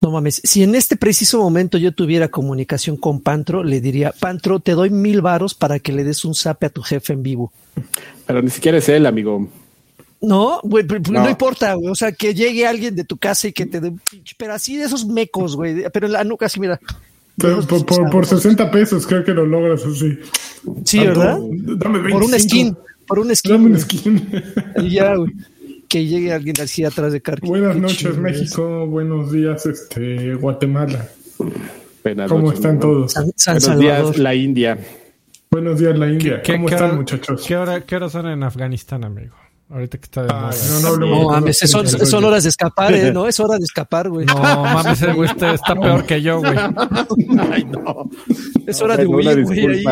No 0.00 0.12
mames, 0.12 0.40
si 0.44 0.62
en 0.62 0.76
este 0.76 0.96
preciso 0.96 1.38
momento 1.38 1.76
yo 1.76 1.90
tuviera 1.90 2.28
comunicación 2.28 2.96
con 2.96 3.20
Pantro, 3.20 3.64
le 3.64 3.80
diría, 3.80 4.12
Pantro, 4.12 4.60
te 4.60 4.72
doy 4.72 4.90
mil 4.90 5.22
varos 5.22 5.54
para 5.54 5.80
que 5.80 5.92
le 5.92 6.04
des 6.04 6.24
un 6.24 6.36
zape 6.36 6.66
a 6.66 6.70
tu 6.70 6.82
jefe 6.82 7.14
en 7.14 7.24
vivo. 7.24 7.52
Pero 8.24 8.40
ni 8.40 8.50
siquiera 8.50 8.78
es 8.78 8.88
él, 8.88 9.06
amigo. 9.06 9.48
No, 10.20 10.60
güey, 10.62 10.84
no. 11.10 11.28
importa, 11.28 11.74
güey. 11.74 11.88
O 11.88 11.96
sea, 11.96 12.12
que 12.12 12.32
llegue 12.32 12.64
alguien 12.64 12.94
de 12.94 13.02
tu 13.02 13.16
casa 13.16 13.48
y 13.48 13.52
que 13.52 13.66
te 13.66 13.80
dé 13.80 13.92
pero 14.36 14.54
así 14.54 14.76
de 14.76 14.84
esos 14.84 15.04
mecos, 15.04 15.56
güey. 15.56 15.84
Pero 15.92 16.06
en 16.06 16.12
la 16.12 16.22
nuca, 16.22 16.46
así, 16.46 16.60
mira. 16.60 16.78
Pero 17.36 17.60
por, 17.66 18.10
por, 18.10 18.26
60 18.26 18.70
pesos 18.70 19.06
creo 19.06 19.24
que 19.24 19.32
lo 19.32 19.46
logras 19.46 19.84
así. 19.84 20.16
Sí, 20.84 21.00
¿verdad? 21.00 21.40
Dame 21.40 22.08
Por 22.10 22.22
un 22.22 22.38
skin. 22.38 22.76
Por 23.06 23.18
un 23.18 23.34
skin. 23.34 23.52
Dame 23.52 23.66
un 23.66 23.80
skin. 23.80 24.28
Y 24.76 24.90
ya, 24.90 25.16
güey 25.16 25.32
que 25.88 26.06
llegue 26.06 26.32
alguien 26.32 26.56
así 26.60 26.84
atrás 26.84 27.12
de 27.12 27.20
Carqui. 27.20 27.48
Buenas 27.48 27.76
noches, 27.76 28.16
México. 28.18 28.86
Buenos 28.86 29.32
días, 29.32 29.66
este, 29.66 30.34
Guatemala. 30.34 31.08
¿Cómo 32.28 32.52
están 32.52 32.78
todos? 32.78 33.14
Buenos 33.14 33.78
días, 33.78 34.18
la 34.18 34.34
India. 34.34 34.78
Buenos 35.50 35.78
días, 35.78 35.98
la 35.98 36.08
India. 36.08 36.42
¿Cómo 36.44 36.68
están, 36.68 36.96
muchachos? 36.96 37.44
¿qué 37.46 37.56
hora, 37.56 37.80
¿Qué 37.84 37.96
hora 37.96 38.08
son 38.08 38.26
en 38.28 38.42
Afganistán, 38.42 39.04
amigo? 39.04 39.34
Ahorita 39.70 39.98
que 39.98 40.04
está 40.04 40.22
de 40.22 40.28
ah, 40.32 40.50
No, 40.82 40.96
no, 40.96 41.06
no, 41.06 41.30
mames, 41.30 41.58
son, 41.58 41.86
son, 41.86 42.24
horas 42.24 42.44
de 42.44 42.48
escapar, 42.48 42.94
¿eh? 42.94 43.12
¿no? 43.14 43.26
Es 43.26 43.38
hora 43.38 43.58
de 43.58 43.64
escapar, 43.64 44.08
güey. 44.08 44.24
No, 44.24 44.34
mames, 44.36 45.14
güey 45.14 45.28
está, 45.28 45.52
está 45.52 45.74
peor 45.74 46.06
que 46.06 46.22
yo, 46.22 46.38
güey. 46.38 46.56
Ay, 47.52 47.64
no. 47.64 48.08
Es 48.66 48.80
hora 48.80 48.96
de 48.96 49.06
huir, 49.06 49.44
güey. 49.44 49.84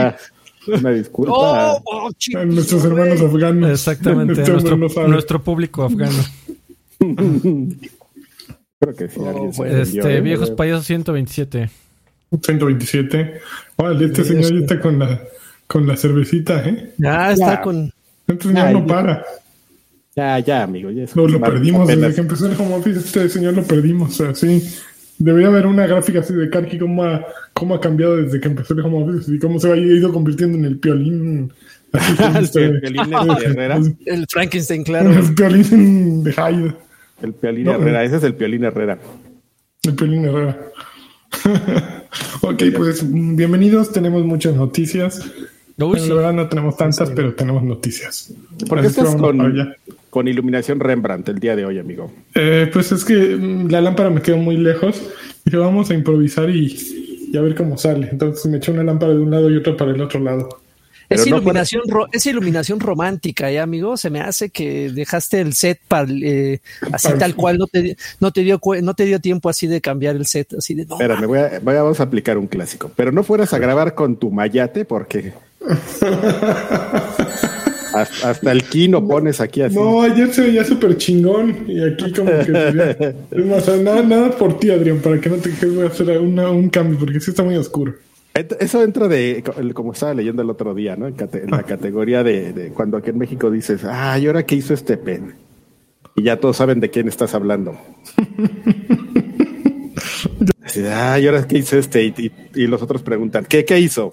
Una 0.66 0.90
disculpa. 0.90 1.32
Oh, 1.34 1.82
oh, 1.84 2.10
nuestros 2.44 2.84
hermanos 2.84 3.20
afganos. 3.20 3.70
Exactamente, 3.70 4.34
nuestro, 4.50 4.76
nuestro, 5.06 5.42
público 5.42 5.84
afgano. 5.84 6.18
Creo 8.78 8.94
que 8.96 9.08
sí. 9.08 9.20
Oh, 9.20 9.64
este, 9.64 10.20
viejos 10.20 10.50
payasos 10.50 10.86
127. 10.86 11.70
127. 12.30 13.40
Órale, 13.76 14.06
este 14.06 14.24
señor 14.24 14.52
ya 14.52 14.60
está 14.60 14.80
con 14.80 14.98
la, 14.98 15.22
con 15.66 15.86
la 15.86 15.96
cervecita, 15.96 16.68
¿eh? 16.68 16.92
Ya 16.98 17.32
está 17.32 17.60
con. 17.62 17.92
Este 18.26 18.48
señor 18.48 18.72
no 18.72 18.86
para. 18.86 19.24
Ya, 20.14 20.38
ya, 20.40 20.62
amigo. 20.62 20.90
Ya 20.90 21.04
no, 21.14 21.28
lo 21.28 21.40
perdimos 21.40 21.86
desde 21.86 22.14
que 22.14 22.20
empezó 22.22 22.46
el 22.46 22.60
home 22.60 22.74
office. 22.74 22.98
Este 22.98 23.28
señor 23.28 23.54
lo 23.54 23.62
perdimos. 23.62 24.18
O 24.20 24.24
sea, 24.24 24.34
sí. 24.34 24.62
Debería 25.18 25.48
haber 25.48 25.66
una 25.66 25.86
gráfica 25.86 26.20
así 26.20 26.34
de 26.34 26.50
Karki, 26.50 26.78
cómo 26.78 27.02
ha, 27.04 27.26
cómo 27.54 27.74
ha 27.74 27.80
cambiado 27.80 28.16
desde 28.16 28.40
que 28.40 28.48
empezó 28.48 28.74
el 28.74 28.80
home 28.80 29.04
office 29.04 29.34
y 29.34 29.38
cómo 29.38 29.58
se 29.58 29.72
ha 29.72 29.76
ido 29.76 30.12
convirtiendo 30.12 30.58
en 30.58 30.64
el 30.66 30.78
piolín. 30.78 31.52
el 31.92 32.48
piolín 32.50 33.10
de 33.10 33.44
Herrera. 33.44 33.80
El 34.06 34.26
Frankenstein, 34.28 34.84
claro. 34.84 35.12
El 35.12 35.34
piolín 35.34 36.22
de 36.22 36.32
Hyde. 36.32 36.74
El 37.22 37.32
piolín 37.32 37.68
Herrera, 37.68 38.04
ese 38.04 38.16
es 38.16 38.24
el 38.24 38.34
piolín 38.34 38.64
Herrera. 38.64 38.98
El 39.84 39.94
piolín 39.94 40.24
Herrera. 40.26 40.58
ok, 42.42 42.62
pues 42.76 43.02
bienvenidos. 43.10 43.92
Tenemos 43.92 44.24
muchas 44.24 44.54
noticias. 44.54 45.22
No, 45.78 45.92
La 45.92 46.14
verdad 46.14 46.32
no 46.32 46.48
tenemos 46.48 46.76
tantas, 46.76 47.10
pero 47.10 47.34
tenemos 47.34 47.62
noticias. 47.62 48.34
¿Por 48.68 48.80
qué 48.80 48.86
estás 48.88 49.14
con, 49.16 49.38
con, 50.10 50.28
iluminación 50.28 50.80
Rembrandt 50.80 51.28
el 51.28 51.38
día 51.38 51.56
de 51.56 51.64
hoy, 51.64 51.78
amigo? 51.78 52.12
Eh, 52.34 52.68
pues 52.72 52.92
es 52.92 53.04
que 53.04 53.14
mm, 53.14 53.68
la 53.68 53.80
lámpara 53.80 54.10
me 54.10 54.22
quedó 54.22 54.36
muy 54.36 54.56
lejos. 54.56 55.02
Dije, 55.44 55.56
vamos 55.56 55.90
a 55.90 55.94
improvisar 55.94 56.50
y, 56.50 57.34
a 57.36 57.40
ver 57.40 57.54
cómo 57.54 57.76
sale. 57.76 58.08
Entonces 58.10 58.46
me 58.46 58.58
eché 58.58 58.72
una 58.72 58.84
lámpara 58.84 59.12
de 59.12 59.20
un 59.20 59.30
lado 59.30 59.50
y 59.50 59.56
otra 59.56 59.76
para 59.76 59.92
el 59.92 60.00
otro 60.00 60.20
lado. 60.20 60.48
Es 61.08 61.26
iluminación, 61.26 61.82
iluminación 62.24 62.80
romántica, 62.80 63.50
¿eh, 63.50 63.60
amigo? 63.60 63.96
Se 63.96 64.10
me 64.10 64.20
hace 64.20 64.50
que 64.50 64.90
dejaste 64.90 65.40
el 65.40 65.54
set 65.54 65.80
para, 65.86 66.08
eh, 66.10 66.60
así 66.92 67.08
tal 67.18 67.36
cual, 67.36 67.58
no 67.58 67.68
te, 67.68 67.96
no, 68.18 68.32
te 68.32 68.40
dio, 68.40 68.60
no 68.82 68.94
te 68.94 69.04
dio 69.04 69.20
tiempo 69.20 69.48
así 69.48 69.68
de 69.68 69.80
cambiar 69.80 70.16
el 70.16 70.26
set, 70.26 70.54
así 70.54 70.74
de... 70.74 70.84
No, 70.84 70.96
Espera, 70.96 71.20
me 71.20 71.26
voy 71.26 71.38
a, 71.38 71.60
vamos 71.62 72.00
a 72.00 72.02
aplicar 72.02 72.38
un 72.38 72.48
clásico. 72.48 72.90
Pero 72.96 73.12
no 73.12 73.22
fueras 73.22 73.52
a 73.52 73.58
grabar 73.58 73.94
con 73.94 74.16
tu 74.16 74.32
mayate 74.32 74.84
porque 74.84 75.32
hasta, 78.02 78.52
el 78.52 78.62
kino 78.64 79.06
pones 79.06 79.40
aquí 79.40 79.62
así. 79.62 79.74
No, 79.74 80.02
ayer 80.02 80.32
se 80.32 80.42
veía 80.42 80.64
súper 80.64 80.96
chingón 80.96 81.64
y 81.66 81.82
aquí 81.82 82.12
como 82.12 82.30
que 82.30 83.14
Es 83.30 83.46
más, 83.46 83.68
nada, 83.80 84.02
nada 84.02 84.30
por 84.30 84.58
ti, 84.58 84.70
Adrián, 84.70 84.98
para 84.98 85.20
que 85.20 85.28
no 85.28 85.36
te 85.36 85.50
quedes, 85.50 85.90
hacer 85.90 86.18
un 86.18 86.68
cambio 86.68 86.98
porque 86.98 87.20
sí 87.20 87.30
está 87.30 87.42
muy 87.42 87.56
oscuro. 87.56 87.94
Eso 88.60 88.82
entra 88.82 89.08
de, 89.08 89.42
como 89.72 89.92
estaba 89.92 90.12
leyendo 90.12 90.42
el 90.42 90.50
otro 90.50 90.74
día, 90.74 90.94
¿no? 90.94 91.06
En, 91.06 91.16
la 91.50 91.62
categoría 91.62 92.22
de, 92.22 92.70
cuando 92.74 92.98
aquí 92.98 93.10
en 93.10 93.18
México 93.18 93.50
dices, 93.50 93.82
ah, 93.84 94.18
¿y 94.18 94.26
ahora 94.26 94.44
qué 94.44 94.56
hizo 94.56 94.74
este 94.74 94.98
pen? 94.98 95.34
Y 96.14 96.24
ya 96.24 96.38
todos 96.38 96.58
saben 96.58 96.80
de 96.80 96.90
quién 96.90 97.08
estás 97.08 97.34
hablando. 97.34 97.78
ah, 100.92 101.18
¿y 101.18 101.26
ahora 101.26 101.48
qué 101.48 101.58
hizo 101.58 101.78
este? 101.78 102.12
Y, 102.54 102.66
los 102.66 102.82
otros 102.82 103.02
preguntan, 103.02 103.46
¿qué, 103.46 103.64
qué 103.64 103.80
hizo? 103.80 104.12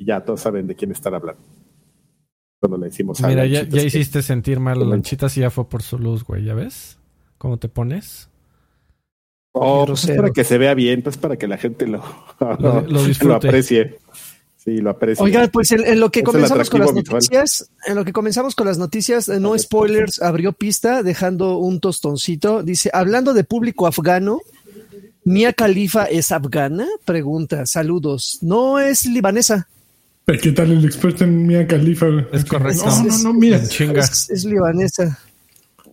y 0.00 0.06
ya 0.06 0.24
todos 0.24 0.40
saben 0.40 0.66
de 0.66 0.74
quién 0.74 0.90
están 0.90 1.14
hablando. 1.14 1.42
Cuando 2.60 2.76
le 2.76 2.86
decimos 2.86 3.20
Mira, 3.22 3.46
ya, 3.46 3.62
ya 3.62 3.82
hiciste 3.82 4.22
sentir 4.22 4.60
mal 4.60 4.80
a 4.82 4.84
Lanchitas 4.84 5.36
y 5.38 5.40
ya 5.40 5.50
fue 5.50 5.68
por 5.68 5.82
su 5.82 5.98
luz, 5.98 6.24
güey, 6.24 6.44
¿ya 6.44 6.54
ves? 6.54 6.98
¿Cómo 7.38 7.56
te 7.56 7.68
pones? 7.68 8.28
Oh, 9.52 9.84
pues 9.86 10.06
para 10.06 10.30
que 10.30 10.44
se 10.44 10.58
vea 10.58 10.74
bien, 10.74 11.02
pues 11.02 11.16
para 11.16 11.36
que 11.36 11.48
la 11.48 11.56
gente 11.56 11.86
lo, 11.86 12.04
lo, 12.38 13.34
aprecie. 13.34 13.98
Sí, 14.56 14.76
lo 14.78 14.90
aprecie. 14.90 15.24
Oiga, 15.24 15.48
pues 15.48 15.72
en, 15.72 15.98
lo 15.98 16.10
que 16.10 16.22
comenzamos 16.22 16.70
con 16.70 16.80
las 16.80 16.92
noticias, 16.92 17.70
en 17.86 17.96
lo 17.96 18.04
que 18.04 18.12
comenzamos 18.12 18.54
con 18.54 18.66
las 18.66 18.78
noticias, 18.78 19.28
eh, 19.28 19.40
no 19.40 19.58
spoilers, 19.58 20.22
abrió 20.22 20.52
pista 20.52 21.02
dejando 21.02 21.56
un 21.56 21.80
tostoncito. 21.80 22.62
Dice, 22.62 22.90
hablando 22.92 23.32
de 23.32 23.42
público 23.42 23.86
afgano, 23.86 24.40
¿Mia 25.24 25.52
Khalifa 25.52 26.04
es 26.04 26.32
afgana? 26.32 26.86
Pregunta, 27.04 27.66
saludos. 27.66 28.38
No 28.40 28.78
es 28.78 29.04
libanesa. 29.06 29.68
¿Qué 30.26 30.52
tal 30.52 30.70
el 30.70 30.84
experto 30.84 31.24
en 31.24 31.46
Mia 31.46 31.66
Khalifa? 31.66 32.06
Es 32.32 32.44
correcto. 32.44 32.84
No, 32.86 33.04
no, 33.04 33.18
no, 33.18 33.34
mira. 33.34 33.56
Es, 33.56 34.44
libanesa. 34.44 35.18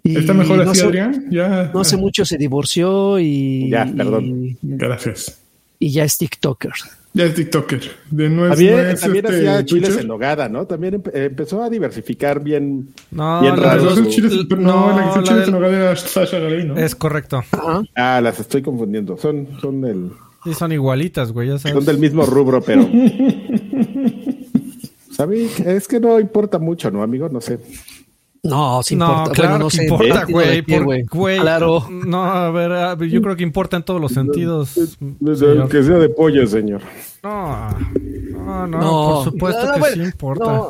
¿Está 0.04 0.34
mejor 0.34 0.62
así, 0.62 0.82
Adrián? 0.82 1.26
Ya. 1.32 1.72
No 1.74 1.82
hace 1.82 1.98
mucho 1.98 2.24
se 2.26 2.38
divorció 2.38 3.20
y. 3.20 3.70
Ya, 3.70 3.86
perdón. 3.86 4.58
Gracias. 4.62 5.40
Y 5.80 5.92
ya 5.92 6.04
es 6.04 6.18
TikToker. 6.18 6.72
Ya 7.14 7.26
es 7.26 7.34
TikToker. 7.34 7.82
De 8.12 8.30
nuevo. 8.30 8.54
También, 8.54 8.96
también 8.96 9.26
este 9.26 9.38
hacía 9.38 9.66
chiles 9.66 9.98
en 9.98 10.08
nogada, 10.08 10.50
¿no? 10.50 10.68
También 10.68 11.02
empezó 11.14 11.64
a 11.64 11.70
diversificar 11.70 12.44
bien. 12.44 12.90
No, 13.12 13.42
bien 13.42 13.60
la 13.60 13.78
chiles, 14.08 14.34
no, 14.50 14.96
la 14.96 15.04
que 15.04 15.10
hizo 15.10 15.24
chiles 15.24 15.48
en 15.48 15.54
nogada 15.54 15.76
era 15.76 15.96
Sasha 15.96 16.40
Grey, 16.40 16.66
¿no? 16.66 16.78
Es 16.78 16.96
correcto. 16.96 17.44
Ah, 17.96 18.22
las 18.22 18.40
estoy 18.40 18.62
confundiendo. 18.62 19.18
Son, 19.18 19.48
son 19.60 19.82
del. 19.82 20.12
Sí, 20.44 20.54
son 20.54 20.72
igualitas, 20.72 21.32
güey, 21.32 21.50
ya 21.50 21.58
sabes. 21.58 21.76
Son 21.76 21.86
del 21.86 21.98
mismo 21.98 22.24
rubro, 22.26 22.62
pero. 22.62 22.88
¿Sabes? 25.18 25.60
Es 25.62 25.88
que 25.88 26.00
no 26.00 26.20
importa 26.20 26.60
mucho, 26.60 26.92
¿no, 26.92 27.02
amigo? 27.02 27.28
No 27.28 27.42
sé. 27.42 27.58
No, 28.44 28.84
sí 28.84 28.94
importa. 28.94 29.32
claro 29.32 29.58
no 29.58 29.68
que 29.68 29.84
importa, 29.84 30.26
güey. 30.30 31.40
Claro. 31.40 31.88
No, 31.90 32.24
a 32.24 32.52
ver, 32.52 33.10
yo 33.10 33.20
creo 33.24 33.36
que 33.36 33.42
importa 33.42 33.78
en 33.78 33.84
todos 33.84 34.00
los 34.00 34.12
sentidos. 34.12 34.76
Desde 35.00 35.68
que 35.70 35.82
sea 35.82 35.96
de 35.96 36.10
pollo, 36.10 36.46
señor. 36.46 36.82
No, 37.24 37.72
no, 38.32 38.68
no, 38.68 38.80
por 38.80 39.24
supuesto 39.24 39.74
que 39.74 39.92
sí 39.94 40.02
importa. 40.02 40.68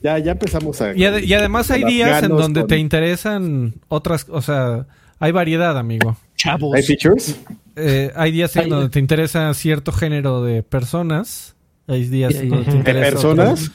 ya, 0.00 0.18
ya 0.18 0.32
empezamos 0.32 0.80
a. 0.80 0.92
Y, 0.92 1.04
y 1.04 1.34
además 1.34 1.70
hay 1.70 1.84
días 1.84 2.24
en 2.24 2.30
donde 2.30 2.64
te 2.64 2.78
interesan 2.78 3.74
otras, 3.86 4.26
o 4.28 4.42
sea, 4.42 4.88
hay 5.20 5.30
variedad, 5.30 5.78
amigo. 5.78 6.16
Chavos. 6.34 6.74
¿Hay 6.74 6.82
features? 6.82 7.38
Eh, 7.76 8.10
hay 8.16 8.32
días 8.32 8.56
en 8.56 8.70
donde 8.70 8.88
te 8.88 8.98
interesa 8.98 9.54
cierto 9.54 9.92
género 9.92 10.42
de 10.42 10.64
personas. 10.64 11.54
Hay 11.90 12.04
días. 12.04 12.32
¿De 12.34 12.82
personas? 12.82 13.70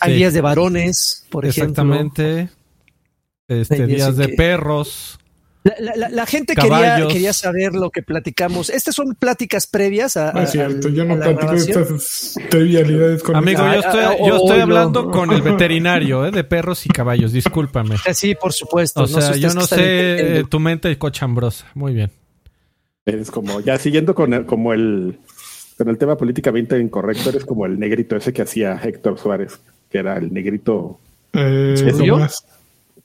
Hay 0.00 0.14
días 0.14 0.34
de 0.34 0.40
varones, 0.40 1.26
por 1.30 1.46
Exactamente. 1.46 2.48
Este, 3.48 3.86
días 3.86 4.16
de 4.16 4.28
perros. 4.28 5.18
La, 5.62 6.24
gente 6.24 6.54
quería, 6.54 7.06
quería, 7.06 7.34
saber 7.34 7.74
lo 7.74 7.90
que 7.90 8.02
platicamos. 8.02 8.70
Estas 8.70 8.94
son 8.94 9.14
pláticas 9.14 9.66
previas 9.66 10.16
a. 10.16 10.32
No 10.32 10.40
es 10.40 10.52
cierto, 10.52 10.88
yo 10.88 11.04
no 11.04 11.18
platico 11.18 11.52
estas 11.52 12.34
trivialidades 12.48 13.22
con 13.22 13.36
Amigo, 13.36 13.62
yo 13.70 13.80
estoy, 13.80 14.04
yo 14.26 14.36
estoy 14.36 14.60
hablando 14.60 15.10
con 15.10 15.30
el 15.32 15.42
veterinario 15.42 16.24
¿eh? 16.24 16.30
de 16.30 16.44
perros 16.44 16.86
y 16.86 16.88
caballos, 16.88 17.32
discúlpame. 17.32 17.96
Sí, 18.14 18.34
por 18.34 18.54
supuesto. 18.54 19.02
O 19.02 19.06
sea, 19.06 19.36
yo 19.36 19.52
no 19.52 19.62
sé 19.62 20.38
eh, 20.38 20.44
tu 20.48 20.60
mente 20.60 20.96
cochambrosa. 20.96 21.66
Muy 21.74 21.92
bien. 21.92 22.10
Es 23.04 23.30
como, 23.30 23.60
ya 23.60 23.78
siguiendo 23.78 24.14
con 24.14 24.32
el, 24.32 24.46
como 24.46 24.72
el, 24.72 25.18
con 25.80 25.88
el 25.88 25.96
tema 25.96 26.14
políticamente 26.14 26.78
incorrecto, 26.78 27.30
eres 27.30 27.46
como 27.46 27.64
el 27.64 27.78
negrito 27.78 28.14
ese 28.14 28.34
que 28.34 28.42
hacía 28.42 28.78
Héctor 28.84 29.18
Suárez 29.18 29.58
que 29.90 29.96
era 29.96 30.18
el 30.18 30.30
negrito. 30.30 30.98
Eh, 31.32 31.74
Tomás. 31.96 32.44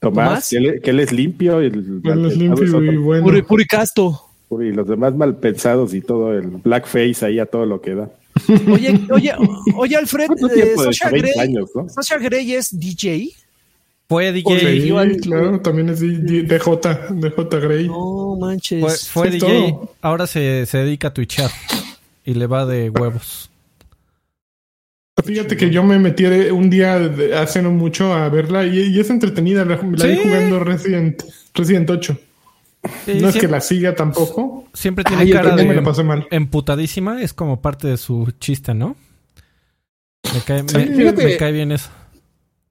Tomás, 0.02 0.50
Que, 0.50 0.90
él, 0.90 1.00
es 1.00 1.14
limpio. 1.14 1.64
Y 1.64 1.68
el 1.68 2.02
él 2.04 2.26
es 2.26 2.36
limpio 2.36 2.84
y 2.84 2.98
bueno. 2.98 3.48
Puricasto. 3.48 4.22
Y 4.52 4.74
los 4.74 4.90
demás 4.90 5.16
mal 5.16 5.38
pensados 5.38 5.94
y 5.94 6.02
todo 6.02 6.34
el 6.34 6.48
blackface 6.48 7.26
ahí 7.26 7.40
a 7.40 7.46
todo 7.46 7.66
lo 7.66 7.80
que 7.80 7.96
da. 7.96 8.10
Oye, 8.70 9.00
oye, 9.10 9.34
oye, 9.78 9.96
Alfred, 9.96 10.32
eh, 10.54 10.76
Sasha, 10.76 11.10
Grey, 12.18 12.30
Grey 12.30 12.54
es 12.56 12.78
DJ. 12.78 13.30
Fue 14.10 14.34
DJ. 14.34 15.18
claro, 15.22 15.62
también 15.62 15.88
es 15.88 16.02
DJ, 16.02 16.60
J 16.60 17.08
Gray. 17.60 17.88
No 17.88 18.36
manches. 18.36 19.08
Fue, 19.08 19.30
DJ. 19.30 19.78
Ahora 20.02 20.28
se, 20.28 20.66
se 20.66 20.80
dedica 20.80 21.08
a 21.08 21.14
twitchar. 21.14 21.50
Y 22.26 22.34
le 22.34 22.48
va 22.48 22.66
de 22.66 22.90
huevos. 22.90 23.50
Fíjate 25.24 25.56
que 25.56 25.70
yo 25.70 25.84
me 25.84 25.98
metí 25.98 26.26
un 26.26 26.70
día 26.70 27.00
hace 27.38 27.62
no 27.62 27.72
mucho 27.72 28.14
a 28.14 28.28
verla 28.28 28.66
y, 28.66 29.00
es 29.00 29.10
entretenida. 29.10 29.64
La, 29.64 29.76
la 29.76 30.18
jugando 30.24 30.60
Resident, 30.60 31.24
Resident 31.54 31.90
8. 31.90 32.20
no 33.20 33.30
es 33.30 33.36
que 33.38 33.48
la 33.48 33.62
siga 33.62 33.96
tampoco. 33.96 34.68
Siempre 34.74 35.06
tiene 35.06 35.30
cara 35.30 35.56
de 35.56 35.64
me 35.64 36.28
emputadísima. 36.32 37.22
Es 37.22 37.34
como 37.34 37.62
parte 37.62 37.88
de 37.88 37.98
su 37.98 38.34
chiste, 38.40 38.74
¿no? 38.74 38.98
Me 40.34 40.42
cae, 40.42 40.64
me 40.64 41.38
cae 41.38 41.52
bien 41.52 41.72
eso. 41.72 41.90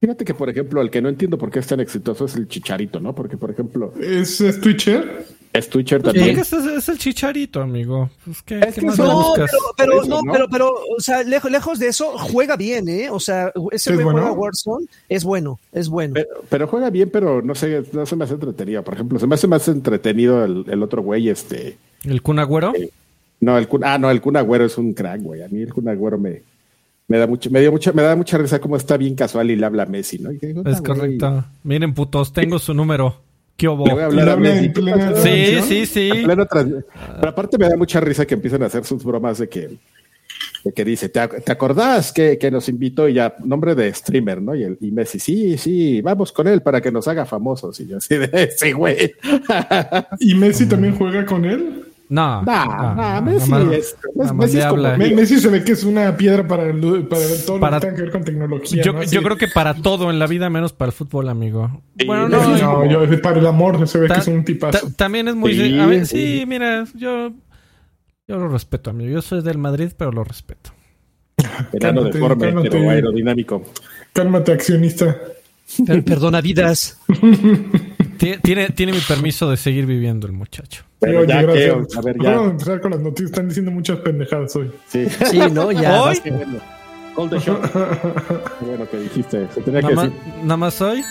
Fíjate 0.04 0.26
que, 0.26 0.34
por 0.34 0.50
ejemplo, 0.50 0.82
el 0.82 0.90
que 0.90 1.00
no 1.00 1.08
entiendo 1.08 1.38
por 1.38 1.50
qué 1.50 1.60
es 1.60 1.66
tan 1.66 1.80
exitoso 1.80 2.26
es 2.26 2.34
el 2.36 2.46
Chicharito, 2.46 3.00
¿no? 3.00 3.14
Porque, 3.14 3.38
por 3.38 3.50
ejemplo... 3.50 3.94
¿Es, 3.98 4.36
Twitcher? 4.60 5.24
Es 5.54 5.68
Twitcher 5.68 6.02
también. 6.02 6.44
Sí, 6.44 6.56
es, 6.76 6.88
el 6.88 6.98
Chicharito, 6.98 7.62
amigo. 7.62 8.10
Pues, 8.24 8.42
¿qué, 8.42 8.58
es 8.58 8.74
que 8.74 8.82
más 8.82 8.98
no, 8.98 9.34
pero, 9.76 10.04
no, 10.04 10.20
pero, 10.32 10.48
pero, 10.50 10.74
o 10.96 11.00
sea, 11.00 11.22
lejos, 11.22 11.48
lejos 11.48 11.78
de 11.78 11.86
eso, 11.86 12.18
juega 12.18 12.56
bien, 12.56 12.88
¿eh? 12.88 13.08
O 13.08 13.20
sea, 13.20 13.52
ese 13.70 13.94
güey 13.94 14.04
juega 14.04 14.32
Warzone, 14.32 14.86
es 15.08 15.22
bueno, 15.22 15.60
es 15.70 15.88
bueno. 15.88 16.16
Pero, 16.48 16.66
juega 16.66 16.90
bien, 16.90 17.08
pero 17.08 17.40
no 17.40 17.54
sé, 17.54 17.84
no 17.92 18.04
se 18.04 18.16
me 18.16 18.24
hace 18.24 18.34
entretenido. 18.34 18.82
Por 18.82 18.94
ejemplo, 18.94 19.20
se 19.20 19.28
me 19.28 19.36
hace 19.36 19.46
más 19.46 19.68
entretenido 19.68 20.44
el, 20.44 20.64
el 20.68 20.82
otro 20.82 21.02
güey, 21.02 21.28
este... 21.28 21.78
¿El 22.02 22.20
Kun 22.20 22.40
Agüero? 22.40 22.74
Eh, 22.74 22.90
no, 23.38 23.56
el 23.56 23.68
Kun, 23.68 23.84
ah, 23.84 23.96
no, 23.96 24.10
el 24.10 24.20
Kun 24.20 24.36
Agüero 24.36 24.64
es 24.64 24.76
un 24.76 24.92
crack, 24.92 25.22
güey. 25.22 25.42
A 25.42 25.48
mí 25.48 25.62
el 25.62 25.72
Kun 25.72 25.88
Agüero 25.88 26.18
me 26.18 26.42
me 27.06 27.18
da 27.18 27.26
mucho, 27.26 27.50
me 27.50 27.60
dio 27.60 27.70
mucha, 27.70 27.92
me 27.92 28.02
da 28.02 28.16
mucha 28.16 28.38
risa 28.38 28.60
cómo 28.60 28.76
está 28.76 28.96
bien 28.96 29.14
casual 29.14 29.50
y 29.50 29.56
le 29.56 29.66
habla 29.66 29.82
a 29.82 29.86
Messi, 29.86 30.18
¿no? 30.18 30.30
es 30.30 30.80
correcto. 30.80 31.44
Miren, 31.62 31.92
putos, 31.94 32.32
tengo 32.32 32.58
su 32.58 32.72
número. 32.72 33.20
¿Qué 33.56 33.68
hubo? 33.68 33.84
voy 33.84 34.02
a 34.02 34.06
hablar 34.06 34.28
a 34.30 34.36
Messi. 34.36 34.72
Sí, 35.22 35.62
sí, 35.62 35.86
sí. 35.86 36.10
Pero 36.26 36.42
aparte 37.28 37.58
me 37.58 37.68
da 37.68 37.76
mucha 37.76 38.00
risa 38.00 38.26
que 38.26 38.34
empiezan 38.34 38.62
a 38.62 38.66
hacer 38.66 38.84
sus 38.84 39.04
bromas 39.04 39.38
de 39.38 39.48
que, 39.48 39.78
de 40.64 40.72
que 40.72 40.84
dice, 40.84 41.08
¿te, 41.08 41.20
acordás 41.20 42.12
que, 42.12 42.36
que, 42.38 42.50
nos 42.50 42.68
invitó 42.68 43.08
y 43.08 43.14
ya, 43.14 43.36
nombre 43.44 43.74
de 43.74 43.92
streamer, 43.94 44.42
¿no? 44.42 44.54
Y, 44.54 44.64
el, 44.64 44.78
y 44.80 44.90
Messi, 44.90 45.20
sí, 45.20 45.56
sí, 45.56 46.00
vamos 46.00 46.32
con 46.32 46.48
él 46.48 46.62
para 46.62 46.80
que 46.80 46.90
nos 46.90 47.06
haga 47.06 47.26
famosos. 47.26 47.78
Y 47.80 47.86
yo 47.86 47.98
así 47.98 48.16
de, 48.16 48.50
sí, 48.56 48.72
güey. 48.72 49.14
¿Y 50.18 50.34
Messi 50.34 50.66
también 50.68 50.96
juega 50.96 51.24
con 51.24 51.44
él? 51.44 51.83
No, 52.08 52.42
no, 52.42 53.22
Messi, 53.22 53.52
es, 53.72 53.96
Messi, 55.14 55.40
se 55.40 55.48
ve 55.48 55.64
que 55.64 55.72
es 55.72 55.84
una 55.84 56.16
piedra 56.16 56.46
para, 56.46 56.64
para 56.64 57.22
todo 57.46 57.58
lo 57.58 57.70
que 57.70 57.80
tenga 57.80 57.94
que 57.94 58.02
ver 58.02 58.10
con 58.10 58.24
tecnología. 58.24 58.82
Yo, 58.82 59.02
yo 59.02 59.22
creo 59.22 59.36
que 59.36 59.48
para 59.48 59.74
todo 59.74 60.10
en 60.10 60.18
la 60.18 60.26
vida, 60.26 60.50
menos 60.50 60.72
para 60.72 60.90
el 60.90 60.92
fútbol, 60.92 61.28
amigo. 61.28 61.82
bueno, 62.06 62.28
no, 62.28 62.58
no, 62.58 62.86
yo, 62.86 63.22
para 63.22 63.40
el 63.40 63.46
amor 63.46 63.88
se 63.88 63.98
ve 63.98 64.08
que 64.08 64.20
es 64.20 64.26
un 64.26 64.44
tipazo. 64.44 64.90
También 64.96 65.28
es 65.28 65.34
muy. 65.34 65.54
Sí, 65.54 65.78
a 65.78 65.86
ver, 65.86 66.06
sí, 66.06 66.44
mira, 66.46 66.84
yo, 66.94 67.32
yo 68.28 68.38
lo 68.38 68.48
respeto, 68.48 68.90
amigo. 68.90 69.10
Yo 69.10 69.22
soy 69.22 69.42
del 69.42 69.58
Madrid, 69.58 69.90
pero 69.96 70.12
lo 70.12 70.24
respeto. 70.24 70.70
Verano 71.72 72.04
deforme, 72.04 72.52
pero 72.62 72.90
aerodinámico. 72.90 73.62
Cálmate, 74.12 74.52
accionista. 74.52 75.18
Perdona 76.04 76.40
vidas. 76.40 77.00
tiene, 78.42 78.70
tiene 78.70 78.92
mi 78.92 79.00
permiso 79.00 79.50
de 79.50 79.56
seguir 79.56 79.86
viviendo 79.86 80.26
el 80.26 80.32
muchacho. 80.32 80.84
Pero 80.98 81.24
ya, 81.24 81.46
que, 81.46 81.70
a 81.70 82.00
ver, 82.00 82.16
ya. 82.20 82.30
Vamos 82.30 82.46
a 82.46 82.50
empezar 82.50 82.80
con 82.80 82.90
las 82.92 83.00
noticias. 83.00 83.30
Están 83.30 83.48
diciendo 83.48 83.70
muchas 83.70 83.98
pendejadas 83.98 84.54
hoy. 84.56 84.70
Sí, 84.88 85.06
sí 85.30 85.38
¿no? 85.52 85.70
Ya. 85.72 86.02
¿Hoy? 86.02 86.18
Call 87.14 87.30
the 87.30 87.38
shot. 87.38 87.72
bueno 88.60 88.88
que 88.90 88.96
dijiste. 88.98 89.46
Se 89.54 89.60
tenía 89.60 89.82
nada, 89.82 89.88
que 89.88 89.94
más, 89.94 90.10
nada 90.42 90.56
más 90.56 90.80
hoy. 90.80 91.04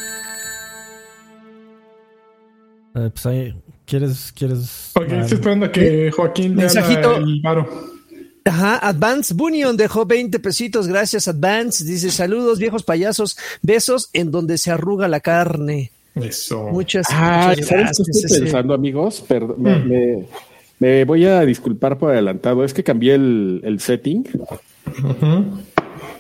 Eh, 2.96 3.10
pues 3.12 3.26
ahí, 3.26 3.56
¿quieres, 3.86 4.32
quieres? 4.36 4.92
Ok, 4.94 5.12
estoy 5.12 5.38
esperando 5.38 5.66
a 5.68 5.72
que 5.72 6.12
Joaquín 6.12 6.56
Mensajito. 6.56 7.18
el 7.18 7.42
paro. 7.42 7.94
Ajá, 8.46 8.78
Advance 8.86 9.34
Bunion 9.34 9.78
dejó 9.78 10.06
20 10.06 10.38
pesitos, 10.40 10.88
gracias 10.88 11.30
Advance. 11.30 11.86
Dice, 11.86 12.12
saludos 12.12 12.60
viejos 12.60 12.84
payasos, 12.84 13.38
besos 13.62 14.10
en 14.12 14.32
donde 14.32 14.58
se 14.58 14.70
arruga 14.70 15.08
la 15.08 15.22
carne. 15.22 15.93
Eso. 16.16 16.70
Muchas, 16.72 17.08
ah, 17.10 17.56
¿sabes 17.62 18.02
qué 18.06 18.12
estoy 18.12 18.40
pensando, 18.40 18.74
amigos? 18.74 19.24
Perdón, 19.28 19.56
mm. 19.60 20.26
me, 20.80 21.06
voy 21.06 21.26
a 21.26 21.42
disculpar 21.42 21.98
por 21.98 22.12
adelantado. 22.12 22.64
Es 22.64 22.74
que 22.74 22.84
cambié 22.84 23.16
el, 23.16 23.78
setting. 23.80 24.28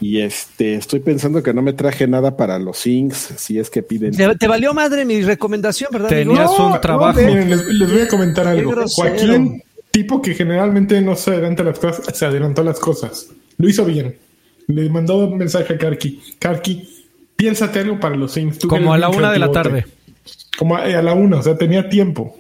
Y 0.01 0.19
este, 0.19 0.75
estoy 0.75 0.99
pensando 0.99 1.41
que 1.41 1.53
no 1.53 1.61
me 1.61 1.71
traje 1.71 2.07
nada 2.07 2.35
para 2.35 2.59
los 2.59 2.79
syncs, 2.79 3.35
si 3.37 3.57
es 3.59 3.69
que 3.69 3.83
piden. 3.83 4.11
Te, 4.37 4.47
valió 4.47 4.73
madre 4.73 5.05
mi 5.05 5.21
recomendación, 5.21 5.89
¿verdad? 5.93 6.09
Tenías 6.09 6.51
un 6.59 6.81
trabajo. 6.81 7.21
Miren, 7.21 7.49
les, 7.49 7.91
voy 7.91 8.01
a 8.01 8.07
comentar 8.07 8.47
algo. 8.47 8.73
Joaquín, 8.87 9.63
tipo 9.91 10.21
que 10.21 10.33
generalmente 10.33 10.99
no 11.01 11.15
se 11.15 11.31
adelanta 11.31 11.63
las 11.63 11.79
cosas, 11.79 12.17
se 12.17 12.25
adelantó 12.25 12.63
las 12.63 12.79
cosas. 12.79 13.29
Lo 13.57 13.69
hizo 13.69 13.85
bien. 13.85 14.17
Le 14.67 14.89
mandó 14.89 15.17
un 15.19 15.37
mensaje 15.37 15.73
a 15.73 15.77
Karki. 15.77 16.19
Karki, 16.39 16.92
piénsate 17.35 17.79
algo 17.79 17.99
para 17.99 18.15
los 18.15 18.31
Sims. 18.33 18.59
Como 18.59 18.93
a 18.93 18.97
la 18.97 19.09
una 19.09 19.31
de 19.31 19.39
la 19.39 19.51
tarde. 19.51 19.85
Como 20.57 20.75
a, 20.75 20.85
la 20.87 21.13
una, 21.13 21.37
o 21.37 21.43
sea, 21.43 21.57
tenía 21.57 21.89
tiempo. 21.89 22.37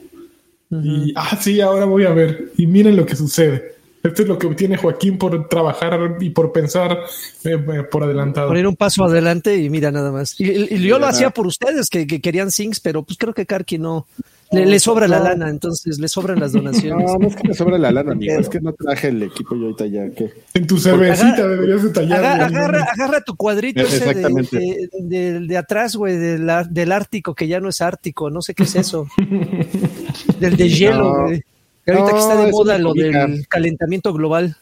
Y, 0.69 1.13
ah, 1.15 1.37
sí, 1.39 1.61
ahora 1.61 1.85
voy 1.85 2.05
a 2.05 2.11
ver. 2.11 2.51
Y 2.57 2.65
miren 2.67 2.95
lo 2.95 3.05
que 3.05 3.15
sucede. 3.15 3.73
Esto 4.03 4.23
es 4.23 4.27
lo 4.27 4.37
que 4.37 4.47
obtiene 4.47 4.75
Joaquín 4.75 5.17
por 5.17 5.47
trabajar 5.47 6.17
y 6.19 6.31
por 6.31 6.51
pensar 6.51 7.05
eh, 7.45 7.51
eh, 7.51 7.83
por 7.89 8.03
adelantado. 8.03 8.49
Poner 8.49 8.67
un 8.67 8.75
paso 8.75 9.05
adelante 9.05 9.57
y 9.57 9.69
mira 9.69 9.91
nada 9.91 10.11
más. 10.11 10.35
Y, 10.39 10.77
yo 10.79 10.99
lo 10.99 11.05
hacía 11.05 11.29
por 11.29 11.47
ustedes 11.47 11.87
que, 11.89 12.05
querían 12.05 12.51
Sings, 12.51 12.81
pero 12.81 13.03
pues 13.03 13.17
creo 13.17 13.33
que 13.33 13.45
Karki 13.45 13.77
no, 13.77 14.05
le, 14.53 14.79
sobra 14.79 15.07
la 15.07 15.19
lana, 15.19 15.49
entonces 15.49 15.99
le 15.99 16.07
sobran 16.07 16.39
las 16.39 16.51
donaciones. 16.53 17.05
No, 17.05 17.17
no 17.17 17.27
es 17.27 17.35
que 17.35 17.47
le 17.47 17.53
sobra 17.53 17.77
la 17.77 17.91
lana, 17.91 18.11
amigo. 18.11 18.39
Es 18.39 18.49
que 18.49 18.61
no 18.61 18.73
traje 18.73 19.09
el 19.09 19.23
equipo 19.23 19.55
yo 19.55 19.65
ahorita 19.65 19.85
ya. 19.87 20.09
que 20.11 20.31
En 20.53 20.67
tu 20.67 20.77
cervecita 20.77 21.47
deberías 21.47 21.83
de 21.83 21.89
tallar. 21.89 22.41
Agarra, 22.41 22.83
agarra, 22.83 23.21
tu 23.21 23.35
cuadrito 23.35 23.81
ese 23.81 24.13
de, 24.13 25.39
de, 25.41 25.57
atrás, 25.57 25.95
güey, 25.95 26.17
del, 26.17 26.49
del 26.69 26.91
Ártico, 26.91 27.33
que 27.35 27.47
ya 27.47 27.59
no 27.59 27.69
es 27.69 27.81
Ártico. 27.81 28.29
No 28.29 28.41
sé 28.41 28.53
qué 28.53 28.63
es 28.63 28.75
eso. 28.75 29.07
del 30.39 30.57
de 30.57 30.69
hielo, 30.69 31.25
güey. 31.25 31.43
ahorita 31.87 32.11
que 32.11 32.19
está 32.19 32.35
de 32.35 32.51
moda 32.51 32.77
lo 32.77 32.93
del 32.93 33.47
calentamiento 33.47 34.13
global. 34.13 34.55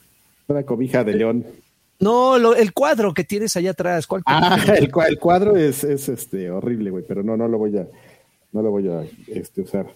Una 0.47 0.63
cobija 0.63 1.03
de 1.03 1.13
león. 1.13 1.45
No, 1.99 2.39
lo, 2.39 2.55
el 2.55 2.73
cuadro 2.73 3.13
que 3.13 3.23
tienes 3.23 3.55
allá 3.55 3.71
atrás. 3.71 4.07
¿cuál 4.07 4.23
ah, 4.25 4.57
el, 4.75 4.91
el, 5.07 5.19
cuadro 5.19 5.55
es, 5.55 5.83
es 5.83 6.09
este 6.09 6.49
horrible, 6.49 6.89
güey, 6.89 7.03
pero 7.07 7.21
no, 7.21 7.37
no 7.37 7.47
lo 7.47 7.59
voy 7.59 7.77
a 7.77 7.85
no 8.51 8.61
lo 8.61 8.71
voy 8.71 8.87
a 8.87 9.03
este, 9.27 9.61
usar. 9.61 9.87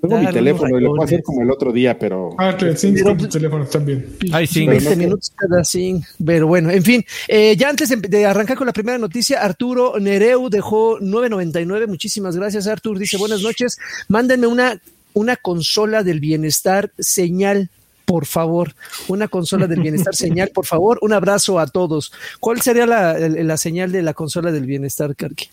Tengo 0.00 0.18
mi 0.18 0.30
teléfono 0.30 0.78
y 0.78 0.82
lo 0.82 0.90
puedo 0.90 1.02
hacer 1.02 1.22
como 1.22 1.42
el 1.42 1.50
otro 1.50 1.72
día, 1.72 1.98
pero. 1.98 2.30
Ah, 2.38 2.56
que 2.56 2.74
sí, 2.74 2.94
tus 2.94 3.28
teléfonos 3.28 3.68
también. 3.68 4.16
Ay, 4.32 4.46
sí. 4.46 4.66
20 4.66 4.96
minutos 4.96 5.30
cada 5.36 5.62
sí. 5.62 6.00
Pero 6.24 6.46
bueno, 6.46 6.70
en 6.70 6.82
fin, 6.82 7.04
eh, 7.28 7.54
ya 7.54 7.68
antes 7.68 7.90
de 8.00 8.26
arrancar 8.26 8.56
con 8.56 8.66
la 8.66 8.72
primera 8.72 8.96
noticia, 8.96 9.42
Arturo 9.42 9.98
Nereu 10.00 10.48
dejó 10.48 10.98
9.99. 11.00 11.86
Muchísimas 11.86 12.34
gracias, 12.34 12.66
Artur. 12.66 12.98
Dice: 12.98 13.18
Buenas 13.18 13.42
noches. 13.42 13.78
Mándenme 14.08 14.46
una, 14.46 14.80
una 15.12 15.36
consola 15.36 16.02
del 16.02 16.20
bienestar 16.20 16.90
señal 16.98 17.68
por 18.06 18.26
favor, 18.26 18.74
una 19.06 19.28
consola 19.28 19.68
del 19.68 19.82
bienestar 19.82 20.14
señal, 20.16 20.48
por 20.52 20.66
favor, 20.66 20.98
un 21.00 21.12
abrazo 21.12 21.60
a 21.60 21.68
todos. 21.68 22.12
¿Cuál 22.40 22.60
sería 22.60 22.84
la, 22.84 23.16
la 23.16 23.56
señal 23.56 23.92
de 23.92 24.02
la 24.02 24.14
consola 24.14 24.50
del 24.50 24.66
bienestar, 24.66 25.14
Karki? 25.14 25.48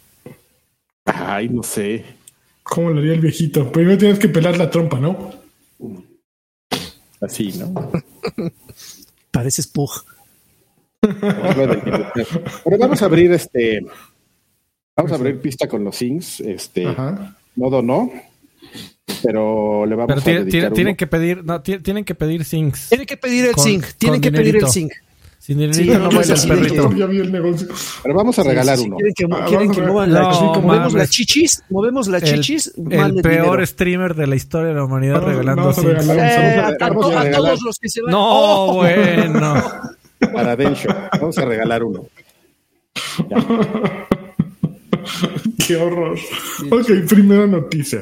Ay, 1.05 1.49
no 1.49 1.61
sé. 1.61 2.03
¿Cómo 2.69 2.89
lo 2.89 2.99
haría 2.99 3.13
el 3.13 3.21
viejito? 3.21 3.71
Primero 3.71 3.97
tienes 3.97 4.19
que 4.19 4.29
pelar 4.29 4.57
la 4.57 4.69
trompa, 4.69 4.99
¿no? 4.99 5.31
Así, 7.21 7.53
¿no? 7.57 7.91
Pareces 9.31 9.67
Pug. 9.67 9.91
Pero 11.01 12.77
vamos 12.79 13.01
a 13.01 13.05
abrir 13.05 13.31
este. 13.31 13.85
Vamos 14.95 15.11
a 15.11 15.15
abrir 15.15 15.39
pista 15.39 15.67
con 15.67 15.83
los 15.83 15.95
Sings. 15.95 16.39
Este. 16.41 16.87
Modo 17.55 17.81
no. 17.81 18.11
Pero 19.23 19.85
le 19.85 19.95
vamos 19.95 20.27
a 20.27 20.29
dedicar 20.29 20.73
tienen 20.73 20.95
que 20.95 21.07
pedir, 21.07 21.43
no, 21.43 21.61
tienen 21.61 22.03
que 22.03 22.15
pedir 22.15 22.43
Sings. 22.43 22.89
Tienen 22.89 23.07
que 23.07 23.17
pedir 23.17 23.45
el 23.45 23.55
Sing. 23.55 23.83
Tienen 23.97 24.21
que 24.21 24.31
pedir 24.31 24.57
el 24.57 24.67
Sing. 24.67 24.89
Sin 25.47 25.59
dinerito 25.59 25.97
no 25.97 26.09
baila 26.11 26.33
el 26.33 26.45
perrito. 26.45 26.89
Pero 28.03 28.15
vamos 28.15 28.37
a 28.37 28.43
regalar 28.43 28.77
uno. 28.81 28.97
Quieren 28.97 29.13
que, 29.15 29.25
ah, 29.31 29.45
quieren 29.47 29.71
que 29.71 29.81
muevan 29.81 30.11
la 30.11 30.29
chichis. 30.29 30.59
Movemos 30.59 30.93
la 30.93 31.07
chichis. 31.07 31.63
Movemos 31.69 32.07
la 32.09 32.19
chichis. 32.19 32.73
El, 32.89 33.21
peor 33.21 33.65
streamer 33.65 34.13
de 34.13 34.27
la 34.27 34.35
historia 34.35 34.67
de 34.67 34.73
la 34.73 34.83
humanidad 34.83 35.21
regalando 35.21 35.71
sí. 35.71 35.87
Eh, 35.87 36.61
a, 36.67 36.91
todos 36.91 37.61
los 37.61 37.79
que 37.79 37.87
se 37.87 38.01
van. 38.01 38.11
No, 38.11 38.25
oh. 38.25 38.73
bueno. 38.75 39.63
Para 40.33 40.57
Densho. 40.57 40.89
Vamos 41.13 41.37
a 41.37 41.45
regalar 41.45 41.81
uno. 41.81 42.05
Qué 45.65 45.77
horror. 45.77 46.19
Ok, 46.71 46.91
primera 47.07 47.47
noticia. 47.47 48.01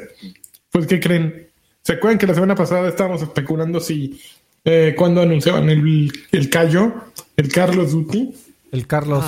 Pues, 0.71 0.87
¿qué 0.87 0.99
creen? 0.99 1.47
¿Se 1.83 1.93
acuerdan 1.93 2.17
que 2.17 2.25
la 2.25 2.33
semana 2.33 2.55
pasada 2.55 2.89
estábamos 2.89 3.21
especulando 3.21 3.79
si 3.79 4.19
eh, 4.63 4.95
cuando 4.97 5.21
anunciaban 5.21 5.69
el, 5.69 6.11
el 6.31 6.49
Cayo, 6.49 7.04
el 7.37 7.51
Carlos 7.51 7.91
Duty. 7.91 8.33
El 8.71 8.87
Carlos. 8.87 9.23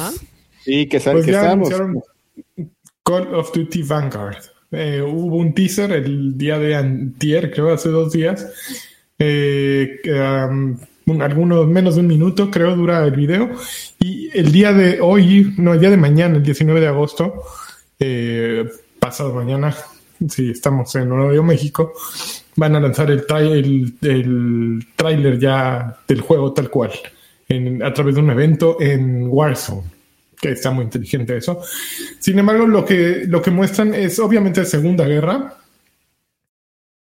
Sí, 0.63 0.87
que, 0.87 0.99
pues 0.99 1.25
que 1.25 1.31
estamos. 1.31 1.69
Call 3.03 3.33
of 3.35 3.53
Duty 3.53 3.83
Vanguard. 3.83 4.37
Eh, 4.71 5.01
hubo 5.01 5.37
un 5.37 5.53
teaser 5.53 5.93
el 5.93 6.37
día 6.37 6.59
de 6.59 6.75
antier, 6.75 7.51
creo, 7.51 7.71
hace 7.71 7.89
dos 7.89 8.11
días. 8.11 8.47
Eh, 9.17 9.99
algunos 11.21 11.67
menos 11.67 11.95
de 11.95 12.01
un 12.01 12.07
minuto, 12.07 12.51
creo, 12.51 12.75
dura 12.75 13.05
el 13.05 13.15
video. 13.15 13.51
Y 13.99 14.29
el 14.37 14.51
día 14.51 14.73
de 14.73 14.99
hoy, 15.01 15.53
no, 15.57 15.73
el 15.73 15.79
día 15.79 15.89
de 15.89 15.97
mañana, 15.97 16.35
el 16.35 16.43
19 16.43 16.81
de 16.81 16.87
agosto, 16.87 17.43
eh, 17.99 18.69
pasado 18.99 19.33
mañana, 19.33 19.75
si 20.27 20.51
estamos 20.51 20.93
en 20.95 21.09
Nuevo 21.09 21.43
México, 21.43 21.93
van 22.55 22.75
a 22.75 22.79
lanzar 22.79 23.09
el, 23.11 23.25
el, 24.01 24.87
tráiler 24.95 25.39
ya 25.39 25.97
del 26.07 26.21
juego 26.21 26.53
tal 26.53 26.69
cual, 26.69 26.91
a 27.84 27.94
través 27.94 28.16
de 28.16 28.22
un 28.22 28.30
evento 28.30 28.77
en 28.82 29.27
Warzone 29.30 29.98
que 30.39 30.51
está 30.51 30.72
muy 30.72 30.86
inteligente 30.86 31.38
eso. 31.38 31.62
Sin 32.20 32.38
embargo, 32.39 32.68
lo 32.68 32.86
que, 32.86 33.24
lo 33.27 33.42
que 33.42 33.51
muestran 33.51 33.94
es 33.94 34.20
obviamente 34.20 34.66
Segunda 34.66 35.06
Guerra. 35.06 35.56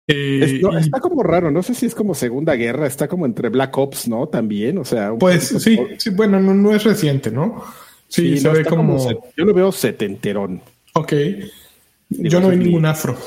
Eh, 0.07 0.61
está 0.79 1.01
como 1.01 1.21
raro, 1.21 1.51
no 1.51 1.61
sé 1.61 1.73
si 1.73 1.85
es 1.85 1.93
como 1.93 2.15
Segunda 2.15 2.55
Guerra, 2.55 2.87
está 2.87 3.07
como 3.07 3.25
entre 3.25 3.49
Black 3.49 3.77
Ops, 3.77 4.07
¿no? 4.07 4.27
También, 4.27 4.77
o 4.77 4.85
sea. 4.85 5.13
Pues 5.13 5.47
sí, 5.59 5.77
sí, 5.97 6.09
bueno, 6.11 6.39
no, 6.39 6.73
es 6.73 6.83
reciente, 6.83 7.29
¿no? 7.29 7.61
Sí, 8.07 8.37
se 8.37 8.47
ve 8.47 8.63
como... 8.63 8.97
Yo 9.35 9.43
lo 9.43 9.53
veo 9.53 9.71
setenterón. 9.71 10.61
Ok. 10.93 11.13
Yo 12.09 12.39
no 12.39 12.49
vi 12.49 12.55
ningún 12.55 12.85
afro, 12.85 13.17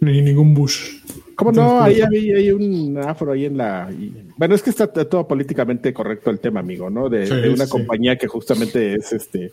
ni 0.00 0.22
ningún 0.22 0.54
Bush. 0.54 1.00
¿Cómo 1.34 1.52
no? 1.52 1.82
Ahí 1.82 2.00
hay, 2.00 2.50
un 2.50 2.98
afro 2.98 3.32
ahí 3.32 3.46
en 3.46 3.56
la. 3.56 3.90
Bueno, 4.36 4.54
es 4.54 4.62
que 4.62 4.70
está 4.70 4.86
todo 4.86 5.26
políticamente 5.26 5.92
correcto 5.92 6.30
el 6.30 6.40
tema, 6.40 6.60
amigo, 6.60 6.90
¿no? 6.90 7.08
De, 7.08 7.48
una 7.48 7.66
compañía 7.66 8.16
que 8.16 8.28
justamente 8.28 8.94
es 8.94 9.12
este 9.12 9.52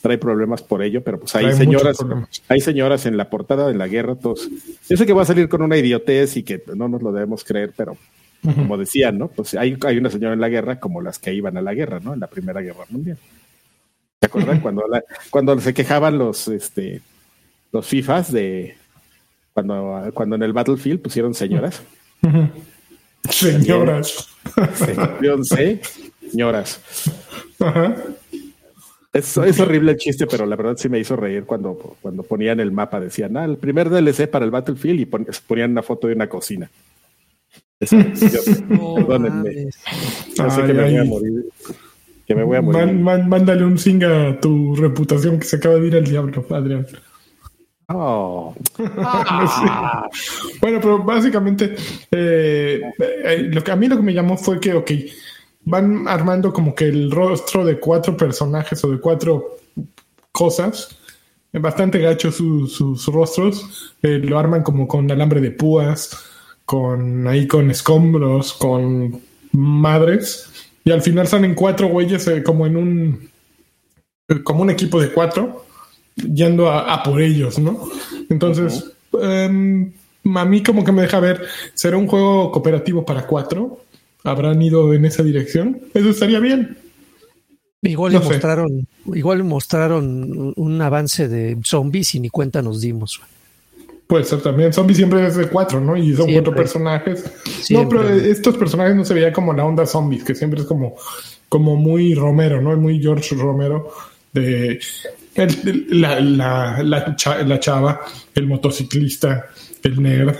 trae 0.00 0.16
problemas 0.16 0.62
por 0.62 0.82
ello, 0.82 1.02
pero 1.02 1.18
pues 1.18 1.34
hay 1.34 1.52
señoras, 1.52 1.98
hay 2.48 2.60
señoras 2.60 3.04
en 3.04 3.16
la 3.16 3.28
portada 3.30 3.66
de 3.66 3.74
la 3.74 3.88
guerra, 3.88 4.14
todos. 4.14 4.48
Yo 4.88 4.96
sé 4.96 5.06
que 5.06 5.12
va 5.12 5.22
a 5.22 5.26
salir 5.26 5.48
con 5.48 5.60
una 5.60 5.76
idiotez 5.76 6.36
y 6.36 6.44
que 6.44 6.62
no 6.74 6.88
nos 6.88 7.02
lo 7.02 7.10
debemos 7.10 7.42
creer, 7.42 7.72
pero 7.76 7.96
como 8.42 8.78
decían, 8.78 9.18
¿no? 9.18 9.28
Pues 9.28 9.54
hay, 9.54 9.76
hay 9.84 9.98
una 9.98 10.10
señora 10.10 10.34
en 10.34 10.40
la 10.40 10.48
guerra 10.48 10.78
como 10.78 11.00
las 11.00 11.18
que 11.18 11.34
iban 11.34 11.56
a 11.56 11.62
la 11.62 11.74
guerra, 11.74 11.98
¿no? 12.00 12.14
En 12.14 12.20
la 12.20 12.28
Primera 12.28 12.60
Guerra 12.60 12.84
Mundial. 12.90 13.18
¿Se 14.20 14.26
acuerdan 14.26 14.60
cuando 14.60 14.84
cuando 15.30 15.60
se 15.60 15.74
quejaban 15.74 16.18
los 16.18 16.48
este 16.48 17.00
los 17.72 17.86
FIFAs 17.86 18.32
de 18.32 18.76
cuando, 19.58 20.10
cuando 20.14 20.36
en 20.36 20.42
el 20.44 20.52
Battlefield 20.52 21.00
pusieron 21.00 21.34
señoras. 21.34 21.82
Señoras. 23.28 24.28
señoras. 26.30 26.80
Es, 29.12 29.36
es, 29.36 29.60
horrible 29.60 29.92
el 29.92 29.98
chiste, 29.98 30.26
pero 30.28 30.46
la 30.46 30.54
verdad 30.54 30.76
sí 30.76 30.88
me 30.88 31.00
hizo 31.00 31.16
reír 31.16 31.44
cuando, 31.44 31.96
cuando 32.00 32.22
ponían 32.22 32.60
el 32.60 32.70
mapa. 32.70 33.00
Decían, 33.00 33.36
ah, 33.36 33.44
el 33.44 33.56
primer 33.56 33.90
DLC 33.90 34.30
para 34.30 34.44
el 34.44 34.52
Battlefield 34.52 35.00
y 35.00 35.06
ponían 35.06 35.72
una 35.72 35.82
foto 35.82 36.06
de 36.06 36.14
una 36.14 36.28
cocina. 36.28 36.70
perdónenme. 37.80 39.66
No 40.38 40.50
sé 40.50 40.62
que 40.62 40.72
me 40.72 40.84
voy 40.84 40.96
a 40.96 41.04
morir. 41.04 41.44
Que 42.26 42.34
me 42.36 42.44
voy 42.44 42.56
a 42.56 42.62
morir. 42.62 42.94
mándale 42.94 43.64
un 43.64 43.76
singa 43.76 44.28
a 44.28 44.40
tu 44.40 44.76
reputación 44.76 45.40
que 45.40 45.46
se 45.46 45.56
acaba 45.56 45.74
de 45.74 45.88
ir 45.88 45.96
al 45.96 46.04
diablo, 46.04 46.46
Adrián. 46.50 46.86
Oh. 47.90 48.54
bueno, 50.60 50.78
pero 50.80 51.02
básicamente 51.02 51.74
eh, 52.10 52.82
eh, 52.98 53.48
lo 53.50 53.64
que 53.64 53.70
a 53.70 53.76
mí 53.76 53.88
lo 53.88 53.96
que 53.96 54.02
me 54.02 54.12
llamó 54.12 54.36
fue 54.36 54.60
que, 54.60 54.74
ok, 54.74 54.90
van 55.64 56.06
armando 56.06 56.52
como 56.52 56.74
que 56.74 56.84
el 56.84 57.10
rostro 57.10 57.64
de 57.64 57.80
cuatro 57.80 58.14
personajes 58.16 58.84
o 58.84 58.90
de 58.90 59.00
cuatro 59.00 59.56
cosas. 60.32 60.96
Bastante 61.50 61.98
gacho 61.98 62.30
sus 62.30 63.06
rostros. 63.06 63.94
Eh, 64.02 64.18
lo 64.18 64.38
arman 64.38 64.62
como 64.62 64.86
con 64.86 65.10
alambre 65.10 65.40
de 65.40 65.50
púas, 65.50 66.10
con 66.66 67.26
ahí 67.26 67.46
con 67.46 67.70
escombros, 67.70 68.52
con 68.52 69.18
madres. 69.52 70.68
Y 70.84 70.90
al 70.90 71.00
final 71.00 71.26
salen 71.26 71.54
cuatro 71.54 71.88
güeyes 71.88 72.30
como 72.44 72.66
en 72.66 72.76
un 72.76 73.30
como 74.44 74.60
un 74.60 74.68
equipo 74.68 75.00
de 75.00 75.10
cuatro 75.10 75.67
yendo 76.32 76.70
a, 76.70 77.02
por 77.02 77.20
ellos, 77.20 77.58
¿no? 77.58 77.88
Entonces, 78.28 78.92
em, 79.20 79.92
a 80.36 80.44
mí 80.44 80.62
como 80.62 80.84
que 80.84 80.92
me 80.92 81.02
deja 81.02 81.20
ver, 81.20 81.42
¿será 81.74 81.96
un 81.96 82.06
juego 82.06 82.52
cooperativo 82.52 83.04
para 83.04 83.26
cuatro? 83.26 83.80
¿Habrán 84.24 84.60
ido 84.60 84.92
en 84.92 85.04
esa 85.04 85.22
dirección? 85.22 85.80
Eso 85.94 86.10
estaría 86.10 86.40
bien. 86.40 86.76
Igual 87.82 88.14
mostraron, 88.14 88.88
igual 89.14 89.44
mostraron 89.44 90.52
un 90.56 90.82
avance 90.82 91.28
de 91.28 91.56
zombies 91.62 92.14
y 92.16 92.20
ni 92.20 92.28
cuenta 92.28 92.60
nos 92.60 92.80
dimos. 92.80 93.20
Puede 94.08 94.24
ser 94.24 94.40
también. 94.40 94.72
Zombies 94.72 94.96
siempre 94.96 95.24
es 95.26 95.36
de 95.36 95.48
cuatro, 95.48 95.80
¿no? 95.80 95.96
Y 95.96 96.16
son 96.16 96.32
cuatro 96.32 96.54
personajes. 96.54 97.24
No, 97.70 97.88
pero 97.88 98.08
estos 98.08 98.56
personajes 98.56 98.96
no 98.96 99.04
se 99.04 99.14
veían 99.14 99.32
como 99.32 99.52
la 99.52 99.64
onda 99.64 99.86
zombies, 99.86 100.24
que 100.24 100.34
siempre 100.34 100.60
es 100.60 100.66
como, 100.66 100.96
como 101.48 101.76
muy 101.76 102.14
Romero, 102.14 102.60
¿no? 102.60 102.74
Muy 102.76 103.00
George 103.00 103.36
Romero 103.36 103.92
de 104.32 104.80
la, 105.90 106.20
la, 106.20 106.82
la, 106.82 107.60
chava, 107.60 108.00
el 108.34 108.46
motociclista, 108.46 109.46
el 109.82 110.02
nerd. 110.02 110.36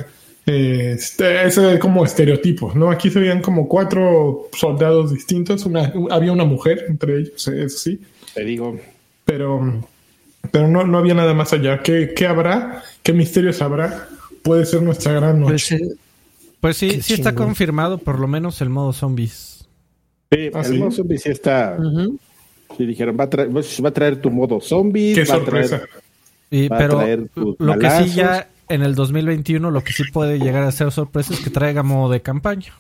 Eh, 0.47 0.95
este, 0.97 1.47
ese 1.47 1.79
como 1.79 2.05
estereotipos, 2.05 2.75
¿no? 2.75 2.91
Aquí 2.91 3.11
se 3.11 3.21
veían 3.21 3.43
como 3.43 3.69
cuatro 3.69 4.49
soldados 4.53 5.13
distintos, 5.13 5.67
una, 5.67 5.93
había 6.11 6.33
una 6.33 6.45
mujer 6.45 6.87
entre 6.89 7.19
ellos, 7.19 7.47
eso 7.49 7.79
sí. 7.79 8.01
Te 8.35 8.45
digo. 8.45 8.79
Pero, 9.27 9.83
pero 10.51 10.69
no, 10.69 10.85
no 10.85 10.99
había 10.99 11.13
nada 11.13 11.35
más 11.35 11.53
allá. 11.53 11.83
¿Qué, 11.83 12.15
¿Qué, 12.17 12.27
habrá? 12.27 12.83
¿Qué 13.03 13.13
misterios 13.13 13.61
habrá? 13.61 14.09
Puede 14.43 14.65
ser 14.65 14.81
nuestra 14.81 15.13
gran 15.13 15.41
noche. 15.41 15.79
Pues, 16.61 16.77
sí, 16.77 17.03
sí 17.03 17.15
está 17.15 17.35
confirmado 17.35 17.99
por 17.99 18.19
lo 18.19 18.27
menos 18.27 18.61
el 18.63 18.71
modo 18.71 18.93
zombies. 18.93 19.67
Sí, 20.31 20.51
ah, 20.55 20.63
el 20.65 20.79
modo 20.79 20.91
zombies 20.91 21.23
sí 21.23 21.31
está. 21.31 21.77
Y 22.79 22.87
dijeron, 22.87 23.17
va 23.19 23.25
a, 23.25 23.31
traer, 23.31 23.55
va 23.55 23.89
a 23.89 23.93
traer 23.93 24.21
tu 24.21 24.31
modo 24.31 24.61
zombie. 24.61 25.15
Qué 25.15 25.27
sorpresa. 25.27 25.83
pero 26.51 27.29
lo 27.59 27.79
que 27.79 27.91
sí 27.91 28.15
ya 28.15 28.49
en 28.69 28.83
el 28.83 28.95
2021, 28.95 29.71
lo 29.71 29.83
que 29.83 29.93
sí 29.93 30.05
puede 30.13 30.39
llegar 30.39 30.63
a 30.63 30.73
ser 30.73 30.91
sorpresa 30.93 31.35
es 31.35 31.41
que 31.41 31.51
traiga 31.51 31.83
modo 31.83 32.13
de 32.13 32.21
campaña. 32.23 32.75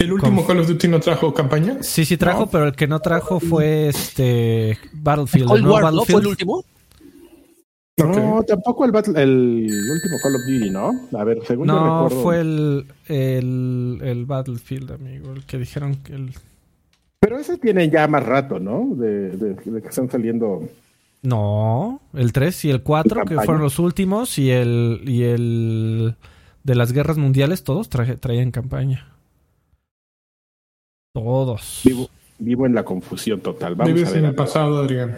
¿El 0.00 0.12
último 0.12 0.46
Call 0.46 0.60
of 0.60 0.68
Duty 0.68 0.88
no 0.88 1.00
trajo 1.00 1.32
campaña? 1.32 1.78
Sí, 1.82 2.04
sí 2.04 2.16
trajo, 2.16 2.48
pero 2.48 2.66
el 2.66 2.74
que 2.74 2.86
no 2.86 3.00
trajo 3.00 3.40
fue 3.40 3.88
este 3.88 4.78
Battlefield. 4.92 5.52
¿El 5.52 5.62
¿no 5.64 6.04
fue 6.04 6.20
el 6.20 6.26
último? 6.26 6.64
No, 7.96 8.42
tampoco 8.42 8.84
el, 8.84 8.90
el 9.16 9.90
último 9.90 10.18
Call 10.22 10.34
of 10.34 10.42
Duty, 10.48 10.70
¿no? 10.70 10.90
A 11.18 11.24
ver, 11.24 11.38
según 11.46 11.68
no, 11.68 12.10
fue 12.10 12.40
el, 12.40 12.86
el, 13.06 14.00
el 14.02 14.26
Battlefield, 14.26 14.92
amigo, 14.92 15.32
el 15.32 15.44
que 15.44 15.58
dijeron 15.58 15.96
que 15.96 16.14
el... 16.14 16.32
Pero 17.24 17.38
ese 17.38 17.56
tiene 17.56 17.88
ya 17.88 18.06
más 18.06 18.22
rato, 18.22 18.60
¿no? 18.60 18.94
De, 18.94 19.56
que 19.64 19.88
están 19.88 20.10
saliendo. 20.10 20.68
No, 21.22 22.02
el 22.12 22.34
3 22.34 22.66
y 22.66 22.70
el 22.70 22.82
4, 22.82 23.24
que 23.24 23.36
fueron 23.36 23.62
los 23.62 23.78
últimos, 23.78 24.38
y 24.38 24.50
el, 24.50 25.00
y 25.06 25.22
el 25.22 26.16
de 26.64 26.74
las 26.74 26.92
guerras 26.92 27.16
mundiales, 27.16 27.64
todos 27.64 27.88
traían 27.88 28.50
campaña. 28.50 29.08
Todos. 31.14 31.80
Vivo, 31.86 32.10
vivo 32.38 32.66
en 32.66 32.74
la 32.74 32.84
confusión 32.84 33.40
total. 33.40 33.74
Vamos 33.74 33.94
Vives 33.94 34.12
en 34.12 34.26
el 34.26 34.34
pasado, 34.34 34.82
Adrián. 34.82 35.16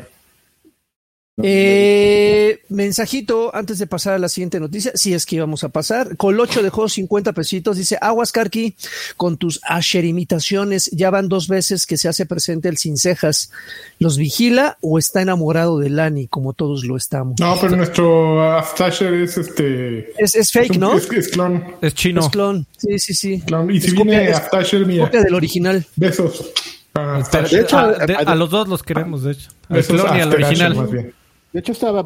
Eh, 1.42 2.62
mensajito 2.70 3.54
antes 3.54 3.78
de 3.78 3.86
pasar 3.86 4.14
a 4.14 4.18
la 4.18 4.30
siguiente 4.30 4.58
noticia, 4.58 4.92
si 4.94 5.12
es 5.12 5.26
que 5.26 5.36
íbamos 5.36 5.64
a 5.64 5.68
pasar. 5.68 6.16
Colocho 6.16 6.62
dejó 6.62 6.88
50 6.88 7.34
pesitos, 7.34 7.76
dice 7.76 7.98
Aguas 8.00 8.32
Carqui, 8.32 8.74
con 9.18 9.36
tus 9.36 9.60
Asher 9.62 10.06
imitaciones, 10.06 10.90
ya 10.92 11.10
van 11.10 11.28
dos 11.28 11.48
veces 11.48 11.84
que 11.84 11.98
se 11.98 12.08
hace 12.08 12.24
presente 12.24 12.70
el 12.70 12.78
sin 12.78 12.96
cejas. 12.96 13.50
¿Los 13.98 14.16
vigila 14.16 14.78
o 14.80 14.98
está 14.98 15.20
enamorado 15.20 15.78
de 15.78 15.90
Lani, 15.90 16.26
como 16.26 16.54
todos 16.54 16.84
lo 16.86 16.96
estamos? 16.96 17.38
No, 17.38 17.58
pero 17.60 17.76
nuestro 17.76 18.42
Aftasher 18.42 19.12
es 19.12 19.36
este. 19.36 20.12
Es, 20.18 20.50
fake, 20.50 20.78
¿no? 20.78 20.96
Es, 20.96 21.28
clon. 21.28 21.62
Es 21.82 21.94
chino. 21.94 22.22
Es 22.22 22.28
clon. 22.30 22.66
Sí, 22.78 22.98
sí, 22.98 23.14
sí. 23.14 23.42
Y 23.70 23.80
si 23.80 23.90
viene 23.90 24.32
Aftasher, 24.32 24.86
mira. 24.86 25.04
Copia 25.04 25.22
del 25.22 25.34
original. 25.34 25.86
Besos. 25.96 26.50
de 26.94 27.60
hecho, 27.60 27.76
a, 27.76 28.34
los 28.34 28.48
dos 28.48 28.68
los 28.68 28.82
queremos, 28.82 29.22
de 29.22 29.32
hecho. 29.32 29.50
Al 29.68 29.84
clon 29.84 30.16
y 30.16 30.20
al 30.20 30.32
original. 30.32 31.12
De 31.56 31.60
hecho, 31.60 31.72
estaba, 31.72 32.04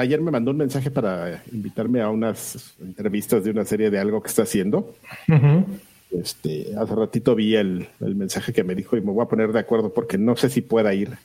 ayer 0.00 0.20
me 0.20 0.32
mandó 0.32 0.50
un 0.50 0.56
mensaje 0.56 0.90
para 0.90 1.44
invitarme 1.52 2.00
a 2.00 2.10
unas 2.10 2.74
entrevistas 2.80 3.44
de 3.44 3.52
una 3.52 3.64
serie 3.64 3.90
de 3.90 4.00
algo 4.00 4.20
que 4.20 4.26
está 4.26 4.42
haciendo. 4.42 4.92
Este, 6.10 6.74
hace 6.76 6.94
ratito 6.96 7.36
vi 7.36 7.54
el, 7.54 7.86
mensaje 8.00 8.52
que 8.52 8.64
me 8.64 8.74
dijo 8.74 8.96
y 8.96 9.00
me 9.00 9.12
voy 9.12 9.22
a 9.22 9.28
poner 9.28 9.52
de 9.52 9.60
acuerdo 9.60 9.94
porque 9.94 10.18
no 10.18 10.34
sé 10.34 10.50
si 10.50 10.62
pueda 10.62 10.92
ir. 10.94 11.16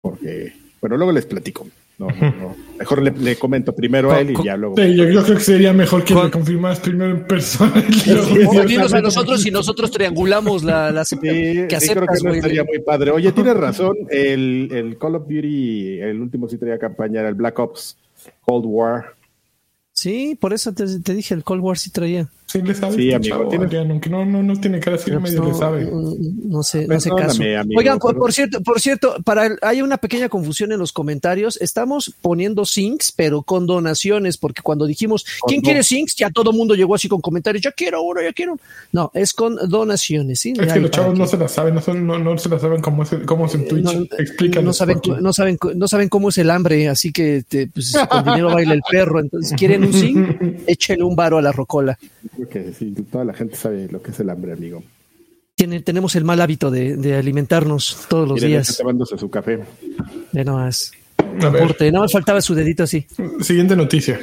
Porque, 0.00 0.52
bueno, 0.80 0.96
luego 0.96 1.10
les 1.10 1.26
platico. 1.26 1.66
No, 1.98 2.08
no, 2.08 2.56
Mejor 2.78 3.02
le, 3.02 3.36
comento 3.36 3.74
primero 3.74 4.10
a 4.10 4.20
él 4.20 4.30
y 4.32 4.44
ya 4.44 4.56
luego. 4.56 4.76
yo, 4.76 5.22
creo 5.22 5.24
que 5.24 5.40
sería 5.40 5.72
mejor 5.72 6.04
que 6.04 6.14
le 6.14 6.30
confirmas 6.30 6.80
primero 6.80 7.10
en 7.12 7.26
persona. 7.26 7.72
a 7.76 9.00
nosotros 9.00 9.46
y 9.46 9.50
nosotros 9.50 9.90
triangulamos 9.90 10.64
la, 10.64 10.90
la 10.90 11.04
que 11.04 11.68
aceptas, 11.74 11.90
creo 11.90 12.06
que 12.06 12.28
no 12.28 12.34
estaría 12.34 12.64
muy 12.64 12.80
padre. 12.80 13.10
Oye, 13.12 13.30
tienes 13.32 13.56
razón. 13.56 13.96
El, 14.08 14.68
el 14.72 14.98
Call 14.98 15.16
of 15.16 15.22
Duty, 15.28 16.00
el 16.00 16.20
último 16.20 16.48
sí 16.48 16.58
traía 16.58 16.78
campaña, 16.78 17.20
era 17.20 17.28
el 17.28 17.34
Black 17.34 17.58
Ops 17.58 17.96
Cold 18.40 18.64
War. 18.66 19.14
Sí, 19.92 20.36
por 20.40 20.52
eso 20.52 20.72
te, 20.72 21.00
te 21.00 21.14
dije, 21.14 21.34
el 21.34 21.44
Cold 21.44 21.62
War 21.62 21.78
sí 21.78 21.90
traía. 21.90 22.28
Sí, 22.52 22.60
le 22.60 22.74
sabe. 22.74 22.96
Sí, 22.96 23.12
amigo. 23.14 23.48
aunque 23.88 24.10
no, 24.10 24.26
no, 24.26 24.42
no 24.42 24.60
tiene 24.60 24.78
cara 24.78 24.96
así, 24.96 25.10
medio 25.10 25.46
le 25.46 25.54
sabe. 25.54 25.90
No, 25.90 26.62
sé, 26.62 26.86
no 26.86 27.00
sé 27.00 27.08
caso. 27.08 27.42
Oigan, 27.74 27.98
por, 27.98 28.30
cierto, 28.30 28.60
por 28.60 28.78
cierto, 28.78 29.16
para 29.24 29.56
hay 29.62 29.80
una 29.80 29.96
pequeña 29.96 30.28
confusión 30.28 30.70
en 30.70 30.78
los 30.78 30.92
comentarios. 30.92 31.58
Estamos 31.62 32.14
poniendo 32.20 32.66
sinks, 32.66 33.10
pero 33.10 33.42
con 33.42 33.66
donaciones, 33.66 34.36
porque 34.36 34.60
cuando 34.60 34.84
dijimos, 34.84 35.24
¿quién 35.46 35.62
quiere 35.62 35.82
sinks? 35.82 36.14
Ya 36.14 36.28
todo 36.28 36.50
el 36.50 36.56
mundo 36.58 36.74
llegó 36.74 36.94
así 36.94 37.08
con 37.08 37.22
comentarios, 37.22 37.62
ya 37.62 37.72
quiero 37.72 38.02
uno, 38.02 38.20
ya 38.20 38.34
quiero. 38.34 38.58
No, 38.92 39.10
es 39.14 39.32
con 39.32 39.56
donaciones, 39.70 40.40
¿sí? 40.40 40.52
Es 40.60 40.74
que 40.74 40.80
los 40.80 40.90
chavos 40.90 41.18
no 41.18 41.26
se 41.26 41.38
la 41.38 41.48
saben, 41.48 41.76
no, 42.06 42.18
no, 42.18 42.36
se 42.36 42.50
la 42.50 42.58
saben 42.58 42.82
cómo 42.82 43.04
es, 43.04 43.16
cómo 43.24 43.46
es 43.46 43.54
en 43.54 43.66
Twitch. 43.66 43.88
Explícanos. 44.18 44.66
No 44.66 44.72
saben, 44.74 45.00
no, 45.22 45.32
saben, 45.32 45.58
no 45.74 45.88
saben 45.88 46.10
cómo 46.10 46.28
es 46.28 46.36
el 46.36 46.50
hambre, 46.50 46.86
así 46.90 47.12
que 47.12 47.44
pues, 47.72 47.94
con 48.10 48.24
dinero 48.26 48.52
baila 48.52 48.74
el 48.74 48.82
perro. 48.90 49.20
Entonces, 49.20 49.56
¿quieren 49.56 49.84
un 49.84 49.94
sink? 49.94 50.36
Échenle 50.66 51.02
un 51.02 51.16
varo 51.16 51.38
a 51.38 51.42
la 51.42 51.50
rocola 51.50 51.98
que 52.48 52.72
sí, 52.72 52.94
toda 53.10 53.24
la 53.24 53.34
gente 53.34 53.56
sabe 53.56 53.88
lo 53.90 54.02
que 54.02 54.10
es 54.10 54.20
el 54.20 54.30
hambre, 54.30 54.52
amigo. 54.52 54.82
Tiene, 55.54 55.80
tenemos 55.80 56.16
el 56.16 56.24
mal 56.24 56.40
hábito 56.40 56.70
de, 56.70 57.16
alimentarnos 57.16 58.06
todos 58.08 58.28
los 58.28 58.40
días. 58.40 58.70
Está 58.70 58.82
tomándose 58.82 59.18
su 59.18 59.30
café. 59.30 59.60
De 60.32 60.44
no 60.44 60.56
más. 60.56 60.92
No 61.40 62.00
más 62.00 62.12
faltaba 62.12 62.40
su 62.40 62.54
dedito 62.54 62.82
así. 62.82 63.06
Siguiente 63.40 63.76
noticia. 63.76 64.18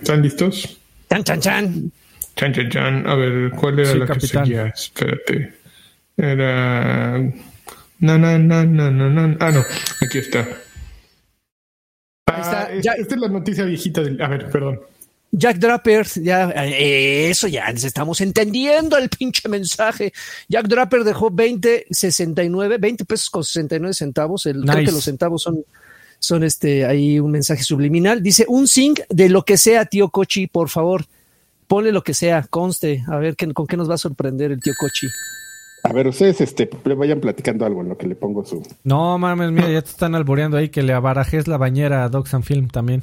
¿Están 0.00 0.22
listos? 0.22 0.78
Chan, 1.10 1.24
chan, 1.24 1.40
chan. 1.40 1.92
Chan, 2.36 2.52
chan, 2.52 2.70
chan. 2.70 3.06
A 3.06 3.14
ver, 3.14 3.50
¿cuál 3.50 3.78
era 3.80 3.94
la 3.94 4.06
que 4.06 4.20
seguía? 4.20 4.66
Espérate. 4.66 5.54
Era. 6.16 7.18
No, 7.18 8.18
no, 8.18 8.38
no, 8.38 8.64
no, 8.64 8.90
no, 8.90 9.36
Ah, 9.40 9.50
no. 9.50 9.64
Aquí 10.00 10.18
está. 10.18 10.48
Ah, 12.26 12.68
esta 12.72 12.94
es 12.96 13.20
la 13.20 13.28
noticia 13.28 13.64
viejita 13.64 14.02
del. 14.02 14.20
A 14.22 14.28
ver, 14.28 14.48
perdón. 14.50 14.80
Jack 15.32 15.58
Draper, 15.58 16.06
ya, 16.16 16.50
eh, 16.50 17.30
eso 17.30 17.46
ya 17.46 17.66
estamos 17.68 18.20
entendiendo 18.20 18.98
el 18.98 19.08
pinche 19.08 19.48
mensaje. 19.48 20.12
Jack 20.48 20.66
Draper 20.66 21.04
dejó 21.04 21.30
20, 21.30 21.86
69, 21.88 22.78
20 22.78 23.04
pesos 23.04 23.30
con 23.30 23.44
69 23.44 23.94
centavos. 23.94 24.46
El, 24.46 24.64
Creo 24.64 24.84
que 24.84 24.92
los 24.92 25.04
centavos 25.04 25.42
son, 25.42 25.64
son 26.18 26.42
este, 26.42 26.84
ahí 26.84 27.20
un 27.20 27.30
mensaje 27.30 27.62
subliminal. 27.62 28.22
Dice, 28.22 28.44
un 28.48 28.66
zinc 28.66 29.00
de 29.08 29.28
lo 29.28 29.44
que 29.44 29.56
sea, 29.56 29.84
tío 29.84 30.08
Cochi, 30.08 30.48
por 30.48 30.68
favor. 30.68 31.04
Ponle 31.68 31.92
lo 31.92 32.02
que 32.02 32.14
sea, 32.14 32.42
conste. 32.50 33.04
A 33.06 33.18
ver 33.18 33.36
¿qué, 33.36 33.52
con 33.52 33.68
qué 33.68 33.76
nos 33.76 33.88
va 33.88 33.94
a 33.94 33.98
sorprender 33.98 34.50
el 34.50 34.60
tío 34.60 34.72
Cochi. 34.80 35.06
A 35.84 35.92
ver, 35.92 36.08
ustedes 36.08 36.40
este, 36.40 36.68
vayan 36.96 37.20
platicando 37.20 37.64
algo 37.64 37.82
en 37.82 37.88
lo 37.88 37.96
que 37.96 38.08
le 38.08 38.16
pongo 38.16 38.44
su. 38.44 38.66
No 38.82 39.16
mames, 39.16 39.52
mira, 39.52 39.70
ya 39.70 39.80
te 39.80 39.90
están 39.90 40.16
alboreando 40.16 40.56
ahí 40.56 40.68
que 40.70 40.82
le 40.82 40.92
abarajes 40.92 41.46
la 41.46 41.56
bañera 41.56 42.04
a 42.04 42.08
Docs 42.08 42.34
and 42.34 42.44
Film 42.44 42.68
también. 42.68 43.02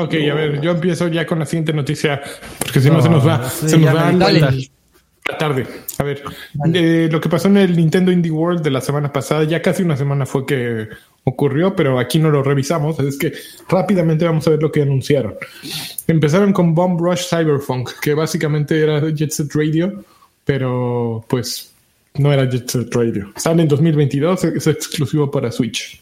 Ok, 0.00 0.14
a 0.30 0.34
ver, 0.34 0.60
yo 0.60 0.70
empiezo 0.70 1.08
ya 1.08 1.26
con 1.26 1.40
la 1.40 1.46
siguiente 1.46 1.72
noticia, 1.72 2.22
porque 2.58 2.80
si 2.80 2.88
no, 2.88 3.02
se 3.02 3.08
nos 3.08 3.26
va, 3.26 3.50
se 3.50 3.76
nos 3.76 3.94
va 3.94 4.12
la, 4.12 5.36
tarde. 5.36 5.66
A 5.98 6.04
ver, 6.04 6.22
eh, 6.72 7.08
lo 7.10 7.20
que 7.20 7.28
pasó 7.28 7.48
en 7.48 7.56
el 7.56 7.76
Nintendo 7.76 8.12
Indie 8.12 8.30
World 8.30 8.62
de 8.62 8.70
la 8.70 8.80
semana 8.80 9.12
pasada, 9.12 9.42
ya 9.42 9.60
casi 9.60 9.82
una 9.82 9.96
semana 9.96 10.24
fue 10.24 10.46
que 10.46 10.88
ocurrió, 11.24 11.74
pero 11.74 11.98
aquí 11.98 12.20
no 12.20 12.30
lo 12.30 12.44
revisamos, 12.44 12.98
es 13.00 13.18
que 13.18 13.32
rápidamente 13.68 14.24
vamos 14.24 14.46
a 14.46 14.50
ver 14.50 14.62
lo 14.62 14.70
que 14.70 14.82
anunciaron. 14.82 15.34
Empezaron 16.06 16.52
con 16.52 16.74
Bomb 16.74 17.00
Rush 17.00 17.26
Cyberpunk, 17.28 17.90
que 18.00 18.14
básicamente 18.14 18.80
era 18.80 19.00
Jet 19.10 19.32
Set 19.32 19.50
Radio, 19.52 20.04
pero 20.44 21.24
pues 21.28 21.72
no 22.14 22.32
era 22.32 22.48
Jet 22.48 22.70
Set 22.70 22.94
Radio. 22.94 23.32
Sale 23.34 23.62
en 23.62 23.68
2022, 23.68 24.44
es 24.44 24.66
exclusivo 24.68 25.28
para 25.28 25.50
Switch 25.50 26.00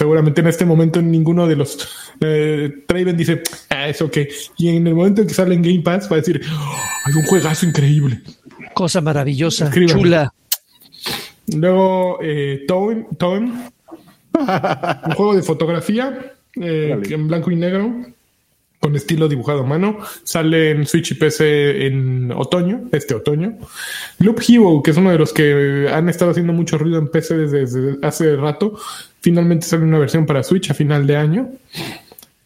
seguramente 0.00 0.40
en 0.40 0.46
este 0.46 0.64
momento 0.64 1.02
ninguno 1.02 1.46
de 1.46 1.56
los 1.56 1.86
eh, 2.22 2.84
Traven 2.86 3.18
dice, 3.18 3.42
ah, 3.68 3.86
es 3.86 4.00
ok. 4.00 4.16
Y 4.56 4.74
en 4.74 4.86
el 4.86 4.94
momento 4.94 5.20
en 5.20 5.28
que 5.28 5.34
sale 5.34 5.54
en 5.54 5.60
Game 5.60 5.80
Pass 5.80 6.10
va 6.10 6.16
a 6.16 6.20
decir, 6.20 6.40
oh, 6.50 6.76
hay 7.04 7.12
un 7.12 7.24
juegazo 7.24 7.66
increíble. 7.66 8.22
Cosa 8.72 9.02
maravillosa, 9.02 9.70
chula. 9.86 10.32
Luego, 11.54 12.18
eh, 12.22 12.64
Tone, 12.66 13.08
un 14.32 15.12
juego 15.14 15.34
de 15.34 15.42
fotografía 15.42 16.32
eh, 16.58 16.98
en 17.10 17.28
blanco 17.28 17.50
y 17.50 17.56
negro 17.56 17.94
con 18.80 18.96
estilo 18.96 19.28
dibujado 19.28 19.60
a 19.60 19.66
mano. 19.66 19.98
Sale 20.24 20.70
en 20.70 20.86
Switch 20.86 21.12
y 21.12 21.14
PC 21.14 21.86
en 21.86 22.32
otoño, 22.32 22.88
este 22.90 23.14
otoño. 23.14 23.58
Loop 24.18 24.40
Hero, 24.48 24.80
que 24.82 24.90
es 24.90 24.96
uno 24.96 25.12
de 25.12 25.18
los 25.18 25.32
que 25.32 25.88
han 25.92 26.08
estado 26.08 26.30
haciendo 26.30 26.52
mucho 26.52 26.78
ruido 26.78 26.98
en 26.98 27.08
PC 27.08 27.36
desde, 27.36 27.98
hace 28.02 28.34
rato, 28.36 28.78
finalmente 29.20 29.66
sale 29.66 29.84
una 29.84 29.98
versión 29.98 30.26
para 30.26 30.42
Switch 30.42 30.70
a 30.70 30.74
final 30.74 31.06
de 31.06 31.16
año. 31.16 31.50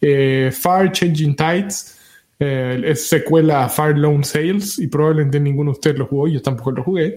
Eh, 0.01 0.51
Far 0.51 0.91
Changing 0.91 1.35
Tides 1.35 1.97
eh, 2.37 2.81
es 2.85 3.07
secuela 3.07 3.63
a 3.63 3.69
Far 3.69 3.97
Lone 3.97 4.25
Sales 4.25 4.77
y 4.77 4.87
probablemente 4.87 5.39
ninguno 5.39 5.71
de 5.71 5.75
ustedes 5.75 5.97
lo 5.97 6.05
jugó, 6.05 6.27
yo 6.27 6.41
tampoco 6.41 6.71
lo 6.71 6.83
jugué. 6.83 7.15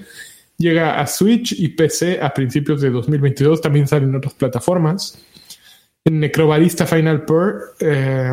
Llega 0.58 1.00
a 1.00 1.06
Switch 1.06 1.52
y 1.52 1.68
PC 1.68 2.20
a 2.22 2.32
principios 2.32 2.80
de 2.80 2.90
2022, 2.90 3.60
también 3.60 3.88
sale 3.88 4.04
en 4.04 4.14
otras 4.14 4.34
plataformas. 4.34 5.24
En 6.04 6.20
Necrobarista 6.20 6.86
Final 6.86 7.24
Pur 7.24 7.74
eh, 7.80 8.32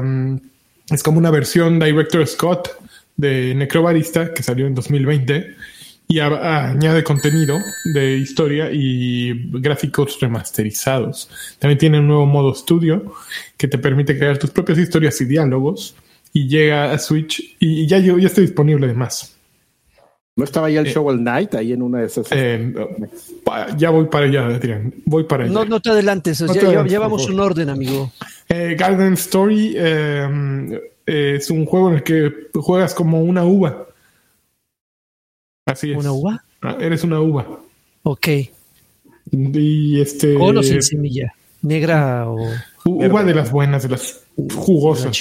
es 0.89 1.03
como 1.03 1.17
una 1.17 1.31
versión 1.31 1.79
Director 1.79 2.25
Scott 2.27 2.69
de 3.17 3.55
Necrobarista 3.55 4.33
que 4.33 4.43
salió 4.43 4.67
en 4.67 4.75
2020 4.75 5.55
y 6.07 6.19
añade 6.19 7.03
contenido 7.03 7.57
de 7.93 8.17
historia 8.17 8.69
y 8.71 9.49
gráficos 9.59 10.19
remasterizados. 10.19 11.29
También 11.57 11.79
tiene 11.79 11.99
un 11.99 12.07
nuevo 12.07 12.25
modo 12.25 12.51
estudio 12.51 13.13
que 13.57 13.67
te 13.67 13.77
permite 13.77 14.17
crear 14.17 14.37
tus 14.37 14.51
propias 14.51 14.77
historias 14.77 15.19
y 15.21 15.25
diálogos 15.25 15.95
y 16.31 16.47
llega 16.47 16.91
a 16.91 16.99
Switch 16.99 17.55
y 17.59 17.87
ya, 17.87 17.97
ya 17.97 18.13
está 18.27 18.41
disponible 18.41 18.85
además. 18.85 19.34
¿No 20.37 20.43
estaba 20.43 20.69
ya 20.69 20.81
el 20.81 20.87
eh, 20.87 20.91
Shovel 20.93 21.19
Knight 21.19 21.55
ahí 21.55 21.71
en 21.71 21.81
una 21.81 21.99
de 21.99 22.07
esas? 22.07 22.27
Eh, 22.31 22.73
ya 23.77 23.89
voy 23.89 24.07
para 24.07 24.25
allá, 24.25 24.47
Adrián. 24.47 24.93
Voy 25.05 25.23
para 25.23 25.45
allá. 25.45 25.53
No, 25.53 25.63
no 25.63 25.79
te 25.79 25.91
adelantes, 25.91 26.39
ya, 26.39 26.83
llevamos 26.83 27.29
un 27.29 27.39
orden, 27.39 27.69
amigo. 27.69 28.11
Eh, 28.49 28.75
Garden 28.77 29.13
Story 29.13 29.75
es 29.77 31.49
un 31.49 31.65
juego 31.65 31.89
en 31.89 31.95
el 31.95 32.03
que 32.03 32.31
juegas 32.53 32.93
como 32.93 33.21
una 33.23 33.45
uva. 33.45 33.87
Así 35.65 35.91
es. 35.91 35.97
¿Una 35.97 36.11
uva? 36.11 36.43
Ah, 36.61 36.77
eres 36.81 37.03
una 37.03 37.21
uva. 37.21 37.59
Ok. 38.03 38.27
Y 39.31 40.01
este. 40.01 40.35
¿Con 40.35 40.57
o 40.57 40.63
sin 40.63 40.83
semilla? 40.83 41.33
¿Negra 41.61 42.29
o.? 42.29 42.37
Uva 42.83 43.23
de 43.23 43.33
las 43.33 43.51
buenas, 43.51 43.83
de 43.83 43.89
las 43.89 44.23
jugosas. 44.53 45.17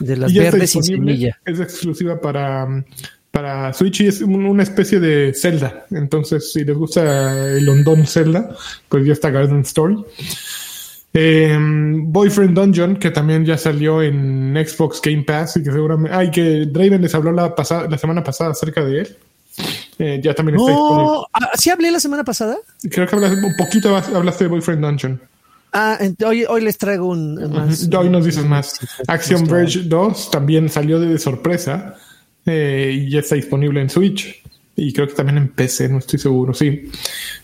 De 0.00 0.16
las, 0.16 0.32
verdes 0.32 0.70
sin 0.70 0.82
semilla. 0.82 1.38
Es 1.44 1.60
exclusiva 1.60 2.20
para 2.20 2.84
para 3.32 3.72
Switch 3.72 4.02
y 4.02 4.06
es 4.08 4.20
una 4.20 4.62
especie 4.62 5.00
de 5.00 5.32
Zelda. 5.34 5.86
Entonces, 5.90 6.52
si 6.52 6.64
les 6.64 6.76
gusta 6.76 7.48
el 7.48 7.68
hondón 7.68 8.06
Zelda, 8.06 8.54
pues 8.88 9.04
ya 9.06 9.14
está 9.14 9.30
Garden 9.30 9.62
Story. 9.62 9.96
Em, 11.14 12.12
Boyfriend 12.12 12.54
Dungeon, 12.54 12.96
que 12.96 13.10
también 13.10 13.44
ya 13.44 13.56
salió 13.56 14.02
en 14.02 14.54
Xbox 14.54 15.00
Game 15.02 15.24
Pass 15.24 15.56
y 15.56 15.62
que 15.62 15.72
seguramente. 15.72 16.14
Ay, 16.14 16.30
que 16.30 16.66
Draven 16.66 17.02
les 17.02 17.14
habló 17.14 17.32
la, 17.32 17.54
pasada, 17.54 17.88
la 17.88 17.98
semana 17.98 18.22
pasada 18.22 18.50
acerca 18.50 18.84
de 18.84 19.00
él. 19.00 19.16
Eh, 19.98 20.20
ya 20.22 20.34
también 20.34 20.58
está 20.58 20.70
disponible. 20.70 21.26
Ah, 21.32 21.50
¿Sí 21.54 21.70
hablé 21.70 21.90
la 21.90 22.00
semana 22.00 22.24
pasada? 22.24 22.56
Creo 22.90 23.06
que 23.06 23.14
hablaste, 23.14 23.46
un 23.46 23.56
poquito 23.56 23.96
hablaste 23.96 24.44
de 24.44 24.48
Boyfriend 24.48 24.84
Dungeon. 24.84 25.20
Ah, 25.72 25.98
hoy, 26.26 26.44
hoy 26.44 26.60
les 26.60 26.76
traigo 26.76 27.06
un 27.06 27.50
más. 27.50 27.88
Hoy 27.94 28.10
nos 28.10 28.26
dices 28.26 28.44
más. 28.44 28.78
Action 29.06 29.46
Verge 29.46 29.84
2 29.84 30.30
también 30.30 30.68
salió 30.68 31.00
de 31.00 31.18
sorpresa. 31.18 31.96
Eh, 32.46 32.92
y 33.06 33.10
ya 33.10 33.20
está 33.20 33.34
disponible 33.34 33.80
en 33.80 33.90
Switch. 33.90 34.42
Y 34.74 34.92
creo 34.92 35.06
que 35.06 35.14
también 35.14 35.38
en 35.38 35.48
PC, 35.48 35.88
no 35.88 35.98
estoy 35.98 36.18
seguro, 36.18 36.54
sí. 36.54 36.90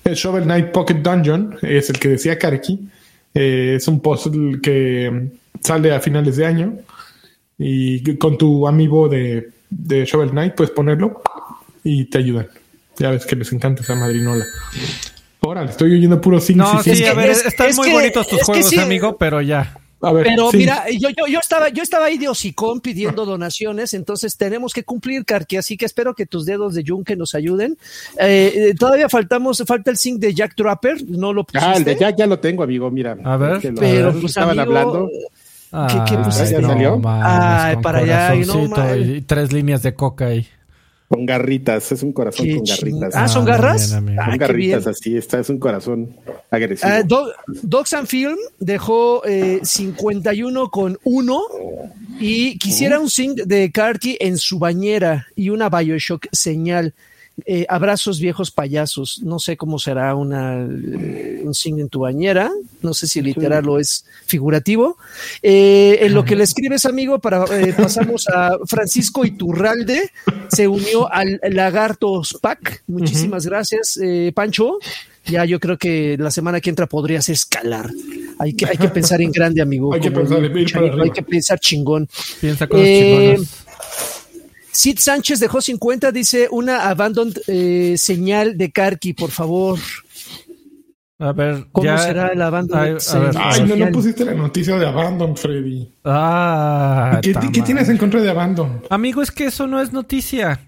El 0.04 0.14
Shovel 0.14 0.44
Knight 0.44 0.72
Pocket 0.72 0.94
Dungeon 0.94 1.58
es 1.62 1.90
el 1.90 1.98
que 1.98 2.08
decía 2.08 2.38
Karki. 2.38 2.88
Eh, 3.34 3.74
es 3.76 3.87
un 3.87 4.00
puzzle 4.00 4.61
que 4.62 5.28
sale 5.61 5.92
a 5.92 6.00
finales 6.00 6.37
de 6.37 6.46
año. 6.46 6.78
Y 7.58 8.16
con 8.16 8.38
tu 8.38 8.66
amigo 8.66 9.08
de, 9.08 9.50
de 9.68 10.04
Shovel 10.04 10.30
Knight 10.30 10.54
puedes 10.54 10.70
ponerlo 10.70 11.22
y 11.84 12.06
te 12.06 12.18
ayudan. 12.18 12.48
Ya 12.98 13.11
ves 13.11 13.26
que 13.26 13.37
les 13.37 13.52
encanta 13.52 13.82
esa 13.82 13.94
madrinola. 13.94 14.44
Ahora, 15.40 15.64
le 15.64 15.70
estoy 15.70 15.92
oyendo 15.92 16.20
puro 16.20 16.40
cine. 16.40 16.58
No, 16.58 16.82
sí, 16.82 17.04
a 17.04 17.14
ver, 17.14 17.30
están 17.30 17.74
muy 17.76 17.92
bonitos 17.92 18.26
tus 18.26 18.42
juegos, 18.42 18.76
amigo, 18.78 19.16
pero 19.16 19.40
ya. 19.40 19.78
Pero 20.00 20.50
mira, 20.52 20.84
yo, 20.90 21.08
yo, 21.11 21.26
yo, 21.26 21.40
estaba, 21.40 21.70
yo 21.70 21.82
estaba 21.82 22.06
ahí 22.06 22.18
de 22.18 22.28
hocicón 22.28 22.80
pidiendo 22.80 23.26
donaciones, 23.26 23.94
entonces 23.94 24.37
tenemos 24.37 24.72
que 24.72 24.84
cumplir, 24.84 25.24
Karki, 25.24 25.56
así 25.56 25.76
que 25.76 25.87
espero 25.87 26.14
que 26.14 26.24
tus 26.24 26.46
dedos 26.46 26.74
de 26.74 26.84
yunque 26.84 27.16
nos 27.16 27.34
ayuden. 27.34 27.76
Eh, 28.20 28.52
eh, 28.54 28.74
todavía 28.78 29.08
faltamos, 29.08 29.62
falta 29.66 29.90
el 29.90 29.96
sync 29.96 30.20
de 30.20 30.34
Jack 30.34 30.54
Trapper, 30.54 30.98
no 31.08 31.32
lo 31.32 31.44
pusiste. 31.44 31.66
Ah, 31.68 31.76
el 31.76 31.84
de 31.84 31.96
Jack 31.96 32.16
ya 32.16 32.26
lo 32.26 32.38
tengo, 32.38 32.62
amigo, 32.62 32.90
mira. 32.90 33.16
A 33.24 33.37
ver. 33.37 33.61
pero 33.78 34.12
pues, 34.12 34.24
estaban 34.26 34.58
hablando. 34.58 35.11
¿Qué, 35.70 36.00
qué 36.08 36.18
pusiste? 36.18 36.62
¿Ya 36.62 36.66
salió? 36.66 37.00
Ay, 37.04 37.76
para 37.82 37.98
allá. 37.98 38.34
Y, 38.37 38.46
no, 38.46 38.96
y 38.96 39.20
tres 39.22 39.52
líneas 39.52 39.82
de 39.82 39.94
coca 39.94 40.26
ahí. 40.26 40.46
Con 41.09 41.25
garritas, 41.25 41.90
es 41.90 42.03
un 42.03 42.12
corazón 42.12 42.47
con 42.47 42.64
garritas. 42.64 43.14
Ah, 43.14 43.29
¿son 43.29 43.47
garras? 43.47 43.94
Con 43.94 44.18
ah, 44.18 44.37
garritas, 44.37 44.87
así 44.87 45.16
está, 45.16 45.40
es 45.40 45.49
un 45.49 45.59
corazón 45.59 46.14
agresivo. 46.51 46.92
Uh, 46.92 47.33
Dogs 47.62 47.94
and 47.94 48.07
Film 48.07 48.37
dejó 48.59 49.25
eh, 49.25 49.61
51 49.62 50.68
con 50.68 50.99
1 51.05 51.42
y 52.21 52.59
quisiera 52.59 53.01
un 53.01 53.09
sync 53.09 53.40
de 53.44 53.73
Karki 53.73 54.18
en 54.21 54.37
su 54.37 54.59
bañera 54.59 55.29
y 55.35 55.49
una 55.49 55.71
Bioshock 55.71 56.27
señal. 56.31 56.92
Eh, 57.44 57.66
abrazos 57.68 58.20
viejos 58.20 58.51
payasos. 58.51 59.20
No 59.22 59.38
sé 59.38 59.57
cómo 59.57 59.79
será 59.79 60.14
una, 60.14 60.61
eh, 60.61 61.42
un 61.44 61.55
signo 61.55 61.81
en 61.81 61.88
tu 61.88 62.01
bañera. 62.01 62.51
No 62.83 62.94
sé 62.94 63.07
si 63.07 63.22
literal 63.22 63.68
o 63.68 63.79
es 63.79 64.05
figurativo. 64.27 64.96
Eh, 65.42 65.98
en 66.03 66.14
lo 66.14 66.24
que 66.24 66.37
le 66.37 66.44
escribes, 66.44 66.85
amigo, 66.85 67.18
para 67.18 67.44
pasamos 67.77 68.27
a 68.29 68.59
Francisco 68.66 69.24
Iturralde. 69.24 70.11
Se 70.48 70.68
unió 70.68 71.12
al 71.12 71.40
Lagartos 71.51 72.38
Pack. 72.40 72.83
Muchísimas 72.87 73.46
gracias, 73.46 73.98
Pancho. 74.35 74.79
Ya 75.27 75.44
yo 75.44 75.61
creo 75.61 75.77
que 75.77 76.16
la 76.18 76.31
semana 76.31 76.61
que 76.61 76.70
entra 76.70 76.87
podrías 76.87 77.29
escalar. 77.29 77.90
Hay 78.38 78.55
que, 78.55 78.66
hay 78.66 78.77
que 78.79 78.88
pensar 78.88 79.20
en 79.20 79.31
grande, 79.31 79.61
amigo. 79.61 79.92
Hay, 79.98 80.01
que 80.01 80.11
pensar, 80.11 80.38
hay 80.42 81.11
que 81.11 81.22
pensar 81.22 81.59
chingón. 81.59 82.09
Piensa 82.40 82.66
cosas 82.66 82.87
chingonas. 82.87 83.67
Sid 84.78 84.98
Sánchez 85.00 85.40
dejó 85.40 85.60
50, 85.60 86.12
dice 86.12 86.46
una 86.52 86.88
abandoned 86.88 87.36
eh, 87.48 87.96
señal 87.98 88.56
de 88.56 88.70
Karki, 88.70 89.12
por 89.12 89.32
favor. 89.32 89.76
A 91.18 91.32
ver, 91.32 91.66
¿cómo 91.72 91.98
será 91.98 92.28
el 92.28 92.40
abandon? 92.40 92.96
Ay, 93.36 93.64
no, 93.66 93.74
no 93.74 93.90
pusiste 93.90 94.24
la 94.24 94.34
noticia 94.34 94.78
de 94.78 94.86
abandon, 94.86 95.36
Freddy. 95.36 95.92
Ah, 96.04 97.18
¿Qué, 97.20 97.34
¿qué 97.52 97.62
tienes 97.62 97.88
en 97.88 97.98
contra 97.98 98.20
de 98.22 98.30
abandon? 98.30 98.84
Amigo, 98.88 99.20
es 99.20 99.32
que 99.32 99.46
eso 99.46 99.66
no 99.66 99.80
es 99.80 99.92
noticia. 99.92 100.67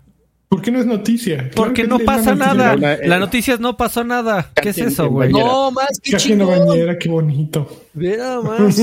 ¿Por 0.51 0.63
qué 0.63 0.73
no 0.73 0.81
es 0.81 0.87
noticia? 0.87 1.49
Porque 1.55 1.85
no 1.87 2.01
pasa 2.01 2.35
nada. 2.35 2.75
La, 2.77 3.21
noticia 3.21 3.55
es 3.55 3.61
no 3.61 3.77
pasó 3.77 4.03
nada. 4.03 4.51
¿Qué 4.61 4.71
es 4.71 4.79
eso, 4.79 5.09
güey? 5.09 5.31
No, 5.31 5.71
más 5.71 6.01
que 6.03 6.35
la 6.35 6.45
bañera, 6.45 6.99
qué 6.99 7.09
bonito. 7.09 7.87
Ve 7.95 8.17
nada 8.17 8.41
más. 8.59 8.83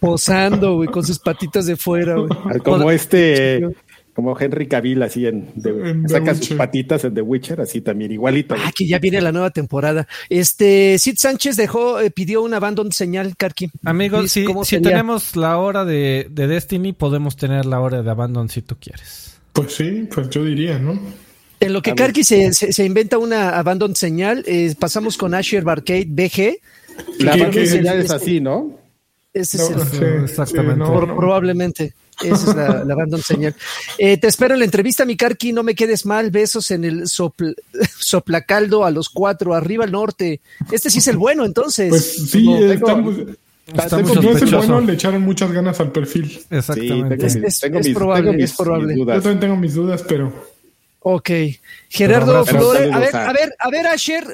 Posando, 0.00 0.76
güey, 0.76 0.90
con 0.90 1.02
sus 1.02 1.18
patitas 1.18 1.64
de 1.64 1.76
fuera, 1.76 2.16
güey. 2.16 2.60
Como 2.62 2.90
este, 2.90 3.66
como 4.12 4.38
Henry 4.38 4.68
Cavill, 4.68 5.02
así 5.02 5.26
en, 5.26 5.50
saca 6.10 6.34
sus 6.34 6.50
patitas 6.50 7.02
en 7.04 7.14
The 7.14 7.22
Witcher, 7.22 7.62
así 7.62 7.80
también, 7.80 8.12
igualito. 8.12 8.54
Ah, 8.58 8.70
que 8.76 8.86
ya 8.86 8.98
viene 8.98 9.22
la 9.22 9.32
nueva 9.32 9.48
temporada. 9.48 10.06
Este, 10.28 10.98
Sid 10.98 11.16
Sánchez 11.16 11.56
dejó, 11.56 12.00
eh, 12.00 12.10
pidió 12.10 12.42
un 12.42 12.52
abandon 12.52 12.92
señal, 12.92 13.34
Karki. 13.34 13.70
Amigos, 13.82 14.30
si, 14.30 14.44
si 14.64 14.82
tenemos 14.82 15.36
la 15.36 15.56
hora 15.56 15.86
de, 15.86 16.28
de 16.30 16.48
Destiny, 16.48 16.92
podemos 16.92 17.36
tener 17.36 17.64
la 17.64 17.80
hora 17.80 18.02
de 18.02 18.10
abandon 18.10 18.50
si 18.50 18.60
tú 18.60 18.76
quieres. 18.78 19.33
Pues 19.54 19.72
sí, 19.72 20.08
pues 20.12 20.28
yo 20.30 20.44
diría, 20.44 20.80
¿no? 20.80 21.00
En 21.60 21.72
lo 21.72 21.80
que 21.80 21.94
Karki 21.94 22.24
se, 22.24 22.52
se, 22.52 22.84
inventa 22.84 23.18
una 23.18 23.56
abandon 23.56 23.94
señal, 23.94 24.42
eh, 24.46 24.74
pasamos 24.78 25.16
con 25.16 25.32
Asher 25.32 25.62
Barcade 25.62 26.06
BG. 26.08 26.58
La 27.20 27.34
abandon 27.34 27.66
señal 27.66 28.00
es 28.00 28.10
así, 28.10 28.40
¿no? 28.40 28.76
Ese 29.32 29.56
es 29.56 29.70
el, 29.70 30.24
exactamente. 30.24 30.84
probablemente. 30.84 31.94
Esa 32.20 32.50
es 32.50 32.56
la, 32.56 32.84
la 32.84 32.94
abandon 32.94 33.22
señal. 33.22 33.54
Eh, 33.96 34.16
te 34.16 34.26
espero 34.26 34.54
en 34.54 34.60
la 34.60 34.64
entrevista, 34.64 35.04
mi 35.04 35.16
Karki. 35.16 35.52
No 35.52 35.62
me 35.62 35.76
quedes 35.76 36.04
mal. 36.04 36.32
Besos 36.32 36.72
en 36.72 36.84
el 36.84 37.08
sopl 37.08 37.52
soplacaldo 37.98 38.84
a 38.84 38.90
los 38.90 39.08
cuatro, 39.08 39.54
arriba 39.54 39.84
al 39.84 39.92
norte. 39.92 40.40
Este 40.72 40.90
sí 40.90 40.98
es 40.98 41.08
el 41.08 41.16
bueno, 41.16 41.44
entonces. 41.44 41.90
Pues 41.90 42.30
sí, 42.30 42.44
no, 42.44 42.72
estamos. 42.72 43.16
Estamos 43.66 44.22
no 44.22 44.30
es 44.30 44.42
el 44.42 44.54
bueno, 44.54 44.80
le 44.82 44.92
echaron 44.92 45.22
muchas 45.22 45.50
ganas 45.50 45.80
al 45.80 45.90
perfil. 45.90 46.38
Exactamente. 46.50 47.30
Sí, 47.30 47.40
es, 47.44 47.60
tengo 47.60 47.78
es, 47.78 47.86
mis, 47.86 47.94
probable, 47.94 48.24
tengo 48.24 48.34
mis, 48.34 48.50
es 48.50 48.56
probable. 48.56 48.96
Yo 48.96 49.06
también 49.06 49.40
tengo 49.40 49.56
mis 49.56 49.74
dudas, 49.74 50.04
pero. 50.06 50.32
Ok. 51.00 51.30
Gerardo 51.88 52.44
Flores, 52.44 52.92
a 52.92 52.98
ver, 52.98 53.16
a 53.16 53.32
ver, 53.32 53.54
a 53.58 53.70
ver, 53.70 53.86
Asher, 53.86 54.24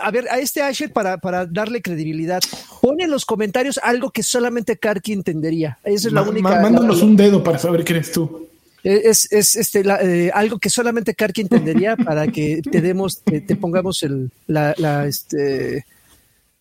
a 0.00 0.10
ver, 0.10 0.28
a 0.28 0.38
este 0.38 0.62
Asher 0.62 0.92
para, 0.92 1.18
para 1.18 1.46
darle 1.46 1.82
credibilidad, 1.82 2.40
pone 2.80 3.04
en 3.04 3.10
los 3.10 3.24
comentarios 3.24 3.78
algo 3.82 4.10
que 4.10 4.22
solamente 4.22 4.76
Karki 4.76 5.12
entendería. 5.12 5.78
Esa 5.84 6.08
es 6.08 6.14
la 6.14 6.22
única. 6.22 6.60
Mándanos 6.60 7.02
un 7.02 7.16
dedo 7.16 7.42
para 7.44 7.58
saber 7.58 7.84
qué 7.84 7.94
eres 7.94 8.12
tú. 8.12 8.48
Es, 8.84 9.30
es 9.32 9.56
este, 9.56 9.84
la, 9.84 10.00
eh, 10.00 10.30
algo 10.32 10.58
que 10.58 10.70
solamente 10.70 11.14
Karki 11.14 11.42
entendería 11.42 11.96
para 11.96 12.28
que 12.28 12.62
te 12.62 12.80
demos, 12.80 13.20
te, 13.20 13.40
te 13.40 13.56
pongamos 13.56 14.02
el, 14.02 14.30
la, 14.46 14.74
la, 14.78 15.06
este, 15.06 15.84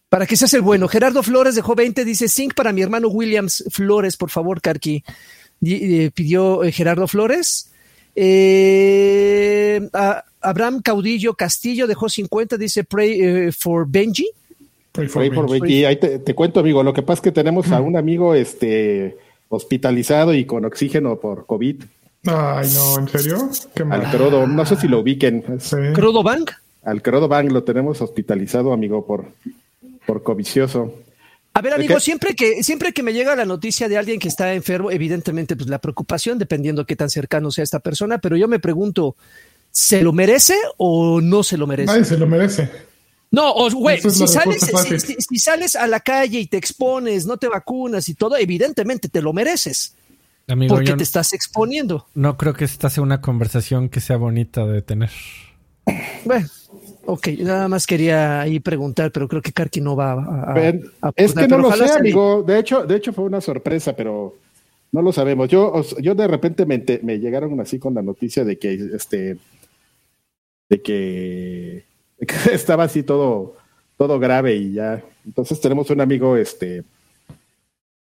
para 0.09 0.25
que 0.25 0.37
seas 0.37 0.53
el 0.53 0.61
bueno. 0.61 0.87
Gerardo 0.87 1.23
Flores 1.23 1.55
dejó 1.55 1.75
20, 1.75 2.05
dice 2.05 2.27
Sync 2.27 2.53
para 2.53 2.71
mi 2.71 2.81
hermano 2.81 3.09
Williams 3.09 3.63
Flores, 3.69 4.17
por 4.17 4.29
favor, 4.29 4.61
Karki. 4.61 5.03
Eh, 5.65 6.11
pidió 6.13 6.63
eh, 6.63 6.71
Gerardo 6.71 7.07
Flores. 7.07 7.71
Eh, 8.15 9.89
Abraham 10.41 10.81
Caudillo 10.81 11.33
Castillo 11.33 11.87
dejó 11.87 12.09
50, 12.09 12.57
dice 12.57 12.83
Pray 12.83 13.51
for 13.51 13.87
Benji. 13.87 14.29
Pray 14.91 15.07
for, 15.07 15.49
Benji. 15.49 15.85
Ahí 15.85 15.97
te, 15.97 16.33
cuento, 16.33 16.59
amigo. 16.59 16.81
Lo 16.83 16.93
que 16.93 17.03
pasa 17.03 17.19
es 17.19 17.21
que 17.21 17.31
tenemos 17.31 17.71
a 17.71 17.81
un 17.81 17.97
amigo 17.97 18.33
este, 18.33 19.17
hospitalizado 19.49 20.33
y 20.33 20.45
con 20.45 20.65
oxígeno 20.65 21.19
por 21.19 21.45
COVID. 21.45 21.83
Ay, 22.25 22.69
no, 22.73 22.99
¿en 22.99 23.07
serio? 23.07 23.49
Al 23.91 24.11
Crodo, 24.11 24.47
no 24.47 24.65
sé 24.65 24.75
si 24.75 24.87
lo 24.87 24.99
ubiquen. 24.99 25.43
¿Crodo 25.93 26.23
Bank? 26.23 26.51
Al 26.83 27.01
Crodo 27.01 27.27
Bank 27.27 27.51
lo 27.51 27.63
tenemos 27.63 28.01
hospitalizado, 28.01 28.73
amigo, 28.73 29.05
por 29.05 29.25
por 30.07 30.23
covicioso. 30.23 31.03
A 31.53 31.61
ver, 31.61 31.73
amigo, 31.73 31.99
siempre 31.99 32.35
que, 32.35 32.63
siempre 32.63 32.93
que 32.93 33.03
me 33.03 33.13
llega 33.13 33.35
la 33.35 33.45
noticia 33.45 33.89
de 33.89 33.97
alguien 33.97 34.19
que 34.19 34.27
está 34.27 34.53
enfermo, 34.53 34.89
evidentemente, 34.91 35.55
pues 35.55 35.69
la 35.69 35.79
preocupación, 35.79 36.39
dependiendo 36.39 36.85
qué 36.85 36.95
tan 36.95 37.09
cercano 37.09 37.51
sea 37.51 37.63
esta 37.63 37.79
persona, 37.79 38.19
pero 38.19 38.37
yo 38.37 38.47
me 38.47 38.59
pregunto, 38.59 39.15
¿se 39.71 40.01
lo 40.01 40.13
merece 40.13 40.55
o 40.77 41.19
no 41.19 41.43
se 41.43 41.57
lo 41.57 41.67
merece? 41.67 41.87
Nadie 41.87 42.05
se 42.05 42.17
lo 42.17 42.27
merece. 42.27 42.69
No, 43.31 43.53
güey, 43.71 43.99
si, 44.01 44.27
sales, 44.27 44.69
si, 45.29 45.39
sales 45.39 45.75
a 45.75 45.85
la 45.87 45.99
calle 45.99 46.39
y 46.39 46.47
te 46.47 46.57
expones, 46.57 47.25
no 47.25 47.37
te 47.37 47.47
vacunas 47.47 48.07
y 48.07 48.13
todo, 48.13 48.37
evidentemente 48.37 49.09
te 49.09 49.21
lo 49.21 49.33
mereces. 49.33 49.95
Amigo, 50.47 50.75
porque 50.75 50.93
te 50.93 51.03
estás 51.03 51.33
exponiendo. 51.33 52.07
No 52.13 52.37
creo 52.37 52.53
que 52.53 52.63
esta 52.63 52.89
sea 52.89 53.03
una 53.03 53.19
conversación 53.19 53.89
que 53.89 53.99
sea 53.99 54.15
bonita 54.15 54.65
de 54.65 54.81
tener. 54.81 55.09
Bueno, 56.23 56.47
Ok, 57.09 57.29
nada 57.39 57.69
más 57.69 57.87
quería 57.87 58.41
ahí 58.41 58.59
preguntar, 58.59 59.13
pero 59.13 59.29
creo 59.29 59.41
que 59.41 59.53
Karki 59.53 59.79
no 59.79 59.95
va 59.95 60.11
a. 60.11 60.59
es 61.15 61.33
que 61.33 61.47
no 61.47 61.57
lo 61.57 61.71
sé, 61.71 61.89
amigo. 61.89 62.43
De 62.43 62.59
hecho, 62.59 62.85
de 62.85 62.97
hecho 62.97 63.13
fue 63.13 63.23
una 63.23 63.39
sorpresa, 63.39 63.95
pero 63.95 64.35
no 64.91 65.01
lo 65.01 65.13
sabemos. 65.13 65.47
Yo, 65.47 65.81
yo 66.01 66.15
de 66.15 66.27
repente 66.27 66.65
me, 66.65 66.83
me 67.03 67.17
llegaron 67.17 67.57
así 67.61 67.79
con 67.79 67.93
la 67.93 68.01
noticia 68.01 68.43
de 68.43 68.59
que 68.59 68.73
este, 68.93 69.37
de 70.67 70.81
que, 70.81 71.85
estaba 72.51 72.83
así 72.83 73.03
todo, 73.03 73.55
todo 73.95 74.19
grave 74.19 74.55
y 74.55 74.73
ya. 74.73 75.01
Entonces 75.25 75.61
tenemos 75.61 75.89
un 75.89 76.01
amigo, 76.01 76.35
este, 76.35 76.83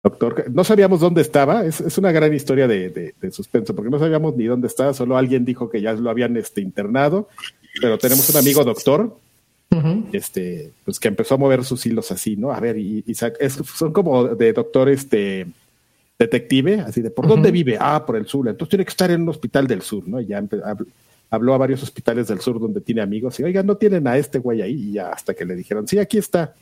doctor. 0.02 0.44
No 0.52 0.62
sabíamos 0.62 1.00
dónde 1.00 1.22
estaba. 1.22 1.64
Es, 1.64 1.80
es 1.80 1.96
una 1.96 2.12
gran 2.12 2.34
historia 2.34 2.68
de, 2.68 3.14
de, 3.18 3.32
suspenso, 3.32 3.74
porque 3.74 3.90
no 3.90 3.98
sabíamos 3.98 4.36
ni 4.36 4.44
dónde 4.44 4.66
estaba. 4.66 4.92
Solo 4.92 5.16
alguien 5.16 5.46
dijo 5.46 5.70
que 5.70 5.80
ya 5.80 5.94
lo 5.94 6.10
habían 6.10 6.36
este, 6.36 6.60
internado 6.60 7.28
pero 7.80 7.98
tenemos 7.98 8.28
un 8.30 8.36
amigo 8.36 8.64
doctor, 8.64 9.16
este, 10.12 10.72
pues 10.84 10.98
que 10.98 11.08
empezó 11.08 11.34
a 11.34 11.38
mover 11.38 11.64
sus 11.64 11.84
hilos 11.86 12.10
así, 12.10 12.36
¿no? 12.36 12.50
A 12.50 12.60
ver, 12.60 12.78
y, 12.78 13.04
son 13.14 13.92
como 13.92 14.28
de 14.28 14.52
doctor, 14.52 14.88
este, 14.88 15.46
detective, 16.18 16.80
así 16.80 17.00
de, 17.00 17.10
¿por 17.10 17.26
dónde 17.26 17.50
vive? 17.50 17.78
Ah, 17.80 18.04
por 18.04 18.16
el 18.16 18.26
sur, 18.26 18.46
entonces 18.48 18.70
tiene 18.70 18.84
que 18.84 18.90
estar 18.90 19.10
en 19.10 19.22
un 19.22 19.28
hospital 19.28 19.66
del 19.66 19.82
sur, 19.82 20.06
¿no? 20.06 20.20
Y 20.20 20.26
ya 20.26 20.42
habló 21.30 21.54
a 21.54 21.58
varios 21.58 21.82
hospitales 21.82 22.28
del 22.28 22.40
sur 22.40 22.60
donde 22.60 22.80
tiene 22.80 23.00
amigos 23.00 23.38
y, 23.40 23.44
oigan, 23.44 23.66
no 23.66 23.76
tienen 23.76 24.06
a 24.06 24.16
este 24.16 24.38
güey 24.38 24.60
ahí, 24.60 24.90
y 24.90 24.92
ya 24.92 25.10
hasta 25.10 25.34
que 25.34 25.44
le 25.44 25.54
dijeron, 25.54 25.86
sí, 25.86 25.98
aquí 25.98 26.18
está. 26.18 26.54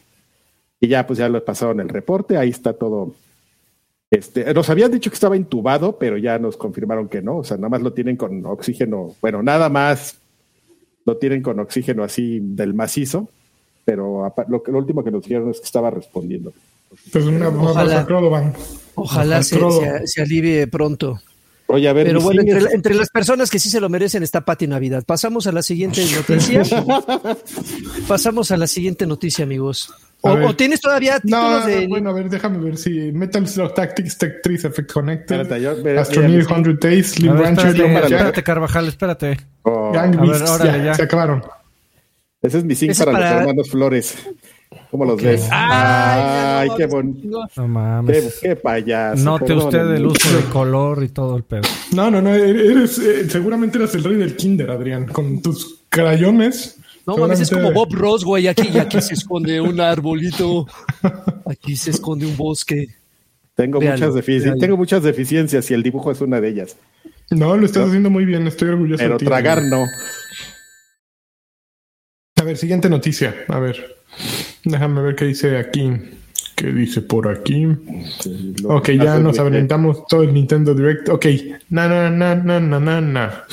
Y 0.81 0.89
ya, 0.89 1.07
pues 1.07 1.19
ya 1.19 1.29
lo 1.29 1.45
pasaron 1.45 1.81
el 1.81 1.89
reporte, 1.89 2.37
ahí 2.37 2.51
está 2.51 2.73
todo. 2.73 3.15
Este, 4.11 4.55
nos 4.55 4.71
habían 4.71 4.91
dicho 4.91 5.11
que 5.11 5.15
estaba 5.15 5.37
intubado, 5.37 5.99
pero 5.99 6.17
ya 6.17 6.39
nos 6.39 6.57
confirmaron 6.57 7.09
que 7.09 7.21
no, 7.21 7.39
o 7.39 7.45
sea, 7.45 7.57
nada 7.57 7.69
más 7.69 7.83
lo 7.83 7.93
tienen 7.93 8.17
con 8.17 8.45
oxígeno, 8.47 9.15
bueno, 9.21 9.43
nada 9.43 9.69
más 9.69 10.19
lo 11.09 11.17
tienen 11.17 11.43
con 11.43 11.59
oxígeno 11.59 12.05
así 12.05 12.39
del 12.39 12.75
macizo, 12.75 13.31
pero 13.83 14.31
lo, 14.47 14.63
lo 14.67 14.79
último 14.79 15.03
que 15.03 15.11
nos 15.11 15.23
dijeron 15.23 15.51
es 15.51 15.59
que 15.59 15.65
estaba 15.65 15.91
respondiendo. 15.91 16.53
Pues 17.11 17.25
una, 17.25 17.49
ojalá, 17.49 18.07
ojalá 18.95 19.43
se, 19.43 19.59
se, 20.05 20.21
alivie 20.21 20.67
pronto. 20.67 21.19
Oye, 21.67 21.89
a 21.89 21.95
ver, 21.95 22.07
Pero 22.07 22.21
bueno, 22.21 22.43
entre, 22.43 22.95
las 22.95 23.09
personas 23.09 23.51
que 23.51 23.59
sí 23.59 23.71
se 23.71 23.81
lo 23.81 23.89
merecen 23.89 24.23
está 24.23 24.43
Pati 24.43 24.67
Navidad. 24.67 25.03
Pasamos 25.07 25.47
a 25.47 25.53
la 25.53 25.63
siguiente 25.63 26.03
noticia. 26.15 26.63
Pasamos 28.07 28.51
a 28.51 28.59
la 28.59 28.67
siguiente 28.67 29.07
noticia, 29.07 29.45
amigos. 29.45 29.91
O, 30.21 30.55
tienes 30.55 30.81
todavía 30.81 31.21
títulos 31.21 31.67
de. 31.67 31.87
Bueno, 31.87 32.11
a 32.11 32.13
ver, 32.13 32.29
déjame 32.29 32.59
ver 32.59 32.77
si 32.77 33.13
Metal 33.13 33.47
Slug 33.47 33.73
Tactics 33.75 34.19
Tech 34.19 34.43
3 34.43 34.65
Effect 34.65 34.93
Connected. 34.93 35.53
Astroneer 35.99 36.45
100 36.45 36.79
Days, 36.81 37.11
Slim 37.13 37.37
Rancher. 37.37 37.69
Espérate, 37.69 38.43
Carvajal, 38.43 38.89
espérate. 38.89 39.39
Oh. 39.63 39.93
Gang 39.93 40.21
Beasts, 40.21 40.63
ya, 40.65 40.95
se 40.95 41.03
acabaron. 41.03 41.43
Ese 42.43 42.59
es 42.59 42.65
mi 42.65 42.75
zinc 42.75 42.97
para, 42.99 43.13
los 43.13 43.23
hermanos 43.23 43.71
Flores. 43.71 44.17
¿Cómo 44.91 45.05
los 45.05 45.21
ves? 45.21 45.49
Ay, 45.51 46.69
qué 46.77 46.87
bonito. 46.87 47.47
No 47.57 47.69
mames. 47.69 48.39
Qué, 48.41 48.57
payaso. 48.57 49.23
Note 49.23 49.53
usted 49.55 49.95
el 49.95 50.07
uso 50.07 50.37
de 50.37 50.45
color 50.45 51.03
y 51.03 51.09
todo 51.09 51.37
el 51.37 51.45
pedo. 51.45 51.63
No, 51.95 52.11
no, 52.11 52.23
no. 52.23 52.35
Eres, 52.35 52.99
eh, 52.99 53.29
seguramente 53.29 53.79
eres 53.79 53.95
el 53.95 54.05
rey 54.05 54.17
del 54.17 54.37
kinder, 54.37 54.71
Adrián. 54.71 55.07
Con 55.07 55.43
tus 55.43 55.85
crayones 55.89 56.78
no 57.09 57.17
mames, 57.17 57.41
es 57.41 57.51
como 57.51 57.73
Bob 57.73 57.95
Ross, 57.95 58.23
güey. 58.23 58.49
Aquí, 58.49 58.79
aquí 58.79 59.01
se 59.01 59.15
esconde 59.15 59.61
un 59.63 59.81
arbolito. 59.81 60.67
Aquí 61.47 61.75
se 61.75 61.91
esconde 61.91 62.27
un 62.27 62.37
bosque. 62.37 62.89
Tengo, 63.55 63.81
muchas, 63.81 64.15
deficiencias, 64.15 64.59
tengo 64.59 64.77
muchas 64.77 65.03
deficiencias 65.03 65.71
y 65.71 65.75
el 65.75 65.83
dibujo 65.83 66.13
es 66.13 66.21
una 66.21 66.41
de 66.41 66.49
ellas. 66.51 66.77
No, 67.31 67.57
lo 67.57 67.65
estás 67.65 67.89
haciendo 67.89 68.11
muy 68.11 68.27
bien, 68.27 68.47
estoy 68.47 68.69
orgulloso 68.69 68.99
Pero 68.99 69.15
de 69.15 69.19
ti. 69.19 69.25
tragar 69.25 69.63
no. 69.63 69.85
A 72.37 72.43
ver, 72.45 72.57
siguiente 72.57 72.91
noticia. 72.91 73.35
A 73.49 73.59
ver. 73.59 73.97
Déjame 74.65 75.01
ver 75.01 75.17
qué 75.17 75.25
dice 75.25 75.57
aquí. 75.57 75.91
¿Qué 76.55 76.73
dice 76.73 77.01
por 77.03 77.29
aquí? 77.29 77.67
ok, 78.65 78.91
ya 78.91 79.19
nos 79.19 79.39
aventamos 79.39 80.07
todo 80.09 80.25
el 80.25 80.35
Nintendo 80.35 80.75
Direct. 80.75 81.09
Ok. 81.09 81.27
Na, 81.71 81.89
na, 81.89 82.11
na, 82.11 82.35
na, 82.35 82.61
na, 82.61 83.01
na, 83.01 83.45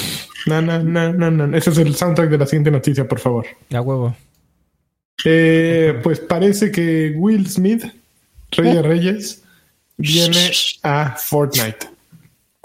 na. 0.45 0.61
No, 0.79 1.13
no, 1.13 1.31
no. 1.31 1.57
Ese 1.57 1.69
es 1.71 1.77
el 1.77 1.95
soundtrack 1.95 2.29
de 2.29 2.37
la 2.37 2.45
siguiente 2.45 2.71
noticia, 2.71 3.07
por 3.07 3.19
favor. 3.19 3.45
Ya 3.69 3.81
huevo. 3.81 4.15
Eh, 5.23 5.99
pues 6.03 6.19
parece 6.19 6.71
que 6.71 7.13
Will 7.15 7.47
Smith, 7.47 7.83
Rey 8.51 8.75
de 8.75 8.81
Reyes, 8.81 9.43
viene 9.97 10.51
a 10.83 11.15
Fortnite. 11.17 11.87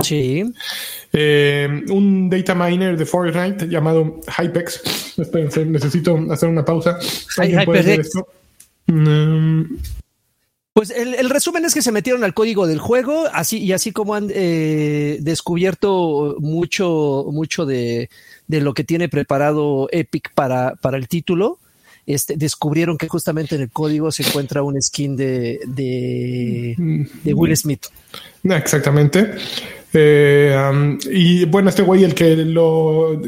Sí. 0.03 0.53
Eh, 1.13 1.85
un 1.89 2.31
data 2.31 2.55
miner 2.55 2.97
de 2.97 3.07
Fortnite 3.07 3.69
llamado 3.69 4.21
Hypex. 4.39 5.19
Espérense, 5.19 5.65
necesito 5.65 6.19
hacer 6.31 6.49
una 6.49 6.65
pausa. 6.65 6.99
Hypex. 7.37 8.11
Mm, 8.87 9.77
pues 10.81 10.89
el, 10.97 11.29
resumen 11.29 11.67
es 11.67 11.75
que 11.75 11.83
se 11.83 11.93
metieron 11.93 12.25
al 12.25 12.33
código 12.33 12.67
del 12.67 12.79
juego, 12.79 13.27
así 13.35 13.59
y 13.59 13.75
así 13.75 13.93
como 13.93 14.15
han 14.15 14.29
eh, 14.33 15.19
descubierto 15.21 16.37
mucho, 16.39 17.27
mucho 17.31 17.67
de, 17.67 18.09
lo 18.49 18.73
que 18.73 18.83
tiene 18.83 19.11
preparado 19.11 19.91
Epic 19.93 20.33
para, 20.33 20.77
para 20.77 20.97
el 20.97 21.07
título. 21.07 21.59
Este, 22.07 22.39
descubrieron 22.39 22.97
que 22.97 23.09
justamente 23.09 23.57
en 23.57 23.61
el 23.61 23.71
código 23.71 24.11
se 24.11 24.23
encuentra 24.23 24.63
un 24.63 24.81
skin 24.81 25.17
de, 25.17 25.61
de, 25.67 27.35
Will 27.35 27.55
Smith. 27.55 27.85
Exactamente. 28.45 29.33
Eh, 29.93 30.97
y 31.11 31.45
bueno, 31.45 31.69
este 31.69 31.83
güey, 31.83 32.05
el 32.05 32.15
que 32.15 32.37
lo, 32.37 33.21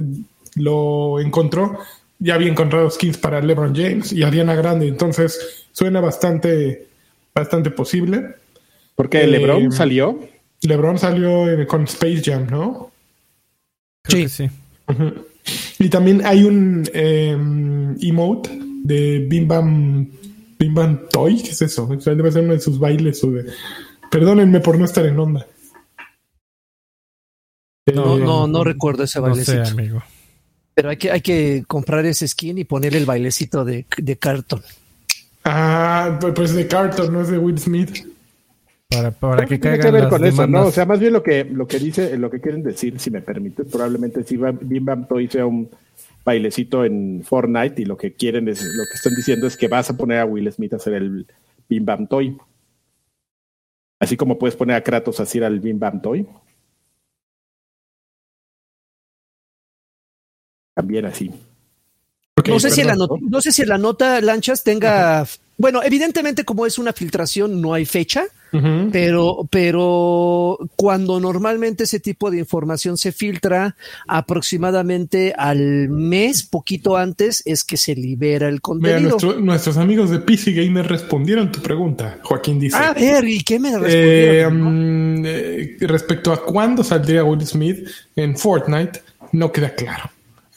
lo 0.54 1.20
encontró, 1.20 1.80
ya 2.18 2.36
había 2.36 2.48
encontrado 2.48 2.88
skins 2.88 3.18
para 3.18 3.42
LeBron 3.42 3.74
James 3.76 4.10
y 4.10 4.22
Ariana 4.22 4.54
Grande. 4.54 4.88
Entonces 4.88 5.66
suena 5.70 6.00
bastante 6.00 6.91
bastante 7.34 7.70
posible. 7.70 8.36
Porque 8.94 9.26
LeBron 9.26 9.64
eh, 9.64 9.72
salió. 9.72 10.20
LeBron 10.62 10.98
salió 10.98 11.46
con 11.66 11.84
Space 11.84 12.22
Jam, 12.24 12.46
¿no? 12.50 12.92
sí, 14.08 14.28
sí. 14.28 14.48
Y 15.78 15.88
también 15.88 16.24
hay 16.24 16.44
un 16.44 16.84
em, 16.92 17.96
emote 18.00 18.50
de 18.84 19.26
Bim 19.28 19.48
Bam, 19.48 20.08
Bim 20.58 20.74
Bam 20.74 21.08
Toy, 21.10 21.42
¿qué 21.42 21.50
es 21.50 21.62
eso? 21.62 21.86
debe 21.86 22.30
ser 22.30 22.44
uno 22.44 22.52
de 22.52 22.60
sus 22.60 22.78
bailes 22.78 23.22
o 23.24 23.30
de... 23.30 23.46
Perdónenme 24.10 24.60
por 24.60 24.78
no 24.78 24.84
estar 24.84 25.06
en 25.06 25.18
onda. 25.18 25.46
No, 27.92 28.16
no, 28.16 28.46
no 28.46 28.62
recuerdo 28.62 29.04
ese 29.04 29.18
bailecito. 29.18 29.62
amigo. 29.62 30.02
Pero 30.74 30.90
hay 30.90 30.96
que, 30.96 31.10
hay 31.10 31.20
que 31.20 31.64
comprar 31.66 32.06
ese 32.06 32.28
skin 32.28 32.58
y 32.58 32.64
poner 32.64 32.94
el 32.94 33.06
bailecito 33.06 33.64
de, 33.64 33.86
de 33.96 34.16
cartón. 34.16 34.62
Ah, 35.44 36.18
pues 36.34 36.54
de 36.54 36.66
Carter, 36.68 37.10
no 37.10 37.22
es 37.22 37.28
de 37.28 37.38
Will 37.38 37.58
Smith. 37.58 38.06
Para, 38.88 39.10
para 39.10 39.46
que 39.46 39.58
caigan 39.58 39.80
que 39.80 39.90
ver 39.90 40.08
con 40.08 40.24
eso, 40.24 40.46
¿no? 40.46 40.66
O 40.66 40.70
sea, 40.70 40.84
más 40.84 41.00
bien 41.00 41.12
lo 41.12 41.22
que, 41.22 41.44
lo 41.44 41.66
que 41.66 41.78
dice, 41.78 42.16
lo 42.18 42.30
que 42.30 42.40
quieren 42.40 42.62
decir, 42.62 42.98
si 43.00 43.10
me 43.10 43.22
permite, 43.22 43.64
probablemente 43.64 44.22
si 44.22 44.36
Bim 44.36 44.84
Bam 44.84 45.08
Toy 45.08 45.28
sea 45.28 45.46
un 45.46 45.70
bailecito 46.24 46.84
en 46.84 47.22
Fortnite 47.24 47.82
y 47.82 47.84
lo 47.86 47.96
que 47.96 48.12
quieren 48.12 48.48
es, 48.48 48.62
lo 48.62 48.84
que 48.84 48.94
están 48.94 49.14
diciendo 49.14 49.46
es 49.46 49.56
que 49.56 49.68
vas 49.68 49.90
a 49.90 49.96
poner 49.96 50.18
a 50.18 50.26
Will 50.26 50.52
Smith 50.52 50.74
a 50.74 50.76
hacer 50.76 50.94
el 50.94 51.26
Bim 51.68 51.84
Bam 51.84 52.06
Toy. 52.06 52.36
Así 53.98 54.16
como 54.16 54.38
puedes 54.38 54.56
poner 54.56 54.76
a 54.76 54.82
Kratos 54.82 55.20
a 55.20 55.24
hacer 55.24 55.42
el 55.42 55.60
Bim 55.60 55.78
Bam 55.78 56.02
Toy. 56.02 56.26
También 60.74 61.06
así 61.06 61.30
no, 62.46 62.60
sé 62.60 62.70
si 62.70 62.82
la 62.82 62.96
no 62.96 63.40
sé 63.40 63.52
si 63.52 63.64
la 63.64 63.78
nota 63.78 64.20
Lanchas 64.20 64.64
tenga. 64.64 65.26
Bueno, 65.58 65.82
evidentemente, 65.84 66.44
como 66.44 66.66
es 66.66 66.78
una 66.78 66.92
filtración, 66.92 67.60
no 67.60 67.74
hay 67.74 67.84
fecha, 67.84 68.24
pero, 68.90 69.46
pero 69.50 70.58
cuando 70.76 71.20
normalmente 71.20 71.84
ese 71.84 72.00
tipo 72.00 72.30
de 72.30 72.38
información 72.38 72.96
se 72.96 73.12
filtra, 73.12 73.76
aproximadamente 74.08 75.34
al 75.36 75.88
mes, 75.88 76.42
poquito 76.42 76.96
antes, 76.96 77.42
es 77.44 77.64
que 77.64 77.76
se 77.76 77.94
libera 77.94 78.48
el 78.48 78.60
contenido. 78.60 79.18
nuestros 79.38 79.76
amigos 79.76 80.10
de 80.10 80.18
PC 80.18 80.52
Gamer 80.52 80.88
respondieron 80.88 81.52
tu 81.52 81.60
pregunta, 81.60 82.18
Joaquín 82.22 82.58
dice. 82.58 82.76
A 82.76 82.94
ver, 82.94 83.28
¿y 83.28 83.42
qué 83.42 83.60
me 83.60 83.78
respondieron? 83.78 85.24
Eh, 85.24 85.78
mm, 85.80 85.86
respecto 85.86 86.32
a 86.32 86.44
cuándo 86.44 86.82
saldría 86.82 87.24
Will 87.24 87.46
Smith 87.46 87.86
en 88.16 88.36
Fortnite, 88.36 89.02
no 89.32 89.52
queda 89.52 89.74
claro 89.74 90.10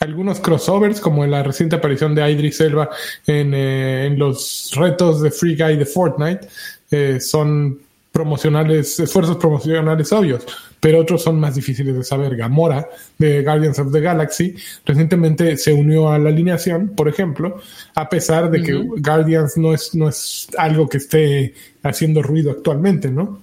algunos 0.06 0.40
crossovers, 0.40 1.00
como 1.00 1.24
en 1.24 1.30
la 1.30 1.42
reciente 1.42 1.76
aparición 1.76 2.14
de 2.14 2.30
Idris 2.30 2.60
Elba 2.60 2.88
en, 3.26 3.52
eh, 3.54 4.06
en 4.06 4.18
los 4.18 4.72
retos 4.76 5.20
de 5.20 5.30
Free 5.30 5.56
Guy 5.56 5.76
de 5.76 5.86
Fortnite, 5.86 6.48
eh, 6.90 7.20
son 7.20 7.80
promocionales, 8.12 8.98
esfuerzos 8.98 9.36
promocionales 9.36 10.10
obvios, 10.10 10.46
pero 10.80 11.00
otros 11.00 11.22
son 11.22 11.38
más 11.38 11.54
difíciles 11.54 11.94
de 11.94 12.02
saber. 12.02 12.34
Gamora, 12.34 12.88
de 13.18 13.42
Guardians 13.42 13.78
of 13.78 13.92
the 13.92 14.00
Galaxy, 14.00 14.54
recientemente 14.86 15.56
se 15.58 15.74
unió 15.74 16.10
a 16.10 16.18
la 16.18 16.30
alineación, 16.30 16.88
por 16.88 17.08
ejemplo, 17.08 17.60
a 17.94 18.08
pesar 18.08 18.50
de 18.50 18.62
que 18.62 18.72
Guardians 18.72 19.58
no 19.58 19.74
es, 19.74 19.94
no 19.94 20.08
es 20.08 20.48
algo 20.56 20.88
que 20.88 20.96
esté 20.96 21.54
haciendo 21.82 22.22
ruido 22.22 22.52
actualmente, 22.52 23.10
¿no? 23.10 23.42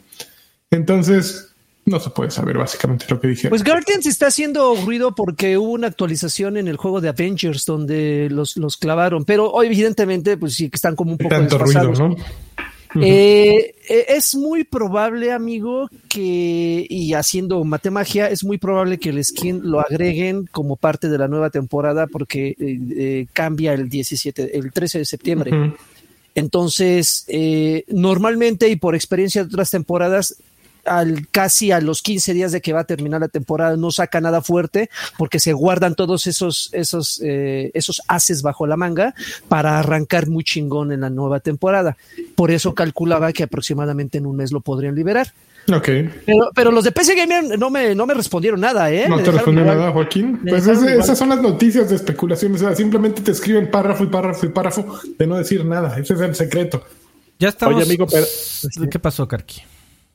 Entonces, 0.71 1.52
no 1.85 1.99
se 1.99 2.09
puede 2.09 2.31
saber 2.31 2.57
básicamente 2.57 3.05
lo 3.09 3.19
que 3.19 3.27
dijeron. 3.27 3.49
Pues 3.49 3.63
Guardians 3.63 4.05
está 4.05 4.27
haciendo 4.27 4.75
ruido 4.75 5.13
porque 5.15 5.57
hubo 5.57 5.71
una 5.71 5.87
actualización 5.87 6.57
en 6.57 6.67
el 6.67 6.77
juego 6.77 7.01
de 7.01 7.09
Avengers 7.09 7.65
donde 7.65 8.29
los, 8.31 8.55
los 8.57 8.77
clavaron, 8.77 9.25
pero 9.25 9.51
hoy 9.51 9.67
evidentemente 9.67 10.37
pues 10.37 10.53
sí 10.55 10.69
que 10.69 10.77
están 10.77 10.95
como 10.95 11.11
un 11.11 11.17
poco 11.17 11.35
tanto 11.35 11.57
ruido, 11.57 11.91
¿no? 11.91 12.15
Eh, 13.01 13.73
eh, 13.89 14.05
es 14.09 14.35
muy 14.35 14.63
probable, 14.63 15.31
amigo, 15.31 15.89
que, 16.07 16.85
y 16.87 17.13
haciendo 17.13 17.63
matemagia, 17.63 18.29
es 18.29 18.43
muy 18.43 18.57
probable 18.57 18.99
que 18.99 19.09
el 19.09 19.23
skin 19.23 19.61
lo 19.63 19.79
agreguen 19.79 20.47
como 20.51 20.75
parte 20.75 21.09
de 21.09 21.17
la 21.17 21.27
nueva 21.27 21.49
temporada 21.49 22.07
porque 22.07 22.55
eh, 22.59 23.25
cambia 23.33 23.73
el 23.73 23.89
17, 23.89 24.57
el 24.57 24.71
13 24.71 24.99
de 24.99 25.05
septiembre. 25.05 25.51
Entonces, 26.35 27.25
normalmente 27.87 28.69
y 28.69 28.75
por 28.75 28.95
experiencia 28.95 29.43
de 29.43 29.47
otras 29.47 29.71
temporadas, 29.71 30.35
al 30.85 31.27
casi 31.29 31.71
a 31.71 31.79
los 31.79 32.01
15 32.01 32.33
días 32.33 32.51
de 32.51 32.61
que 32.61 32.73
va 32.73 32.81
a 32.81 32.85
terminar 32.85 33.21
la 33.21 33.27
temporada 33.27 33.77
no 33.77 33.91
saca 33.91 34.21
nada 34.21 34.41
fuerte 34.41 34.89
porque 35.17 35.39
se 35.39 35.53
guardan 35.53 35.95
todos 35.95 36.27
esos 36.27 36.69
esos 36.73 37.21
eh, 37.23 37.71
esos 37.73 38.01
haces 38.07 38.41
bajo 38.41 38.67
la 38.67 38.77
manga 38.77 39.15
para 39.47 39.79
arrancar 39.79 40.27
muy 40.27 40.43
chingón 40.43 40.91
en 40.91 41.01
la 41.01 41.09
nueva 41.09 41.39
temporada. 41.39 41.97
Por 42.35 42.51
eso 42.51 42.73
calculaba 42.73 43.31
que 43.33 43.43
aproximadamente 43.43 44.17
en 44.17 44.25
un 44.25 44.35
mes 44.35 44.51
lo 44.51 44.61
podrían 44.61 44.95
liberar. 44.95 45.33
Ok. 45.71 45.89
Pero, 46.25 46.49
pero 46.53 46.71
los 46.71 46.83
de 46.83 46.91
PC 46.91 47.15
Gamer 47.15 47.57
no 47.57 47.69
me, 47.69 47.95
no 47.95 48.05
me 48.05 48.13
respondieron 48.13 48.59
nada, 48.59 48.91
¿eh? 48.91 49.07
No 49.07 49.21
te 49.21 49.31
respondieron 49.31 49.77
nada, 49.77 49.91
Joaquín. 49.91 50.41
Pues 50.47 50.67
esas 50.67 51.17
son 51.17 51.29
las 51.29 51.41
noticias 51.41 51.89
de 51.89 51.95
especulación. 51.95 52.55
O 52.55 52.57
sea, 52.57 52.75
simplemente 52.75 53.21
te 53.21 53.31
escriben 53.31 53.71
párrafo 53.71 54.03
y 54.03 54.07
párrafo 54.07 54.45
y 54.45 54.49
párrafo 54.49 54.99
de 55.17 55.27
no 55.27 55.37
decir 55.37 55.63
nada. 55.63 55.97
Ese 55.97 56.15
es 56.15 56.19
el 56.19 56.35
secreto. 56.35 56.83
Ya 57.39 57.49
estamos. 57.49 57.75
Oye, 57.75 57.85
amigo, 57.85 58.07
pero... 58.07 58.25
¿qué 58.89 58.99
pasó, 58.99 59.27
Karki? 59.27 59.61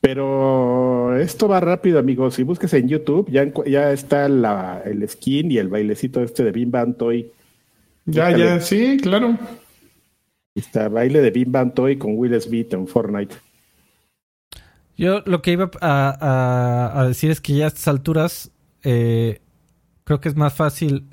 Pero 0.01 1.17
esto 1.17 1.47
va 1.47 1.59
rápido, 1.59 1.99
amigos. 1.99 2.35
Si 2.35 2.43
busques 2.43 2.73
en 2.73 2.87
YouTube, 2.87 3.29
ya, 3.29 3.51
ya 3.65 3.91
está 3.91 4.29
la, 4.29 4.81
el 4.85 5.07
skin 5.07 5.51
y 5.51 5.57
el 5.57 5.67
bailecito 5.67 6.23
este 6.23 6.43
de 6.43 6.51
Bim 6.51 6.71
Bam 6.71 6.93
Toy. 6.93 7.31
Ya, 8.05 8.35
ya, 8.35 8.59
sí, 8.61 8.97
claro. 9.01 9.37
Está 10.55 10.87
baile 10.89 11.21
de 11.21 11.31
Bim 11.31 11.51
Bam 11.51 11.73
Toy 11.73 11.97
con 11.97 12.13
Will 12.15 12.39
Smith 12.41 12.73
en 12.73 12.87
Fortnite. 12.87 13.35
Yo 14.97 15.21
lo 15.25 15.41
que 15.41 15.51
iba 15.51 15.69
a, 15.81 17.05
decir 17.07 17.31
es 17.31 17.39
que 17.39 17.55
ya 17.55 17.65
a 17.65 17.67
estas 17.67 17.87
alturas 17.87 18.51
eh, 18.83 19.41
creo 20.03 20.19
que 20.19 20.29
es 20.29 20.35
más 20.35 20.53
fácil 20.53 21.05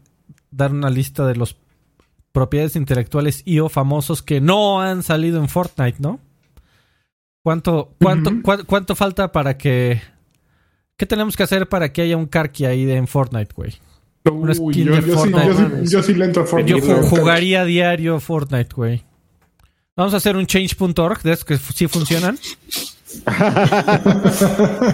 dar 0.50 0.72
una 0.72 0.90
lista 0.90 1.26
de 1.26 1.36
los 1.36 1.56
propiedades 2.32 2.76
intelectuales 2.76 3.42
y 3.44 3.60
o 3.60 3.68
famosos 3.68 4.22
que 4.22 4.40
no 4.40 4.80
han 4.80 5.02
salido 5.02 5.38
en 5.40 5.48
Fortnite, 5.48 5.98
¿no? 6.00 6.20
¿Cuánto, 7.46 7.94
cuánto, 8.00 8.32
cuánto 8.66 8.96
falta 8.96 9.30
para 9.30 9.56
que... 9.56 10.02
¿Qué 10.96 11.06
tenemos 11.06 11.36
que 11.36 11.44
hacer 11.44 11.68
para 11.68 11.92
que 11.92 12.02
haya 12.02 12.16
un 12.16 12.26
Karki 12.26 12.64
ahí 12.64 12.90
en 12.90 13.06
Fortnite, 13.06 13.54
güey? 13.54 13.72
Uy, 14.28 14.74
yo, 14.82 14.98
yo, 14.98 16.02
sí, 16.02 16.14
le 16.14 16.24
entro 16.24 16.42
a 16.42 16.46
Fortnite. 16.46 16.80
Yo 16.80 17.02
jugaría 17.04 17.64
diario 17.64 18.18
Fortnite, 18.18 18.74
güey. 18.74 19.04
Vamos 19.94 20.12
a 20.14 20.16
hacer 20.16 20.36
un 20.36 20.44
change.org 20.46 21.22
de 21.22 21.32
esos 21.34 21.44
que 21.44 21.56
sí 21.56 21.86
funcionan. 21.86 22.36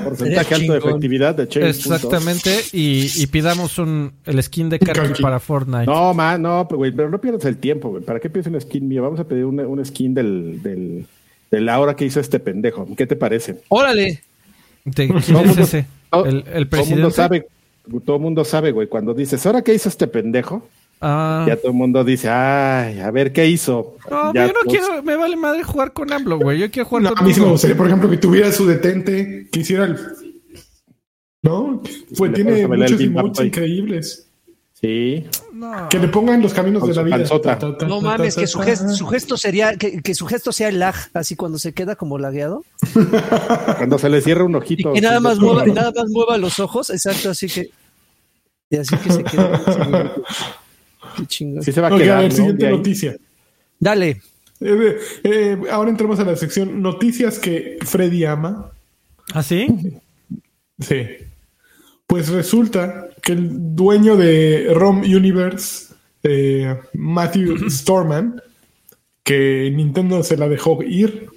Porcentaje 0.05 0.55
alto 0.55 0.73
de 0.73 0.79
efectividad 0.79 1.35
de 1.35 1.49
change. 1.49 1.71
Exactamente. 1.71 2.65
Y, 2.75 3.27
pidamos 3.29 3.79
un, 3.79 4.13
el 4.27 4.43
skin 4.43 4.69
de 4.69 4.79
Karki 4.79 5.23
para 5.23 5.41
Fortnite. 5.41 5.87
No, 5.87 6.13
ma, 6.13 6.37
no, 6.37 6.67
güey, 6.67 6.93
pero 6.93 7.09
no 7.09 7.19
pierdas 7.19 7.47
el 7.47 7.57
tiempo, 7.57 7.89
güey. 7.89 8.03
¿Para 8.05 8.21
qué 8.21 8.29
pides 8.29 8.49
un 8.49 8.61
skin 8.61 8.87
mío? 8.87 9.03
Vamos 9.03 9.21
a 9.21 9.25
pedir 9.25 9.47
un, 9.47 9.59
un 9.59 9.83
skin 9.83 10.13
del, 10.13 10.63
del, 10.63 11.07
de 11.53 11.61
la 11.61 11.79
hora 11.79 11.95
que 11.95 12.05
hizo 12.05 12.19
este 12.19 12.41
pendejo. 12.41 12.89
¿Qué 12.97 13.07
te 13.07 13.15
parece? 13.15 13.61
¡Órale! 13.69 14.23
¿Quién 14.93 15.17
es 15.17 15.59
ese? 15.59 15.87
¿El, 16.11 16.45
el 16.53 16.67
presidente? 16.69 16.71
Todo 16.71 16.83
el 16.83 16.97
mundo 16.97 17.11
sabe 17.11 17.47
todo 18.05 18.17
el 18.17 18.23
mundo 18.23 18.45
sabe, 18.45 18.73
güey, 18.73 18.89
cuando 18.89 19.15
dices, 19.15 19.45
¿ahora 19.47 19.63
qué 19.63 19.75
hizo 19.75 19.89
este 19.89 20.07
pendejo? 20.07 20.69
Ah. 21.01 21.45
Ya 21.49 21.57
todo 21.57 21.73
el 21.73 21.77
mundo 21.77 22.05
dice, 22.05 22.29
ay, 22.29 23.01
a 23.01 23.11
ver 23.11 23.33
qué 23.33 23.49
hizo. 23.49 23.97
No, 24.09 24.33
yo 24.33 24.47
no 24.47 24.61
quiero, 24.69 25.03
me 25.03 25.17
vale 25.17 25.37
madre 25.37 25.65
jugar 25.65 25.93
con 25.93 26.13
AMLO, 26.13 26.39
güey. 26.39 26.61
Yo 26.61 26.71
quiero 26.71 26.89
jugar 26.89 27.03
no, 27.03 27.13
A 27.17 27.23
mí 27.23 27.35
sí 27.35 27.41
me 27.41 27.49
gustaría, 27.49 27.77
por 27.77 27.89
ejemplo, 27.89 28.09
que 28.09 28.19
tuviera 28.19 28.53
su 28.53 28.67
detente, 28.67 29.49
que 29.51 29.61
hiciera 29.61 29.85
el. 29.87 29.97
¿No? 31.43 31.83
Pues 32.17 32.33
tiene 32.35 32.69
muchos 32.69 33.01
emotes 33.01 33.47
increíbles. 33.47 34.29
Sí. 34.83 35.25
Que 35.91 35.99
le 36.01 36.09
pongan 36.09 36.43
los 36.43 36.53
caminos 36.53 36.85
de 36.89 36.93
la 36.93 37.03
vida. 37.05 37.25
no 37.87 38.01
mames, 38.01 38.35
que 38.35 38.49
su, 38.49 38.59
gesto, 38.59 39.37
sería, 39.37 39.77
que, 39.77 40.15
su 40.15 40.27
gesto 40.27 40.51
sea 40.51 40.69
el 40.69 40.81
lag, 40.81 40.97
así 41.15 41.37
cuando 41.37 41.59
se 41.59 41.73
queda 41.73 41.95
como 41.95 42.19
lagueado. 42.19 42.65
cuando 43.79 43.97
se 43.97 44.09
le 44.09 44.21
cierra 44.21 44.43
un 44.43 44.57
ojito. 44.57 44.91
Y 44.91 44.95
que 44.95 45.01
nada 45.01 45.21
más 45.21 45.39
mueva, 45.39 45.65
nada 45.67 45.93
más 45.95 46.11
mueva 46.11 46.37
los 46.37 46.59
ojos, 46.59 46.91
exacto, 46.91 47.31
así 47.31 47.47
que. 47.47 47.71
Y 48.71 48.77
así 48.77 48.97
que 48.97 49.13
se 49.13 49.23
queda. 49.23 50.15
Qué 51.17 51.27
chingón. 51.27 51.63
Sí 51.63 51.71
se 51.71 51.81
va 51.81 51.87
a 51.87 51.97
quedar. 51.97 52.19
A 52.19 52.23
ver, 52.23 52.33
siguiente 52.33 52.69
noticia. 52.69 53.17
Dale. 53.79 54.21
Eh, 54.61 54.99
eh, 55.23 55.59
ahora 55.71 55.91
entramos 55.91 56.19
a 56.19 56.25
la 56.25 56.35
sección 56.35 56.83
noticias 56.83 57.39
que 57.39 57.79
Freddy 57.83 58.25
ama. 58.25 58.73
¿Ah, 59.33 59.45
sí? 59.45 59.69
Sí. 60.81 61.07
Pues 62.09 62.29
resulta 62.31 63.12
que 63.23 63.33
el 63.33 63.75
dueño 63.75 64.17
de 64.17 64.73
ROM 64.75 65.01
Universe, 65.01 65.95
eh, 66.23 66.77
Matthew 66.95 67.71
Storman, 67.71 68.43
que 69.23 69.73
Nintendo 69.75 70.23
se 70.23 70.37
la 70.37 70.49
dejó 70.49 70.83
ir, 70.83 71.29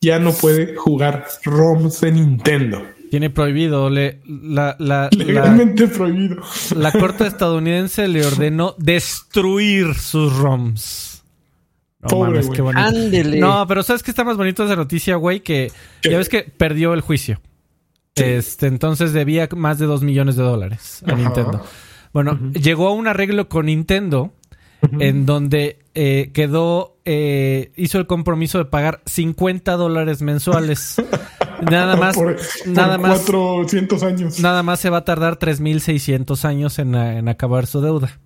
ya 0.00 0.18
no 0.18 0.32
puede 0.32 0.74
jugar 0.74 1.26
ROMs 1.44 2.00
de 2.00 2.12
Nintendo. 2.12 2.82
Tiene 3.10 3.30
prohibido, 3.30 3.88
le, 3.88 4.20
la, 4.26 4.74
la, 4.78 5.08
legalmente 5.16 5.86
prohibido. 5.86 6.42
La 6.74 6.90
corte 6.98 7.26
estadounidense 7.26 8.08
le 8.08 8.26
ordenó 8.26 8.74
destruir 8.78 9.94
sus 9.94 10.36
ROMs. 10.36 11.22
No 12.00 12.08
Pobre, 12.08 12.40
qué 12.52 12.62
bonito. 12.62 13.38
No, 13.38 13.64
pero 13.68 13.84
¿sabes 13.84 14.02
qué 14.02 14.10
está 14.10 14.24
más 14.24 14.36
bonito 14.36 14.64
esa 14.64 14.74
noticia, 14.74 15.14
güey? 15.16 15.40
Que 15.40 15.70
ya 16.02 16.18
ves 16.18 16.28
que 16.28 16.42
perdió 16.42 16.94
el 16.94 17.00
juicio. 17.00 17.40
Este, 18.14 18.66
entonces 18.66 19.12
debía 19.12 19.48
más 19.56 19.78
de 19.78 19.86
2 19.86 20.02
millones 20.02 20.36
de 20.36 20.42
dólares 20.42 21.02
a 21.06 21.14
Nintendo. 21.14 21.64
Bueno, 22.12 22.38
llegó 22.52 22.88
a 22.88 22.92
un 22.92 23.08
arreglo 23.08 23.48
con 23.48 23.66
Nintendo 23.66 24.32
en 24.98 25.26
donde 25.26 25.78
eh, 25.94 26.30
quedó, 26.34 26.96
eh, 27.04 27.72
hizo 27.76 27.98
el 27.98 28.06
compromiso 28.06 28.58
de 28.58 28.64
pagar 28.64 29.00
50 29.06 29.72
dólares 29.76 30.22
mensuales. 30.22 30.96
nada 31.70 31.96
más, 31.96 32.16
nada 32.66 32.98
más. 32.98 33.20
400 33.20 34.02
años. 34.02 34.40
Nada 34.40 34.62
más 34.62 34.80
se 34.80 34.90
va 34.90 34.98
a 34.98 35.04
tardar 35.04 35.38
3.600 35.38 36.44
años 36.44 36.78
en, 36.78 36.94
en, 36.94 37.28
acabar 37.28 37.66
su 37.66 37.80
deuda. 37.80 38.18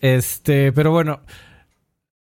Este, 0.00 0.72
pero 0.72 0.90
bueno. 0.90 1.20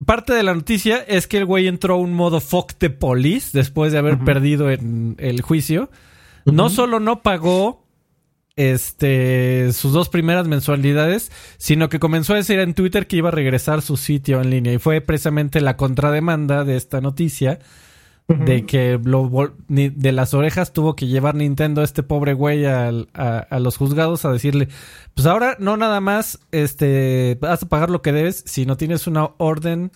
Parte 0.05 0.35
de 0.35 0.43
la 0.43 0.55
noticia 0.55 0.99
es 0.99 1.27
que 1.27 1.39
el 1.39 1.47
güey 1.47 1.69
entró 1.69 1.95
a 1.95 1.97
un 1.97 2.12
modo 2.12 2.41
fuck 2.41 2.75
the 2.75 2.91
police 2.91 3.49
después 3.55 3.93
de 3.93 3.99
haber 3.99 4.19
perdido 4.19 4.71
en 4.71 5.17
el 5.19 5.41
juicio. 5.41 5.89
No 6.47 6.71
solo 6.71 7.01
no 7.01 7.23
pagó 7.23 7.85
este 8.57 9.71
sus 9.73 9.93
dos 9.93 10.09
primeras 10.09 10.49
mensualidades, 10.49 11.31
sino 11.59 11.89
que 11.89 11.99
comenzó 11.99 12.33
a 12.33 12.37
decir 12.37 12.59
en 12.59 12.75
Twitter 12.75 13.07
que 13.07 13.17
iba 13.17 13.29
a 13.29 13.33
regresar 13.33 13.83
su 13.83 13.97
sitio 13.97 14.41
en 14.41 14.51
línea. 14.51 14.73
Y 14.73 14.79
fue 14.79 15.01
precisamente 15.01 15.61
la 15.61 15.77
contrademanda 15.77 16.65
de 16.65 16.77
esta 16.77 17.01
noticia 17.01 17.59
de 18.29 18.67
que 18.67 18.99
de 18.99 20.13
las 20.13 20.35
orejas 20.35 20.73
tuvo 20.73 20.97
que 20.97 21.07
llevar 21.07 21.37
Nintendo 21.37 21.81
a 21.81 21.85
este 21.85 22.03
pobre 22.03 22.33
güey 22.33 22.67
a, 22.67 22.91
los 22.91 23.77
juzgados 23.77 24.25
a 24.25 24.33
decirle, 24.33 24.69
pues 25.15 25.27
ahora 25.29 25.57
no 25.61 25.77
nada 25.77 26.01
más 26.01 26.41
este 26.51 27.39
vas 27.41 27.63
a 27.63 27.69
pagar 27.69 27.89
lo 27.89 28.03
que 28.03 28.13
debes 28.13 28.43
si 28.45 28.67
no 28.67 28.77
tienes 28.77 29.07
una 29.07 29.31
orden 29.39 29.93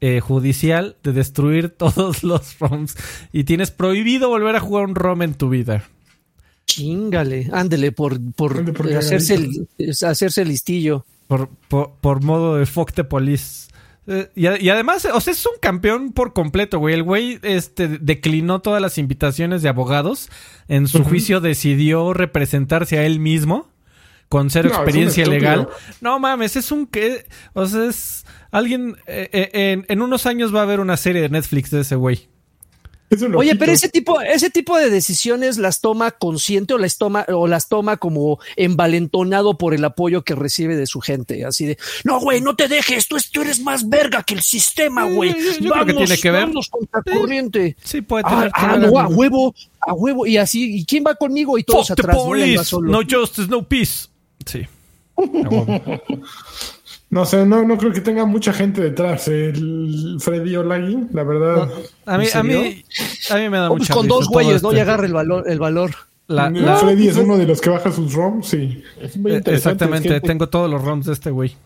eh, 0.00 0.20
judicial 0.20 0.96
de 1.02 1.12
destruir 1.12 1.70
todos 1.76 2.22
los 2.22 2.58
ROMs 2.58 2.96
y 3.32 3.44
tienes 3.44 3.70
prohibido 3.70 4.28
volver 4.28 4.56
a 4.56 4.60
jugar 4.60 4.84
un 4.86 4.94
ROM 4.94 5.22
en 5.22 5.34
tu 5.34 5.48
vida. 5.48 5.84
Chingale, 6.66 7.48
ándele 7.52 7.92
por, 7.92 8.20
por, 8.34 8.62
hacerse, 8.96 9.34
el, 9.34 9.68
hacerse 10.06 10.44
listillo. 10.44 11.04
Por, 11.26 11.48
por, 11.68 12.22
modo 12.22 12.56
de 12.56 12.66
fuck 12.66 12.92
the 12.92 13.04
police. 13.04 13.68
Eh, 14.06 14.30
y, 14.34 14.68
además, 14.68 15.06
o 15.12 15.20
sea, 15.20 15.32
es 15.32 15.44
un 15.46 15.58
campeón 15.60 16.12
por 16.12 16.32
completo, 16.32 16.78
güey. 16.78 16.94
El 16.94 17.02
güey 17.02 17.38
este, 17.42 17.88
declinó 17.88 18.60
todas 18.60 18.80
las 18.80 18.98
invitaciones 18.98 19.62
de 19.62 19.68
abogados. 19.68 20.30
En 20.68 20.86
su 20.86 21.04
juicio 21.04 21.40
decidió 21.40 22.14
representarse 22.14 22.98
a 22.98 23.04
él 23.04 23.18
mismo 23.18 23.68
con 24.28 24.50
cero 24.50 24.68
experiencia 24.68 25.26
legal. 25.26 25.68
No 26.00 26.18
mames, 26.18 26.56
es 26.56 26.70
un 26.72 26.86
que. 26.86 27.26
O 27.54 27.66
sea, 27.66 27.86
es 27.86 28.24
Alguien, 28.50 28.96
eh, 29.06 29.28
eh, 29.32 29.84
en, 29.88 30.02
unos 30.02 30.26
años 30.26 30.54
va 30.54 30.60
a 30.60 30.62
haber 30.62 30.80
una 30.80 30.96
serie 30.96 31.20
de 31.20 31.28
Netflix 31.28 31.70
de 31.70 31.82
ese 31.82 31.96
güey. 31.96 32.28
Oye, 33.36 33.56
pero 33.56 33.72
ese 33.72 33.88
tipo, 33.88 34.20
ese 34.20 34.50
tipo 34.50 34.76
de 34.76 34.90
decisiones 34.90 35.56
las 35.56 35.80
toma 35.80 36.10
consciente 36.10 36.74
o 36.74 36.78
las 36.78 36.98
toma, 36.98 37.24
o 37.28 37.46
las 37.48 37.70
toma 37.70 37.96
como 37.96 38.38
envalentonado 38.56 39.56
por 39.56 39.72
el 39.72 39.82
apoyo 39.82 40.24
que 40.24 40.34
recibe 40.34 40.76
de 40.76 40.86
su 40.86 41.00
gente. 41.00 41.46
Así 41.46 41.64
de, 41.64 41.78
no, 42.04 42.20
güey, 42.20 42.42
no 42.42 42.54
te 42.54 42.68
dejes, 42.68 43.08
tú, 43.08 43.16
eres 43.40 43.60
más 43.60 43.88
verga 43.88 44.22
que 44.22 44.34
el 44.34 44.42
sistema, 44.42 45.04
güey. 45.04 45.34
vamos, 45.62 45.86
que 45.86 45.94
tiene 45.94 46.18
que 46.18 46.30
ver. 46.30 46.46
Vamos 46.48 46.68
contra 46.68 47.02
corriente. 47.02 47.76
Sí, 47.82 48.02
puede 48.02 48.24
tener 48.24 48.50
ah, 48.52 48.74
ah 48.74 48.76
no, 48.76 48.98
a 48.98 49.08
huevo, 49.08 49.54
a 49.80 49.94
huevo. 49.94 50.26
Y 50.26 50.36
así, 50.36 50.78
¿y 50.78 50.84
quién 50.84 51.02
va 51.06 51.14
conmigo? 51.14 51.56
Y 51.56 51.64
todos 51.64 51.90
atrás. 51.90 52.14
No 52.82 53.00
justice, 53.08 53.48
no 53.48 53.66
peace. 53.66 54.08
Sí. 54.48 54.66
No 57.10 57.24
sé, 57.24 57.46
no, 57.46 57.64
no 57.64 57.78
creo 57.78 57.90
que 57.90 58.02
tenga 58.02 58.26
mucha 58.26 58.52
gente 58.52 58.82
detrás 58.82 59.28
el 59.28 60.18
Freddy 60.20 60.56
Olagi, 60.56 61.06
la 61.12 61.24
verdad. 61.24 61.70
a, 62.04 62.18
mí, 62.18 62.26
a, 62.34 62.42
mí, 62.42 62.84
a 63.30 63.36
mí 63.36 63.48
me 63.48 63.56
da 63.56 63.70
mucha 63.70 63.94
Con 63.94 64.06
dos 64.06 64.28
güeyes, 64.28 64.62
¿no? 64.62 64.74
Y 64.74 64.78
agarra 64.78 65.06
el 65.06 65.14
valor. 65.14 65.48
El 65.48 65.58
valor. 65.58 65.92
La, 66.26 66.50
Freddy 66.78 67.08
es 67.08 67.16
uno 67.16 67.38
de 67.38 67.46
los 67.46 67.62
que 67.62 67.70
baja 67.70 67.90
sus 67.90 68.12
ROMs, 68.12 68.46
sí. 68.46 68.82
Eh, 69.00 69.42
exactamente, 69.46 70.20
tengo 70.20 70.50
todos 70.50 70.70
los 70.70 70.82
ROMs 70.82 71.06
de 71.06 71.14
este 71.14 71.30
güey. 71.30 71.56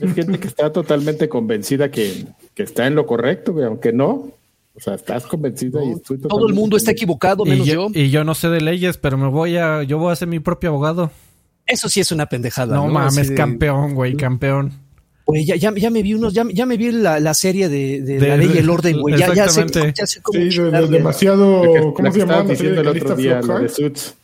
Es 0.00 0.14
gente 0.14 0.38
que 0.38 0.46
está 0.46 0.72
totalmente 0.72 1.28
convencida 1.28 1.90
que, 1.90 2.26
que 2.54 2.62
está 2.62 2.86
en 2.86 2.94
lo 2.94 3.06
correcto, 3.06 3.52
güey, 3.52 3.64
aunque 3.64 3.92
no. 3.92 4.28
O 4.76 4.80
sea, 4.80 4.94
estás 4.94 5.26
convencida 5.26 5.84
y 5.84 5.90
estoy 5.90 6.18
Todo 6.18 6.46
el 6.46 6.54
mundo 6.54 6.76
está 6.76 6.92
equivocado, 6.92 7.44
menos 7.44 7.66
yo, 7.66 7.88
yo, 7.88 8.00
Y 8.00 8.10
yo 8.10 8.22
no 8.22 8.36
sé 8.36 8.48
de 8.48 8.60
leyes, 8.60 8.98
pero 8.98 9.18
me 9.18 9.26
voy 9.26 9.56
a, 9.56 9.82
yo 9.82 9.98
voy 9.98 10.12
a 10.12 10.16
ser 10.16 10.28
mi 10.28 10.38
propio 10.38 10.70
abogado. 10.70 11.10
Eso 11.70 11.88
sí 11.88 12.00
es 12.00 12.12
una 12.12 12.26
pendejada. 12.26 12.74
No, 12.74 12.88
mames, 12.88 13.30
campeón, 13.30 13.94
güey, 13.94 14.16
campeón. 14.16 14.72
Güey, 15.26 15.46
ya, 15.46 15.54
ya, 15.54 15.72
ya, 15.72 15.90
me 15.90 16.02
vi 16.02 16.14
unos, 16.14 16.34
ya, 16.34 16.44
ya 16.52 16.66
me 16.66 16.76
vi 16.76 16.90
la, 16.90 17.20
la 17.20 17.34
serie 17.34 17.68
de, 17.68 18.00
de, 18.00 18.18
la 18.18 18.36
ley 18.36 18.50
y 18.52 18.58
el 18.58 18.68
orden, 18.68 19.00
güey. 19.00 19.16
Ya, 19.16 19.32
ya 19.32 19.48
sé, 19.48 19.64
ya 19.94 20.06
sé 20.06 20.20
cómo. 20.20 20.40
Sí, 20.40 20.58
demasiado. 20.90 21.94
¿Cómo 21.94 22.12
se 22.12 22.18
llama? 22.18 22.42
Diciendo 22.42 22.80
el 22.80 22.88
otro 22.88 23.14
día, 23.14 23.40
la 23.40 23.60
de 23.60 23.68
Suits. 23.68 24.14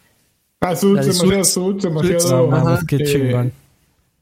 Ah, 0.61 0.75
Suits, 0.75 1.07
demasiado 1.07 1.45
Suits, 1.45 1.85
demasiado. 1.85 2.51
No, 2.51 2.65
mames, 2.65 2.85
qué 2.85 2.99
chingón. 3.05 3.53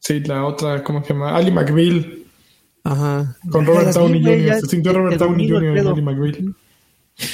Sí, 0.00 0.20
la 0.20 0.44
otra, 0.44 0.84
¿cómo 0.84 1.02
se 1.02 1.14
llama? 1.14 1.34
Ali 1.34 1.50
McBeal. 1.50 2.18
Ajá. 2.82 3.34
Con 3.50 3.64
Robert 3.64 3.94
Downey 3.94 4.22
Jr. 4.22 4.60
Se 4.60 4.66
sintió 4.66 4.92
Robert 4.92 5.18
Downey 5.18 5.48
Jr. 5.48 5.79
en 5.79 5.87
Ali 5.87 6.02
McBeal. 6.02 6.54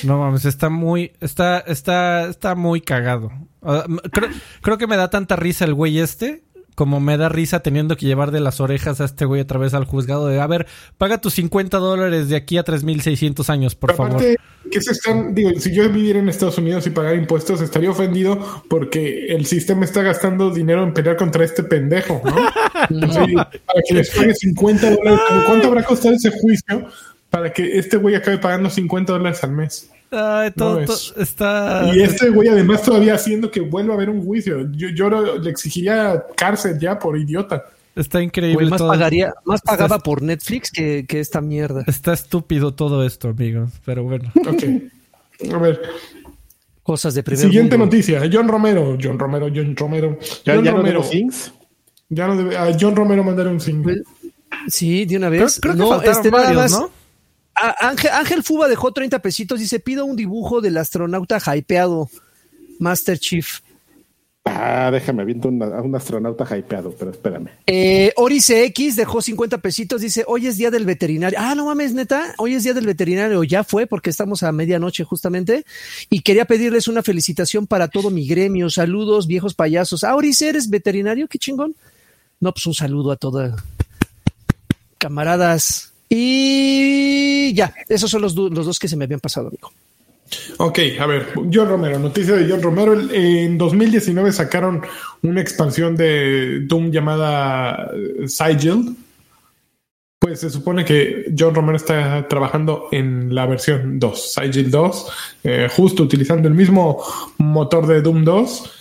No 0.05 0.18
mames, 0.18 0.45
está 0.45 0.68
muy, 0.68 1.12
está, 1.20 1.59
está, 1.61 2.28
está 2.28 2.55
muy 2.55 2.81
cagado. 2.81 3.33
Ah, 3.62 3.85
creo, 4.12 4.31
creo, 4.61 4.78
que 4.78 4.87
me 4.87 4.97
da 4.97 5.11
tanta 5.11 5.37
risa 5.37 5.64
el 5.64 5.74
güey 5.74 5.99
este 5.99 6.45
como 6.81 6.99
me 6.99 7.18
da 7.18 7.28
risa 7.28 7.61
teniendo 7.61 7.95
que 7.95 8.07
llevar 8.07 8.31
de 8.31 8.41
las 8.41 8.59
orejas 8.59 9.03
a 9.03 9.05
este 9.05 9.26
güey 9.26 9.43
a 9.43 9.47
través 9.47 9.74
al 9.74 9.85
juzgado 9.85 10.28
de, 10.28 10.41
a 10.41 10.47
ver, 10.47 10.66
paga 10.97 11.20
tus 11.20 11.35
50 11.35 11.76
dólares 11.76 12.31
de 12.31 12.37
aquí 12.37 12.57
a 12.57 12.64
3.600 12.64 13.51
años, 13.51 13.74
por 13.74 13.95
favor. 13.95 14.22
Que 14.70 14.81
se 14.81 14.93
están, 14.93 15.35
digo, 15.35 15.51
si 15.59 15.74
yo 15.74 15.91
viviera 15.91 16.20
en 16.20 16.31
Estados 16.31 16.57
Unidos 16.57 16.87
y 16.87 16.91
pagar 16.91 17.16
impuestos, 17.16 17.61
estaría 17.61 17.91
ofendido 17.91 18.62
porque 18.70 19.26
el 19.26 19.45
sistema 19.45 19.85
está 19.85 20.01
gastando 20.01 20.51
dinero 20.51 20.83
en 20.83 20.95
pelear 20.95 21.16
contra 21.16 21.45
este 21.45 21.64
pendejo, 21.64 22.22
¿no? 22.24 22.35
para 23.35 23.83
que 23.87 23.95
les 23.95 24.11
pague 24.11 24.35
50 24.35 24.91
dólares, 24.91 25.20
¿cuánto 25.45 25.68
habrá 25.68 25.83
costado 25.83 26.14
ese 26.14 26.31
juicio 26.31 26.89
para 27.31 27.53
que 27.53 27.78
este 27.78 27.97
güey 27.97 28.14
acabe 28.14 28.39
pagando 28.39 28.68
50 28.68 29.12
dólares 29.12 29.43
al 29.43 29.53
mes? 29.53 29.91
todo, 30.57 30.81
está... 31.16 31.89
Y 31.95 32.03
este 32.03 32.31
güey 32.31 32.49
además 32.49 32.83
todavía 32.83 33.14
haciendo 33.14 33.51
que 33.51 33.61
vuelva 33.61 33.95
a 33.95 33.97
haber 33.97 34.11
un 34.11 34.24
juicio. 34.24 34.68
Yo, 34.72 34.89
yo 34.89 35.39
le 35.39 35.51
exigiría 35.51 36.24
cárcel 36.37 36.78
ya 36.78 36.99
por 36.99 37.16
idiota. 37.16 37.64
Está 37.95 38.22
increíble. 38.22 38.70
más, 38.70 38.83
pagaría, 38.83 39.33
más 39.45 39.61
pagaba 39.62 39.99
por 39.99 40.22
Netflix 40.22 40.70
que, 40.70 41.05
que, 41.07 41.20
esta 41.20 41.41
mierda. 41.41 41.85
Está 41.87 42.12
estúpido 42.12 42.74
todo 42.74 43.05
esto, 43.05 43.28
amigos. 43.28 43.70
Pero 43.85 44.05
bueno. 44.05 44.33
Ok. 44.37 45.53
A 45.53 45.59
ver. 45.59 45.81
Cosas 46.83 47.14
de 47.14 47.22
primer 47.22 47.45
Siguiente 47.47 47.76
noticia. 47.76 48.22
John 48.33 48.49
Romero. 48.49 48.97
John 49.01 49.18
Romero, 49.18 49.49
John 49.55 49.76
Romero. 49.76 50.18
¿Ya, 50.45 50.55
John 50.57 50.64
ya 50.64 50.72
Romero. 50.72 51.03
no? 51.03 51.31
Ya 52.09 52.26
no 52.26 52.37
debe, 52.37 52.57
a 52.57 52.76
John 52.78 52.97
Romero 52.97 53.22
mandar 53.22 53.47
un 53.49 53.61
sing. 53.61 53.83
Pues, 53.83 53.99
Sí, 54.66 55.05
de 55.05 55.16
una 55.16 55.28
vez. 55.28 55.59
Creo, 55.61 55.74
creo 55.74 55.74
que 55.74 55.78
no, 55.78 55.89
faltaron 55.91 56.16
este, 56.16 56.31
nada 56.31 56.45
varios, 56.45 56.62
más- 56.62 56.81
¿no? 56.81 56.99
A- 57.61 57.88
Ángel, 57.88 58.11
Ángel 58.12 58.42
Fuba 58.42 58.68
dejó 58.68 58.92
30 58.92 59.20
pesitos. 59.20 59.61
Dice: 59.61 59.80
Pido 59.80 60.04
un 60.04 60.16
dibujo 60.16 60.61
del 60.61 60.76
astronauta 60.78 61.38
hypeado, 61.54 62.08
Master 62.78 63.18
Chief. 63.18 63.61
Ah, 64.46 64.90
déjame, 64.90 65.20
aviento 65.22 65.48
una- 65.48 65.66
a 65.66 65.82
un 65.82 65.94
astronauta 65.94 66.44
hypeado, 66.56 66.94
pero 66.98 67.11
espérame. 67.11 67.48
Eh, 67.66 68.12
Ori 68.16 68.40
CX 68.40 68.96
dejó 68.96 69.20
50 69.20 69.58
pesitos. 69.58 70.00
Dice: 70.00 70.24
Hoy 70.26 70.46
es 70.46 70.56
día 70.56 70.70
del 70.70 70.86
veterinario. 70.86 71.38
Ah, 71.40 71.54
no 71.54 71.66
mames, 71.66 71.92
neta. 71.92 72.34
Hoy 72.38 72.54
es 72.54 72.64
día 72.64 72.72
del 72.72 72.86
veterinario. 72.86 73.44
Ya 73.44 73.64
fue 73.64 73.86
porque 73.86 74.08
estamos 74.08 74.42
a 74.42 74.50
medianoche 74.50 75.04
justamente. 75.04 75.64
Y 76.08 76.20
quería 76.22 76.46
pedirles 76.46 76.88
una 76.88 77.02
felicitación 77.02 77.66
para 77.66 77.88
todo 77.88 78.11
mi 78.11 78.26
gremio. 78.26 78.70
Saludos, 78.70 79.26
viejos 79.26 79.54
payasos. 79.54 80.02
Ah, 80.04 80.16
Ori, 80.16 80.32
¿eres 80.40 80.70
veterinario? 80.70 81.28
Qué 81.28 81.38
chingón. 81.38 81.76
No, 82.40 82.52
pues 82.52 82.64
un 82.64 82.74
saludo 82.74 83.12
a 83.12 83.16
toda 83.16 83.54
camaradas. 84.98 85.89
Y 86.12 87.54
ya, 87.54 87.72
esos 87.88 88.11
son 88.11 88.22
los, 88.22 88.34
dos 88.34 88.78
que 88.80 88.88
se 88.88 88.96
me 88.96 89.04
habían 89.04 89.20
pasado, 89.20 89.46
amigo. 89.46 89.72
Ok, 90.58 90.78
a 90.98 91.06
ver, 91.06 91.28
John 91.34 91.68
Romero, 91.68 92.00
noticia 92.00 92.34
de 92.34 92.50
John 92.50 92.61
Romero. 92.61 93.00
En 93.12 93.56
2019 93.56 94.32
sacaron 94.32 94.82
una 95.22 95.40
expansión 95.40 95.96
de 95.96 96.61
Doom 96.66 96.90
llamada 96.90 97.90
eh, 97.94 98.26
Sigil. 98.26 98.96
Pues 100.18 100.40
se 100.40 100.50
supone 100.50 100.84
que 100.84 101.32
John 101.36 101.54
Romero 101.54 101.76
está 101.76 102.26
trabajando 102.28 102.88
en 102.90 103.32
la 103.32 103.46
versión 103.46 103.98
2, 104.00 104.32
Sigil 104.34 104.70
2, 104.70 105.12
eh, 105.44 105.68
justo 105.70 106.02
utilizando 106.02 106.48
el 106.48 106.54
mismo 106.54 107.02
motor 107.38 107.86
de 107.86 108.02
Doom 108.02 108.24
2. 108.24 108.72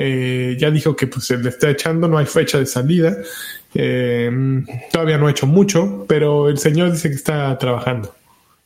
Eh, 0.00 0.56
ya 0.58 0.70
dijo 0.70 0.96
que 0.96 1.06
pues, 1.06 1.26
se 1.26 1.36
le 1.36 1.48
está 1.50 1.70
echando, 1.70 2.08
no 2.08 2.18
hay 2.18 2.26
fecha 2.26 2.58
de 2.58 2.66
salida. 2.66 3.16
Eh, 3.80 4.28
todavía 4.90 5.18
no 5.18 5.28
ha 5.28 5.30
hecho 5.30 5.46
mucho, 5.46 6.04
pero 6.08 6.48
el 6.48 6.58
señor 6.58 6.90
dice 6.90 7.08
que 7.10 7.14
está 7.14 7.56
trabajando. 7.58 8.12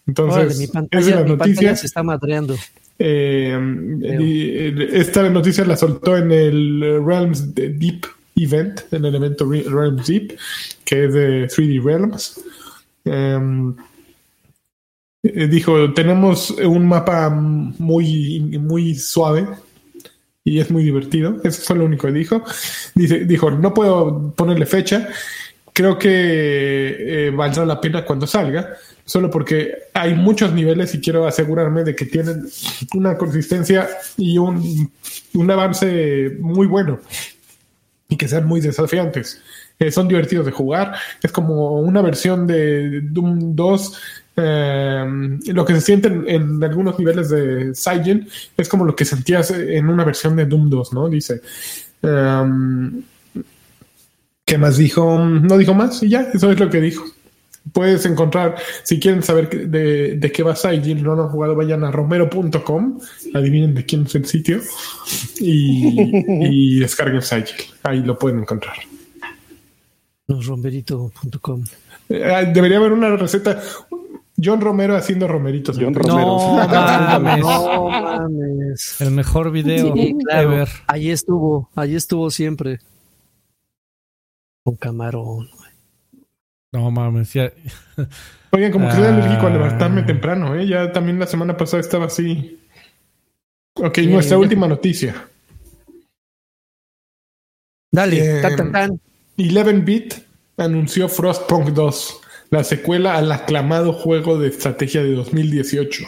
Entonces, 0.06 0.58
Órale, 0.72 0.88
esa 0.90 1.10
es 1.10 1.16
la 1.16 1.24
noticia. 1.24 1.76
se 1.76 1.86
está 1.86 2.02
madreando. 2.02 2.56
Eh, 2.98 3.58
y- 4.00 4.96
esta 4.96 5.28
noticia 5.28 5.66
la 5.66 5.76
soltó 5.76 6.16
en 6.16 6.32
el 6.32 7.04
Realms 7.04 7.54
Deep 7.54 8.06
Event, 8.36 8.80
en 8.90 9.04
el 9.04 9.14
evento 9.14 9.44
Re- 9.50 9.64
Realms 9.68 10.06
Deep, 10.06 10.38
que 10.84 11.04
es 11.04 11.12
de 11.12 11.46
3D 11.48 11.82
Realms. 11.84 12.40
Eh, 13.04 13.38
eh, 15.24 15.46
dijo, 15.46 15.92
tenemos 15.92 16.50
un 16.52 16.86
mapa 16.88 17.28
muy, 17.28 18.40
muy 18.60 18.94
suave 18.94 19.46
y 20.44 20.60
es 20.60 20.70
muy 20.70 20.84
divertido. 20.84 21.36
Eso 21.44 21.62
fue 21.62 21.76
lo 21.76 21.84
único 21.84 22.06
que 22.06 22.12
dijo. 22.12 22.42
Dice, 22.94 23.24
dijo, 23.24 23.50
no 23.50 23.72
puedo 23.72 24.32
ponerle 24.32 24.66
fecha. 24.66 25.08
Creo 25.72 25.98
que 25.98 26.08
eh, 27.28 27.30
valdrá 27.30 27.64
la 27.64 27.80
pena 27.80 28.04
cuando 28.04 28.26
salga, 28.26 28.74
solo 29.06 29.30
porque 29.30 29.72
hay 29.94 30.14
muchos 30.14 30.52
niveles 30.52 30.94
y 30.94 31.00
quiero 31.00 31.26
asegurarme 31.26 31.82
de 31.82 31.96
que 31.96 32.04
tienen 32.04 32.44
una 32.94 33.16
consistencia 33.16 33.88
y 34.18 34.36
un, 34.36 34.92
un 35.32 35.50
avance 35.50 36.36
muy 36.40 36.66
bueno 36.66 37.00
y 38.12 38.16
que 38.16 38.28
sean 38.28 38.46
muy 38.46 38.60
desafiantes. 38.60 39.40
Eh, 39.78 39.90
son 39.90 40.06
divertidos 40.06 40.44
de 40.44 40.52
jugar. 40.52 40.94
Es 41.22 41.32
como 41.32 41.80
una 41.80 42.02
versión 42.02 42.46
de 42.46 43.00
Doom 43.00 43.56
2. 43.56 43.98
Eh, 44.36 45.04
lo 45.46 45.64
que 45.64 45.74
se 45.74 45.80
siente 45.80 46.08
en, 46.08 46.28
en 46.28 46.64
algunos 46.64 46.98
niveles 46.98 47.28
de 47.28 47.74
Cygen 47.74 48.28
es 48.56 48.68
como 48.68 48.84
lo 48.84 48.96
que 48.96 49.04
sentías 49.04 49.50
en 49.50 49.88
una 49.88 50.04
versión 50.04 50.36
de 50.36 50.46
Doom 50.46 50.70
2, 50.70 50.92
¿no? 50.94 51.08
Dice. 51.08 51.42
em, 52.02 53.02
¿Qué 54.44 54.58
más 54.58 54.76
dijo? 54.76 55.18
No 55.18 55.56
dijo 55.56 55.72
más 55.74 56.02
y 56.02 56.10
ya, 56.10 56.22
eso 56.34 56.50
es 56.50 56.58
lo 56.58 56.68
que 56.68 56.80
dijo. 56.80 57.04
Puedes 57.72 58.04
encontrar, 58.06 58.56
si 58.82 58.98
quieren 58.98 59.22
saber 59.22 59.68
de, 59.68 60.16
de 60.16 60.32
qué 60.32 60.42
va 60.42 60.56
Sigil, 60.56 61.02
no 61.02 61.14
lo 61.14 61.22
han 61.22 61.28
jugado, 61.28 61.54
vayan 61.54 61.84
a 61.84 61.92
romero.com, 61.92 62.98
adivinen 63.34 63.72
de 63.74 63.86
quién 63.86 64.04
es 64.04 64.14
el 64.16 64.26
sitio 64.26 64.60
y, 65.38 66.10
y 66.76 66.80
descarguen 66.80 67.22
Sigil. 67.22 67.54
Ahí 67.84 68.02
lo 68.02 68.18
pueden 68.18 68.40
encontrar. 68.40 68.74
Romberito.com. 70.28 71.64
Eh, 72.08 72.50
debería 72.52 72.78
haber 72.78 72.92
una 72.92 73.16
receta. 73.16 73.62
John 74.36 74.60
Romero 74.60 74.96
haciendo 74.96 75.28
romeritos. 75.28 75.76
John 75.78 75.92
No 75.92 75.98
Romero. 76.02 76.38
mames. 76.38 77.40
No 77.44 77.88
mames. 77.90 79.00
El 79.00 79.10
mejor 79.12 79.50
video 79.50 79.92
Sí, 79.94 80.16
claro. 80.24 80.52
ever. 80.52 80.68
Ahí 80.86 81.10
estuvo, 81.10 81.70
ahí 81.74 81.94
estuvo 81.96 82.30
siempre. 82.30 82.80
Con 84.64 84.76
camarón. 84.76 85.48
No 86.72 86.90
mames. 86.90 87.32
ya- 87.34 87.52
Oigan, 88.52 88.72
como 88.72 88.88
que 88.88 88.94
soy 88.94 89.04
alérgico 89.04 89.46
a 89.46 89.50
Ah. 89.50 89.52
levantarme 89.52 90.02
temprano, 90.04 90.54
¿eh? 90.54 90.66
Ya 90.66 90.92
también 90.92 91.18
la 91.18 91.26
semana 91.26 91.56
pasada 91.56 91.80
estaba 91.80 92.06
así. 92.06 92.58
Ok, 93.74 93.96
Sí. 93.96 94.06
nuestra 94.06 94.38
última 94.38 94.66
noticia. 94.66 95.28
Dale, 97.90 98.38
Eh, 98.38 98.42
tan, 98.42 98.56
tan, 98.56 98.72
tan. 98.72 99.00
11-Bit 99.36 100.14
anunció 100.56 101.08
Frostpunk 101.08 101.68
2, 101.70 102.20
la 102.52 102.62
secuela 102.64 103.16
al 103.16 103.32
aclamado 103.32 103.92
juego 103.92 104.38
de 104.38 104.46
estrategia 104.48 105.02
de 105.02 105.12
2018. 105.14 106.04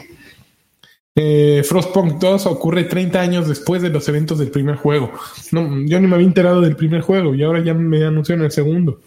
Eh, 1.16 1.62
Frostpunk 1.64 2.18
2 2.20 2.46
ocurre 2.46 2.84
30 2.84 3.20
años 3.20 3.48
después 3.48 3.80
de 3.82 3.88
los 3.88 4.08
eventos 4.08 4.38
del 4.38 4.50
primer 4.50 4.76
juego. 4.76 5.12
No, 5.52 5.62
yo 5.86 6.00
ni 6.00 6.06
me 6.08 6.14
había 6.16 6.26
enterado 6.26 6.60
del 6.60 6.76
primer 6.76 7.02
juego 7.02 7.34
y 7.34 7.42
ahora 7.44 7.62
ya 7.62 7.72
me 7.72 8.04
anunciaron 8.04 8.44
el 8.44 8.50
segundo. 8.50 9.00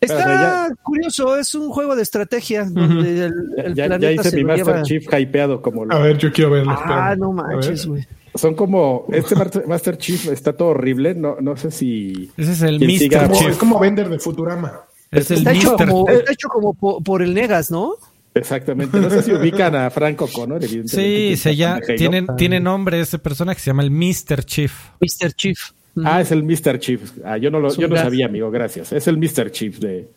Está 0.00 0.68
curioso, 0.82 1.36
es 1.36 1.54
un 1.54 1.68
juego 1.68 1.94
de 1.94 2.02
estrategia 2.02 2.64
donde 2.64 3.26
el, 3.26 3.34
el 3.58 3.74
Ya, 3.74 4.10
hice 4.10 4.30
se 4.30 4.36
mi 4.38 4.44
Master 4.44 4.66
lleva- 4.66 4.82
Chief 4.82 5.04
hypeado 5.12 5.60
como 5.60 5.84
lo- 5.84 5.94
A 5.94 5.98
ver, 5.98 6.16
yo 6.16 6.32
quiero 6.32 6.50
verlo. 6.50 6.72
Ah, 6.72 7.12
espérame. 7.12 7.18
no 7.20 7.32
manches, 7.32 7.86
güey. 7.86 8.06
Son 8.34 8.54
como, 8.54 9.06
este 9.12 9.34
Master- 9.66 9.98
Chief 9.98 10.28
está 10.28 10.54
todo 10.54 10.68
horrible, 10.68 11.14
no, 11.14 11.36
no 11.40 11.56
sé 11.56 11.70
si... 11.70 12.30
Ese 12.38 12.52
es 12.52 12.62
el 12.62 12.78
Mr. 12.80 13.30
Chief. 13.32 13.50
es 13.50 13.56
como 13.58 13.78
Vender 13.78 14.08
de 14.08 14.18
Futurama. 14.18 14.80
Es 15.10 15.30
el 15.30 15.38
Está 15.38 15.52
hecho 15.52 15.76
Mr. 15.76 15.88
como, 15.88 16.08
está 16.08 16.32
hecho 16.32 16.48
como 16.48 16.74
po- 16.74 17.00
por, 17.02 17.22
el 17.22 17.34
Negas, 17.34 17.70
¿no? 17.70 17.94
Exactamente, 18.32 19.00
no 19.00 19.10
sé 19.10 19.22
si 19.22 19.32
ubican 19.32 19.74
a 19.74 19.90
Franco 19.90 20.28
Connor, 20.28 20.62
evidentemente. 20.64 21.30
Sí, 21.30 21.36
se 21.36 21.56
ya, 21.56 21.80
de 21.80 22.06
Halo. 22.06 22.36
tiene, 22.36 22.60
nombre 22.60 23.00
ese 23.00 23.18
personaje 23.18 23.56
que 23.56 23.62
se 23.62 23.70
llama 23.70 23.82
el 23.82 23.90
Mr. 23.90 24.44
Chief. 24.44 24.72
Mr. 25.00 25.32
Chief. 25.34 25.58
Ah, 26.04 26.20
es 26.20 26.30
el 26.30 26.44
Mr. 26.44 26.78
Chief. 26.78 27.00
Ah, 27.24 27.36
yo 27.38 27.50
no 27.50 27.58
lo, 27.58 27.74
yo 27.74 27.88
no 27.88 27.96
sabía, 27.96 28.26
amigo, 28.26 28.48
gracias. 28.52 28.92
Es 28.92 29.08
el 29.08 29.18
Mr. 29.18 29.50
Chief 29.50 29.78
de, 29.80 30.08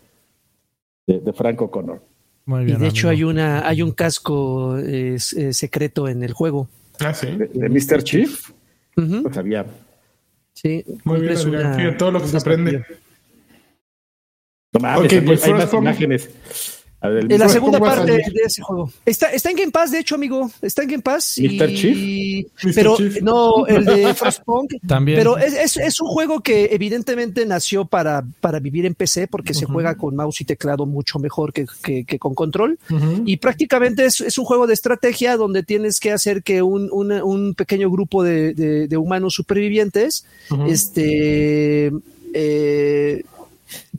de, 1.08 1.20
de 1.22 1.34
Franco 1.34 1.72
Connor. 1.72 2.04
Muy 2.46 2.62
Y 2.62 2.66
bien. 2.66 2.80
de 2.80 2.88
hecho 2.90 3.10
hay 3.10 3.24
una, 3.24 3.68
hay 3.68 3.82
un 3.82 3.92
casco 3.94 4.78
eh, 4.78 5.18
secreto 5.20 6.08
en 6.08 6.22
el 6.24 6.34
juego. 6.34 6.70
Ah, 7.00 7.14
sí. 7.16 7.28
¿De, 7.28 7.48
de 7.48 7.70
Mr. 7.70 8.04
Chief? 8.04 8.52
Ujú, 8.96 9.22
No 9.24 9.34
sabía. 9.34 9.66
Sí. 10.54 10.86
Muy 11.04 11.22
bien, 11.22 11.36
una- 11.50 11.74
Fíjate 11.74 11.96
todo 11.98 12.12
lo 12.12 12.22
que 12.22 12.28
se 12.28 12.38
aprende. 12.38 12.86
No 14.74 14.80
mames, 14.80 15.06
Ok, 15.06 15.14
hay- 15.14 15.22
pues 15.22 15.44
hay 15.44 15.54
más 15.54 15.70
Frostpunk- 15.72 15.82
imágenes. 15.82 16.30
A 17.02 17.10
ver, 17.10 17.24
En 17.30 17.38
la 17.38 17.48
Mr. 17.48 17.52
segunda 17.52 17.80
¿cómo 17.80 17.90
va 17.90 17.96
a 17.96 17.98
parte 17.98 18.14
de 18.14 18.42
ese 18.46 18.62
juego. 18.62 18.90
Está, 19.06 19.28
está 19.34 19.50
en 19.50 19.58
Game 19.58 19.72
Pass, 19.74 19.92
de 19.92 20.00
hecho, 20.00 20.16
amigo. 20.16 20.50
Está 20.62 20.84
en 20.84 20.88
Game 20.88 21.04
Pass. 21.04 21.36
¿Mr. 21.38 21.70
y- 21.70 21.76
Chief? 21.76 22.74
Pero 22.74 22.96
Chief. 22.96 23.22
no, 23.22 23.68
el 23.68 23.84
de 23.84 24.14
Frostpunk. 24.16 24.76
También. 24.88 25.18
Pero 25.18 25.38
es, 25.38 25.54
es, 25.54 25.76
es 25.76 26.00
un 26.00 26.08
juego 26.08 26.40
que 26.40 26.70
evidentemente 26.72 27.46
nació 27.46 27.84
para, 27.84 28.24
para 28.40 28.60
vivir 28.62 28.86
en 28.86 28.96
PC 28.96 29.28
porque 29.28 29.54
se 29.54 29.66
juega 29.66 29.96
con 29.96 30.16
mouse 30.16 30.40
y 30.40 30.46
teclado 30.46 30.86
mucho 30.86 31.20
mejor 31.20 31.52
que, 31.52 31.66
que- 31.84 32.06
que 32.06 32.20
con 32.20 32.36
control. 32.36 32.80
Y 33.26 33.36
prácticamente 33.36 34.06
es, 34.06 34.22
es 34.22 34.38
un 34.38 34.46
juego 34.46 34.66
de 34.66 34.74
estrategia 34.74 35.36
donde 35.36 35.62
tienes 35.64 36.00
que 36.00 36.14
hacer 36.14 36.42
que 36.42 36.62
un, 36.62 36.88
un- 36.90 37.12
un 37.12 37.54
pequeño 37.54 37.92
grupo 37.92 38.24
de, 38.24 38.54
de- 38.54 38.88
de 38.88 38.96
humanos 38.98 39.34
supervivientes 39.34 40.26
este, 40.70 41.92
eh, 42.34 43.24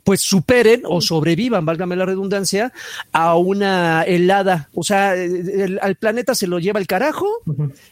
pues 0.04 0.20
superen 0.20 0.82
o 0.84 1.00
sobrevivan, 1.00 1.64
válgame 1.64 1.96
la 1.96 2.04
redundancia, 2.04 2.72
a 3.12 3.36
una 3.36 4.02
helada. 4.02 4.68
O 4.74 4.84
sea, 4.84 5.14
al 5.80 5.96
planeta 5.96 6.34
se 6.34 6.46
lo 6.46 6.58
lleva 6.58 6.78
el 6.78 6.86
carajo, 6.86 7.26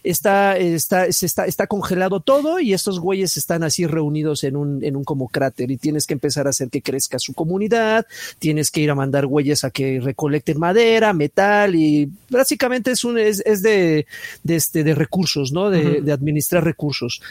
está, 0.05 0.57
está, 0.57 1.07
está, 1.07 1.47
está 1.47 1.67
congelado 1.67 2.21
todo 2.21 2.61
y 2.61 2.75
estos 2.75 3.01
güeyes 3.01 3.37
están 3.37 3.63
así 3.63 3.87
reunidos 3.87 4.45
en 4.45 4.57
un, 4.57 4.85
en 4.85 4.97
un 4.97 5.05
como 5.05 5.29
cráter 5.29 5.71
y 5.71 5.79
tienes 5.79 6.07
que 6.07 6.13
empezar 6.13 6.47
a 6.47 6.51
hacer 6.51 6.69
que 6.69 6.83
crezca 6.83 7.19
su 7.19 7.33
comunidad, 7.33 8.07
tienes 8.39 8.71
que 8.71 8.83
ir 8.83 8.91
a 8.91 8.95
mandar 8.95 9.27
güeyes 9.27 9.65
a 9.65 9.71
que 9.71 10.01
recolecten 10.01 10.59
madera, 10.59 11.13
metal 11.13 11.75
y 11.75 12.11
básicamente 12.29 12.91
es 12.91 13.05
un, 13.05 13.19
es, 13.19 13.43
es 13.47 13.63
de, 13.63 14.07
de, 14.43 14.57
este, 14.57 14.85
de 14.85 14.95
recursos, 14.95 15.53
¿no? 15.53 15.71
De, 15.71 16.03
de 16.03 16.13
administrar 16.13 16.63
recursos. 16.63 17.23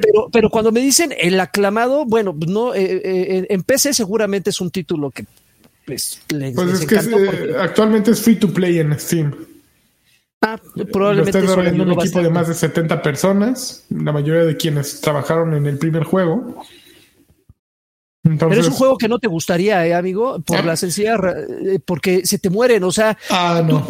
Pero, 0.00 0.28
pero 0.32 0.50
cuando 0.50 0.72
me 0.72 0.80
dicen 0.80 1.12
el 1.18 1.38
aclamado, 1.38 2.06
bueno, 2.06 2.34
no, 2.46 2.74
eh, 2.74 3.02
eh, 3.04 3.46
en 3.50 3.62
seguramente 4.06 4.50
es 4.50 4.60
un 4.60 4.70
título 4.70 5.10
que 5.10 5.26
pues, 5.84 6.22
les, 6.28 6.54
pues 6.54 6.80
es 6.80 6.86
que 6.86 6.94
eh, 6.94 7.56
actualmente 7.60 8.12
es 8.12 8.20
free 8.20 8.36
to 8.36 8.52
play 8.52 8.78
en 8.78 8.98
Steam. 8.98 9.34
Ah, 10.42 10.60
probablemente. 10.92 11.42
Lo 11.42 11.54
un 11.56 11.92
equipo 11.92 12.22
de 12.22 12.30
más 12.30 12.46
de 12.46 12.54
70 12.54 13.02
personas, 13.02 13.84
la 13.88 14.12
mayoría 14.12 14.44
de 14.44 14.56
quienes 14.56 15.00
trabajaron 15.00 15.54
en 15.54 15.66
el 15.66 15.78
primer 15.78 16.04
juego. 16.04 16.62
Pero 18.38 18.60
es 18.60 18.66
un 18.66 18.74
juego 18.74 18.98
que 18.98 19.08
no 19.08 19.18
te 19.18 19.28
gustaría, 19.28 19.86
¿eh, 19.86 19.94
amigo? 19.94 20.40
Por 20.40 20.64
la 20.64 20.76
sencilla, 20.76 21.16
eh, 21.64 21.78
porque 21.84 22.26
se 22.26 22.38
te 22.38 22.50
mueren, 22.50 22.84
o 22.84 22.92
sea, 22.92 23.16
ah, 23.30 23.62
no, 23.66 23.86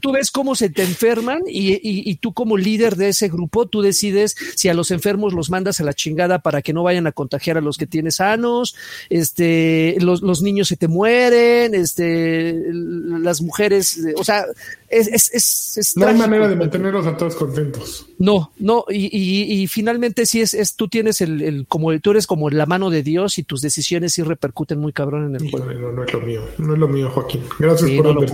tú, 0.00 0.12
ves 0.12 0.30
cómo 0.30 0.54
se 0.54 0.70
te 0.70 0.82
enferman 0.82 1.42
y, 1.46 2.16
tú 2.16 2.32
como 2.32 2.56
líder 2.56 2.96
de 2.96 3.10
ese 3.10 3.28
grupo, 3.28 3.66
tú 3.66 3.82
decides 3.82 4.34
si 4.56 4.68
a 4.68 4.74
los 4.74 4.90
enfermos 4.90 5.32
los 5.34 5.50
mandas 5.50 5.80
a 5.80 5.84
la 5.84 5.92
chingada 5.92 6.40
para 6.40 6.62
que 6.62 6.72
no 6.72 6.82
vayan 6.82 7.06
a 7.06 7.12
contagiar 7.12 7.58
a 7.58 7.60
los 7.60 7.76
que 7.76 7.86
tienes 7.86 8.16
sanos, 8.16 8.74
este, 9.10 9.96
los, 10.00 10.22
los 10.22 10.42
niños 10.42 10.68
se 10.68 10.76
te 10.76 10.88
mueren, 10.88 11.74
este, 11.74 12.54
las 12.72 13.40
mujeres, 13.40 14.00
o 14.16 14.24
sea, 14.24 14.44
es, 14.90 15.08
es, 15.08 15.76
es, 15.76 15.96
no 15.96 16.06
hay 16.06 16.16
manera 16.16 16.48
de 16.48 16.56
mantenerlos 16.56 17.06
a 17.06 17.16
todos 17.16 17.36
contentos. 17.36 18.06
No, 18.18 18.52
no, 18.58 18.84
y, 18.88 19.06
y, 19.06 19.66
finalmente 19.66 20.24
sí 20.24 20.40
es, 20.40 20.54
es, 20.54 20.76
tú 20.76 20.88
tienes 20.88 21.20
el, 21.20 21.42
el, 21.42 21.66
como 21.66 21.98
tú 22.00 22.12
eres 22.12 22.26
como 22.26 22.48
la 22.48 22.64
mano 22.64 22.88
de 22.88 23.02
Dios 23.02 23.38
y 23.38 23.42
tus 23.42 23.60
decisiones 23.60 24.14
sí 24.14 24.22
repercuten 24.22 24.78
muy 24.78 24.92
cabrón 24.92 25.26
en 25.26 25.36
el 25.36 25.50
juego. 25.50 25.70
No, 25.72 25.92
no 25.92 26.04
es 26.04 26.12
lo 26.12 26.20
mío, 26.20 26.42
no 26.58 26.72
es 26.72 26.78
lo 26.78 26.88
mío, 26.88 27.10
Joaquín. 27.10 27.42
Gracias 27.58 27.90
por 27.90 28.14
no 28.14 28.26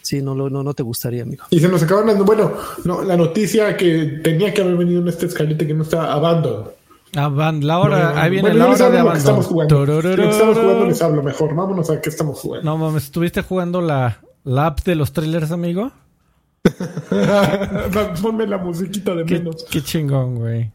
Sí, 0.00 0.22
no, 0.22 0.34
no, 0.34 0.48
no 0.48 0.74
te 0.74 0.82
gustaría, 0.82 1.22
amigo. 1.22 1.44
Y 1.50 1.60
se 1.60 1.68
nos 1.68 1.82
acaban 1.82 2.06
dando, 2.06 2.24
bueno, 2.24 2.54
no, 2.84 3.02
la 3.02 3.16
noticia 3.16 3.76
que 3.76 4.20
tenía 4.22 4.54
que 4.54 4.62
haber 4.62 4.76
venido 4.76 5.02
en 5.02 5.08
este 5.08 5.26
escalete 5.26 5.66
que 5.66 5.74
no 5.74 5.82
está 5.82 6.12
Abandon. 6.12 6.70
Aband, 7.14 7.64
la 7.64 7.78
hora, 7.78 8.20
ahí 8.20 8.30
viene 8.30 8.52
la 8.54 8.66
hora 8.66 8.90
de 8.90 8.98
Abandon. 8.98 9.16
Estamos 9.16 9.46
jugando. 9.46 9.84
estamos 9.84 10.58
jugando 10.58 10.86
les 10.86 11.02
hablo 11.02 11.22
mejor. 11.22 11.54
Vámonos 11.54 11.90
a 11.90 12.00
qué 12.00 12.08
estamos 12.08 12.38
jugando. 12.38 12.64
No 12.64 12.78
mames, 12.78 13.04
estuviste 13.04 13.42
jugando 13.42 13.80
la 13.80 14.20
¿La 14.46 14.66
app 14.66 14.84
de 14.84 14.94
los 14.94 15.12
trailers, 15.12 15.50
amigo? 15.50 15.90
Ponme 18.22 18.46
la 18.46 18.58
musiquita 18.58 19.12
de 19.16 19.24
menos. 19.24 19.66
Qué 19.68 19.82
chingón, 19.82 20.36
güey. 20.36 20.70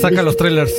Saca, 0.00 0.24
los 0.24 0.36
trailers. 0.36 0.74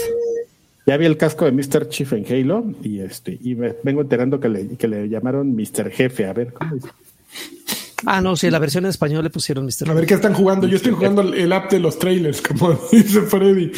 Ya 0.85 0.97
vi 0.97 1.05
el 1.05 1.15
casco 1.15 1.45
de 1.45 1.53
Mr. 1.53 1.87
Chief 1.87 2.11
en 2.11 2.25
Halo 2.25 2.65
y 2.83 2.99
este 2.99 3.39
y 3.41 3.55
me 3.55 3.75
vengo 3.81 4.01
enterando 4.01 4.41
que 4.41 4.49
le, 4.49 4.75
que 4.75 4.89
le 4.89 5.07
llamaron 5.07 5.55
Mr. 5.55 5.89
Jefe. 5.89 6.25
A 6.25 6.33
ver, 6.33 6.51
¿cómo 6.51 6.75
dice? 6.75 6.89
Ah, 8.05 8.19
no, 8.19 8.35
sí, 8.35 8.49
la 8.49 8.59
versión 8.59 8.83
en 8.83 8.89
español 8.89 9.23
le 9.23 9.29
pusieron 9.29 9.63
Mr. 9.63 9.89
A 9.89 9.93
ver 9.93 10.05
qué 10.05 10.15
están 10.15 10.33
jugando. 10.33 10.67
Yo 10.67 10.75
estoy 10.75 10.91
jugando 10.91 11.21
el 11.21 11.53
app 11.53 11.71
de 11.71 11.79
los 11.79 11.97
trailers, 11.97 12.41
como 12.41 12.73
dice 12.91 13.21
Freddy. 13.21 13.71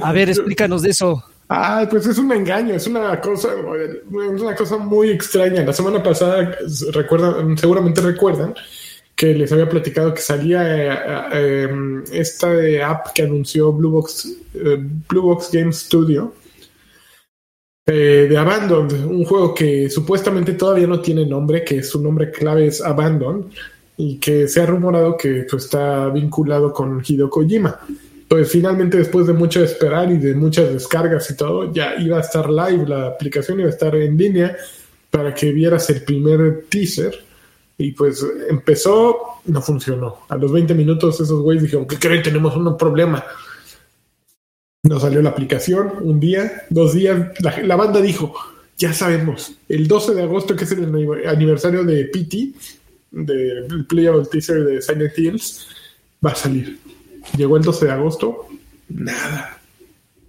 A 0.00 0.12
ver, 0.12 0.30
explícanos 0.30 0.80
de 0.80 0.90
eso. 0.90 1.22
Ah, 1.48 1.86
pues 1.88 2.06
es 2.06 2.18
un 2.18 2.32
engaño, 2.32 2.74
es 2.74 2.86
una 2.88 3.20
cosa, 3.20 3.50
es 3.52 4.40
una 4.40 4.56
cosa 4.56 4.78
muy 4.78 5.10
extraña. 5.10 5.62
La 5.62 5.72
semana 5.72 6.02
pasada, 6.02 6.56
recuerdan, 6.92 7.56
seguramente 7.56 8.00
recuerdan 8.00 8.54
que 9.14 9.32
les 9.32 9.50
había 9.52 9.68
platicado 9.68 10.12
que 10.12 10.20
salía 10.20 11.30
eh, 11.32 11.62
em, 11.62 12.04
esta 12.12 12.48
app 12.86 13.12
que 13.14 13.22
anunció 13.22 13.72
Blue 13.72 13.90
Box, 13.90 14.36
eh, 14.54 14.76
Blue 15.08 15.22
Box 15.22 15.50
Game 15.52 15.72
Studio 15.72 16.34
eh, 17.86 18.26
de 18.28 18.36
Abandon, 18.36 18.92
un 19.08 19.24
juego 19.24 19.54
que 19.54 19.88
supuestamente 19.88 20.54
todavía 20.54 20.88
no 20.88 21.00
tiene 21.00 21.24
nombre, 21.24 21.64
que 21.64 21.82
su 21.84 22.02
nombre 22.02 22.32
clave 22.32 22.66
es 22.66 22.82
Abandon 22.82 23.48
y 23.96 24.18
que 24.18 24.48
se 24.48 24.60
ha 24.60 24.66
rumorado 24.66 25.16
que 25.16 25.46
pues, 25.48 25.64
está 25.64 26.08
vinculado 26.08 26.72
con 26.72 27.02
Hideo 27.06 27.30
Kojima 27.30 27.80
pues 28.28 28.50
finalmente 28.50 28.98
después 28.98 29.26
de 29.26 29.32
mucho 29.32 29.62
esperar 29.62 30.10
y 30.10 30.18
de 30.18 30.34
muchas 30.34 30.72
descargas 30.72 31.30
y 31.30 31.36
todo, 31.36 31.72
ya 31.72 31.94
iba 31.96 32.18
a 32.18 32.20
estar 32.20 32.50
live 32.50 32.86
la 32.86 33.06
aplicación, 33.06 33.60
iba 33.60 33.68
a 33.68 33.72
estar 33.72 33.94
en 33.94 34.16
línea 34.16 34.56
para 35.10 35.32
que 35.32 35.52
vieras 35.52 35.88
el 35.90 36.02
primer 36.02 36.64
teaser. 36.68 37.24
Y 37.78 37.92
pues 37.92 38.24
empezó, 38.48 39.16
no 39.44 39.60
funcionó. 39.60 40.20
A 40.28 40.36
los 40.36 40.50
20 40.50 40.74
minutos 40.74 41.20
esos 41.20 41.42
güeyes 41.42 41.64
dijeron, 41.64 41.86
¿qué 41.86 41.98
creen? 41.98 42.22
Tenemos 42.22 42.56
un 42.56 42.76
problema. 42.76 43.24
No 44.82 44.98
salió 44.98 45.20
la 45.20 45.30
aplicación, 45.30 45.92
un 46.00 46.18
día, 46.18 46.64
dos 46.70 46.94
días, 46.94 47.32
la, 47.40 47.76
banda 47.76 48.00
dijo, 48.00 48.34
ya 48.78 48.92
sabemos, 48.92 49.58
el 49.68 49.88
12 49.88 50.14
de 50.14 50.22
agosto, 50.22 50.56
que 50.56 50.64
es 50.64 50.72
el 50.72 50.84
aniversario 51.26 51.84
de 51.84 52.04
PT, 52.04 52.52
del 53.10 53.84
Playable 53.86 54.26
Teaser 54.30 54.64
de 54.64 54.80
Silent 54.80 55.18
Hills, 55.18 55.68
va 56.24 56.30
a 56.30 56.34
salir 56.34 56.78
Llegó 57.36 57.56
el 57.56 57.62
12 57.62 57.86
de 57.86 57.92
agosto, 57.92 58.46
nada. 58.88 59.58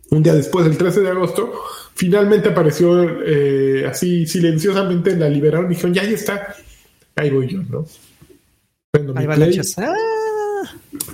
Un 0.09 0.23
día 0.23 0.33
después, 0.33 0.65
el 0.65 0.77
13 0.77 1.01
de 1.01 1.09
agosto, 1.09 1.53
finalmente 1.93 2.49
apareció 2.49 3.21
eh, 3.25 3.85
así 3.87 4.25
silenciosamente, 4.25 5.15
la 5.15 5.29
liberaron 5.29 5.65
y 5.67 5.75
dijeron, 5.75 5.93
ya 5.93 6.01
ahí 6.03 6.13
está. 6.13 6.55
Ahí 7.15 7.29
voy 7.29 7.47
yo, 7.47 7.61
¿no? 7.63 7.85
ahí 9.15 9.25
va 9.25 9.35
la 9.35 9.47
ah. 9.77 9.93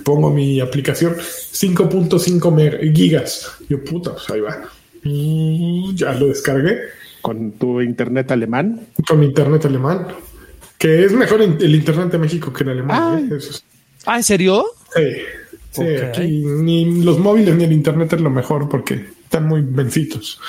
Pongo 0.04 0.30
mi 0.30 0.60
aplicación 0.60 1.16
5.5 1.16 2.94
gigas. 2.94 3.56
Yo, 3.68 3.82
puta, 3.82 4.12
pues 4.12 4.30
ahí 4.30 4.40
va. 4.40 4.62
Y 5.02 5.94
ya 5.94 6.12
lo 6.12 6.28
descargué. 6.28 6.78
¿Con 7.20 7.52
tu 7.52 7.80
internet 7.80 8.30
alemán? 8.30 8.88
Con 9.06 9.20
mi 9.20 9.26
internet 9.26 9.64
alemán. 9.66 10.08
Que 10.78 11.04
es 11.04 11.12
mejor 11.12 11.42
el 11.42 11.74
internet 11.74 12.12
de 12.12 12.18
México 12.18 12.52
que 12.52 12.64
el 12.64 12.70
alemán. 12.70 13.00
Ah, 13.00 13.20
¿eh? 13.20 13.38
¿Ah 14.06 14.16
¿en 14.16 14.22
serio? 14.22 14.64
Sí. 14.94 15.02
Sí, 15.74 15.82
aquí 15.82 16.44
ni 16.44 17.02
los 17.02 17.18
móviles 17.18 17.56
ni 17.56 17.64
el 17.64 17.72
internet 17.72 18.12
es 18.12 18.20
lo 18.20 18.30
mejor 18.30 18.68
porque 18.68 18.94
están 19.24 19.48
muy 19.48 19.62
vencidos. 19.62 20.40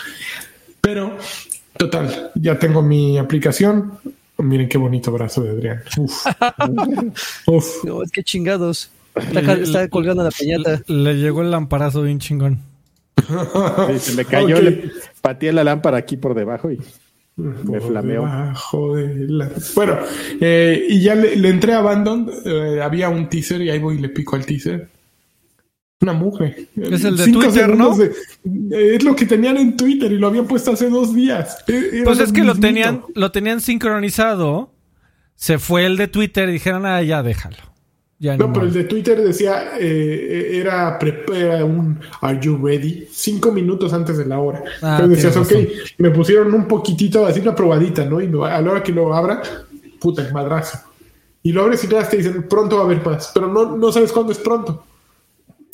Pero, 0.82 1.17
total, 1.78 2.32
ya 2.36 2.59
tengo 2.59 2.84
mi 2.84 3.17
aplicación. 3.17 3.93
Miren 4.38 4.69
qué 4.69 4.78
bonito 4.78 5.11
brazo 5.11 5.41
de 5.41 5.49
Adrián. 5.49 5.82
Uf. 5.97 6.26
Uf. 7.47 7.84
No, 7.86 8.03
es 8.03 8.11
que 8.11 8.23
chingados. 8.23 8.91
Está, 9.15 9.88
colgando 9.88 10.23
la 10.23 10.30
peñata. 10.30 10.82
Le 10.88 11.15
llegó 11.15 11.41
el 11.41 11.49
lamparazo 11.49 12.03
bien 12.03 12.19
chingón. 12.19 12.59
se 13.97 14.13
me 14.13 14.26
cayó, 14.26 14.61
le 14.61 14.91
pateé 15.21 15.53
la 15.53 15.63
lámpara 15.63 15.97
aquí 15.97 16.17
por 16.17 16.36
debajo 16.36 16.69
y 16.69 16.80
me 17.38 17.80
flameó. 17.82 18.28
Bueno, 19.73 19.97
eh, 20.39 20.86
y 20.88 21.01
ya 21.01 21.15
le, 21.15 21.49
entré 21.49 21.73
a 21.73 21.80
Abandon. 21.80 22.30
Eh, 22.45 22.80
había 22.84 23.09
un 23.09 23.28
teaser 23.28 23.61
y 23.61 23.71
ahí 23.71 23.80
voy 23.80 23.95
y 23.95 23.99
le 23.99 24.09
pico 24.09 24.36
al 24.36 24.45
teaser. 24.45 24.89
Una 26.06 26.14
mujer. 26.14 26.68
Es 26.76 27.03
el 27.03 27.18
de 27.18 27.32
Twitter, 27.32 27.76
¿no? 27.76 27.97
es 27.99 29.03
lo 29.03 29.16
que 29.16 29.26
tenían 29.26 29.58
en 29.58 29.76
Twitter 29.76 30.12
y 30.12 30.20
lo 30.20 30.28
habían 30.28 30.45
puesto 30.45 30.72
hace 30.72 30.88
dos 30.88 31.16
días. 31.16 31.58
E, 31.66 32.03
pues 32.03 32.20
es 32.20 32.32
que 32.32 32.43
lo 32.43 32.53
tenían, 32.53 33.01
lo 33.16 33.32
tenían 33.32 33.60
sincronizado. 33.60 34.72
Se 35.34 35.58
fue 35.58 35.88
el 35.88 35.97
de 35.97 36.08
Twitter 36.08 36.47
y 36.49 36.51
dijeron, 36.53 36.86
ah, 36.86 37.01
ya 37.01 37.24
déjalo. 37.24 37.58
no, 38.20 38.53
pero 38.53 38.68
el 38.68 38.74
de 38.74 38.84
Twitter 38.84 39.20
decía, 39.20 39.80
eh, 39.80 40.62
era, 40.62 40.99
un 41.66 41.99
Are 42.22 42.39
you 42.39 42.56
ready? 42.64 43.08
Cinco 43.10 43.51
minutos 43.51 43.91
antes 43.91 44.20
de 44.20 44.28
la 44.28 44.38
hora. 44.38 44.64
Ah, 44.84 44.99
Entonces 45.01 45.24
decías, 45.24 45.38
ok, 45.38 45.97
me 45.97 46.12
pusieron 46.12 46.53
un 46.53 46.68
poquitito, 46.68 47.26
así 47.26 47.39
una 47.39 47.56
probadita, 47.56 48.06
¿no? 48.06 48.22
Y 48.22 48.28
a 48.28 48.62
la 48.62 48.72
hora 48.72 48.84
que 48.84 48.91
lo 48.91 49.12
abra, 49.12 49.41
puta, 49.99 50.22
el 50.22 50.32
madrazo. 50.32 50.78
Y 51.41 51.51
lo 51.51 51.64
abres 51.64 51.84
y 51.84 51.88
te 51.88 52.18
dicen, 52.18 52.45
pronto 52.47 52.76
va 52.76 52.84
a 52.84 52.86
haber 52.86 53.01
paz. 53.01 53.32
Pero 53.34 53.51
no, 53.51 53.76
no 53.76 53.91
sabes 53.91 54.12
cuándo 54.12 54.32
es 54.32 54.38
pronto 54.38 54.86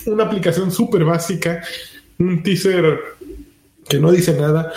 una 0.06 0.24
aplicación 0.26 0.72
súper 0.72 1.04
básica, 1.06 1.64
un 2.20 2.42
teaser 2.44 3.00
que 3.88 4.00
no 4.00 4.12
dice 4.12 4.34
nada. 4.34 4.72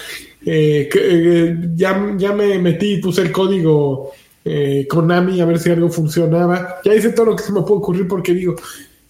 Eh, 0.45 0.89
eh, 0.95 1.57
ya, 1.75 2.15
ya 2.17 2.33
me 2.33 2.59
metí 2.59 2.95
y 2.95 3.01
puse 3.01 3.23
el 3.23 3.33
código 3.33 4.13
eh, 4.45 4.87
Konami 4.89 5.41
a 5.41 5.47
ver 5.47 5.59
si 5.59 5.71
algo 5.71 5.89
funcionaba. 5.89 6.81
Ya 6.85 6.95
hice 6.95 7.11
todo 7.11 7.27
lo 7.27 7.37
que 7.37 7.45
se 7.45 7.53
me 7.53 7.63
puede 7.63 7.79
ocurrir 7.79 8.09
porque 8.09 8.35
digo, 8.35 8.57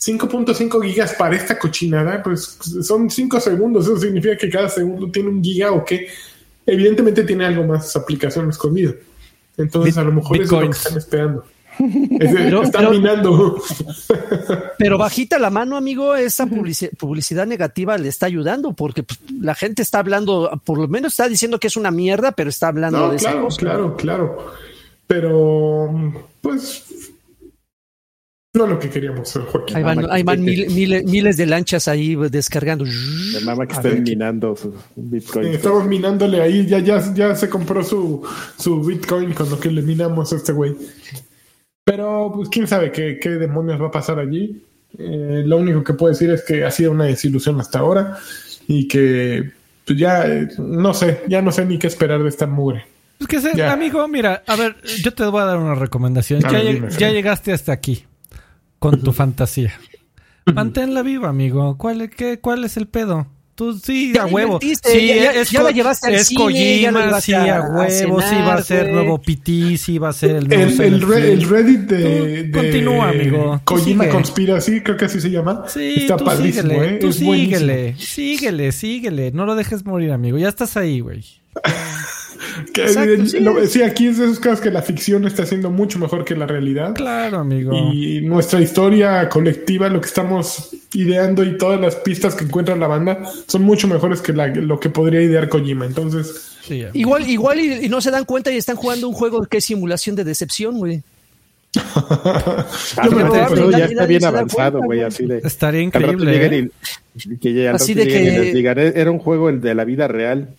5.5 0.00 0.84
gigas 0.84 1.14
para 1.14 1.34
esta 1.36 1.58
cochinada, 1.58 2.22
pues 2.22 2.58
son 2.82 3.10
5 3.10 3.40
segundos. 3.40 3.86
Eso 3.86 3.98
significa 3.98 4.36
que 4.36 4.50
cada 4.50 4.68
segundo 4.68 5.10
tiene 5.10 5.30
un 5.30 5.42
giga 5.42 5.72
o 5.72 5.84
que 5.84 6.08
evidentemente 6.66 7.24
tiene 7.24 7.46
algo 7.46 7.64
más 7.64 7.96
aplicación 7.96 8.48
escondido. 8.50 8.94
Entonces, 9.56 9.96
a 9.96 10.02
lo 10.02 10.12
mejor 10.12 10.40
es 10.40 10.50
lo 10.50 10.60
que 10.60 10.68
están 10.68 10.98
esperando. 10.98 11.44
Pero, 12.18 12.62
está 12.62 12.88
minando. 12.90 13.60
Pero 14.78 14.98
bajita 14.98 15.38
la 15.38 15.50
mano, 15.50 15.76
amigo, 15.76 16.14
esa 16.14 16.46
publicidad 16.46 17.46
negativa 17.46 17.96
le 17.98 18.08
está 18.08 18.26
ayudando 18.26 18.72
porque 18.72 19.02
pues, 19.02 19.18
la 19.40 19.54
gente 19.54 19.82
está 19.82 19.98
hablando, 19.98 20.60
por 20.64 20.78
lo 20.78 20.88
menos 20.88 21.12
está 21.12 21.28
diciendo 21.28 21.58
que 21.58 21.68
es 21.68 21.76
una 21.76 21.90
mierda, 21.90 22.32
pero 22.32 22.50
está 22.50 22.68
hablando 22.68 23.10
de 23.10 23.18
claro, 23.18 23.48
esa 23.48 23.58
Claro, 23.58 23.96
claro. 23.96 24.54
Pero, 25.06 25.90
pues, 26.40 26.84
no 28.54 28.68
lo 28.68 28.78
que 28.78 28.88
queríamos, 28.88 29.32
Joaquín. 29.32 29.76
Hay 29.76 30.22
van, 30.22 30.44
miles, 30.44 31.36
de 31.36 31.44
lanchas 31.46 31.88
ahí 31.88 32.14
descargando. 32.30 32.84
De 32.84 33.40
mama 33.44 33.66
que 33.66 33.74
estén 33.74 34.04
minando 34.04 34.54
su 34.54 34.72
Bitcoin. 34.94 35.48
estamos 35.48 35.84
minándole 35.86 36.40
ahí, 36.40 36.64
ya, 36.64 36.78
ya, 36.78 37.02
ya 37.14 37.34
se 37.34 37.48
compró 37.48 37.82
su, 37.82 38.22
su 38.56 38.80
Bitcoin 38.80 39.32
con 39.32 39.50
lo 39.50 39.58
que 39.58 39.72
le 39.72 39.82
minamos 39.82 40.32
a 40.32 40.36
este 40.36 40.52
güey. 40.52 40.76
Pero, 41.84 42.32
pues, 42.34 42.48
quién 42.48 42.66
sabe 42.66 42.90
qué, 42.90 43.18
qué 43.20 43.30
demonios 43.30 43.80
va 43.80 43.88
a 43.88 43.90
pasar 43.90 44.18
allí. 44.18 44.62
Eh, 44.98 45.42
lo 45.44 45.58
único 45.58 45.82
que 45.82 45.92
puedo 45.92 46.12
decir 46.12 46.30
es 46.30 46.42
que 46.42 46.64
ha 46.64 46.70
sido 46.70 46.92
una 46.92 47.04
desilusión 47.04 47.60
hasta 47.60 47.80
ahora 47.80 48.18
y 48.66 48.88
que, 48.88 49.50
pues, 49.86 49.98
ya, 49.98 50.26
eh, 50.26 50.48
no 50.58 50.94
sé, 50.94 51.22
ya 51.28 51.42
no 51.42 51.52
sé 51.52 51.64
ni 51.66 51.78
qué 51.78 51.86
esperar 51.86 52.22
de 52.22 52.28
esta 52.28 52.46
mugre. 52.46 52.86
Es 53.20 53.26
que, 53.26 53.62
amigo, 53.62 54.06
mira, 54.08 54.42
a 54.46 54.56
ver, 54.56 54.76
yo 55.02 55.12
te 55.12 55.24
voy 55.24 55.40
a 55.40 55.44
dar 55.44 55.58
una 55.58 55.74
recomendación. 55.74 56.40
ya, 56.40 56.88
ya 56.88 57.10
llegaste 57.10 57.52
hasta 57.52 57.72
aquí 57.72 58.04
con 58.78 59.00
tu 59.00 59.12
fantasía. 59.12 59.72
Manténla 60.52 61.02
viva, 61.02 61.28
amigo. 61.28 61.78
¿Cuál, 61.78 62.10
qué, 62.10 62.38
¿Cuál 62.40 62.64
es 62.64 62.76
el 62.76 62.86
pedo? 62.86 63.26
Tú 63.54 63.78
sí, 63.78 64.12
a 64.18 64.26
huevo. 64.26 64.58
Sí, 64.60 65.06
ya, 65.06 65.30
es, 65.30 65.50
ya 65.50 65.62
la 65.62 65.70
llevaste 65.70 66.08
al 66.08 66.14
es 66.14 66.26
cine, 66.26 66.40
Kojima, 66.42 67.20
sí, 67.20 67.34
a, 67.34 67.62
huevo, 67.62 68.20
sí 68.20 68.34
va 68.36 68.54
a 68.54 68.62
ser 68.62 68.92
nuevo 68.92 69.20
PT, 69.20 69.76
sí 69.78 69.98
va 69.98 70.08
a 70.08 70.12
ser 70.12 70.36
el 70.36 70.48
nuevo 70.48 70.82
El, 70.82 70.92
el, 70.92 71.48
Reddit 71.48 71.80
de, 71.80 72.42
de, 72.44 72.50
Continúa, 72.50 73.10
amigo. 73.10 73.60
Kojima 73.64 74.08
Conspiracy, 74.08 74.80
creo 74.80 74.96
que 74.96 75.04
así 75.04 75.20
se 75.20 75.30
llama. 75.30 75.64
Sí, 75.68 75.94
Está 75.98 76.16
tú 76.16 76.24
padrísimo, 76.24 76.68
síguele, 76.68 76.94
¿eh? 76.94 76.98
Tú 76.98 77.12
síguele, 77.12 77.94
síguele, 77.96 78.72
síguele. 78.72 79.30
No 79.30 79.46
lo 79.46 79.54
dejes 79.54 79.84
morir, 79.84 80.10
amigo. 80.10 80.36
Ya 80.36 80.48
estás 80.48 80.76
ahí, 80.76 80.98
güey. 80.98 81.24
sí. 83.68 83.82
aquí 83.82 84.08
es 84.08 84.18
de 84.18 84.24
esos 84.24 84.40
casos 84.40 84.60
que 84.60 84.70
la 84.70 84.82
ficción 84.82 85.26
está 85.26 85.46
siendo 85.46 85.70
mucho 85.70 85.98
mejor 85.98 86.24
que 86.24 86.34
la 86.34 86.46
realidad. 86.46 86.94
Claro, 86.94 87.38
amigo. 87.38 87.72
Y 87.92 88.20
nuestra 88.22 88.60
historia 88.60 89.28
colectiva, 89.28 89.88
lo 89.88 90.00
que 90.00 90.06
estamos 90.06 90.70
ideando 90.92 91.44
y 91.44 91.58
todas 91.58 91.80
las 91.80 91.96
pistas 91.96 92.34
que 92.34 92.44
encuentra 92.44 92.76
la 92.76 92.86
banda 92.86 93.22
son 93.46 93.62
mucho 93.62 93.88
mejores 93.88 94.20
que 94.20 94.32
lo 94.32 94.80
que 94.80 94.90
podría 94.90 95.20
idear 95.22 95.48
Kojima. 95.48 95.86
Entonces, 95.86 96.56
igual, 96.92 97.28
igual 97.28 97.60
y, 97.60 97.88
no 97.88 98.00
se 98.00 98.10
dan 98.10 98.24
cuenta 98.24 98.52
y 98.52 98.56
están 98.56 98.76
jugando 98.76 99.08
un 99.08 99.14
juego 99.14 99.44
que 99.46 99.58
es 99.58 99.64
simulación 99.64 100.16
de 100.16 100.24
decepción, 100.24 100.78
güey. 100.78 101.02
ya 103.72 103.84
está 103.86 104.06
bien 104.06 104.24
avanzado, 104.24 104.80
güey, 104.80 105.02
así 105.02 105.26
de. 105.26 105.38
Estaría 105.38 105.80
increíble. 105.80 106.46
¿eh? 106.46 106.70
que 107.40 107.68
así 107.68 107.94
de 107.94 108.06
que 108.06 108.92
era 108.94 109.10
un 109.10 109.18
juego 109.18 109.48
el 109.48 109.60
de 109.60 109.74
la 109.74 109.84
vida 109.84 110.06
real 110.08 110.54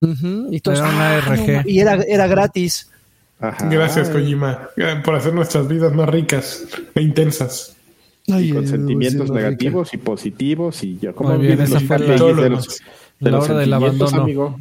y, 0.00 0.62
ah, 0.66 1.62
y 1.66 1.80
era, 1.80 1.94
era 2.02 2.26
gratis. 2.26 2.90
Gracias, 3.38 4.10
Kojima, 4.10 4.68
por 5.04 5.14
hacer 5.14 5.32
nuestras 5.34 5.66
vidas 5.66 5.94
más 5.94 6.08
ricas 6.08 6.66
e 6.94 7.02
intensas. 7.02 7.76
y 8.26 8.52
con 8.52 8.66
sentimientos 8.66 9.30
negativos 9.30 9.94
y 9.94 9.96
positivos 9.96 10.82
y 10.84 10.98
yo 10.98 11.14
como 11.14 11.38
bien, 11.38 11.60
esa 11.60 11.80
fue 11.80 11.98
la, 11.98 12.14
de 12.14 12.50
los, 12.50 12.82
la 13.18 13.38
hora 13.38 13.58
del 13.58 13.72
abandono. 13.72 14.22
Amigo. 14.22 14.60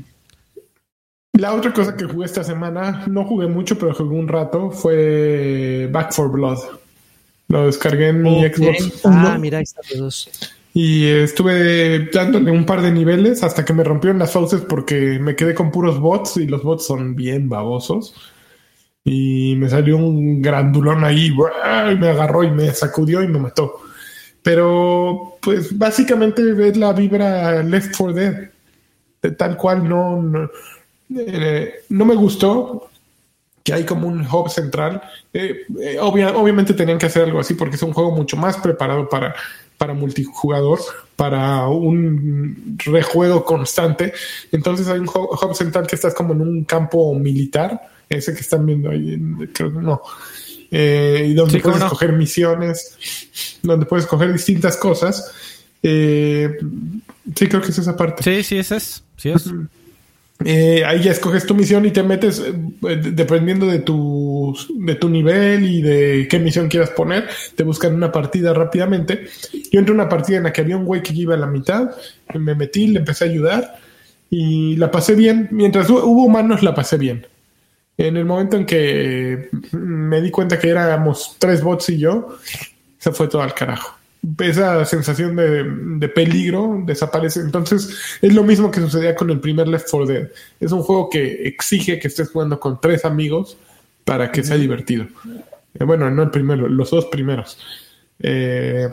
La 1.34 1.54
otra 1.54 1.74
cosa 1.74 1.96
que 1.96 2.06
jugué 2.06 2.26
esta 2.26 2.44
semana, 2.44 3.06
no 3.08 3.24
jugué 3.24 3.48
mucho, 3.48 3.78
pero 3.78 3.94
jugué 3.94 4.16
un 4.16 4.28
rato, 4.28 4.72
fue 4.72 5.88
Back 5.92 6.14
for 6.14 6.32
Blood. 6.32 6.60
Lo 7.48 7.66
descargué 7.66 8.10
en 8.10 8.22
mi 8.22 8.44
Xbox. 8.44 9.02
Ah, 9.06 9.38
mira, 9.40 9.60
ahí 9.60 9.64
está 9.64 9.82
dos. 9.98 10.30
Y 10.74 11.08
estuve 11.08 12.10
dándole 12.12 12.52
un 12.52 12.66
par 12.66 12.82
de 12.82 12.92
niveles 12.92 13.44
hasta 13.44 13.66
que 13.66 13.74
me 13.74 13.84
rompieron 13.84 14.20
las 14.20 14.32
fauces 14.32 14.62
porque 14.62 15.20
me 15.20 15.36
quedé 15.36 15.56
con 15.56 15.72
puros 15.72 16.00
bots 16.00 16.38
y 16.38 16.46
los 16.46 16.64
bots 16.64 16.86
son 16.86 17.16
bien 17.16 17.50
babosos. 17.50 18.14
Y 19.04 19.56
me 19.58 19.70
salió 19.70 19.98
un 19.98 20.42
grandulón 20.42 21.04
ahí 21.04 21.28
y 21.28 21.96
me 21.98 22.10
agarró 22.10 22.44
y 22.44 22.52
me 22.52 22.72
sacudió 22.74 23.24
y 23.24 23.28
me 23.28 23.40
mató. 23.40 23.82
Pero, 24.44 25.38
pues 25.42 25.78
básicamente 25.78 26.42
es 26.68 26.78
la 26.78 26.94
vibra 26.94 27.64
Left 27.64 27.96
4 27.98 28.14
Dead. 28.14 28.50
De 29.22 29.32
tal 29.32 29.58
cual 29.58 29.88
no, 29.88 30.22
no, 30.22 30.50
eh, 31.18 31.84
me 31.90 32.16
gustó 32.16 32.90
que 33.64 33.74
hay 33.74 33.84
como 33.84 34.08
un 34.08 34.26
hub 34.26 34.50
central. 34.50 35.02
Eh, 35.34 35.66
eh, 35.82 35.98
obviamente 36.00 36.74
tenían 36.74 36.98
que 36.98 37.08
hacer 37.08 37.24
algo 37.24 37.40
así 37.40 37.54
porque 37.56 37.76
es 37.76 37.84
un 37.84 37.94
juego 37.94 38.12
mucho 38.12 38.38
más 38.38 38.58
preparado 38.58 39.10
para 39.10 39.36
para 39.80 39.94
multijugador, 39.94 40.80
para 41.16 41.68
un 41.70 42.78
rejuego 42.86 43.46
constante. 43.46 44.14
Entonces 44.52 44.90
hay 44.90 45.00
un 45.00 45.08
hub 45.08 45.56
central 45.56 45.88
que 45.88 45.96
estás 45.96 46.14
como 46.14 46.34
en 46.34 46.42
un 46.42 46.66
campo 46.66 47.16
militar, 47.16 47.82
ese 48.10 48.34
que 48.34 48.42
están 48.42 48.66
viendo 48.66 48.90
ahí, 48.90 49.18
creo 49.54 49.72
que 49.72 49.80
no. 49.80 50.02
Eh, 50.70 51.28
y 51.30 51.34
donde 51.34 51.60
puedes 51.62 51.82
escoger 51.82 52.12
misiones, 52.12 52.98
donde 53.64 53.86
puedes 53.86 54.04
escoger 54.04 54.34
distintas 54.34 54.76
cosas. 54.76 55.32
Eh, 55.82 56.58
sí, 57.34 57.48
creo 57.48 57.62
que 57.62 57.70
es 57.70 57.78
esa 57.78 57.96
parte. 57.96 58.22
Sí, 58.22 58.44
sí, 58.44 58.58
es. 58.58 59.02
Sí 59.16 59.30
es. 59.30 59.50
Eh, 60.46 60.86
ahí 60.86 61.04
ya 61.04 61.12
escoges 61.12 61.46
tu 61.46 61.54
misión 61.54 61.86
y 61.86 61.92
te 61.92 62.02
metes 62.02 62.40
eh, 62.40 62.96
dependiendo 62.96 63.68
de 63.68 63.80
tu, 63.80 64.58
de 64.76 64.96
tu 64.96 65.10
nivel 65.10 65.66
y 65.66 65.82
de 65.82 66.28
qué 66.30 66.40
misión 66.40 66.70
quieras 66.70 66.92
poner. 66.92 67.28
Te 67.56 67.64
buscan 67.64 67.94
una 67.94 68.12
partida 68.12 68.54
rápidamente. 68.54 69.28
Yo 69.72 69.80
entré 69.80 69.94
en 69.94 70.00
una 70.00 70.08
partida 70.08 70.38
en 70.38 70.44
la 70.44 70.54
que 70.54 70.62
había 70.62 70.78
un 70.78 70.86
güey 70.86 71.04
que 71.04 71.14
iba 71.14 71.36
a 71.36 71.38
la 71.38 71.48
mitad. 71.48 71.92
Me 72.36 72.56
metí, 72.56 72.88
le 72.88 73.00
empecé 73.00 73.26
a 73.26 73.28
ayudar 73.28 73.80
y 74.30 74.78
la 74.78 74.90
pasé 74.92 75.16
bien. 75.16 75.50
Mientras 75.52 75.90
hubo 75.90 76.24
humanos, 76.24 76.64
la 76.64 76.74
pasé 76.74 76.98
bien. 76.98 77.28
En 77.98 78.16
el 78.16 78.24
momento 78.24 78.56
en 78.56 78.66
que 78.66 79.50
me 79.74 80.22
di 80.22 80.32
cuenta 80.32 80.58
que 80.58 80.70
éramos 80.70 81.36
tres 81.38 81.62
bots 81.62 81.90
y 81.90 81.98
yo, 81.98 82.38
se 82.98 83.12
fue 83.12 83.28
todo 83.28 83.42
al 83.42 83.54
carajo 83.54 83.99
esa 84.40 84.84
sensación 84.86 85.36
de, 85.36 86.10
peligro 86.10 86.82
desaparece. 86.86 87.40
Entonces, 87.42 87.96
es 88.22 88.34
lo 88.34 88.44
mismo 88.44 88.70
que 88.70 88.82
sucedía 88.82 89.16
con 89.16 89.30
el 89.30 89.40
primer 89.40 89.68
Left 89.68 89.88
4 89.90 90.08
Dead. 90.08 90.28
Es 90.60 90.72
un 90.72 90.82
juego 90.82 91.10
que 91.10 91.48
exige 91.48 92.00
que 92.00 92.08
estés 92.08 92.30
jugando 92.30 92.60
con 92.60 92.80
tres 92.82 93.06
amigos 93.06 93.58
para 94.04 94.32
que 94.32 94.44
sea 94.44 94.58
divertido. 94.58 95.06
Eh, 95.74 95.84
bueno, 95.84 96.10
no 96.10 96.24
el 96.24 96.32
primero, 96.32 96.68
los 96.68 96.90
dos 96.90 97.06
primeros. 97.06 97.58
Eh, 98.20 98.90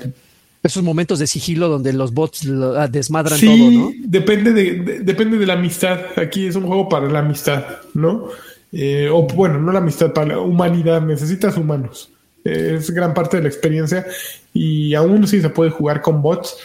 Esos 0.62 0.82
momentos 0.82 1.18
de 1.18 1.26
sigilo 1.26 1.68
donde 1.68 1.92
los 1.92 2.12
bots 2.12 2.46
ah, 2.76 2.86
desmadran 2.86 3.40
todo, 3.40 3.70
¿no? 3.70 3.92
Depende 3.98 4.52
de, 4.52 5.00
depende 5.02 5.38
de 5.38 5.46
la 5.46 5.54
amistad. 5.54 5.98
Aquí 6.16 6.46
es 6.46 6.54
un 6.54 6.66
juego 6.66 6.88
para 6.88 7.08
la 7.10 7.20
amistad, 7.20 7.64
¿no? 7.94 8.28
Eh, 8.72 9.08
o 9.10 9.26
bueno, 9.26 9.58
no 9.58 9.72
la 9.72 9.78
amistad, 9.78 10.12
para 10.12 10.28
la 10.28 10.40
humanidad. 10.40 11.02
Necesitas 11.02 11.56
humanos 11.56 12.10
es 12.47 12.90
gran 12.90 13.14
parte 13.14 13.36
de 13.36 13.42
la 13.44 13.49
experiencia 13.49 14.07
y 14.53 14.94
aún 14.94 15.26
si 15.26 15.40
se 15.40 15.51
puede 15.51 15.70
jugar 15.70 16.01
con 16.01 16.22
bots. 16.22 16.57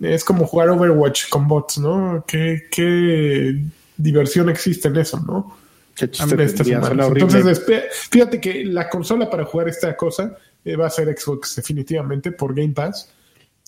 Es 0.00 0.24
como 0.24 0.46
jugar 0.46 0.70
Overwatch 0.70 1.28
con 1.28 1.48
bots, 1.48 1.78
¿no? 1.78 2.24
Qué, 2.26 3.60
diversión 3.96 4.48
existe 4.48 4.88
en 4.88 4.96
eso, 4.96 5.20
¿no? 5.26 5.56
Entonces, 6.00 7.62
fíjate 8.10 8.40
que 8.40 8.64
la 8.64 8.88
consola 8.88 9.28
para 9.28 9.44
jugar 9.44 9.68
esta 9.68 9.96
cosa 9.96 10.36
eh, 10.64 10.76
va 10.76 10.86
a 10.86 10.90
ser 10.90 11.08
Xbox 11.18 11.56
definitivamente 11.56 12.30
por 12.30 12.54
Game 12.54 12.72
Pass 12.72 13.10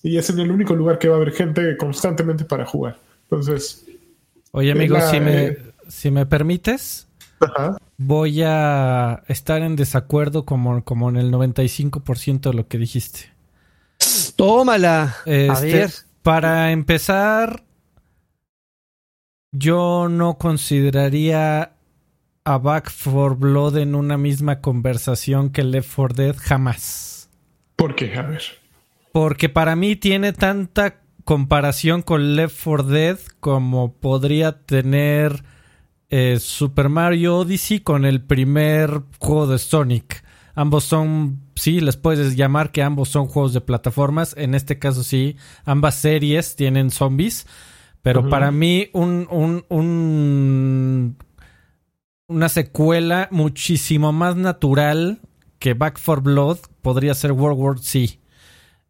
y 0.03 0.17
es 0.17 0.31
en 0.31 0.39
el 0.39 0.51
único 0.51 0.75
lugar 0.75 0.99
que 0.99 1.09
va 1.09 1.17
a 1.17 1.17
haber 1.17 1.33
gente 1.33 1.77
constantemente 1.77 2.45
para 2.45 2.65
jugar. 2.65 2.99
Entonces, 3.25 3.85
oye 4.53 4.71
amigo, 4.71 4.97
si 5.11 5.19
me 5.19 5.47
eh, 5.47 5.59
si 5.89 6.11
me 6.11 6.25
permites, 6.25 7.09
voy 8.03 8.43
a 8.43 9.25
estar 9.29 9.61
en 9.61 9.77
desacuerdo 9.77 10.47
como, 10.47 10.83
como 10.85 11.11
en 11.11 11.17
el 11.17 11.31
95% 11.31 12.41
de 12.49 12.55
lo 12.55 12.67
que 12.67 12.79
dijiste. 12.79 13.31
Tómala. 14.37 15.17
a 15.27 15.31
este, 15.31 15.73
ver. 15.73 15.91
Para 16.23 16.73
empezar, 16.73 17.63
yo 19.53 20.09
no 20.09 20.39
consideraría 20.39 21.75
a 22.45 22.59
Back 22.59 22.91
for 22.91 23.37
Blood 23.37 23.77
en 23.77 23.95
una 23.95 24.17
misma 24.17 24.63
conversación 24.63 25.51
que 25.51 25.63
Left 25.63 25.93
4 25.95 26.15
Dead 26.17 26.37
jamás. 26.39 27.29
¿Por 27.77 27.97
qué? 27.97 28.15
A 28.17 28.23
ver. 28.23 28.43
Porque 29.13 29.51
para 29.51 29.77
mí 29.77 29.95
tiene 29.97 30.33
tanta 30.33 31.03
comparación 31.25 32.01
con 32.01 32.35
Left 32.35 32.59
4 32.65 32.85
Dead 32.85 33.19
como 33.41 33.93
podría 33.93 34.63
tener 34.63 35.45
eh, 36.11 36.39
Super 36.41 36.89
Mario 36.89 37.39
Odyssey 37.39 37.81
con 37.81 38.05
el 38.05 38.21
primer 38.21 39.03
juego 39.19 39.47
de 39.47 39.59
Sonic. 39.59 40.25
Ambos 40.55 40.85
son, 40.85 41.41
sí, 41.55 41.81
les 41.81 41.97
puedes 41.97 42.37
llamar 42.37 42.73
que 42.73 42.83
ambos 42.83 43.09
son 43.09 43.27
juegos 43.27 43.53
de 43.53 43.61
plataformas. 43.61 44.35
En 44.37 44.55
este 44.55 44.79
caso 44.79 45.05
sí, 45.05 45.37
ambas 45.65 45.95
series 45.95 46.57
tienen 46.57 46.91
zombies. 46.91 47.47
Pero 48.03 48.29
para 48.29 48.51
mí 48.51 48.89
un, 48.93 49.29
un, 49.31 49.65
un, 49.69 51.17
una 52.29 52.49
secuela 52.49 53.29
muchísimo 53.31 54.11
más 54.11 54.37
natural 54.37 55.21
que 55.59 55.75
Back 55.75 55.99
for 55.99 56.23
Blood 56.23 56.59
podría 56.81 57.15
ser 57.15 57.33
World 57.33 57.61
War 57.61 57.79
Z. 57.79 58.15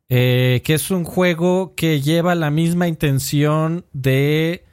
Eh, 0.09 0.62
que 0.64 0.75
es 0.75 0.91
un 0.91 1.05
juego 1.05 1.75
que 1.77 2.01
lleva 2.01 2.35
la 2.35 2.51
misma 2.51 2.89
intención 2.89 3.85
de 3.93 4.64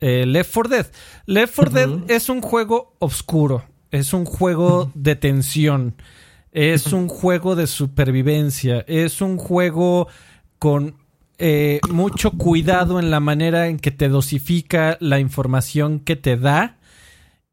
eh, 0.00 0.24
Left 0.26 0.52
4 0.52 0.68
Dead. 0.68 0.86
Left 1.26 1.54
4 1.54 1.72
Dead 1.72 2.10
es 2.10 2.28
un 2.28 2.40
juego 2.40 2.94
oscuro, 2.98 3.64
es 3.90 4.12
un 4.12 4.24
juego 4.24 4.90
de 4.94 5.16
tensión, 5.16 5.94
es 6.52 6.92
un 6.92 7.08
juego 7.08 7.56
de 7.56 7.66
supervivencia, 7.66 8.84
es 8.86 9.20
un 9.20 9.36
juego 9.38 10.08
con 10.58 10.96
eh, 11.38 11.80
mucho 11.90 12.30
cuidado 12.30 13.00
en 13.00 13.10
la 13.10 13.20
manera 13.20 13.66
en 13.68 13.78
que 13.78 13.90
te 13.90 14.08
dosifica 14.08 14.96
la 15.00 15.18
información 15.18 16.00
que 16.00 16.16
te 16.16 16.36
da. 16.36 16.78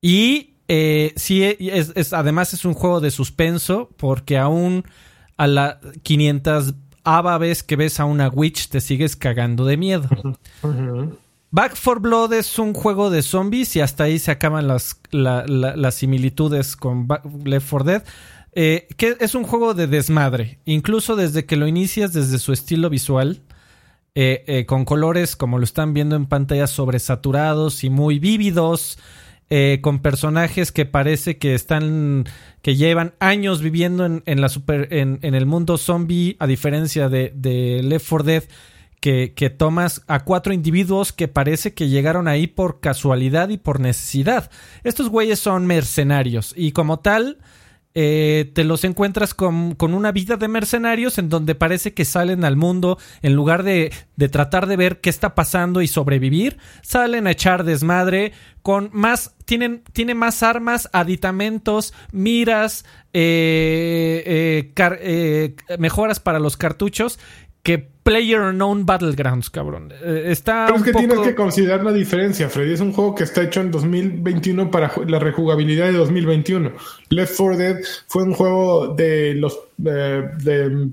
Y 0.01 0.55
eh, 0.67 1.13
sí, 1.15 1.43
es, 1.43 2.13
además 2.13 2.53
es 2.53 2.63
un 2.63 2.73
juego 2.73 3.01
de 3.01 3.11
suspenso 3.11 3.89
porque 3.97 4.37
aún 4.37 4.83
a 5.37 5.47
las 5.47 5.77
500 6.03 6.75
vez 7.39 7.63
que 7.63 7.75
ves 7.75 7.99
a 7.99 8.05
una 8.05 8.29
witch 8.29 8.69
te 8.69 8.81
sigues 8.81 9.15
cagando 9.15 9.65
de 9.65 9.77
miedo. 9.77 10.07
Back 11.53 11.75
for 11.75 11.99
Blood 11.99 12.31
es 12.33 12.57
un 12.59 12.73
juego 12.73 13.09
de 13.09 13.21
zombies 13.21 13.75
y 13.75 13.81
hasta 13.81 14.05
ahí 14.05 14.19
se 14.19 14.31
acaban 14.31 14.69
las, 14.69 15.01
las 15.11 15.95
similitudes 15.95 16.77
con 16.77 17.09
Left 17.43 17.69
4 17.69 17.85
Dead. 17.85 18.03
Eh, 18.53 18.87
que 18.97 19.15
es 19.19 19.35
un 19.35 19.43
juego 19.43 19.73
de 19.73 19.87
desmadre. 19.87 20.59
Incluso 20.65 21.15
desde 21.15 21.45
que 21.45 21.57
lo 21.57 21.67
inicias, 21.67 22.13
desde 22.13 22.39
su 22.39 22.53
estilo 22.53 22.89
visual, 22.89 23.41
eh, 24.15 24.43
eh, 24.47 24.65
con 24.65 24.83
colores 24.83 25.35
como 25.35 25.57
lo 25.57 25.63
están 25.63 25.93
viendo 25.93 26.15
en 26.15 26.25
pantalla 26.25 26.67
sobresaturados 26.67 27.83
y 27.83 27.89
muy 27.89 28.19
vívidos, 28.19 28.97
con 29.81 29.99
personajes 29.99 30.71
que 30.71 30.85
parece 30.85 31.37
que 31.37 31.53
están, 31.55 32.23
que 32.61 32.77
llevan 32.77 33.15
años 33.19 33.61
viviendo 33.61 34.05
en, 34.05 34.39
la 34.39 34.47
super, 34.47 34.87
en, 34.91 35.19
el 35.21 35.45
mundo 35.45 35.77
zombie, 35.77 36.37
a 36.39 36.47
diferencia 36.47 37.09
de, 37.09 37.33
de 37.35 37.83
Left 37.83 38.07
4 38.07 38.23
Dead, 38.25 38.43
que, 39.01 39.55
tomas 39.57 40.03
a 40.07 40.23
cuatro 40.23 40.53
individuos 40.53 41.11
que 41.11 41.27
parece 41.27 41.73
que 41.73 41.89
llegaron 41.89 42.27
ahí 42.27 42.45
por 42.45 42.79
casualidad 42.79 43.49
y 43.49 43.57
por 43.57 43.79
necesidad. 43.79 44.51
Estos 44.83 45.09
güeyes 45.09 45.39
son 45.39 45.65
mercenarios 45.65 46.53
y 46.55 46.71
como 46.71 46.99
tal 46.99 47.39
eh, 47.95 48.51
te 48.53 48.63
los 48.63 48.83
encuentras 48.83 49.33
con, 49.33 49.75
una 49.81 50.11
vida 50.11 50.37
de 50.37 50.47
mercenarios 50.47 51.17
en 51.17 51.29
donde 51.29 51.55
parece 51.55 51.95
que 51.95 52.05
salen 52.05 52.45
al 52.45 52.55
mundo 52.55 52.99
en 53.23 53.33
lugar 53.33 53.63
de, 53.63 53.91
tratar 54.31 54.67
de 54.67 54.77
ver 54.77 55.01
qué 55.01 55.09
está 55.09 55.33
pasando 55.33 55.81
y 55.81 55.87
sobrevivir, 55.87 56.59
salen 56.83 57.25
a 57.25 57.31
echar 57.31 57.63
desmadre 57.63 58.33
con 58.61 58.91
más, 58.93 59.33
tienen, 59.45 59.83
tiene 59.93 60.13
más 60.13 60.43
armas, 60.43 60.89
aditamentos, 60.93 61.95
miras, 62.11 62.85
eh, 63.13 64.71
eh, 64.77 65.55
mejoras 65.79 66.19
para 66.19 66.39
los 66.39 66.55
cartuchos 66.55 67.17
que 67.63 67.91
Player 68.03 68.41
Unknown 68.41 68.85
Battlegrounds, 68.85 69.49
cabrón. 69.49 69.93
Eh, 70.03 70.25
está 70.27 70.65
Pero 70.65 70.79
es 70.79 70.83
que 70.83 70.93
tienes 70.93 71.19
que 71.19 71.35
considerar 71.35 71.83
la 71.83 71.93
diferencia, 71.93 72.49
Freddy. 72.49 72.73
Es 72.73 72.79
un 72.79 72.93
juego 72.93 73.13
que 73.13 73.23
está 73.23 73.43
hecho 73.43 73.61
en 73.61 73.69
2021 73.69 74.71
para 74.71 74.91
la 75.07 75.19
rejugabilidad 75.19 75.85
de 75.85 75.93
2021. 75.93 76.71
Left 77.09 77.37
4 77.37 77.57
Dead 77.57 77.77
fue 78.07 78.23
un 78.23 78.33
juego 78.33 78.95
de 78.95 79.35
los 79.35 79.59
eh, 79.85 80.23
de 80.43 80.89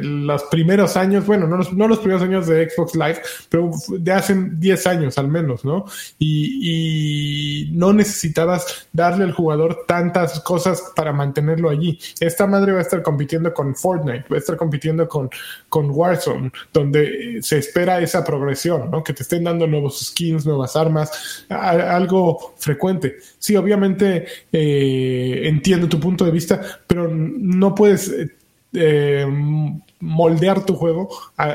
los 0.00 0.44
primeros 0.44 0.96
años, 0.96 1.26
bueno, 1.26 1.46
no 1.46 1.56
los, 1.56 1.72
no 1.72 1.88
los, 1.88 1.98
primeros 1.98 2.22
años 2.22 2.46
de 2.46 2.68
Xbox 2.68 2.94
Live, 2.94 3.22
pero 3.48 3.70
de 3.88 4.12
hace 4.12 4.34
10 4.34 4.86
años 4.86 5.18
al 5.18 5.28
menos, 5.28 5.64
¿no? 5.64 5.84
Y, 6.18 7.70
no 7.72 7.92
necesitabas 7.92 8.88
darle 8.92 9.24
al 9.24 9.32
jugador 9.32 9.84
tantas 9.86 10.40
cosas 10.40 10.82
para 10.94 11.12
mantenerlo 11.12 11.70
allí. 11.70 11.98
Esta 12.20 12.46
madre 12.46 12.72
va 12.72 12.78
a 12.78 12.82
estar 12.82 13.02
compitiendo 13.02 13.52
con 13.52 13.74
Fortnite, 13.74 14.24
va 14.30 14.36
a 14.36 14.38
estar 14.38 14.56
compitiendo 14.56 15.08
con, 15.08 15.30
con 15.68 15.90
Warzone, 15.90 16.50
donde 16.72 17.38
se 17.42 17.58
espera 17.58 18.00
esa 18.00 18.24
progresión, 18.24 18.90
¿no? 18.90 19.02
Que 19.02 19.12
te 19.12 19.22
estén 19.22 19.44
dando 19.44 19.66
nuevos 19.66 20.00
skins, 20.06 20.44
nuevas 20.46 20.76
armas, 20.76 21.46
algo 21.48 22.54
frecuente. 22.58 23.16
Sí, 23.38 23.56
obviamente 23.56 24.26
eh, 24.52 25.42
entiendo 25.44 25.88
tu 25.88 25.98
punto 25.98 26.24
de 26.24 26.30
vista, 26.30 26.60
pero 26.86 27.08
no 27.08 27.74
puedes 27.74 28.12
eh, 28.74 29.26
moldear 30.00 30.66
tu 30.66 30.74
juego 30.74 31.08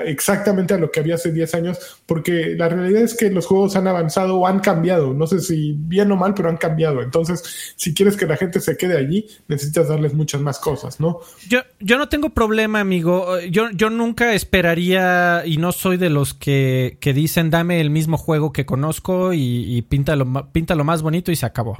exactamente 0.05 0.73
a 0.73 0.77
lo 0.77 0.89
que 0.89 1.01
había 1.01 1.15
hace 1.15 1.33
10 1.33 1.53
años, 1.55 1.99
porque 2.05 2.55
la 2.57 2.69
realidad 2.69 3.01
es 3.01 3.13
que 3.13 3.29
los 3.29 3.45
juegos 3.45 3.75
han 3.75 3.87
avanzado 3.87 4.37
o 4.37 4.47
han 4.47 4.59
cambiado, 4.59 5.13
no 5.13 5.27
sé 5.27 5.41
si 5.41 5.73
bien 5.77 6.11
o 6.13 6.15
mal, 6.15 6.33
pero 6.33 6.47
han 6.47 6.55
cambiado. 6.55 7.01
Entonces, 7.01 7.73
si 7.75 7.93
quieres 7.93 8.15
que 8.15 8.25
la 8.25 8.37
gente 8.37 8.61
se 8.61 8.77
quede 8.77 8.97
allí, 8.97 9.27
necesitas 9.49 9.89
darles 9.89 10.13
muchas 10.13 10.39
más 10.41 10.59
cosas, 10.59 10.99
¿no? 11.01 11.19
Yo, 11.49 11.59
yo 11.81 11.97
no 11.97 12.07
tengo 12.07 12.29
problema, 12.29 12.79
amigo. 12.79 13.37
Yo, 13.49 13.69
yo 13.71 13.89
nunca 13.89 14.33
esperaría, 14.33 15.43
y 15.45 15.57
no 15.57 15.73
soy 15.73 15.97
de 15.97 16.09
los 16.09 16.33
que, 16.33 16.97
dicen 17.01 17.49
dame 17.49 17.81
el 17.81 17.89
mismo 17.89 18.17
juego 18.17 18.53
que 18.53 18.65
conozco 18.65 19.33
y, 19.33 19.81
píntalo, 19.89 20.25
lo 20.25 20.83
más 20.83 21.01
bonito 21.01 21.31
y 21.31 21.35
se 21.35 21.45
acabó. 21.45 21.75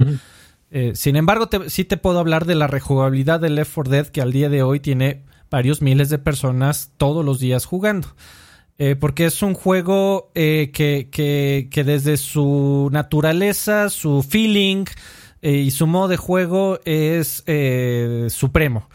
Eh, 0.70 0.92
sin 0.94 1.16
embargo, 1.16 1.48
sí 1.68 1.84
te 1.84 1.96
puedo 1.96 2.18
hablar 2.18 2.44
de 2.44 2.54
la 2.54 2.66
rejugabilidad 2.66 3.40
de 3.40 3.48
Left 3.48 3.72
4 3.74 3.90
Dead 3.90 4.06
que 4.08 4.20
al 4.20 4.32
día 4.32 4.50
de 4.50 4.62
hoy 4.62 4.80
tiene 4.80 5.22
varios 5.50 5.82
miles 5.82 6.08
de 6.08 6.18
personas 6.18 6.92
todos 6.96 7.24
los 7.24 7.40
días 7.40 7.64
jugando. 7.64 8.08
Eh, 8.78 8.94
porque 8.94 9.26
es 9.26 9.42
un 9.42 9.54
juego 9.54 10.30
eh, 10.34 10.70
que, 10.72 11.08
que, 11.10 11.84
desde 11.84 12.16
su 12.16 12.88
naturaleza, 12.92 13.90
su 13.90 14.22
feeling 14.22 14.84
y 15.40 15.70
su 15.72 15.86
modo 15.86 16.08
de 16.08 16.16
juego 16.16 16.78
es 16.84 17.44
supremo. 18.32 18.88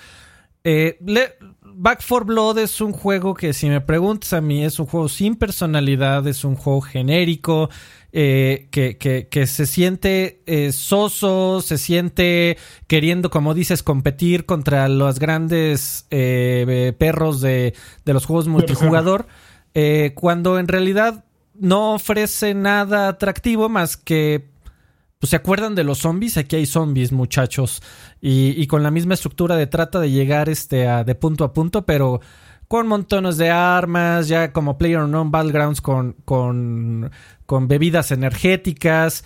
Back 1.75 2.03
4 2.07 2.25
Blood 2.25 2.59
es 2.59 2.81
un 2.81 2.91
juego 2.91 3.33
que 3.33 3.53
si 3.53 3.67
me 3.67 3.81
preguntas 3.81 4.33
a 4.33 4.41
mí 4.41 4.63
es 4.63 4.79
un 4.79 4.85
juego 4.85 5.09
sin 5.09 5.35
personalidad, 5.35 6.27
es 6.27 6.43
un 6.43 6.55
juego 6.55 6.81
genérico, 6.81 7.69
eh, 8.11 8.67
que, 8.69 9.47
se 9.47 9.65
siente 9.65 10.43
eh, 10.45 10.71
soso, 10.71 11.61
se 11.61 11.79
siente 11.79 12.57
queriendo, 12.85 13.31
como 13.31 13.55
dices, 13.55 13.81
competir 13.81 14.45
contra 14.45 14.87
los 14.87 15.17
grandes 15.17 16.05
eh, 16.11 16.93
perros 16.99 17.41
de, 17.41 17.73
los 18.05 18.25
juegos 18.25 18.47
multijugador, 18.47 19.25
cuando 20.13 20.59
en 20.59 20.67
realidad 20.67 21.25
no 21.55 21.95
ofrece 21.95 22.53
nada 22.53 23.07
atractivo 23.07 23.67
más 23.69 23.97
que 23.97 24.52
pues, 25.23 25.29
¿se 25.29 25.37
acuerdan 25.37 25.73
de 25.73 25.85
los 25.85 25.99
zombies? 25.99 26.35
Aquí 26.35 26.57
hay 26.57 26.65
zombies, 26.65 27.13
muchachos. 27.13 27.81
Y, 28.19 28.67
con 28.67 28.83
la 28.83 28.91
misma 28.91 29.13
estructura 29.13 29.55
de 29.55 29.67
trata 29.67 30.01
de 30.01 30.11
llegar 30.11 30.49
este, 30.49 30.85
a, 30.85 31.05
de 31.05 31.15
punto 31.15 31.45
a 31.45 31.53
punto, 31.53 31.85
pero 31.85 32.19
con 32.67 32.87
montones 32.87 33.37
de 33.37 33.49
armas, 33.49 34.27
ya 34.27 34.51
como 34.51 34.77
Player 34.77 34.99
Unknown 34.99 35.31
Battlegrounds 35.31 35.79
con, 35.79 36.17
con, 36.25 37.09
con 37.45 37.69
bebidas 37.69 38.11
energéticas. 38.11 39.23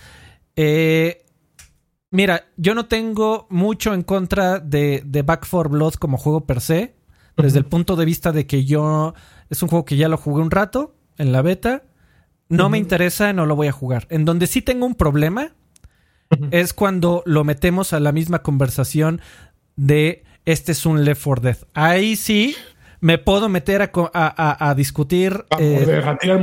Eh, 0.54 1.26
mira, 2.12 2.44
yo 2.56 2.76
no 2.76 2.86
tengo 2.86 3.48
mucho 3.50 3.92
en 3.92 4.04
contra 4.04 4.60
de, 4.60 5.02
de 5.04 5.22
Back 5.22 5.48
4 5.50 5.68
Blood 5.68 5.94
como 5.94 6.16
juego 6.16 6.46
per 6.46 6.60
se, 6.60 6.94
desde 7.36 7.58
el 7.58 7.64
punto 7.64 7.96
de 7.96 8.04
vista 8.04 8.30
de 8.30 8.46
que 8.46 8.64
yo 8.64 9.14
es 9.50 9.64
un 9.64 9.68
juego 9.68 9.84
que 9.84 9.96
ya 9.96 10.08
lo 10.08 10.16
jugué 10.16 10.42
un 10.42 10.52
rato 10.52 10.94
en 11.16 11.32
la 11.32 11.42
beta. 11.42 11.82
No 12.48 12.70
me 12.70 12.78
interesa, 12.78 13.32
no 13.32 13.46
lo 13.46 13.56
voy 13.56 13.66
a 13.66 13.72
jugar. 13.72 14.06
En 14.10 14.24
donde 14.24 14.46
sí 14.46 14.62
tengo 14.62 14.86
un 14.86 14.94
problema 14.94 15.56
es 16.50 16.74
cuando 16.74 17.22
lo 17.26 17.44
metemos 17.44 17.92
a 17.92 18.00
la 18.00 18.12
misma 18.12 18.42
conversación 18.42 19.20
de 19.76 20.24
este 20.44 20.72
es 20.72 20.86
un 20.86 21.04
Left 21.04 21.22
4 21.22 21.42
Dead. 21.42 21.56
Ahí 21.74 22.16
sí 22.16 22.56
me 23.00 23.18
puedo 23.18 23.48
meter 23.48 23.82
a, 23.82 24.68
a, 24.70 24.74
discutir 24.74 25.44
eh, 25.58 26.02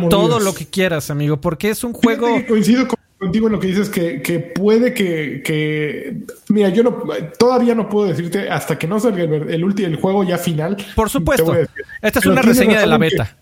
todo 0.09 0.39
lo 0.39 0.53
que 0.53 0.67
quieras, 0.67 1.09
amigo, 1.09 1.41
porque 1.41 1.69
es 1.69 1.83
un 1.83 1.93
juego... 1.93 2.27
coincido 2.47 2.87
contigo 3.17 3.47
en 3.47 3.53
lo 3.53 3.59
que 3.59 3.67
dices 3.67 3.89
que, 3.89 4.53
puede 4.55 4.93
que, 4.93 6.23
Mira, 6.49 6.69
yo 6.69 6.83
no, 6.83 7.03
todavía 7.37 7.75
no 7.75 7.89
puedo 7.89 8.07
decirte 8.07 8.49
hasta 8.49 8.77
que 8.77 8.87
no 8.87 8.99
salga 8.99 9.23
el, 9.23 9.63
último 9.63 9.87
el 9.87 9.95
juego 9.97 10.23
ya 10.23 10.37
final. 10.37 10.77
Por 10.95 11.09
supuesto. 11.09 11.53
Esta 12.01 12.19
es 12.19 12.25
una 12.25 12.41
reseña 12.41 12.79
de 12.79 12.87
la 12.87 12.97
beta. 12.97 13.37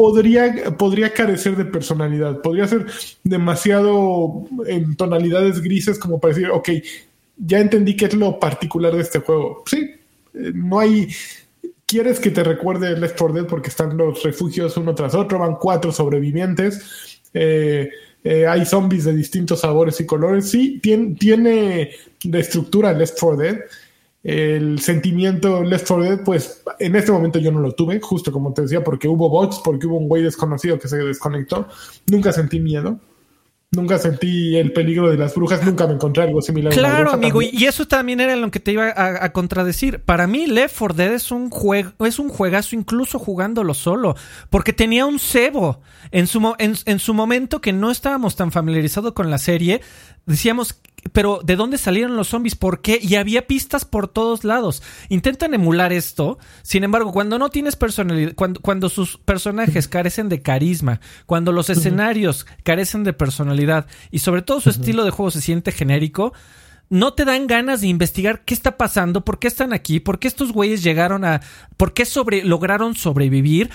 Podría, 0.00 0.78
podría 0.78 1.12
carecer 1.12 1.56
de 1.56 1.66
personalidad, 1.66 2.40
podría 2.40 2.66
ser 2.66 2.86
demasiado 3.22 4.46
en 4.66 4.96
tonalidades 4.96 5.60
grises 5.60 5.98
como 5.98 6.18
para 6.18 6.32
decir, 6.32 6.50
ok, 6.50 6.70
ya 7.36 7.58
entendí 7.58 7.94
qué 7.96 8.06
es 8.06 8.14
lo 8.14 8.40
particular 8.40 8.94
de 8.94 9.02
este 9.02 9.18
juego. 9.18 9.62
Sí, 9.66 9.76
eh, 10.32 10.52
no 10.54 10.78
hay 10.78 11.08
quieres 11.84 12.18
que 12.18 12.30
te 12.30 12.42
recuerde 12.42 12.96
Left 12.96 13.18
4 13.18 13.34
Dead 13.34 13.46
porque 13.46 13.68
están 13.68 13.94
los 13.98 14.22
refugios 14.22 14.74
uno 14.78 14.94
tras 14.94 15.14
otro, 15.14 15.38
van 15.38 15.56
cuatro 15.56 15.92
sobrevivientes, 15.92 17.20
eh, 17.34 17.90
eh, 18.24 18.46
hay 18.46 18.64
zombies 18.64 19.04
de 19.04 19.12
distintos 19.12 19.60
sabores 19.60 20.00
y 20.00 20.06
colores. 20.06 20.48
Sí, 20.48 20.80
tiene, 20.82 21.14
tiene 21.16 21.90
de 22.24 22.40
estructura 22.40 22.94
Left 22.94 23.18
4 23.20 23.36
Dead. 23.36 23.58
El 24.22 24.80
sentimiento 24.80 25.62
Left 25.62 25.88
4 25.88 26.04
Dead, 26.04 26.24
pues 26.24 26.62
en 26.78 26.94
este 26.94 27.10
momento 27.10 27.38
yo 27.38 27.50
no 27.52 27.60
lo 27.60 27.72
tuve, 27.72 28.00
justo 28.00 28.30
como 28.30 28.52
te 28.52 28.62
decía, 28.62 28.84
porque 28.84 29.08
hubo 29.08 29.30
bots, 29.30 29.60
porque 29.64 29.86
hubo 29.86 29.96
un 29.96 30.08
güey 30.08 30.22
desconocido 30.22 30.78
que 30.78 30.88
se 30.88 30.98
desconectó. 30.98 31.68
Nunca 32.06 32.32
sentí 32.32 32.60
miedo. 32.60 32.98
Nunca 33.72 33.98
sentí 33.98 34.56
el 34.56 34.72
peligro 34.72 35.08
de 35.08 35.16
las 35.16 35.32
brujas, 35.32 35.64
nunca 35.64 35.86
me 35.86 35.94
encontré 35.94 36.24
algo 36.24 36.42
similar. 36.42 36.72
Claro, 36.72 37.12
amigo, 37.12 37.40
y 37.40 37.66
eso 37.66 37.86
también 37.86 38.18
era 38.18 38.34
lo 38.34 38.50
que 38.50 38.58
te 38.58 38.72
iba 38.72 38.92
a, 38.96 39.32
contradecir. 39.32 40.00
Para 40.00 40.26
mí, 40.26 40.48
Left 40.48 40.76
4 40.76 40.96
Dead 40.96 41.12
es 41.14 41.30
un 41.30 41.50
juego, 41.50 41.92
es 42.04 42.18
un 42.18 42.30
juegazo 42.30 42.74
incluso 42.74 43.20
jugándolo 43.20 43.72
solo, 43.74 44.16
porque 44.50 44.72
tenía 44.72 45.06
un 45.06 45.20
cebo 45.20 45.82
en 46.10 46.26
su, 46.26 46.52
en 46.58 46.98
su 46.98 47.14
momento 47.14 47.60
que 47.60 47.72
no 47.72 47.92
estábamos 47.92 48.34
tan 48.34 48.50
familiarizados 48.50 49.12
con 49.12 49.30
la 49.30 49.38
serie. 49.38 49.82
Decíamos, 50.26 50.80
pero 51.12 51.40
¿de 51.42 51.56
dónde 51.56 51.78
salieron 51.78 52.16
los 52.16 52.28
zombies? 52.28 52.54
¿Por 52.54 52.80
qué? 52.80 52.98
Y 53.00 53.16
había 53.16 53.46
pistas 53.46 53.84
por 53.84 54.08
todos 54.08 54.44
lados. 54.44 54.82
Intentan 55.08 55.54
emular 55.54 55.92
esto. 55.92 56.38
Sin 56.62 56.84
embargo, 56.84 57.12
cuando 57.12 57.38
no 57.38 57.50
tienes 57.50 57.76
personalidad, 57.76 58.34
cuando, 58.34 58.60
cuando 58.60 58.88
sus 58.88 59.16
personajes 59.16 59.88
carecen 59.88 60.28
de 60.28 60.42
carisma, 60.42 61.00
cuando 61.26 61.52
los 61.52 61.70
escenarios 61.70 62.46
carecen 62.62 63.04
de 63.04 63.12
personalidad 63.12 63.86
y 64.10 64.20
sobre 64.20 64.42
todo 64.42 64.60
su 64.60 64.70
estilo 64.70 65.04
de 65.04 65.10
juego 65.10 65.30
se 65.30 65.40
siente 65.40 65.72
genérico, 65.72 66.32
no 66.90 67.14
te 67.14 67.24
dan 67.24 67.46
ganas 67.46 67.80
de 67.80 67.86
investigar 67.86 68.44
qué 68.44 68.52
está 68.52 68.76
pasando, 68.76 69.24
por 69.24 69.38
qué 69.38 69.46
están 69.46 69.72
aquí, 69.72 70.00
por 70.00 70.18
qué 70.18 70.26
estos 70.26 70.52
güeyes 70.52 70.82
llegaron 70.82 71.24
a, 71.24 71.40
por 71.76 71.94
qué 71.94 72.04
sobre, 72.04 72.44
lograron 72.44 72.96
sobrevivir, 72.96 73.70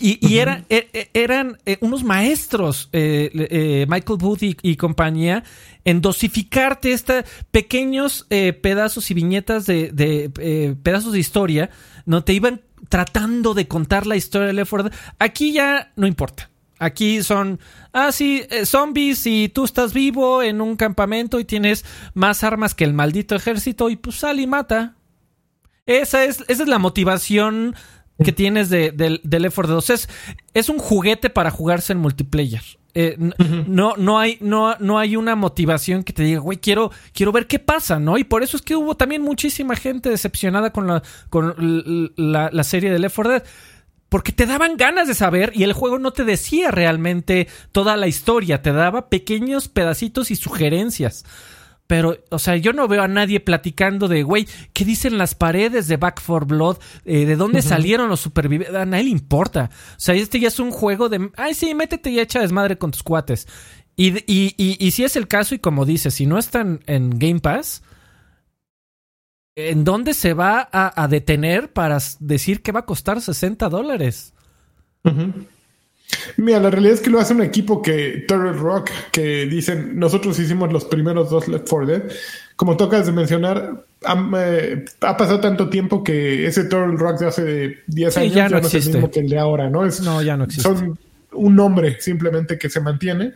y, 0.00 0.38
eran, 0.38 0.64
e, 0.68 0.88
e, 0.92 1.10
eran 1.14 1.58
eh, 1.66 1.78
unos 1.80 2.04
maestros, 2.04 2.88
eh, 2.92 3.30
eh, 3.34 3.86
Michael 3.88 4.18
Booth 4.18 4.42
y, 4.42 4.76
compañía, 4.76 5.44
en 5.84 6.00
dosificarte 6.00 6.92
estos 6.92 7.24
pequeños 7.50 8.26
pedazos 8.28 9.10
y 9.10 9.14
viñetas 9.14 9.66
de, 9.66 10.76
pedazos 10.82 11.12
de 11.12 11.18
historia, 11.18 11.70
no 12.06 12.24
te 12.24 12.32
iban 12.32 12.62
tratando 12.88 13.54
de 13.54 13.66
contar 13.66 14.06
la 14.06 14.16
historia 14.16 14.46
de 14.46 14.52
Left 14.52 14.70
4 14.70 14.90
Aquí 15.18 15.52
ya 15.52 15.92
no 15.96 16.06
importa. 16.06 16.50
Aquí 16.78 17.24
son, 17.24 17.58
ah, 17.92 18.12
sí, 18.12 18.44
zombies 18.64 19.26
y 19.26 19.48
tú 19.48 19.64
estás 19.64 19.92
vivo 19.92 20.42
en 20.42 20.60
un 20.60 20.76
campamento 20.76 21.40
y 21.40 21.44
tienes 21.44 21.84
más 22.14 22.44
armas 22.44 22.74
que 22.74 22.84
el 22.84 22.92
maldito 22.92 23.34
ejército 23.34 23.90
y 23.90 23.96
pues 23.96 24.16
sal 24.16 24.38
y 24.38 24.46
mata. 24.46 24.94
Esa 25.86 26.24
es, 26.24 26.44
esa 26.48 26.62
es 26.62 26.68
la 26.68 26.78
motivación 26.78 27.74
que 28.24 28.32
tienes 28.32 28.68
de, 28.68 28.90
de, 28.90 29.20
del 29.22 29.42
Left 29.42 29.54
4 29.54 29.74
Dead. 29.74 29.94
Es, 29.94 30.08
es 30.54 30.68
un 30.68 30.78
juguete 30.78 31.30
para 31.30 31.50
jugarse 31.50 31.92
en 31.92 31.98
multiplayer. 31.98 32.62
Eh, 32.94 33.16
no, 33.68 33.94
no, 33.96 34.18
hay, 34.18 34.38
no, 34.40 34.74
no 34.80 34.98
hay 34.98 35.14
una 35.14 35.36
motivación 35.36 36.02
que 36.02 36.12
te 36.12 36.24
diga, 36.24 36.40
güey, 36.40 36.58
quiero, 36.58 36.90
quiero 37.12 37.30
ver 37.30 37.46
qué 37.46 37.58
pasa, 37.58 38.00
¿no? 38.00 38.18
Y 38.18 38.24
por 38.24 38.42
eso 38.42 38.56
es 38.56 38.62
que 38.62 38.74
hubo 38.74 38.96
también 38.96 39.22
muchísima 39.22 39.76
gente 39.76 40.10
decepcionada 40.10 40.72
con 40.72 40.86
la, 40.88 41.02
con 41.30 41.54
la, 42.16 42.50
la 42.52 42.64
serie 42.64 42.90
de 42.90 42.98
Left 42.98 43.14
4 43.14 43.32
Dead. 43.32 43.44
Porque 44.08 44.32
te 44.32 44.46
daban 44.46 44.78
ganas 44.78 45.06
de 45.06 45.14
saber 45.14 45.52
y 45.54 45.64
el 45.64 45.74
juego 45.74 45.98
no 45.98 46.12
te 46.12 46.24
decía 46.24 46.70
realmente 46.70 47.46
toda 47.72 47.96
la 47.96 48.08
historia, 48.08 48.62
te 48.62 48.72
daba 48.72 49.10
pequeños 49.10 49.68
pedacitos 49.68 50.30
y 50.30 50.36
sugerencias. 50.36 51.26
Pero, 51.88 52.18
o 52.28 52.38
sea, 52.38 52.54
yo 52.56 52.74
no 52.74 52.86
veo 52.86 53.02
a 53.02 53.08
nadie 53.08 53.40
platicando 53.40 54.08
de, 54.08 54.22
güey, 54.22 54.46
¿qué 54.74 54.84
dicen 54.84 55.16
las 55.16 55.34
paredes 55.34 55.88
de 55.88 55.96
Back 55.96 56.20
for 56.20 56.44
Blood? 56.44 56.76
Eh, 57.06 57.24
¿De 57.24 57.34
dónde 57.34 57.62
salieron 57.62 58.10
los 58.10 58.20
supervivientes? 58.20 58.76
A 58.76 58.84
nadie 58.84 59.04
le 59.04 59.10
importa. 59.10 59.70
O 59.92 60.00
sea, 60.00 60.14
este 60.14 60.38
ya 60.38 60.48
es 60.48 60.60
un 60.60 60.70
juego 60.70 61.08
de, 61.08 61.30
ay, 61.38 61.54
sí, 61.54 61.74
métete 61.74 62.10
y 62.10 62.20
echa 62.20 62.40
desmadre 62.40 62.76
con 62.76 62.90
tus 62.90 63.02
cuates. 63.02 63.48
Y, 63.96 64.18
y, 64.26 64.54
y, 64.56 64.90
si 64.90 65.02
es 65.02 65.16
el 65.16 65.28
caso, 65.28 65.54
y 65.54 65.60
como 65.60 65.86
dices, 65.86 66.12
si 66.12 66.26
no 66.26 66.38
están 66.38 66.80
en 66.86 67.18
Game 67.18 67.40
Pass, 67.40 67.82
¿en 69.56 69.82
dónde 69.82 70.12
se 70.12 70.34
va 70.34 70.68
a, 70.70 71.08
detener 71.08 71.72
para 71.72 71.98
decir 72.20 72.62
que 72.62 72.70
va 72.70 72.80
a 72.80 72.86
costar 72.86 73.22
60 73.22 73.66
dólares? 73.70 74.34
Mira, 76.36 76.60
la 76.60 76.70
realidad 76.70 76.94
es 76.94 77.00
que 77.00 77.10
lo 77.10 77.20
hace 77.20 77.34
un 77.34 77.42
equipo 77.42 77.82
que, 77.82 78.24
Turtle 78.26 78.52
Rock, 78.52 78.90
que 79.12 79.46
dicen, 79.46 79.98
nosotros 79.98 80.38
hicimos 80.38 80.72
los 80.72 80.84
primeros 80.84 81.30
dos 81.30 81.48
Left 81.48 81.68
4 81.68 81.86
Dead. 81.86 82.02
Como 82.56 82.76
tocas 82.76 83.06
de 83.06 83.12
mencionar, 83.12 83.84
eh, 84.36 84.84
ha, 85.00 85.16
pasado 85.16 85.40
tanto 85.40 85.68
tiempo 85.68 86.02
que 86.02 86.46
ese 86.46 86.64
Turtle 86.64 86.96
Rock 86.96 87.20
de 87.20 87.26
hace 87.26 87.78
10 87.86 88.16
años 88.16 88.34
ya 88.34 88.48
no, 88.48 88.58
es 88.58 88.74
el 88.74 88.86
mismo 88.86 89.10
que 89.10 89.20
el 89.20 89.28
de 89.28 89.38
ahora, 89.38 89.68
¿no? 89.68 89.84
Es, 89.84 90.00
no, 90.00 90.22
ya 90.22 90.36
no 90.36 90.44
existe. 90.44 90.62
Son 90.62 90.98
un 91.32 91.56
nombre 91.56 92.00
simplemente 92.00 92.58
que 92.58 92.70
se 92.70 92.80
mantiene, 92.80 93.34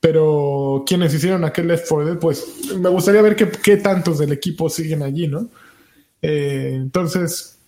pero 0.00 0.84
quienes 0.86 1.12
hicieron 1.14 1.44
aquel 1.44 1.68
Left 1.68 1.86
4 1.88 2.06
Dead, 2.06 2.18
pues 2.18 2.44
me 2.78 2.88
gustaría 2.88 3.22
ver 3.22 3.36
qué, 3.36 3.76
tantos 3.76 4.18
del 4.18 4.32
equipo 4.32 4.70
siguen 4.70 5.02
allí, 5.02 5.28
¿no? 5.28 5.48
Eh, 6.22 6.72
entonces, 6.74 7.58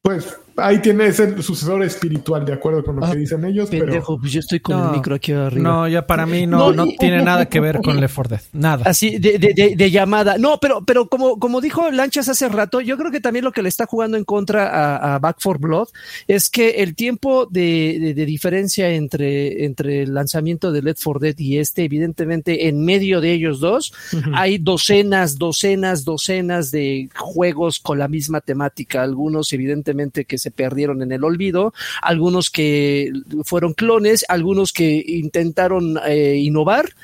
pues 0.00 0.36
ahí 0.56 0.80
tiene 0.80 1.06
ese 1.06 1.40
sucesor 1.42 1.82
espiritual, 1.82 2.44
de 2.44 2.52
acuerdo 2.52 2.84
con 2.84 2.96
lo 2.96 3.02
que 3.02 3.08
ah, 3.08 3.14
dicen 3.14 3.44
ellos. 3.44 3.68
Pendejo, 3.70 4.18
pues 4.18 4.32
yo 4.32 4.40
estoy 4.40 4.60
con 4.60 4.78
el 4.78 4.90
micro 4.90 5.14
aquí 5.14 5.32
arriba. 5.32 5.62
No, 5.62 5.88
ya 5.88 6.06
para 6.06 6.26
mí 6.26 6.46
no, 6.46 6.72
no, 6.72 6.86
tiene 6.98 7.22
nada 7.22 7.46
que 7.46 7.60
ver 7.60 7.80
con 7.80 8.00
Left 8.00 8.14
4 8.14 8.36
Dead. 8.36 8.42
Nada. 8.52 8.84
Así, 8.86 9.18
de, 9.18 9.38
de, 9.38 9.74
de, 9.76 9.90
llamada. 9.90 10.38
No, 10.38 10.58
pero, 10.60 10.84
pero 10.84 11.08
como, 11.08 11.38
como 11.38 11.60
dijo 11.60 11.90
Lanchas 11.90 12.28
hace 12.28 12.48
rato, 12.48 12.80
yo 12.80 12.96
creo 12.96 13.10
que 13.10 13.20
también 13.20 13.44
lo 13.44 13.52
que 13.52 13.62
le 13.62 13.68
está 13.68 13.86
jugando 13.86 14.16
en 14.16 14.24
contra 14.24 15.14
a, 15.14 15.18
Back 15.18 15.38
4 15.42 15.58
Blood 15.60 15.88
es 16.26 16.50
que 16.50 16.82
el 16.82 16.94
tiempo 16.94 17.46
de, 17.46 18.14
diferencia 18.26 18.90
entre, 18.90 19.64
entre 19.64 20.02
el 20.02 20.14
lanzamiento 20.14 20.72
de 20.72 20.82
Left 20.82 21.02
4 21.02 21.20
Dead 21.20 21.38
y 21.38 21.58
este, 21.58 21.84
evidentemente, 21.84 22.68
en 22.68 22.84
medio 22.84 23.20
de 23.20 23.32
ellos 23.32 23.60
dos, 23.60 23.92
hay 24.34 24.58
docenas, 24.58 25.38
docenas, 25.38 26.04
docenas 26.04 26.70
de 26.70 27.08
juegos 27.16 27.80
con 27.80 27.98
la 27.98 28.08
misma 28.08 28.40
temática. 28.40 29.02
Algunos, 29.02 29.52
evidentemente, 29.52 30.24
que 30.24 30.38
se 30.42 30.50
perdieron 30.50 31.02
en 31.02 31.12
el 31.12 31.24
olvido, 31.24 31.72
algunos 32.00 32.50
que 32.50 33.12
fueron 33.44 33.74
clones, 33.74 34.24
algunos 34.28 34.72
que 34.72 35.02
intentaron 35.06 35.98
eh, 36.06 36.36
innovar 36.36 36.94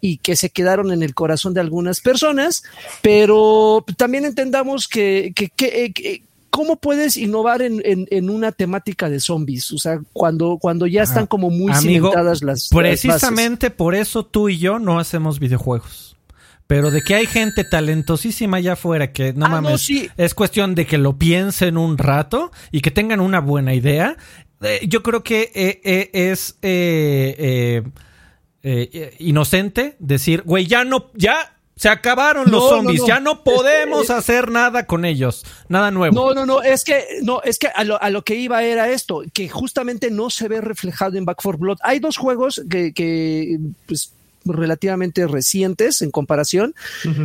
y 0.00 0.18
que 0.18 0.36
se 0.36 0.50
quedaron 0.50 0.92
en 0.92 1.02
el 1.02 1.14
corazón 1.14 1.54
de 1.54 1.60
algunas 1.60 2.00
personas, 2.00 2.62
pero 3.02 3.84
también 3.96 4.24
entendamos 4.24 4.88
que, 4.88 5.32
que, 5.34 5.52
eh, 5.60 6.22
¿cómo 6.50 6.76
puedes 6.76 7.16
innovar 7.16 7.62
en, 7.62 7.82
en, 7.84 8.30
una 8.30 8.52
temática 8.52 9.08
de 9.10 9.20
zombies? 9.20 9.72
O 9.72 9.78
sea, 9.78 10.00
cuando, 10.12 10.58
cuando 10.60 10.86
ya 10.86 11.02
están 11.02 11.26
como 11.26 11.50
muy 11.50 11.72
cimentadas 11.74 12.42
las. 12.42 12.68
Precisamente 12.70 13.70
por 13.70 13.94
eso 13.94 14.24
tú 14.24 14.48
y 14.48 14.58
yo 14.58 14.78
no 14.78 14.98
hacemos 14.98 15.38
videojuegos. 15.38 16.15
Pero 16.66 16.90
de 16.90 17.02
que 17.02 17.14
hay 17.14 17.26
gente 17.26 17.64
talentosísima 17.64 18.56
allá 18.56 18.72
afuera 18.72 19.12
que 19.12 19.32
no 19.32 19.46
ah, 19.46 19.48
mames, 19.48 19.88
es 20.16 20.34
cuestión 20.34 20.74
de 20.74 20.86
que 20.86 20.98
lo 20.98 21.16
piensen 21.16 21.76
un 21.76 21.96
rato 21.96 22.50
y 22.72 22.80
que 22.80 22.90
tengan 22.90 23.20
una 23.20 23.40
buena 23.40 23.74
idea. 23.74 24.16
Eh, 24.62 24.80
yo 24.88 25.02
creo 25.02 25.22
que 25.22 25.52
eh, 25.54 25.80
eh, 25.84 26.10
es 26.12 26.58
inocente 29.18 29.96
decir, 30.00 30.42
güey, 30.42 30.66
ya 30.66 30.84
no, 30.84 31.10
ya 31.14 31.56
se 31.76 31.90
acabaron 31.90 32.50
los 32.50 32.70
zombies, 32.70 33.04
ya 33.06 33.20
no 33.20 33.44
podemos 33.44 34.08
hacer 34.08 34.50
nada 34.50 34.86
con 34.86 35.04
ellos, 35.04 35.44
nada 35.68 35.90
nuevo. 35.90 36.14
No, 36.14 36.34
no, 36.34 36.46
no, 36.46 36.62
es 36.62 36.82
que, 36.82 37.04
no, 37.22 37.42
es 37.42 37.58
que 37.58 37.68
a 37.68 37.84
lo, 37.84 38.02
a 38.02 38.08
lo, 38.08 38.24
que 38.24 38.34
iba 38.34 38.64
era 38.64 38.88
esto, 38.88 39.22
que 39.34 39.48
justamente 39.50 40.10
no 40.10 40.30
se 40.30 40.48
ve 40.48 40.62
reflejado 40.62 41.18
en 41.18 41.26
Back 41.26 41.38
4 41.42 41.58
Blood. 41.58 41.78
Hay 41.82 42.00
dos 42.00 42.16
juegos 42.16 42.62
que, 42.70 42.94
que 42.94 43.58
pues, 43.86 44.14
relativamente 44.46 45.26
recientes 45.26 46.02
en 46.02 46.10
comparación. 46.10 46.74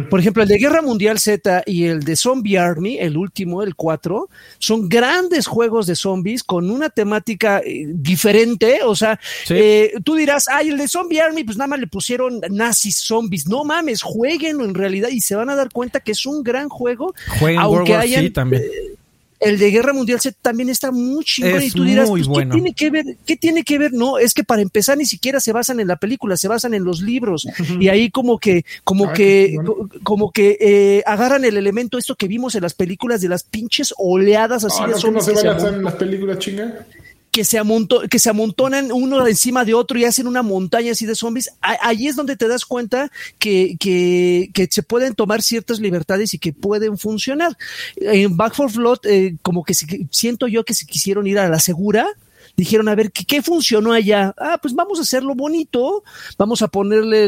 Por 0.10 0.20
ejemplo, 0.20 0.44
el 0.44 0.50
de 0.50 0.58
Guerra 0.58 0.82
Mundial 0.82 1.20
Z 1.20 1.64
y 1.66 1.86
el 1.86 2.04
de 2.04 2.16
Zombie 2.16 2.58
Army, 2.58 2.98
el 3.00 3.18
último, 3.18 3.64
el 3.64 3.76
4, 3.76 4.30
son 4.60 4.90
grandes 4.90 5.48
juegos 5.48 5.88
de 5.88 5.96
zombies 5.96 6.44
con 6.44 6.70
una 6.70 6.90
temática 6.90 7.60
eh, 7.60 7.86
diferente. 7.88 8.80
O 8.84 8.96
sea, 8.96 9.20
eh, 9.50 9.94
tú 10.04 10.16
dirás, 10.16 10.46
ay, 10.48 10.70
el 10.70 10.78
de 10.78 10.88
Zombie 10.88 11.22
Army, 11.22 11.44
pues 11.44 11.58
nada 11.58 11.68
más 11.68 11.80
le 11.80 11.88
pusieron 11.88 12.42
nazis 12.50 12.98
zombies. 12.98 13.48
No 13.48 13.64
mames, 13.64 14.02
jueguenlo 14.02 14.66
en 14.66 14.74
realidad 14.74 15.10
y 15.10 15.22
se 15.22 15.36
van 15.36 15.50
a 15.50 15.56
dar 15.56 15.70
cuenta 15.72 16.00
que 16.00 16.12
es 16.12 16.26
un 16.26 16.44
gran 16.44 16.70
juego. 16.70 17.14
aunque 17.58 17.94
World 17.94 18.34
también. 18.34 18.64
Eh, 18.64 18.96
el 19.42 19.58
de 19.58 19.72
Guerra 19.72 19.92
Mundial 19.92 20.22
Z 20.22 20.38
también 20.42 20.70
está 20.70 20.92
muy 20.92 21.26
chingón. 21.26 21.64
y 21.64 21.72
tú 21.72 21.84
dirás, 21.84 22.08
pues, 22.10 22.28
¿qué 22.28 22.46
tiene 22.46 22.74
que 22.74 22.90
ver? 22.92 23.06
¿Qué 23.26 23.36
tiene 23.36 23.64
que 23.64 23.80
ver? 23.80 23.92
No, 23.92 24.20
es 24.20 24.34
que 24.34 24.44
para 24.44 24.62
empezar 24.62 24.98
ni 24.98 25.06
siquiera 25.06 25.40
se 25.40 25.52
basan 25.52 25.80
en 25.80 25.88
la 25.88 25.96
película, 25.96 26.38
se 26.38 26.48
basan 26.48 26.74
en 26.76 26.84
los 26.84 27.02
libros. 27.02 27.48
Y 27.80 27.90
ahí 27.90 28.12
como 28.12 28.38
que, 28.38 28.66
como 28.84 29.06
ah, 29.06 29.14
que, 29.14 29.58
como 30.04 30.32
que 30.32 30.58
eh, 30.62 31.04
agarran 31.08 31.44
el 31.44 31.58
elemento 31.58 31.98
esto 31.98 32.16
que 32.16 32.28
vimos 32.28 32.54
en 32.56 32.62
las 32.62 32.76
películas 32.76 33.22
de 33.22 33.30
las 33.30 33.44
pinches 33.44 33.94
oleadas 33.98 34.64
así 34.64 34.78
ah, 34.80 34.88
de 34.88 34.94
no, 34.94 35.12
no 35.12 35.22
se 35.22 35.34
van 35.34 35.74
en 35.74 35.84
las 35.84 35.96
películas 35.96 36.38
chinga 36.38 36.86
que 37.32 37.46
se, 37.46 37.62
que 38.10 38.20
se 38.20 38.30
amontonan 38.30 38.92
uno 38.92 39.26
encima 39.26 39.64
de 39.64 39.74
otro 39.74 39.98
y 39.98 40.06
hacen 40.06 40.28
una 40.28 40.42
montaña 40.42 40.92
así 40.92 41.06
de 41.06 41.16
zombies, 41.16 41.50
allí 41.62 42.08
es 42.08 42.16
donde 42.18 42.36
te 42.36 42.48
das 42.48 42.66
cuenta 42.66 43.10
que, 43.40 43.78
que, 43.80 44.50
que, 44.54 44.68
se 44.70 44.84
pueden 44.84 45.16
tomar 45.16 45.42
ciertas 45.42 45.80
libertades 45.80 46.34
y 46.34 46.40
que 46.40 46.52
pueden 46.52 46.98
funcionar. 46.98 47.58
En 47.96 48.36
Back 48.36 48.56
for 48.56 48.70
Flood, 48.70 49.00
eh, 49.06 49.36
como 49.42 49.64
que 49.64 49.74
siento 49.74 50.48
yo 50.48 50.66
que 50.66 50.74
se 50.74 50.86
quisieron 50.86 51.26
ir 51.26 51.40
a 51.40 51.48
la 51.48 51.60
segura, 51.60 52.08
dijeron, 52.56 52.90
a 52.90 52.96
ver, 52.96 53.12
¿qué, 53.12 53.42
funcionó 53.42 53.94
allá? 53.94 54.34
Ah, 54.38 54.60
pues 54.62 54.74
vamos 54.74 55.00
a 55.00 55.04
hacerlo 55.04 55.36
bonito, 55.36 56.04
vamos 56.38 56.62
a 56.62 56.68
ponerle, 56.68 57.28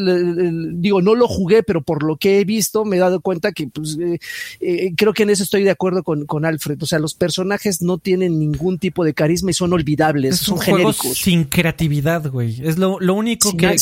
digo, 0.74 1.01
no 1.01 1.15
lo 1.15 1.28
jugué, 1.28 1.63
pero 1.63 1.82
por 1.82 2.03
lo 2.03 2.17
que 2.17 2.39
he 2.39 2.45
visto 2.45 2.86
me 2.86 2.97
he 2.97 2.99
dado 2.99 3.21
cuenta 3.21 3.51
que, 3.51 3.67
pues, 3.67 3.97
eh, 3.99 4.19
eh, 4.59 4.93
creo 4.95 5.13
que 5.13 5.24
en 5.24 5.30
eso 5.30 5.43
estoy 5.43 5.63
de 5.63 5.71
acuerdo 5.71 6.03
con, 6.03 6.26
con, 6.26 6.45
Alfred. 6.45 6.82
O 6.82 6.86
sea, 6.86 6.99
los 6.99 7.13
personajes 7.13 7.82
no 7.82 7.97
tienen 7.97 8.39
ningún 8.39 8.80
tipo 8.80 9.03
de 9.03 9.13
carisma 9.13 9.51
y 9.51 9.53
son 9.53 9.74
olvidables, 9.74 10.38
son 10.38 10.59
genéricos. 10.59 11.17
Sin 11.17 11.45
creatividad, 11.45 12.30
güey. 12.30 12.61
Es 12.63 12.78
lo, 12.78 12.97
único 13.13 13.55
que, 13.55 13.78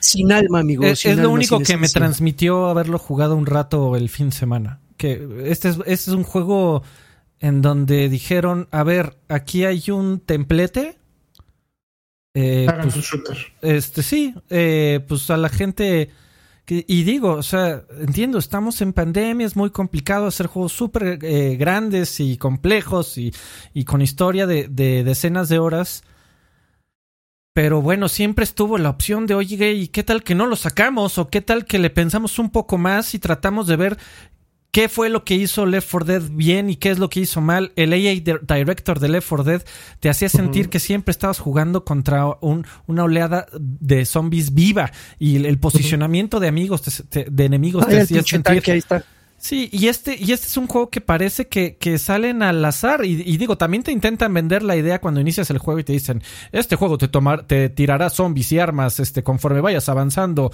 sin, 0.00 0.32
alma, 0.32 0.60
amigo. 0.60 0.84
Es, 0.84 1.04
lo 1.16 1.30
único 1.30 1.60
que 1.60 1.76
me 1.76 1.88
transmitió 1.88 2.66
haberlo 2.66 2.98
jugado 2.98 3.36
un 3.36 3.46
rato 3.46 3.96
el 3.96 4.08
fin 4.08 4.30
de 4.30 4.36
semana. 4.36 4.80
Que 4.96 5.26
este 5.44 5.70
es, 5.70 5.76
este 5.86 6.10
es 6.10 6.16
un 6.16 6.22
juego 6.22 6.82
en 7.42 7.60
donde 7.60 8.08
dijeron, 8.08 8.68
a 8.70 8.84
ver, 8.84 9.18
aquí 9.28 9.64
hay 9.64 9.90
un 9.90 10.20
templete. 10.20 10.96
Eh, 12.34 12.66
pues, 12.80 13.12
este 13.60 14.02
sí, 14.02 14.34
eh, 14.48 15.04
pues 15.06 15.28
a 15.28 15.36
la 15.36 15.50
gente 15.50 16.08
y 16.68 17.02
digo, 17.02 17.32
o 17.32 17.42
sea, 17.42 17.82
entiendo, 18.00 18.38
estamos 18.38 18.80
en 18.80 18.92
pandemia, 18.92 19.46
es 19.46 19.56
muy 19.56 19.70
complicado 19.70 20.26
hacer 20.26 20.46
juegos 20.46 20.72
súper 20.72 21.18
eh, 21.20 21.56
grandes 21.56 22.20
y 22.20 22.36
complejos 22.38 23.18
y, 23.18 23.34
y 23.74 23.84
con 23.84 24.00
historia 24.00 24.46
de, 24.46 24.68
de, 24.68 25.02
decenas 25.02 25.48
de 25.48 25.58
horas. 25.58 26.04
Pero 27.52 27.82
bueno, 27.82 28.08
siempre 28.08 28.44
estuvo 28.44 28.78
la 28.78 28.88
opción 28.88 29.26
de, 29.26 29.34
oye, 29.34 29.72
¿y 29.72 29.88
qué 29.88 30.04
tal 30.04 30.22
que 30.22 30.34
no 30.34 30.46
lo 30.46 30.56
sacamos? 30.56 31.18
¿O 31.18 31.28
qué 31.28 31.42
tal 31.42 31.66
que 31.66 31.78
le 31.78 31.90
pensamos 31.90 32.38
un 32.38 32.48
poco 32.48 32.78
más 32.78 33.12
y 33.14 33.18
tratamos 33.18 33.66
de 33.66 33.76
ver 33.76 33.98
qué 34.72 34.88
fue 34.88 35.10
lo 35.10 35.22
que 35.22 35.34
hizo 35.34 35.66
Left 35.66 35.88
4 35.90 36.06
Dead 36.06 36.30
bien 36.32 36.70
y 36.70 36.76
qué 36.76 36.90
es 36.90 36.98
lo 36.98 37.10
que 37.10 37.20
hizo 37.20 37.40
mal. 37.40 37.72
El 37.76 37.92
AA 37.92 38.38
director 38.56 38.98
de 38.98 39.08
Left 39.10 39.28
4 39.28 39.44
Dead 39.44 39.62
te 40.00 40.08
hacía 40.08 40.28
sentir 40.28 40.70
que 40.70 40.80
siempre 40.80 41.12
estabas 41.12 41.38
jugando 41.38 41.84
contra 41.84 42.26
un, 42.40 42.66
una 42.86 43.04
oleada 43.04 43.46
de 43.52 44.04
zombies 44.06 44.54
viva 44.54 44.90
y 45.18 45.44
el, 45.44 45.58
posicionamiento 45.58 46.40
de 46.40 46.48
amigos, 46.48 46.82
de 47.10 47.44
enemigos 47.44 47.86
te 47.86 48.00
hacía 48.00 48.22
sentir. 48.22 48.62
Que 48.62 48.72
ahí 48.72 48.78
está. 48.78 49.04
Sí, 49.42 49.68
y 49.72 49.88
este, 49.88 50.16
y 50.16 50.30
este 50.30 50.46
es 50.46 50.56
un 50.56 50.68
juego 50.68 50.88
que 50.88 51.00
parece 51.00 51.48
que, 51.48 51.76
que 51.76 51.98
salen 51.98 52.44
al 52.44 52.64
azar. 52.64 53.04
Y, 53.04 53.22
y, 53.26 53.36
digo, 53.38 53.58
también 53.58 53.82
te 53.82 53.90
intentan 53.90 54.32
vender 54.32 54.62
la 54.62 54.76
idea 54.76 55.00
cuando 55.00 55.20
inicias 55.20 55.50
el 55.50 55.58
juego 55.58 55.80
y 55.80 55.84
te 55.84 55.92
dicen, 55.92 56.22
este 56.52 56.76
juego 56.76 56.96
te 56.96 57.08
tomar, 57.08 57.42
te 57.42 57.68
tirará 57.68 58.08
zombies 58.08 58.52
y 58.52 58.60
armas, 58.60 59.00
este, 59.00 59.24
conforme 59.24 59.60
vayas 59.60 59.88
avanzando. 59.88 60.52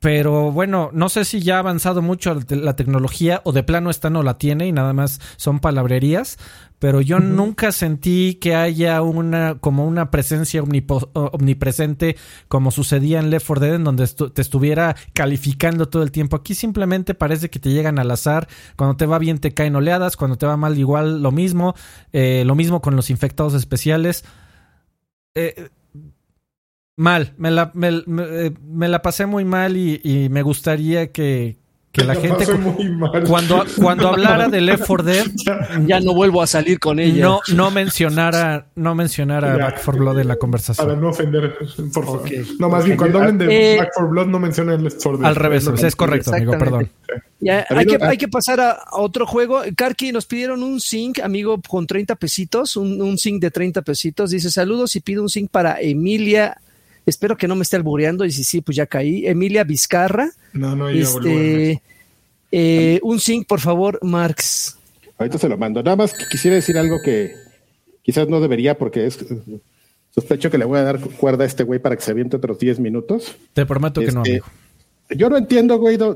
Pero 0.00 0.52
bueno, 0.52 0.90
no 0.92 1.08
sé 1.08 1.24
si 1.24 1.40
ya 1.40 1.56
ha 1.56 1.60
avanzado 1.60 2.02
mucho 2.02 2.38
la 2.48 2.76
tecnología 2.76 3.40
o 3.44 3.52
de 3.52 3.62
plano 3.62 3.88
esta 3.90 4.10
no 4.10 4.22
la 4.22 4.36
tiene 4.36 4.66
y 4.66 4.72
nada 4.72 4.92
más 4.92 5.20
son 5.36 5.58
palabrerías. 5.58 6.38
Pero 6.78 7.00
yo 7.00 7.20
nunca 7.20 7.72
sentí 7.72 8.34
que 8.34 8.54
haya 8.54 9.00
una 9.00 9.56
como 9.58 9.86
una 9.86 10.10
presencia 10.10 10.62
omnipresente 10.62 12.16
como 12.48 12.70
sucedía 12.70 13.18
en 13.18 13.30
Left 13.30 13.46
4 13.46 13.64
Dead 13.64 13.74
en 13.76 13.84
donde 13.84 14.06
te 14.06 14.42
estuviera 14.42 14.94
calificando 15.14 15.88
todo 15.88 16.02
el 16.02 16.12
tiempo. 16.12 16.36
Aquí 16.36 16.54
simplemente 16.54 17.14
parece 17.14 17.48
que 17.48 17.58
te 17.58 17.70
llegan 17.70 17.98
al 17.98 18.10
azar. 18.10 18.46
Cuando 18.76 18.96
te 18.96 19.06
va 19.06 19.18
bien 19.18 19.38
te 19.38 19.54
caen 19.54 19.74
oleadas, 19.74 20.18
cuando 20.18 20.36
te 20.36 20.44
va 20.44 20.58
mal 20.58 20.78
igual 20.78 21.22
lo 21.22 21.32
mismo. 21.32 21.74
Eh, 22.12 22.44
lo 22.44 22.54
mismo 22.54 22.82
con 22.82 22.94
los 22.94 23.08
infectados 23.08 23.54
especiales. 23.54 24.24
Eh, 25.34 25.70
Mal, 26.98 27.34
me 27.36 27.50
la, 27.50 27.70
me, 27.74 27.90
eh, 27.90 28.52
la 28.72 29.02
pasé 29.02 29.26
muy 29.26 29.44
mal 29.44 29.76
y, 29.76 30.28
me 30.30 30.40
gustaría 30.40 31.12
que, 31.12 31.58
la, 31.94 32.14
gente 32.14 32.46
cuando 33.26 33.64
cuando 33.78 34.08
hablara 34.08 34.48
de 34.48 34.62
Left 34.62 34.84
4 34.86 35.04
Dead 35.04 35.26
ya. 35.86 36.00
No 36.00 36.14
vuelvo 36.14 36.42
a 36.42 36.46
salir 36.46 36.78
con 36.78 36.98
ella. 36.98 37.22
no 37.22 37.40
no 37.54 37.70
mencionara 37.70 38.68
no 38.74 38.94
mencionara 38.94 39.56
Back 39.56 39.82
4 39.84 40.00
Blood 40.00 40.20
en 40.20 40.28
la 40.28 40.36
conversación. 40.36 40.86
Para 40.86 40.98
no 40.98 41.08
ofender 41.10 41.54
por 41.92 42.04
favor. 42.04 42.30
No 42.58 42.68
más 42.70 42.84
bien 42.84 42.96
cuando 42.96 43.18
hablen 43.18 43.38
de 43.38 43.74
eh, 43.74 43.78
Back 43.78 43.90
4 43.94 44.10
Blood 44.10 44.26
no 44.28 44.38
mencionen 44.38 44.82
Left 44.82 45.02
4 45.02 45.18
Dead. 45.18 45.28
al 45.28 45.36
revés 45.36 45.66
es 45.66 45.96
correcto 45.96 46.34
amigo 46.34 46.52
perdón. 46.52 46.90
Hay, 47.68 47.86
que, 47.86 47.98
hay 48.00 48.16
que 48.16 48.28
pasar 48.28 48.60
a 48.60 48.78
otro 48.92 49.26
juego. 49.26 49.60
Karki, 49.76 50.10
nos 50.10 50.24
pidieron 50.24 50.62
un 50.62 50.80
zinc, 50.80 51.20
amigo, 51.20 51.60
con 51.68 51.86
30 51.86 52.16
pesitos, 52.16 52.76
un, 52.76 53.00
un 53.02 53.18
zinc 53.18 53.42
de 53.42 53.50
30 53.50 53.82
pesitos. 53.82 54.30
Dice, 54.30 54.50
saludos 54.50 54.96
y 54.96 55.00
pido 55.00 55.22
un 55.22 55.28
zinc 55.28 55.50
para 55.50 55.78
Emilia 55.78 56.56
Espero 57.06 57.36
que 57.36 57.46
no 57.46 57.54
me 57.54 57.62
esté 57.62 57.76
albureando 57.76 58.24
y 58.24 58.32
si 58.32 58.42
sí, 58.42 58.60
pues 58.60 58.76
ya 58.76 58.86
caí. 58.86 59.26
Emilia 59.26 59.62
Vizcarra. 59.62 60.28
No, 60.52 60.74
no, 60.74 60.88
este, 60.88 61.80
eh, 62.50 63.00
Un 63.02 63.20
zinc, 63.20 63.46
por 63.46 63.60
favor, 63.60 63.98
Marx. 64.02 64.76
Ahorita 65.16 65.38
se 65.38 65.48
lo 65.48 65.56
mando. 65.56 65.82
Nada 65.82 65.96
más 65.96 66.12
quisiera 66.30 66.56
decir 66.56 66.76
algo 66.76 66.98
que 67.02 67.32
quizás 68.02 68.28
no 68.28 68.40
debería 68.40 68.76
porque 68.76 69.06
es 69.06 69.18
sospecho 70.14 70.50
que 70.50 70.58
le 70.58 70.64
voy 70.64 70.78
a 70.78 70.82
dar 70.82 71.00
cuerda 71.00 71.44
a 71.44 71.46
este 71.46 71.62
güey 71.62 71.78
para 71.78 71.94
que 71.94 72.02
se 72.02 72.10
aviente 72.10 72.36
otros 72.36 72.58
10 72.58 72.80
minutos. 72.80 73.36
Te 73.52 73.64
prometo 73.64 74.00
que 74.00 74.12
no, 74.12 74.22
este, 74.22 74.30
amigo. 74.32 74.46
Yo 75.10 75.30
no 75.30 75.36
entiendo, 75.36 75.78
güey, 75.78 75.96
de, 75.96 76.14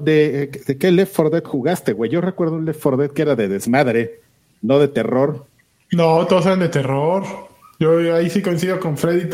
de, 0.48 0.78
qué 0.78 0.90
Left 0.90 1.14
4 1.14 1.30
Dead 1.30 1.44
jugaste, 1.44 1.92
güey. 1.92 2.10
Yo 2.10 2.20
recuerdo 2.20 2.56
un 2.56 2.64
Left 2.64 2.82
4 2.82 2.96
Dead 2.96 3.10
que 3.10 3.22
era 3.22 3.36
de 3.36 3.48
desmadre, 3.48 4.20
no 4.62 4.80
de 4.80 4.88
terror. 4.88 5.46
No, 5.92 6.26
todos 6.26 6.46
eran 6.46 6.60
de 6.60 6.68
terror. 6.68 7.49
Yo 7.80 8.14
ahí 8.14 8.28
sí 8.28 8.42
coincido 8.42 8.78
con 8.78 8.98
Freddy. 8.98 9.26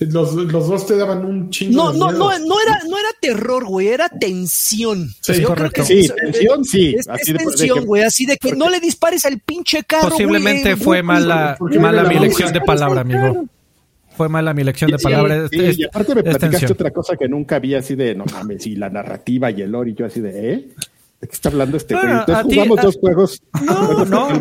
los, 0.00 0.34
los, 0.34 0.68
dos 0.68 0.86
te 0.88 0.96
daban 0.96 1.24
un 1.24 1.50
chingo. 1.50 1.92
No, 1.92 1.92
no, 1.92 2.10
no, 2.10 2.36
no 2.36 2.60
era, 2.60 2.82
no 2.88 2.98
era 2.98 3.08
terror, 3.20 3.64
güey, 3.64 3.86
era 3.86 4.08
tensión. 4.08 5.08
Sí, 5.20 5.40
correcto. 5.42 5.84
sí, 5.84 6.08
tensión, 6.20 6.64
sí. 6.64 6.96
Es, 6.98 7.08
así 7.08 7.32
tensión, 7.32 7.86
güey, 7.86 8.02
así 8.02 8.26
de 8.26 8.38
que 8.38 8.56
no 8.56 8.68
le 8.68 8.80
dispares 8.80 9.24
al 9.24 9.38
pinche 9.38 9.84
carro. 9.84 10.08
Posiblemente 10.08 10.74
fue 10.74 11.04
mala, 11.04 11.56
mala 11.78 12.02
mi 12.02 12.16
elección 12.16 12.52
de 12.52 12.60
palabra, 12.60 13.02
amigo. 13.02 13.44
Fue 14.16 14.28
mala 14.28 14.52
mi 14.52 14.62
elección 14.62 14.90
de 14.90 14.98
palabra. 14.98 15.46
y 15.52 15.84
aparte 15.84 16.16
me 16.16 16.24
platicaste 16.24 16.72
otra 16.72 16.90
cosa 16.90 17.16
que 17.16 17.28
nunca 17.28 17.54
había 17.54 17.78
así 17.78 17.94
de, 17.94 18.16
no 18.16 18.24
mames, 18.24 18.66
y 18.66 18.74
la 18.74 18.90
narrativa 18.90 19.52
y 19.52 19.62
el 19.62 19.70
lore, 19.70 19.90
y 19.90 19.94
yo 19.94 20.06
así 20.06 20.20
de, 20.20 20.54
¿eh? 20.54 20.68
¿De 21.20 21.26
qué 21.26 21.34
está 21.34 21.48
hablando 21.48 21.76
este 21.76 21.94
bueno, 21.94 22.24
jugamos 22.44 22.80
dos 22.80 22.96
juegos. 23.00 23.42
No, 23.60 24.04
no, 24.04 24.40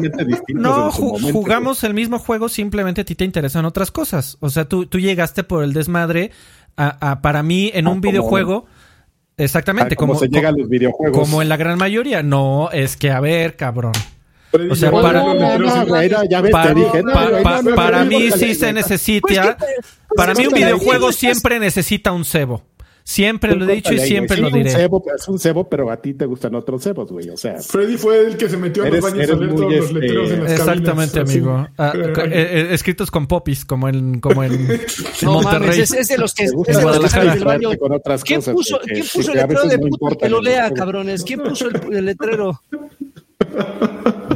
no 0.49 0.91
jugamos 0.91 1.84
el 1.84 1.95
mismo 1.95 2.19
juego, 2.19 2.49
simplemente 2.49 3.01
a 3.01 3.05
ti 3.05 3.15
te 3.15 3.25
interesan 3.25 3.65
otras 3.65 3.89
cosas. 3.89 4.38
O 4.41 4.49
sea, 4.49 4.65
tú, 4.65 4.86
tú 4.86 4.99
llegaste 4.99 5.43
por 5.43 5.63
el 5.63 5.73
desmadre 5.73 6.32
a, 6.75 7.21
para 7.21 7.41
mí 7.41 7.71
en 7.73 7.88
ah, 7.88 7.91
un 7.91 8.01
videojuego. 8.01 8.67
Exactamente, 9.38 9.95
como, 9.95 10.15
se 10.15 10.28
llega 10.28 10.49
a 10.49 10.51
los 10.51 10.69
videojuegos. 10.69 11.17
Como 11.17 11.41
en 11.41 11.49
la 11.49 11.57
gran 11.57 11.78
mayoría. 11.80 12.21
No, 12.21 12.69
es 12.71 12.95
que 12.95 13.09
a 13.09 13.19
ver, 13.19 13.55
cabrón. 13.55 13.93
O 14.69 14.75
sea, 14.75 14.91
para, 14.91 15.23
para 17.75 18.05
mí 18.05 18.32
sí 18.32 18.53
se 18.53 18.71
necesita. 18.71 19.57
Para 20.15 20.36
mí 20.36 20.45
un 20.45 20.53
videojuego 20.53 21.11
siempre 21.11 21.59
necesita 21.59 22.11
un 22.11 22.23
cebo. 22.23 22.63
Siempre 23.07 23.55
lo 23.55 23.63
he 23.69 23.75
dicho 23.75 23.93
y 23.93 23.99
siempre 23.99 24.35
lo 24.35 24.49
diré. 24.49 24.69
es 24.69 25.27
un 25.29 25.39
cebo, 25.39 25.69
pero 25.69 25.89
a 25.89 25.95
ti 25.95 26.13
te 26.13 26.25
gustan 26.25 26.55
otros 26.55 26.83
cebos, 26.83 27.09
güey. 27.09 27.29
O 27.29 27.37
sea, 27.37 27.55
Freddy 27.61 27.95
fue 27.95 28.27
el 28.27 28.35
que 28.35 28.49
se 28.49 28.57
metió 28.57 28.83
a 28.83 28.89
los 28.89 28.99
baños 28.99 29.29
a 29.29 29.35
leer 29.35 29.55
todos 29.55 29.71
los 29.71 29.85
este, 29.85 29.93
letreros 29.93 30.31
en 30.31 30.43
las 30.43 30.51
Exactamente, 30.51 31.19
amigo. 31.21 31.67
Ah, 31.77 31.93
eh, 31.95 32.11
eh, 32.29 32.67
escritos 32.71 33.09
con 33.09 33.25
popis, 33.27 33.63
como 33.63 33.87
en, 33.87 34.19
como 34.19 34.43
en, 34.43 34.67
no, 35.21 35.31
Monterrey. 35.31 35.69
Mames, 35.69 35.93
es, 35.93 36.07
de 36.09 36.17
los 36.17 36.33
que, 36.33 36.43
es 36.43 36.51
de 36.51 36.83
los 36.83 36.99
que 36.99 37.07
salen 37.07 37.35
del 37.35 37.45
baño. 37.45 37.69
¿Quién 38.25 38.41
puso, 38.41 38.77
¿quién 38.83 39.05
puso 39.13 39.31
el 39.31 39.37
letrero 39.37 39.67
de 39.69 39.79
puto 39.79 40.17
que 40.17 40.27
lo 40.27 40.41
lea, 40.41 40.69
cabrones? 40.71 41.23
¿Quién 41.23 41.39
puso 41.39 41.69
el, 41.69 42.03
letrero? 42.03 42.61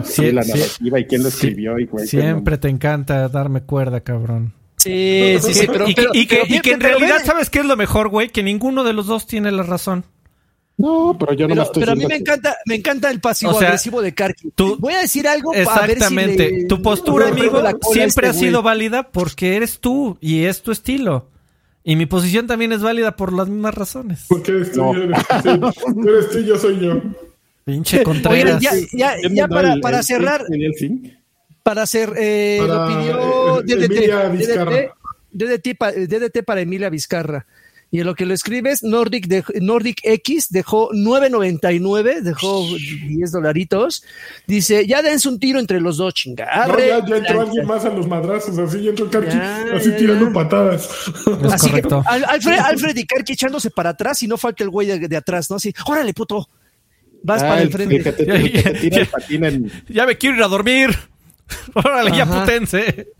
Sí, 0.06 0.32
la 0.32 0.44
narrativa 0.44 0.98
y 0.98 1.06
quién 1.08 1.24
lo 1.24 1.28
escribió. 1.28 1.78
Y, 1.78 1.90
siempre 2.08 2.58
te 2.58 2.70
encanta 2.70 3.28
darme 3.28 3.64
cuerda, 3.64 4.00
cabrón. 4.00 4.61
Sí, 4.82 5.38
sí, 5.42 5.54
sí, 5.54 5.68
pero, 5.72 5.88
y, 5.88 5.94
que, 5.94 6.72
en 6.72 6.80
realidad, 6.80 7.18
¿sabes 7.24 7.50
qué 7.50 7.60
es 7.60 7.66
lo 7.66 7.78
mejor, 7.78 8.10
güey? 8.10 8.30
Que 8.30 8.42
ninguno 8.42 8.84
de 8.84 8.94
los 8.94 9.06
dos 9.06 9.28
tiene 9.28 9.52
la 9.52 9.64
razón. 9.64 10.06
No, 10.78 11.16
pero 11.20 11.34
yo 11.34 11.48
no 11.48 11.54
pero, 11.54 11.64
estoy 11.64 11.82
Pero 11.82 11.92
a 11.92 11.96
mí 11.96 12.06
me 12.08 12.16
encanta, 12.16 12.58
me 12.66 12.76
encanta 12.76 13.12
el 13.12 13.20
pasivo 13.20 13.52
agresivo 13.52 14.02
de 14.02 14.16
Karki. 14.16 14.52
Voy 14.80 14.94
a 14.94 15.02
decir 15.02 15.28
algo 15.28 15.52
para 15.52 15.86
Exactamente. 15.86 16.52
Ver 16.52 16.62
si 16.62 16.68
tu 16.68 16.82
postura, 16.82 17.28
amigo, 17.28 17.62
siempre 17.92 18.28
ha 18.28 18.32
este 18.32 18.46
sido 18.46 18.64
válida 18.64 19.10
porque 19.10 19.56
eres 19.56 19.80
tú 19.80 20.18
y 20.20 20.46
es 20.46 20.64
tu 20.64 20.72
estilo. 20.72 21.28
Y 21.84 21.96
mi 21.96 22.08
posición 22.08 22.48
también 22.48 22.72
es 22.72 22.82
válida 22.82 23.16
por 23.16 23.34
las 23.34 23.48
mismas 23.48 23.76
razones. 23.76 24.26
Porque 24.28 24.52
eres 24.52 24.72
tú, 24.74 24.94
eres, 24.94 26.30
tú, 26.32 26.40
yo 26.40 26.58
soy 26.58 26.80
yo. 26.80 27.02
Pinche 27.66 28.02
Contreras. 28.04 28.62
ya, 28.62 28.72
ya, 28.94 29.16
ya 29.30 29.48
para, 29.48 29.76
para 29.78 30.02
cerrar 30.02 30.46
para 31.64 31.84
hacer, 31.84 32.14
eh, 32.18 32.60
lo 32.66 32.88
pidió 32.88 33.62
DDT, 35.32 35.74
DDT, 36.08 36.44
para 36.44 36.62
Emilia 36.62 36.90
Vizcarra. 36.90 37.46
Y 37.94 38.00
en 38.00 38.06
lo 38.06 38.16
que 38.16 38.26
lo 38.26 38.34
escribes, 38.34 38.84
Nordic, 38.84 39.28
de, 39.28 39.44
Nordic 39.60 40.00
X 40.04 40.48
dejó 40.50 40.92
9.99, 40.92 42.22
dejó 42.22 42.66
10 42.66 43.32
dolaritos. 43.32 44.06
Dice, 44.48 44.88
ya 44.88 45.02
dense 45.02 45.28
un 45.28 45.40
tiro 45.40 45.60
entre 45.60 45.82
los 45.82 45.98
dos, 45.98 46.14
chinga. 46.14 46.68
No, 46.68 46.80
ya, 46.80 47.06
ya 47.06 47.18
entró 47.18 47.42
alguien 47.42 47.68
más 47.68 47.84
a 47.84 47.90
los 47.90 48.08
madrazos, 48.08 48.58
así 48.58 48.88
entró 48.88 49.10
Karki, 49.10 49.38
así 49.76 49.92
tirando 49.98 50.32
patadas. 50.32 50.90
así 51.52 51.68
correcto. 51.70 52.02
Que, 52.02 52.26
Alfred, 52.26 52.60
Alfred 52.60 52.96
y 52.96 53.06
Karki 53.06 53.34
echándose 53.34 53.70
para 53.70 53.90
atrás 53.90 54.24
y 54.24 54.28
no 54.28 54.38
falta 54.38 54.64
el 54.64 54.70
güey 54.70 54.98
de, 54.98 55.18
atrás, 55.18 55.50
¿no? 55.50 55.58
Así, 55.58 55.74
órale, 55.86 56.14
puto. 56.14 56.48
Vas 57.24 57.44
para 57.44 57.62
el 57.62 57.72
frente. 57.72 58.16
ya 59.90 60.06
me 60.06 60.18
quiero 60.18 60.38
ir 60.38 60.44
a 60.44 60.48
dormir. 60.48 60.98
Órale, 61.74 62.16
ya 62.16 62.26
putense. 62.26 63.14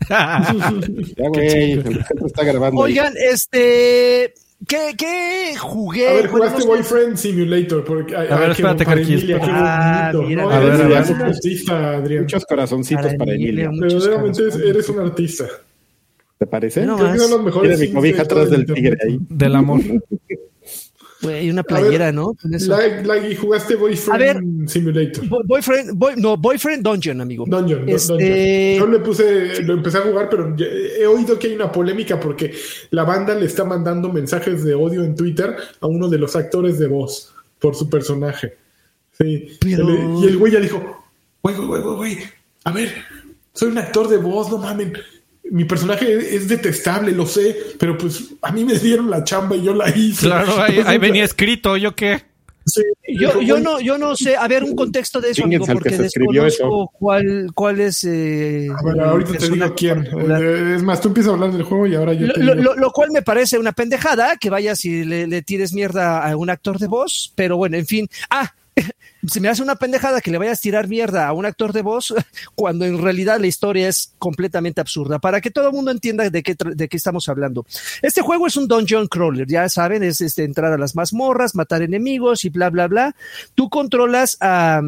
está 2.26 2.44
grabando. 2.44 2.80
Oigan, 2.80 3.14
este. 3.16 4.34
¿Qué, 4.66 4.94
¿Qué 4.96 5.56
jugué? 5.58 6.08
A 6.08 6.12
ver, 6.12 6.28
jugaste 6.28 6.64
Boyfriend 6.64 7.16
Simulator. 7.16 7.84
Porque, 7.84 8.14
a, 8.14 8.20
ver, 8.20 8.50
espérate, 8.50 8.84
para 8.84 9.00
Emilia, 9.00 9.40
qué 9.40 9.50
ah, 9.50 10.12
mira, 10.14 10.42
no, 10.44 10.50
a 10.50 10.62
eres, 10.62 10.78
ver, 10.78 10.92
eres 10.92 11.10
un 11.10 11.22
artista, 11.22 11.90
Adrián. 11.96 12.22
Muchos 12.22 12.44
corazoncitos 12.44 13.14
para, 13.14 13.34
Emilia. 13.34 13.70
Verdaderamente 13.72 14.42
eres 14.64 14.88
un 14.88 15.00
artista. 15.00 15.46
¿Te 16.38 16.46
parece? 16.46 16.86
No, 16.86 16.96
Creo 16.96 17.12
que 17.12 17.18
son 17.18 17.30
los 17.30 17.42
mejores. 17.42 17.76
Tiene 17.76 17.88
mi 17.88 17.94
cobija 17.94 18.22
atrás 18.22 18.50
del 18.50 18.66
tigre 18.66 18.96
ahí. 19.04 19.18
Del 19.28 19.56
amor. 19.56 19.80
Hay 21.24 21.50
una 21.50 21.62
playera, 21.62 22.12
¿no? 22.12 22.36
Like, 22.44 23.36
jugaste 23.36 23.76
Boyfriend 23.76 24.68
Simulator. 24.68 25.24
Boyfriend, 25.44 25.92
no, 26.18 26.36
Boyfriend 26.36 26.82
Dungeon, 26.82 27.20
amigo. 27.20 27.44
Dungeon, 27.46 27.88
este... 27.88 28.76
Yo 28.78 28.86
le 28.86 28.98
puse, 29.00 29.62
lo 29.62 29.74
empecé 29.74 29.98
a 29.98 30.02
jugar, 30.02 30.28
pero 30.28 30.54
he 30.58 31.06
oído 31.06 31.38
que 31.38 31.48
hay 31.48 31.54
una 31.54 31.70
polémica 31.70 32.18
porque 32.18 32.54
la 32.90 33.04
banda 33.04 33.34
le 33.34 33.46
está 33.46 33.64
mandando 33.64 34.12
mensajes 34.12 34.64
de 34.64 34.74
odio 34.74 35.04
en 35.04 35.14
Twitter 35.14 35.56
a 35.80 35.86
uno 35.86 36.08
de 36.08 36.18
los 36.18 36.34
actores 36.36 36.78
de 36.78 36.88
voz 36.88 37.32
por 37.58 37.74
su 37.74 37.88
personaje. 37.88 38.56
Sí. 39.18 39.58
Y 39.64 39.72
el 39.72 40.36
güey 40.38 40.52
ya 40.52 40.60
dijo, 40.60 41.04
güey, 41.42 41.56
güey, 41.56 41.82
güey, 41.82 41.96
güey, 41.96 42.18
a 42.64 42.72
ver, 42.72 42.92
soy 43.52 43.68
un 43.68 43.78
actor 43.78 44.08
de 44.08 44.16
voz, 44.16 44.50
no 44.50 44.58
mamen 44.58 44.94
mi 45.52 45.66
personaje 45.66 46.34
es 46.34 46.48
detestable, 46.48 47.12
lo 47.12 47.26
sé, 47.26 47.54
pero 47.78 47.98
pues 47.98 48.30
a 48.40 48.50
mí 48.52 48.64
me 48.64 48.78
dieron 48.78 49.10
la 49.10 49.22
chamba 49.22 49.54
y 49.54 49.62
yo 49.62 49.74
la 49.74 49.94
hice. 49.94 50.24
Claro, 50.24 50.54
ahí, 50.62 50.96
venía 50.96 51.24
escrito, 51.24 51.76
¿yo 51.76 51.94
qué? 51.94 52.22
Sí, 52.64 52.80
yo, 53.18 53.42
yo, 53.42 53.58
no, 53.58 53.78
yo 53.78 53.98
no 53.98 54.16
sé, 54.16 54.34
a 54.34 54.48
ver, 54.48 54.64
un 54.64 54.74
contexto 54.74 55.20
de 55.20 55.32
eso, 55.32 55.44
amigo, 55.44 55.66
porque 55.66 55.98
desconozco 55.98 56.90
cuál, 56.98 57.50
cuál 57.54 57.80
es... 57.80 58.02
Eh, 58.04 58.68
a 58.74 58.82
ver, 58.82 59.00
ahorita 59.00 59.32
te 59.36 59.50
digo 59.50 59.74
quién. 59.74 60.06
Eh, 60.06 60.74
es 60.76 60.82
más, 60.82 61.02
tú 61.02 61.08
empiezas 61.08 61.30
a 61.30 61.34
hablar 61.34 61.52
del 61.52 61.64
juego 61.64 61.86
y 61.86 61.96
ahora 61.96 62.14
yo 62.14 62.32
te 62.32 62.42
lo, 62.42 62.54
digo. 62.54 62.74
Lo, 62.74 62.90
cual 62.90 63.10
me 63.10 63.20
parece 63.20 63.58
una 63.58 63.72
pendejada, 63.72 64.36
que 64.38 64.48
vayas 64.48 64.82
y 64.86 65.04
le, 65.04 65.26
le 65.26 65.42
tires 65.42 65.74
mierda 65.74 66.26
a 66.26 66.34
un 66.34 66.48
actor 66.48 66.78
de 66.78 66.86
voz, 66.86 67.30
pero 67.34 67.58
bueno, 67.58 67.76
en 67.76 67.86
fin. 67.86 68.08
Ah, 68.30 68.54
se 69.26 69.40
me 69.40 69.48
hace 69.48 69.62
una 69.62 69.76
pendejada 69.76 70.20
que 70.20 70.30
le 70.30 70.38
vayas 70.38 70.58
a 70.58 70.62
tirar 70.62 70.88
mierda 70.88 71.26
a 71.26 71.32
un 71.32 71.46
actor 71.46 71.72
de 71.72 71.82
voz 71.82 72.14
cuando 72.54 72.84
en 72.84 73.00
realidad 73.00 73.38
la 73.40 73.46
historia 73.46 73.88
es 73.88 74.14
completamente 74.18 74.80
absurda. 74.80 75.18
Para 75.18 75.40
que 75.40 75.50
todo 75.50 75.68
el 75.68 75.72
mundo 75.72 75.90
entienda 75.90 76.28
de 76.28 76.42
qué, 76.42 76.56
de 76.58 76.88
qué 76.88 76.96
estamos 76.96 77.28
hablando. 77.28 77.64
Este 78.02 78.22
juego 78.22 78.46
es 78.46 78.56
un 78.56 78.68
dungeon 78.68 79.06
crawler, 79.06 79.46
ya 79.46 79.68
saben, 79.68 80.02
es 80.02 80.20
este, 80.20 80.44
entrar 80.44 80.72
a 80.72 80.78
las 80.78 80.94
mazmorras, 80.94 81.54
matar 81.54 81.82
enemigos 81.82 82.44
y 82.44 82.50
bla, 82.50 82.70
bla, 82.70 82.88
bla. 82.88 83.16
Tú 83.54 83.68
controlas 83.68 84.36
a 84.40 84.82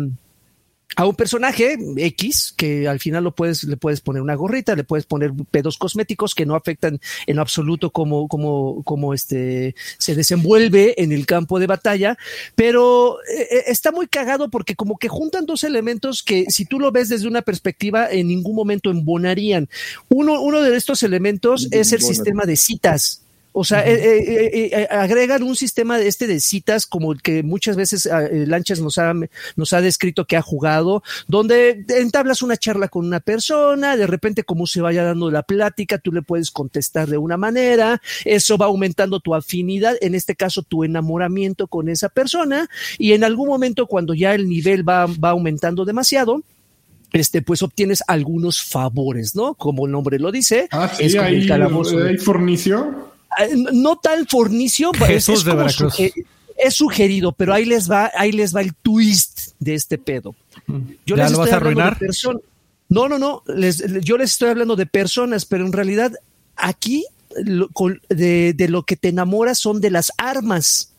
a 0.96 1.06
un 1.06 1.14
personaje 1.14 1.76
X 1.96 2.54
que 2.56 2.88
al 2.88 3.00
final 3.00 3.24
lo 3.24 3.34
puedes, 3.34 3.64
le 3.64 3.76
puedes 3.76 4.00
poner 4.00 4.22
una 4.22 4.34
gorrita, 4.34 4.74
le 4.74 4.84
puedes 4.84 5.06
poner 5.06 5.32
pedos 5.50 5.78
cosméticos 5.78 6.34
que 6.34 6.46
no 6.46 6.54
afectan 6.54 7.00
en 7.26 7.38
absoluto 7.38 7.90
cómo, 7.90 8.28
cómo, 8.28 8.82
cómo 8.84 9.14
este, 9.14 9.74
se 9.98 10.14
desenvuelve 10.14 11.02
en 11.02 11.12
el 11.12 11.26
campo 11.26 11.58
de 11.58 11.66
batalla, 11.66 12.16
pero 12.54 13.18
eh, 13.22 13.48
eh, 13.50 13.64
está 13.66 13.92
muy 13.92 14.06
cagado 14.06 14.50
porque 14.50 14.76
como 14.76 14.98
que 14.98 15.08
juntan 15.08 15.46
dos 15.46 15.64
elementos 15.64 16.22
que 16.22 16.46
si 16.48 16.64
tú 16.64 16.78
lo 16.78 16.92
ves 16.92 17.08
desde 17.08 17.28
una 17.28 17.42
perspectiva 17.42 18.10
en 18.10 18.28
ningún 18.28 18.54
momento 18.54 18.90
embonarían. 18.90 19.68
Uno, 20.08 20.40
uno 20.40 20.62
de 20.62 20.76
estos 20.76 21.02
elementos 21.02 21.68
es 21.70 21.92
el 21.92 22.02
sistema 22.02 22.44
de 22.44 22.56
citas. 22.56 23.23
O 23.56 23.62
sea, 23.62 23.86
eh, 23.86 23.94
eh, 23.94 24.70
eh, 24.72 24.88
agregan 24.90 25.44
un 25.44 25.54
sistema 25.54 25.96
de 25.96 26.08
este 26.08 26.26
de 26.26 26.40
citas 26.40 26.86
como 26.86 27.12
el 27.12 27.22
que 27.22 27.44
muchas 27.44 27.76
veces 27.76 28.06
ah, 28.06 28.28
Lanchas 28.32 28.80
nos 28.80 28.98
ha, 28.98 29.14
nos 29.54 29.72
ha 29.72 29.80
descrito 29.80 30.24
que 30.24 30.36
ha 30.36 30.42
jugado, 30.42 31.04
donde 31.28 31.84
entablas 31.88 32.42
una 32.42 32.56
charla 32.56 32.88
con 32.88 33.06
una 33.06 33.20
persona, 33.20 33.96
de 33.96 34.08
repente 34.08 34.42
como 34.42 34.66
se 34.66 34.80
vaya 34.80 35.04
dando 35.04 35.30
la 35.30 35.44
plática, 35.44 35.98
tú 35.98 36.10
le 36.10 36.22
puedes 36.22 36.50
contestar 36.50 37.08
de 37.08 37.16
una 37.16 37.36
manera, 37.36 38.02
eso 38.24 38.58
va 38.58 38.66
aumentando 38.66 39.20
tu 39.20 39.36
afinidad, 39.36 39.94
en 40.00 40.16
este 40.16 40.34
caso 40.34 40.62
tu 40.62 40.82
enamoramiento 40.82 41.68
con 41.68 41.88
esa 41.88 42.08
persona, 42.08 42.68
y 42.98 43.12
en 43.12 43.22
algún 43.22 43.46
momento 43.46 43.86
cuando 43.86 44.14
ya 44.14 44.34
el 44.34 44.48
nivel 44.48 44.86
va, 44.86 45.06
va 45.06 45.30
aumentando 45.30 45.84
demasiado, 45.84 46.42
este, 47.12 47.40
pues 47.40 47.62
obtienes 47.62 48.02
algunos 48.08 48.60
favores, 48.64 49.36
¿no? 49.36 49.54
Como 49.54 49.86
el 49.86 49.92
nombre 49.92 50.18
lo 50.18 50.32
dice. 50.32 50.66
Ah, 50.72 50.90
sí, 50.92 51.04
es 51.04 51.14
hay, 51.14 51.48
hay 51.48 52.18
fornicio. 52.18 53.13
Eh, 53.38 53.54
no 53.72 53.96
tal 53.96 54.26
fornicio, 54.28 54.92
es, 55.08 55.28
es, 55.28 56.74
sugerido, 56.74 57.32
pero 57.32 57.52
ahí 57.54 57.64
les 57.64 57.90
va, 57.90 58.10
ahí 58.16 58.32
les 58.32 58.54
va 58.54 58.60
el 58.60 58.74
twist 58.74 59.52
de 59.58 59.74
este 59.74 59.98
pedo. 59.98 60.34
Yo 61.06 61.16
les 61.16 61.32
estoy 61.32 61.50
hablando 61.50 61.96
De 61.98 62.08
no, 62.88 63.08
no, 63.08 63.18
no, 63.18 63.42
yo 64.02 64.18
les 64.18 64.30
estoy 64.30 64.50
hablando 64.50 64.76
de 64.76 64.86
personas, 64.86 65.46
pero 65.46 65.66
en 65.66 65.72
realidad 65.72 66.12
aquí 66.56 67.04
de, 68.08 68.66
lo 68.68 68.82
que 68.84 68.96
te 68.96 69.08
enamoras 69.08 69.58
son 69.58 69.80
de 69.80 69.90
las 69.90 70.12
armas. 70.16 70.92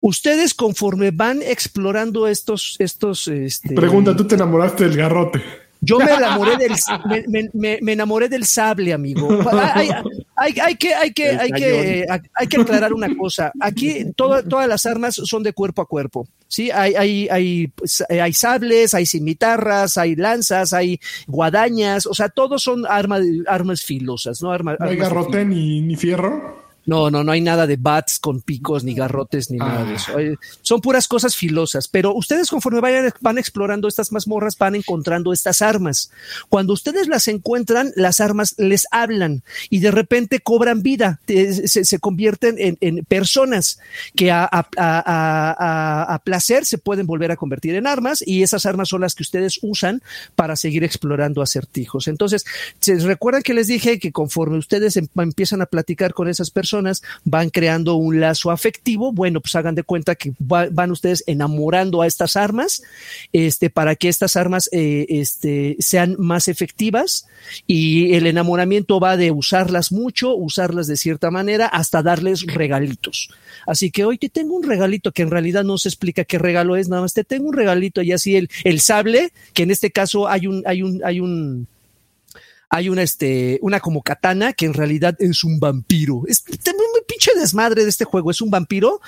Ustedes 0.00 0.54
conforme 0.54 1.10
van 1.10 1.40
explorando 1.42 2.28
estos, 2.28 2.76
estos, 2.78 3.26
este, 3.28 3.74
Pregunta, 3.74 4.14
¿tú 4.14 4.26
te 4.26 4.34
enamoraste 4.34 4.84
del 4.84 4.96
garrote? 4.96 5.42
Yo 5.84 5.98
me 5.98 6.12
enamoré 6.12 6.56
del, 7.26 7.50
me, 7.52 7.92
enamoré 7.92 8.28
del 8.28 8.44
sable, 8.44 8.92
amigo. 8.92 9.28
Hay, 10.36 10.52
hay, 10.58 10.74
que, 10.74 10.92
hay, 10.92 11.12
que, 11.12 11.28
hay, 11.28 11.52
que, 11.52 12.06
hay 12.34 12.46
que 12.48 12.60
aclarar 12.60 12.92
una 12.92 13.16
cosa. 13.16 13.52
Aquí 13.60 14.04
todas 14.16 14.68
las 14.68 14.84
armas 14.84 15.14
son 15.14 15.44
de 15.44 15.52
cuerpo 15.52 15.80
a 15.80 15.86
cuerpo. 15.86 16.26
Sí, 16.48 16.72
hay, 16.72 16.94
hay, 16.94 17.28
hay, 17.30 17.72
hay 18.20 18.32
sables, 18.32 18.94
hay 18.94 19.06
cimitarras, 19.06 19.96
hay 19.96 20.16
lanzas, 20.16 20.72
hay 20.72 20.98
guadañas, 21.28 22.06
o 22.06 22.14
sea, 22.14 22.28
todos 22.28 22.62
son 22.62 22.84
armas, 22.86 23.22
armas 23.46 23.82
filosas, 23.82 24.42
¿no? 24.42 24.56
¿No 24.58 24.76
hay 24.80 24.96
garrote 24.96 25.44
ni, 25.44 25.80
ni 25.80 25.94
fierro? 25.94 26.63
No, 26.86 27.10
no, 27.10 27.24
no 27.24 27.32
hay 27.32 27.40
nada 27.40 27.66
de 27.66 27.76
bats 27.76 28.18
con 28.18 28.42
picos, 28.42 28.84
ni 28.84 28.94
garrotes, 28.94 29.50
ni 29.50 29.58
nada 29.58 29.84
de 29.84 29.92
ah. 29.92 29.96
eso. 29.96 30.12
Son 30.62 30.80
puras 30.80 31.08
cosas 31.08 31.36
filosas, 31.36 31.88
pero 31.88 32.14
ustedes 32.14 32.50
conforme 32.50 32.80
vayan, 32.80 33.12
van 33.20 33.38
explorando 33.38 33.88
estas 33.88 34.12
mazmorras, 34.12 34.58
van 34.58 34.74
encontrando 34.74 35.32
estas 35.32 35.62
armas. 35.62 36.10
Cuando 36.48 36.72
ustedes 36.72 37.08
las 37.08 37.28
encuentran, 37.28 37.92
las 37.96 38.20
armas 38.20 38.54
les 38.58 38.86
hablan 38.90 39.42
y 39.70 39.80
de 39.80 39.90
repente 39.90 40.40
cobran 40.40 40.82
vida, 40.82 41.20
se, 41.26 41.98
convierten 41.98 42.56
en, 42.58 43.04
personas 43.04 43.78
que 44.14 44.30
a, 44.30 44.48
a, 44.50 46.20
placer 46.24 46.64
se 46.64 46.78
pueden 46.78 47.06
volver 47.06 47.30
a 47.30 47.36
convertir 47.36 47.74
en 47.74 47.86
armas 47.86 48.22
y 48.26 48.42
esas 48.42 48.66
armas 48.66 48.88
son 48.88 49.00
las 49.00 49.14
que 49.14 49.22
ustedes 49.22 49.58
usan 49.62 50.02
para 50.34 50.56
seguir 50.56 50.84
explorando 50.84 51.42
acertijos. 51.42 52.08
Entonces, 52.08 52.44
¿se 52.80 52.98
recuerdan 52.98 53.42
que 53.42 53.54
les 53.54 53.68
dije 53.68 53.98
que 53.98 54.12
conforme 54.12 54.58
ustedes 54.58 54.96
em, 54.96 55.08
empiezan 55.16 55.62
a 55.62 55.66
platicar 55.66 56.14
con 56.14 56.28
esas 56.28 56.50
personas, 56.50 56.73
van 57.24 57.50
creando 57.50 57.94
un 57.94 58.20
lazo 58.20 58.50
afectivo, 58.50 59.12
bueno, 59.12 59.40
pues 59.40 59.54
hagan 59.54 59.74
de 59.74 59.82
cuenta 59.82 60.14
que 60.14 60.32
van 60.38 60.90
ustedes 60.90 61.24
enamorando 61.26 62.02
a 62.02 62.06
estas 62.06 62.36
armas, 62.36 62.82
este, 63.32 63.70
para 63.70 63.96
que 63.96 64.08
estas 64.08 64.36
armas 64.36 64.68
eh, 64.72 65.06
este, 65.08 65.76
sean 65.78 66.16
más 66.18 66.48
efectivas 66.48 67.26
y 67.66 68.14
el 68.14 68.26
enamoramiento 68.26 69.00
va 69.00 69.16
de 69.16 69.30
usarlas 69.30 69.92
mucho, 69.92 70.34
usarlas 70.34 70.86
de 70.86 70.96
cierta 70.96 71.30
manera, 71.30 71.66
hasta 71.66 72.02
darles 72.02 72.46
regalitos. 72.46 73.30
Así 73.66 73.90
que 73.90 74.04
hoy 74.04 74.18
te 74.18 74.28
tengo 74.28 74.54
un 74.54 74.62
regalito 74.62 75.12
que 75.12 75.22
en 75.22 75.30
realidad 75.30 75.64
no 75.64 75.78
se 75.78 75.88
explica 75.88 76.24
qué 76.24 76.38
regalo 76.38 76.76
es, 76.76 76.88
nada 76.88 77.02
más 77.02 77.14
te 77.14 77.24
tengo 77.24 77.48
un 77.48 77.54
regalito 77.54 78.02
y 78.02 78.12
así 78.12 78.36
el, 78.36 78.50
el 78.64 78.80
sable, 78.80 79.32
que 79.52 79.62
en 79.62 79.70
este 79.70 79.90
caso 79.90 80.28
hay 80.28 80.46
un, 80.46 80.62
hay 80.66 80.82
un, 80.82 81.00
hay 81.04 81.20
un, 81.20 81.66
hay 82.74 82.88
una, 82.88 83.02
este, 83.02 83.60
una 83.62 83.78
como 83.78 84.02
katana 84.02 84.52
que 84.52 84.66
en 84.66 84.74
realidad 84.74 85.14
es 85.20 85.44
un 85.44 85.60
vampiro. 85.60 86.22
Es 86.26 86.42
también 86.42 86.90
muy 86.90 87.02
pinche 87.06 87.30
desmadre 87.38 87.84
de 87.84 87.88
este 87.88 88.04
juego. 88.04 88.32
Es 88.32 88.40
un 88.40 88.50
vampiro 88.50 89.00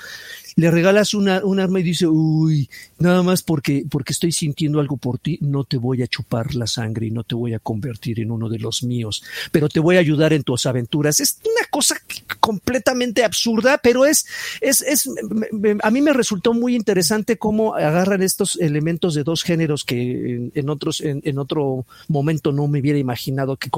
le 0.57 0.71
regalas 0.71 1.13
una, 1.13 1.45
un 1.45 1.59
arma 1.59 1.79
y 1.79 1.83
dice, 1.83 2.07
uy, 2.07 2.67
nada 2.97 3.21
más 3.21 3.43
porque, 3.43 3.85
porque 3.87 4.11
estoy 4.11 4.31
sintiendo 4.31 4.79
algo 4.79 4.97
por 4.97 5.19
ti, 5.19 5.37
no 5.39 5.65
te 5.65 5.77
voy 5.77 6.01
a 6.01 6.07
chupar 6.07 6.55
la 6.55 6.65
sangre 6.65 7.05
y 7.05 7.11
no 7.11 7.23
te 7.23 7.35
voy 7.35 7.53
a 7.53 7.59
convertir 7.59 8.19
en 8.19 8.31
uno 8.31 8.49
de 8.49 8.57
los 8.57 8.81
míos, 8.81 9.23
pero 9.51 9.69
te 9.69 9.79
voy 9.79 9.97
a 9.97 9.99
ayudar 9.99 10.33
en 10.33 10.41
tus 10.41 10.65
aventuras. 10.65 11.19
Es 11.19 11.37
cosa 11.69 11.95
completamente 12.39 13.23
absurda, 13.23 13.77
pero 13.77 14.05
es, 14.05 14.25
es, 14.61 14.81
es, 14.81 15.09
a 15.81 15.91
mí 15.91 16.01
me 16.01 16.13
resultó 16.13 16.53
muy 16.53 16.75
interesante 16.75 17.37
cómo 17.37 17.75
agarran 17.75 18.23
estos 18.23 18.57
elementos 18.57 19.13
de 19.13 19.23
dos 19.23 19.43
géneros 19.43 19.83
que 19.83 20.49
en, 20.53 20.69
otros, 20.69 21.01
en, 21.01 21.39
otro 21.39 21.85
momento 22.07 22.51
no 22.51 22.67
me 22.67 22.79
hubiera 22.79 22.99
imaginado 22.99 23.57
que, 23.57 23.69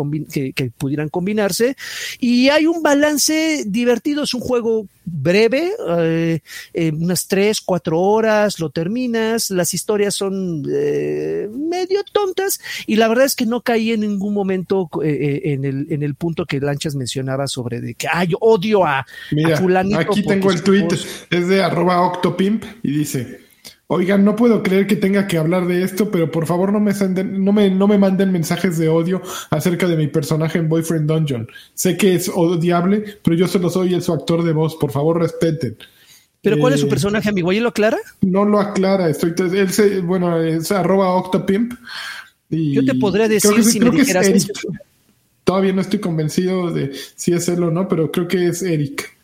que 0.53 0.71
pudieran 0.77 1.09
combinarse. 1.09 1.75
Y 2.19 2.49
hay 2.49 2.65
un 2.65 2.81
balance 2.83 3.63
divertido, 3.65 4.23
es 4.23 4.33
un 4.33 4.41
juego 4.41 4.87
breve, 5.11 5.71
eh, 5.99 6.39
eh, 6.73 6.91
unas 6.91 7.27
tres, 7.27 7.61
cuatro 7.61 7.99
horas, 7.99 8.59
lo 8.59 8.69
terminas, 8.69 9.49
las 9.49 9.73
historias 9.73 10.15
son 10.15 10.63
eh, 10.71 11.49
medio 11.51 12.03
tontas 12.11 12.59
y 12.87 12.95
la 12.95 13.07
verdad 13.07 13.25
es 13.25 13.35
que 13.35 13.45
no 13.45 13.61
caí 13.61 13.91
en 13.91 14.01
ningún 14.01 14.33
momento 14.33 14.89
en, 15.03 15.65
el, 15.65 15.87
en 15.89 16.03
el 16.03 16.15
punto 16.15 16.45
que 16.45 16.59
Lanchas 16.59 16.95
mencionaba 16.95 17.47
sobre 17.47 17.81
de 17.81 17.95
que, 17.95 18.07
ay, 18.11 18.31
odio 18.39 18.85
a, 18.85 19.05
Mira, 19.31 19.59
Aquí 19.99 20.23
tengo 20.23 20.51
el 20.51 20.63
tweet, 20.63 20.87
es 21.29 21.47
de 21.47 21.63
arroba 21.63 22.01
octopimp 22.01 22.63
y 22.83 22.91
dice, 22.91 23.48
Oigan, 23.91 24.23
no 24.23 24.35
puedo 24.35 24.61
creer 24.61 24.85
que 24.85 24.95
tenga 24.95 25.25
que 25.25 25.39
hablar 25.39 25.65
de 25.65 25.81
esto, 25.81 26.11
pero 26.11 26.29
por 26.29 26.45
favor 26.45 26.71
no 26.71 26.79
me, 26.79 26.93
no 27.23 27.51
me, 27.51 27.71
no 27.71 27.87
me 27.87 27.97
manden 27.97 28.31
mensajes 28.31 28.77
de 28.77 28.87
odio 28.87 29.19
acerca 29.49 29.87
de 29.87 29.97
mi 29.97 30.05
personaje 30.05 30.59
en 30.59 30.69
Boyfriend 30.69 31.09
Dungeon. 31.09 31.47
Sé 31.73 31.97
que 31.97 32.13
es 32.13 32.29
odiable, 32.29 33.17
pero 33.23 33.35
yo 33.35 33.47
solo 33.47 33.67
soy 33.71 33.95
el 33.95 34.03
su 34.03 34.13
actor 34.13 34.43
de 34.43 34.53
voz. 34.53 34.75
Por 34.75 34.91
favor, 34.91 35.19
respeten. 35.19 35.75
¿Pero 36.41 36.59
cuál 36.59 36.73
es 36.73 36.81
su 36.81 36.85
eh, 36.85 36.89
personaje, 36.89 37.29
amigo? 37.29 37.51
¿Y 37.51 37.59
lo 37.61 37.69
aclara? 37.69 37.97
No 38.21 38.45
lo 38.45 38.59
aclara. 38.59 39.09
Estoy, 39.09 39.33
él 39.55 39.71
se, 39.71 40.01
bueno, 40.01 40.39
es 40.39 40.71
arroba 40.71 41.09
octopimp. 41.15 41.73
Y 42.47 42.73
yo 42.75 42.85
te 42.85 42.93
podría 42.93 43.27
decir 43.27 43.63
si 43.63 43.79
me 43.79 43.89
dijeras 43.89 44.29
Todavía 45.43 45.73
no 45.73 45.81
estoy 45.81 45.97
convencido 45.97 46.69
de 46.69 46.91
si 47.15 47.33
es 47.33 47.49
él 47.49 47.63
o 47.63 47.71
no, 47.71 47.87
pero 47.87 48.11
creo 48.11 48.27
que 48.27 48.49
es 48.49 48.61
Eric 48.61 49.17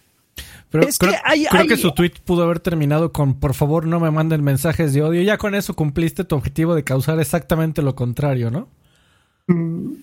creo, 0.80 1.68
que 1.68 1.78
su 1.78 1.92
tweet 1.92 2.14
pudo 2.24 2.44
haber 2.44 2.60
terminado 2.60 3.12
con 3.12 3.40
por 3.40 3.54
favor 3.54 3.86
no 3.86 4.00
me 4.00 4.12
manden 4.12 4.44
mensajes 4.44 4.94
de 4.94 5.04
odio. 5.04 5.22
Ya 5.22 5.38
con 5.38 5.56
eso 5.56 5.76
cumpliste 5.76 6.24
tu 6.24 6.36
objetivo 6.36 6.76
de 6.76 6.84
causar 6.84 7.20
exactamente 7.20 7.82
lo 7.82 7.96
contrario, 7.96 8.52
¿no? 8.52 8.70
Mm. 9.48 9.94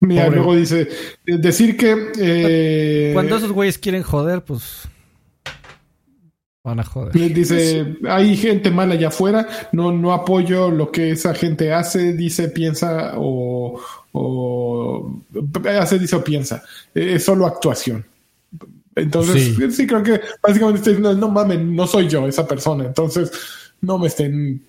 Mira, 0.00 0.28
luego 0.28 0.54
dice, 0.54 0.88
decir 1.24 1.76
que... 1.76 2.12
Eh, 2.18 3.10
Cuando 3.14 3.36
esos 3.36 3.52
güeyes 3.52 3.78
quieren 3.78 4.02
joder, 4.02 4.42
pues... 4.44 4.88
Van 6.62 6.80
a 6.80 6.84
joder. 6.84 7.12
Dice, 7.12 7.98
hay 8.08 8.36
gente 8.36 8.70
mala 8.70 8.94
allá 8.94 9.08
afuera, 9.08 9.46
no, 9.72 9.92
no 9.92 10.14
apoyo 10.14 10.70
lo 10.70 10.90
que 10.90 11.10
esa 11.10 11.34
gente 11.34 11.74
hace, 11.74 12.14
dice, 12.14 12.48
piensa 12.48 13.12
o, 13.16 13.78
o 14.12 15.20
hace, 15.78 15.98
dice 15.98 16.16
o 16.16 16.24
piensa. 16.24 16.62
Es 16.94 17.24
solo 17.24 17.46
actuación. 17.46 18.06
Entonces, 18.96 19.56
sí. 19.74 19.86
creo 19.86 20.02
que 20.02 20.20
básicamente 20.42 20.78
estoy 20.78 20.94
diciendo, 20.94 21.14
no 21.14 21.28
mames, 21.28 21.60
no 21.60 21.86
soy 21.86 22.08
yo 22.08 22.26
esa 22.26 22.46
persona. 22.46 22.84
Entonces, 22.84 23.30
no 23.80 23.98
me 23.98 24.06
estén 24.06 24.62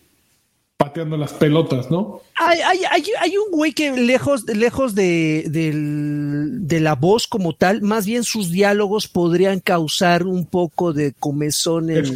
pateando 0.77 1.15
las 1.15 1.31
pelotas, 1.33 1.89
¿no? 1.89 2.21
Hay, 2.35 2.59
hay, 2.59 3.03
hay, 3.19 3.37
un 3.37 3.51
güey 3.51 3.71
que 3.71 3.91
lejos, 3.91 4.43
lejos 4.45 4.93
de, 4.93 5.45
de, 5.47 6.79
la 6.81 6.95
voz 6.95 7.27
como 7.27 7.53
tal, 7.53 7.81
más 7.81 8.05
bien 8.05 8.23
sus 8.23 8.51
diálogos 8.51 9.07
podrían 9.07 9.61
causar 9.61 10.23
un 10.23 10.45
poco 10.45 10.91
de 10.91 11.13
comezón 11.13 11.89
en, 11.89 12.13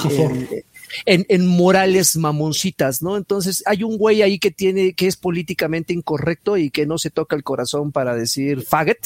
en, 1.06 1.26
en, 1.30 1.48
morales 1.48 2.18
mamoncitas, 2.18 3.02
¿no? 3.02 3.16
Entonces 3.16 3.64
hay 3.66 3.84
un 3.84 3.98
güey 3.98 4.22
ahí 4.24 4.40
que 4.40 4.52
tiene, 4.52 4.92
que 4.94 5.08
es 5.08 5.16
políticamente 5.16 5.94
incorrecto 5.94 6.58
y 6.58 6.70
que 6.70 6.86
no 6.86 6.98
se 6.98 7.12
toca 7.12 7.38
el 7.38 7.44
corazón 7.44 7.94
para 7.94 8.14
decir 8.14 8.64
faggot 8.64 8.98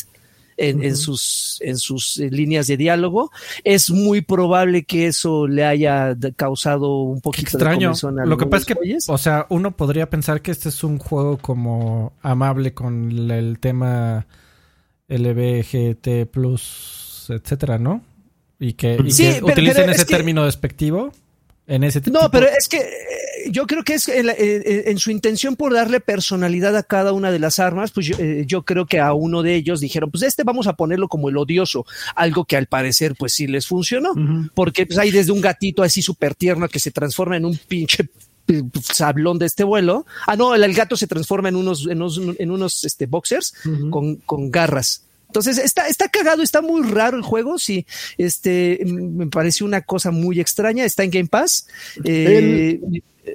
en, 0.57 0.95
sus, 0.95 1.59
en 1.61 1.77
sus 1.77 2.19
eh, 2.19 2.29
líneas 2.29 2.67
de 2.67 2.77
diálogo. 2.77 3.31
Es 3.63 3.89
muy 3.89 4.21
probable 4.21 4.83
que 4.83 5.07
eso 5.07 5.47
le 5.47 5.65
haya 5.65 6.15
causado 6.35 7.01
un 7.01 7.21
poquito 7.21 7.49
extraño. 7.49 7.93
de 7.93 8.25
Lo 8.25 8.37
que 8.37 8.45
pasa 8.45 8.65
es 8.69 8.77
que, 8.77 9.11
o 9.11 9.17
sea, 9.17 9.45
uno 9.49 9.75
podría 9.75 10.09
pensar 10.09 10.41
que 10.41 10.51
este 10.51 10.69
es 10.69 10.83
un 10.83 10.99
juego 10.99 11.37
como 11.37 12.13
amable 12.21 12.73
con 12.73 13.31
el 13.31 13.59
tema 13.59 14.25
LBGT 15.07 16.29
plus, 16.31 17.27
etcétera, 17.29 17.77
¿no? 17.77 18.01
Y 18.59 18.73
que, 18.73 18.97
utilicen 18.99 19.89
ese 19.89 20.05
término 20.05 20.45
despectivo 20.45 21.11
en 21.67 21.83
ese 21.83 22.01
No, 22.11 22.29
pero 22.29 22.47
es 22.47 22.67
que 22.67 22.83
yo 23.49 23.67
creo 23.67 23.83
que 23.83 23.93
es 23.93 24.09
en, 24.09 24.97
su 24.97 25.11
intención 25.11 25.55
por 25.55 25.73
darle 25.73 25.99
personalidad 25.99 26.75
a 26.75 26.83
cada 26.83 27.13
una 27.13 27.31
de 27.31 27.39
las 27.39 27.59
armas, 27.59 27.91
pues 27.91 28.11
eh, 28.19 28.43
yo, 28.45 28.63
creo 28.63 28.85
que 28.85 28.99
a 28.99 29.13
uno 29.13 29.43
de 29.43 29.55
ellos 29.55 29.79
dijeron, 29.79 30.11
pues 30.11 30.23
este 30.23 30.43
vamos 30.43 30.67
a 30.67 30.73
ponerlo 30.73 31.07
como 31.07 31.29
el 31.29 31.37
odioso, 31.37 31.85
algo 32.15 32.45
que 32.45 32.57
al 32.57 32.67
parecer 32.67 33.15
pues 33.17 33.33
sí 33.33 33.47
les 33.47 33.67
funcionó, 33.67 34.13
porque 34.53 34.85
pues 34.85 34.99
hay 34.99 35.11
desde 35.11 35.31
un 35.31 35.41
gatito 35.41 35.83
así 35.83 36.01
súper 36.01 36.35
tierno 36.35 36.67
que 36.67 36.79
se 36.79 36.91
transforma 36.91 37.37
en 37.37 37.45
un 37.45 37.57
pinche 37.57 38.09
eh, 38.49 38.63
sablón 38.81 39.39
de 39.39 39.45
este 39.45 39.63
vuelo. 39.63 40.05
Ah, 40.27 40.35
no, 40.35 40.53
el, 40.55 40.73
gato 40.73 40.97
se 40.97 41.07
transforma 41.07 41.49
en 41.49 41.55
unos, 41.55 41.87
en 41.87 42.01
unos, 42.01 42.19
en 42.37 42.51
unos 42.51 42.83
este, 42.83 43.05
boxers 43.05 43.53
con, 43.89 44.17
con 44.17 44.51
garras. 44.51 45.03
Entonces, 45.33 45.57
está, 45.57 45.87
está 45.87 46.09
cagado, 46.09 46.43
está 46.43 46.61
muy 46.61 46.87
raro 46.87 47.17
el 47.17 47.23
juego, 47.23 47.57
sí. 47.57 47.87
Este, 48.19 48.79
me 48.85 49.25
pareció 49.25 49.65
una 49.65 49.81
cosa 49.81 50.11
muy 50.11 50.39
extraña. 50.39 50.85
Está 50.85 51.03
en 51.03 51.09
Game 51.09 51.27
Pass. 51.27 51.67
Eh, 52.03 52.79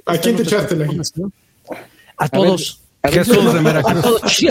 ¿A 0.05 0.17
quién 0.17 0.37
te 0.37 0.43
echaste 0.43 0.77
la 0.77 0.87
A 2.15 2.29
todos. 2.29 2.81
Jesús 3.03 3.53
de 3.53 3.59
Veracruz. 3.59 4.21
Sí, 4.31 4.47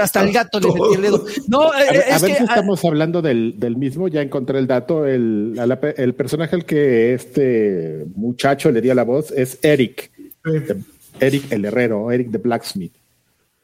hasta 0.00 0.22
el 0.22 0.32
gato 0.32 0.58
le 0.58 0.68
metí 0.68 0.94
el 0.94 1.02
dedo. 1.02 1.26
No, 1.48 1.70
a, 1.70 1.82
eh, 1.82 2.04
es 2.08 2.22
ver 2.22 2.36
si 2.36 2.42
estamos 2.44 2.82
hablando 2.82 3.20
del, 3.20 3.58
del, 3.58 3.76
mismo, 3.76 4.08
ya 4.08 4.22
encontré 4.22 4.58
el 4.58 4.66
dato. 4.66 5.06
El, 5.06 5.60
el 5.98 6.14
personaje 6.14 6.56
al 6.56 6.64
que 6.64 7.12
este 7.12 8.06
muchacho 8.14 8.70
le 8.70 8.80
dio 8.80 8.94
la 8.94 9.04
voz 9.04 9.30
es 9.32 9.58
Eric. 9.60 10.10
Eric 11.20 11.52
el 11.52 11.66
herrero, 11.66 12.10
Eric 12.10 12.30
the 12.32 12.38
Blacksmith. 12.38 13.01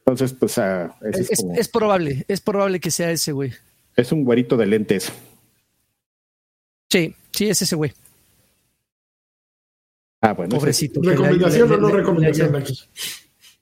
Entonces, 0.08 0.32
pues 0.32 0.56
ah, 0.56 0.96
es, 1.02 1.68
probable, 1.68 2.24
es 2.28 2.40
probable 2.40 2.80
que 2.80 2.90
sea 2.90 3.10
ese 3.10 3.32
güey. 3.32 3.52
Es 3.94 4.10
un 4.10 4.24
güerito 4.24 4.56
de 4.56 4.64
lentes. 4.64 5.12
Sí, 6.88 7.14
sí, 7.30 7.48
es 7.50 7.60
ese 7.60 7.76
güey. 7.76 7.92
Ah, 10.22 10.32
bueno. 10.32 10.56
Pobrecito. 10.56 11.02
¿Recomendación 11.02 11.70
o 11.70 11.76
no 11.76 11.88
recomendación 11.88 12.56
aquí? 12.56 12.74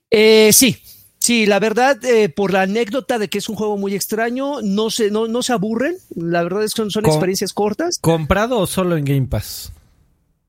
Eh, 0.09 0.51
sí, 0.53 0.81
Sí, 1.19 1.45
la 1.45 1.59
verdad, 1.59 2.05
eh, 2.05 2.29
por 2.29 2.53
la 2.53 2.63
anécdota 2.63 3.19
de 3.19 3.27
que 3.27 3.39
es 3.39 3.49
un 3.49 3.57
juego 3.57 3.77
muy 3.77 3.97
extraño, 3.97 4.63
no 4.63 4.91
se, 4.91 5.11
no, 5.11 5.27
no 5.27 5.43
se 5.43 5.53
aburren. 5.53 5.97
La 6.15 6.45
verdad 6.45 6.63
es 6.63 6.73
que 6.73 6.89
son, 6.89 7.05
experiencias 7.05 7.53
cortas. 7.53 7.99
¿Comprado 7.99 8.61
o 8.61 8.69
solo 8.69 8.97
en 8.97 9.05
Game 9.05 9.27
Pass? 9.27 9.73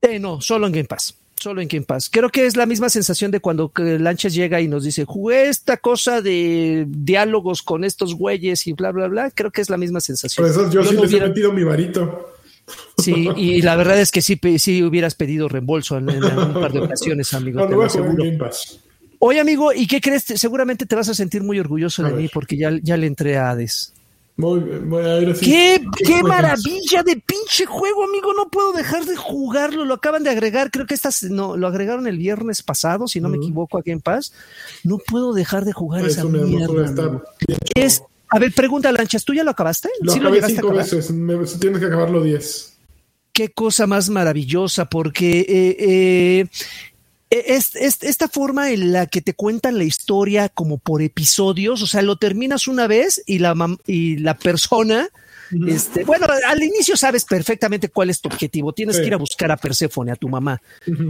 Eh, 0.03 0.19
no, 0.19 0.39
solo 0.39 0.67
en 0.67 0.73
Game 0.73 0.85
Pass. 0.85 1.15
Solo 1.39 1.61
en 1.61 1.67
Game 1.67 1.85
Pass. 1.85 2.09
Creo 2.09 2.29
que 2.29 2.45
es 2.45 2.57
la 2.57 2.65
misma 2.65 2.89
sensación 2.89 3.29
de 3.29 3.39
cuando 3.39 3.71
Lanchas 3.75 4.33
llega 4.33 4.59
y 4.59 4.67
nos 4.67 4.83
dice, 4.83 5.05
jugué 5.05 5.49
esta 5.49 5.77
cosa 5.77 6.21
de 6.21 6.85
diálogos 6.87 7.61
con 7.61 7.83
estos 7.83 8.15
güeyes 8.15 8.65
y 8.65 8.73
bla, 8.73 8.91
bla, 8.91 9.07
bla. 9.07 9.31
Creo 9.31 9.51
que 9.51 9.61
es 9.61 9.69
la 9.69 9.77
misma 9.77 10.01
sensación. 10.01 10.43
Por 10.43 10.51
eso 10.51 10.71
yo, 10.71 10.83
sí 10.83 10.95
les 10.95 11.13
he 11.13 11.21
metido 11.21 11.53
mi 11.53 11.63
varito. 11.63 12.33
Sí, 12.97 13.29
y 13.37 13.61
la 13.61 13.75
verdad 13.75 13.99
es 13.99 14.11
que 14.11 14.21
sí, 14.21 14.39
sí 14.57 14.83
hubieras 14.83 15.15
pedido 15.15 15.47
reembolso 15.47 15.97
en, 15.97 16.09
un 16.09 16.53
par 16.53 16.73
de 16.73 16.79
ocasiones, 16.79 17.33
amigo. 17.33 17.59
No, 17.61 17.87
te 17.87 17.99
lo 17.99 18.13
Game 18.15 18.37
Pass. 18.37 18.79
Oye, 19.19 19.39
amigo, 19.39 19.73
¿y 19.73 19.87
qué 19.87 20.01
crees? 20.01 20.23
Seguramente 20.23 20.85
te 20.85 20.95
vas 20.95 21.09
a 21.09 21.13
sentir 21.13 21.43
muy 21.43 21.59
orgulloso 21.59 22.03
de 22.03 22.11
mí 22.13 22.29
porque 22.31 22.57
ya, 22.57 22.71
ya 22.81 22.97
le 22.97 23.07
entré 23.07 23.37
a 23.37 23.51
Hades. 23.51 23.93
Muy 24.37 24.59
bien, 24.59 25.33
¿Qué, 25.41 25.83
qué, 26.05 26.21
maravilla 26.21 27.01
de 27.01 27.15
pinche 27.15 27.65
juego, 27.65 28.03
amigo. 28.03 28.33
No 28.35 28.49
puedo 28.49 28.71
dejar 28.71 29.05
de 29.05 29.15
jugarlo. 29.15 29.83
Lo 29.83 29.95
acaban 29.95 30.23
de 30.23 30.29
agregar. 30.29 30.69
Creo 30.69 30.85
que 30.85 30.93
estas 30.93 31.23
no, 31.23 31.57
lo 31.57 31.65
agregaron 31.65 32.05
el 32.05 32.19
viernes 32.19 32.61
pasado, 32.61 33.07
si 33.07 33.19
no 33.19 33.29
me 33.29 33.37
equivoco, 33.37 33.79
a 33.79 33.81
Game 33.83 33.99
Pass. 33.99 34.33
No 34.83 34.99
puedo 34.99 35.33
dejar 35.33 35.65
de 35.65 35.73
jugar 35.73 36.05
esa 36.05 36.23
mierda. 36.25 37.23
Es, 37.73 38.03
a 38.29 38.37
ver, 38.37 38.53
pregunta, 38.53 38.91
Lanchas, 38.91 39.25
¿tú 39.25 39.33
ya 39.33 39.43
lo 39.43 39.51
acabaste? 39.51 39.89
Lo 40.01 40.13
acabé 40.13 40.43
cinco 40.43 40.71
veces. 40.71 41.11
tienes 41.59 41.79
que 41.79 41.87
acabarlo 41.87 42.21
diez. 42.21 42.77
Qué 43.33 43.49
cosa 43.49 43.87
más 43.87 44.09
maravillosa, 44.09 44.85
porque 44.85 45.39
eh, 45.41 45.77
eh, 45.79 46.47
es, 47.29 47.75
esta 47.75 48.27
forma 48.27 48.71
en 48.71 48.93
la 48.93 49.05
que 49.07 49.21
te 49.21 49.33
cuentan 49.33 49.77
la 49.77 49.83
historia 49.83 50.49
como 50.49 50.77
por 50.77 51.01
episodios, 51.01 51.81
o 51.81 51.87
sea, 51.87 52.01
lo 52.01 52.15
terminas 52.15 52.67
una 52.67 52.87
vez 52.87 53.21
y 53.25 53.39
la, 53.39 53.55
y 53.85 54.17
la 54.17 54.37
persona, 54.37 55.09
este, 55.67 56.03
bueno, 56.03 56.27
al 56.45 56.61
inicio 56.61 56.97
sabes 56.97 57.23
perfectamente 57.23 57.89
cuál 57.89 58.09
es 58.09 58.19
tu 58.19 58.27
objetivo, 58.29 58.73
tienes 58.73 58.99
que 58.99 59.07
ir 59.07 59.13
a 59.13 59.17
buscar 59.17 59.51
a 59.51 59.57
Perséfone, 59.57 60.11
a 60.11 60.15
tu 60.15 60.27
mamá, 60.27 60.61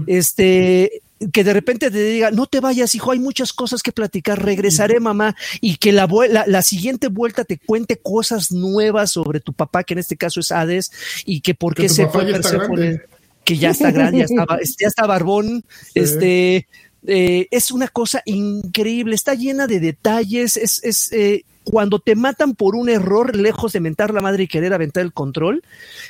este, 0.06 1.02
que 1.32 1.44
de 1.44 1.54
repente 1.54 1.90
te 1.90 2.04
diga, 2.04 2.32
no 2.32 2.46
te 2.46 2.60
vayas, 2.60 2.94
hijo, 2.94 3.12
hay 3.12 3.20
muchas 3.20 3.54
cosas 3.54 3.82
que 3.82 3.92
platicar, 3.92 4.44
regresaré, 4.44 5.00
mamá, 5.00 5.36
y 5.62 5.78
que 5.78 5.92
la, 5.92 6.08
la, 6.46 6.62
siguiente 6.62 7.08
vuelta 7.08 7.46
te 7.46 7.58
cuente 7.58 7.98
cosas 7.98 8.52
nuevas 8.52 9.12
sobre 9.12 9.40
tu 9.40 9.54
papá, 9.54 9.84
que 9.84 9.94
en 9.94 10.00
este 10.00 10.18
caso 10.18 10.40
es 10.40 10.52
Hades, 10.52 10.92
y 11.26 11.42
que 11.42 11.56
por 11.56 11.74
qué 11.74 11.90
se 11.90 12.08
fue 12.08 12.26
Perséfone 12.26 13.02
que 13.48 13.58
ya 13.58 13.70
está 13.70 13.92
grande, 13.92 14.26
ya 14.80 14.88
está, 14.88 15.08
barbón, 15.08 15.64
este, 15.96 16.68
eh, 17.08 17.48
es 17.50 17.72
una 17.72 17.88
cosa 17.88 18.22
increíble, 18.26 19.16
está 19.16 19.36
llena 19.36 19.68
de 19.68 19.80
detalles, 19.80 20.58
es, 20.58 20.84
es 20.84 21.14
eh, 21.14 21.46
cuando 21.64 22.00
te 22.00 22.16
matan 22.16 22.56
por 22.56 22.76
un 22.76 22.90
error, 22.90 23.38
lejos 23.38 23.72
de 23.72 23.80
mentar 23.80 24.14
la 24.14 24.20
madre 24.20 24.44
y 24.44 24.48
querer 24.48 24.74
aventar 24.74 25.02
el 25.02 25.14
control, 25.14 25.64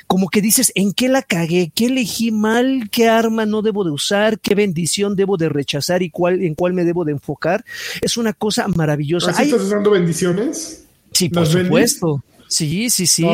como 0.08 0.28
que 0.30 0.42
dices, 0.42 0.72
¿en 0.74 0.92
qué 0.92 1.08
la 1.08 1.22
cagué? 1.22 1.70
¿Qué 1.72 1.86
elegí 1.86 2.32
mal? 2.32 2.88
¿Qué 2.90 3.06
arma 3.06 3.46
no 3.46 3.62
debo 3.62 3.84
de 3.84 3.92
usar? 3.92 4.40
¿Qué 4.40 4.56
bendición 4.56 5.14
debo 5.14 5.36
de 5.36 5.48
rechazar 5.48 6.02
y 6.02 6.10
cuál, 6.10 6.42
en 6.42 6.56
cuál 6.56 6.72
me 6.72 6.84
debo 6.84 7.04
de 7.04 7.12
enfocar? 7.12 7.64
Es 8.00 8.16
una 8.16 8.32
cosa 8.32 8.66
maravillosa. 8.66 9.30
¿Así 9.30 9.44
estás 9.44 9.62
usando 9.62 9.92
bendiciones? 9.92 10.86
Sí, 11.12 11.28
por 11.28 11.46
supuesto. 11.46 12.24
Sí, 12.48 12.90
sí, 12.90 13.06
sí. 13.06 13.24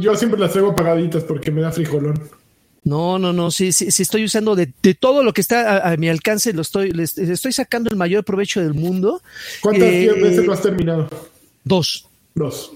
yo, 0.00 0.16
siempre 0.16 0.40
las 0.40 0.50
traigo 0.50 0.74
pagaditas 0.74 1.22
porque 1.22 1.52
me 1.52 1.60
da 1.60 1.70
frijolón. 1.70 2.39
No, 2.82 3.18
no, 3.18 3.32
no, 3.32 3.50
sí, 3.50 3.72
sí, 3.72 3.90
sí 3.90 4.02
estoy 4.02 4.24
usando 4.24 4.56
de, 4.56 4.66
todo 4.98 5.22
lo 5.22 5.34
que 5.34 5.42
está 5.42 5.90
a, 5.90 5.96
mi 5.96 6.08
alcance, 6.08 6.52
lo 6.52 6.62
estoy, 6.62 6.90
les, 6.92 7.18
estoy 7.18 7.52
sacando 7.52 7.90
el 7.90 7.96
mayor 7.96 8.24
provecho 8.24 8.60
del 8.60 8.74
mundo. 8.74 9.20
¿Cuántas 9.60 9.88
eh, 9.88 10.12
veces 10.14 10.46
lo 10.46 10.52
has 10.52 10.62
terminado? 10.62 11.08
Dos. 11.62 12.06
Dos. 12.34 12.72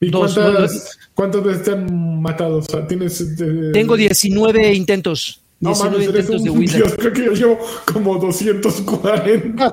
¿Y 0.00 0.10
cuántas, 0.10 0.98
cuántas, 1.14 1.44
veces 1.44 1.62
te 1.64 1.70
han 1.72 2.20
matado? 2.22 2.60
¿tienes, 2.88 3.20
eh, 3.20 3.70
Tengo 3.72 3.96
19 3.96 4.74
intentos. 4.74 5.38
No 5.60 5.74
mames, 5.76 6.08
eres 6.08 6.28
un 6.28 6.42
Dios, 6.42 6.94
creo 6.98 7.12
que 7.12 7.24
yo 7.24 7.32
llevo 7.34 7.58
como 7.92 8.18
240. 8.18 9.72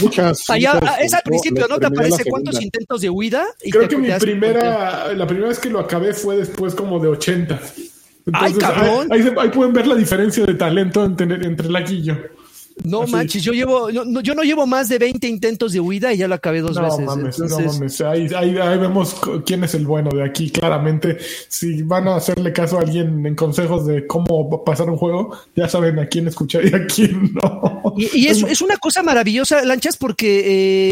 muchas, 0.00 0.40
Es 1.00 1.12
al 1.12 1.22
principio, 1.22 1.66
¿no? 1.68 1.78
¿Te 1.78 1.86
aparece 1.86 2.24
cuántos 2.24 2.62
intentos 2.62 3.02
de 3.02 3.10
huida? 3.10 3.44
creo 3.70 3.86
que 3.86 3.98
mi 3.98 4.10
primera, 4.12 5.12
la 5.12 5.26
primera 5.26 5.48
vez 5.48 5.58
que 5.58 5.68
lo 5.68 5.80
acabé 5.80 6.14
fue 6.14 6.38
después 6.38 6.74
como 6.74 6.98
de 6.98 7.08
80. 7.08 7.60
¡Ay, 8.32 8.54
cabrón! 8.54 9.08
Ahí, 9.10 9.50
pueden 9.50 9.72
ver 9.72 9.86
la 9.86 9.94
diferencia 9.94 10.44
de 10.44 10.54
talento 10.54 11.04
entre, 11.04 11.46
entre 11.46 11.68
y 11.94 12.02
yo. 12.02 12.14
No 12.84 13.06
manches, 13.06 13.42
yo 13.42 13.52
llevo, 13.52 13.90
no, 13.90 14.20
yo 14.20 14.34
no 14.34 14.42
llevo 14.42 14.66
más 14.66 14.90
de 14.90 14.98
20 14.98 15.26
intentos 15.26 15.72
de 15.72 15.80
huida 15.80 16.12
y 16.12 16.18
ya 16.18 16.28
lo 16.28 16.34
acabé 16.34 16.60
dos 16.60 16.78
veces. 16.78 17.06
Mames, 17.06 17.38
No 17.38 17.58
mames, 17.58 18.00
ahí, 18.02 18.28
ahí, 18.34 18.78
vemos 18.78 19.16
quién 19.46 19.64
es 19.64 19.74
el 19.74 19.86
bueno 19.86 20.10
de 20.10 20.22
aquí, 20.22 20.50
claramente. 20.50 21.16
Si 21.48 21.82
van 21.82 22.06
a 22.06 22.16
hacerle 22.16 22.52
caso 22.52 22.76
a 22.76 22.82
alguien 22.82 23.24
en 23.24 23.34
consejos 23.34 23.86
de 23.86 24.06
cómo 24.06 24.62
pasar 24.62 24.90
un 24.90 24.98
juego, 24.98 25.38
ya 25.54 25.68
saben 25.68 25.98
a 25.98 26.06
quién 26.06 26.28
escuchar 26.28 26.66
y 26.66 26.74
a 26.74 26.86
quién 26.86 27.32
no. 27.32 27.94
Y, 27.96 28.26
es, 28.26 28.42
es, 28.48 28.60
una 28.60 28.76
cosa 28.76 29.02
maravillosa, 29.02 29.64
Lanchas, 29.64 29.96
porque 29.96 30.90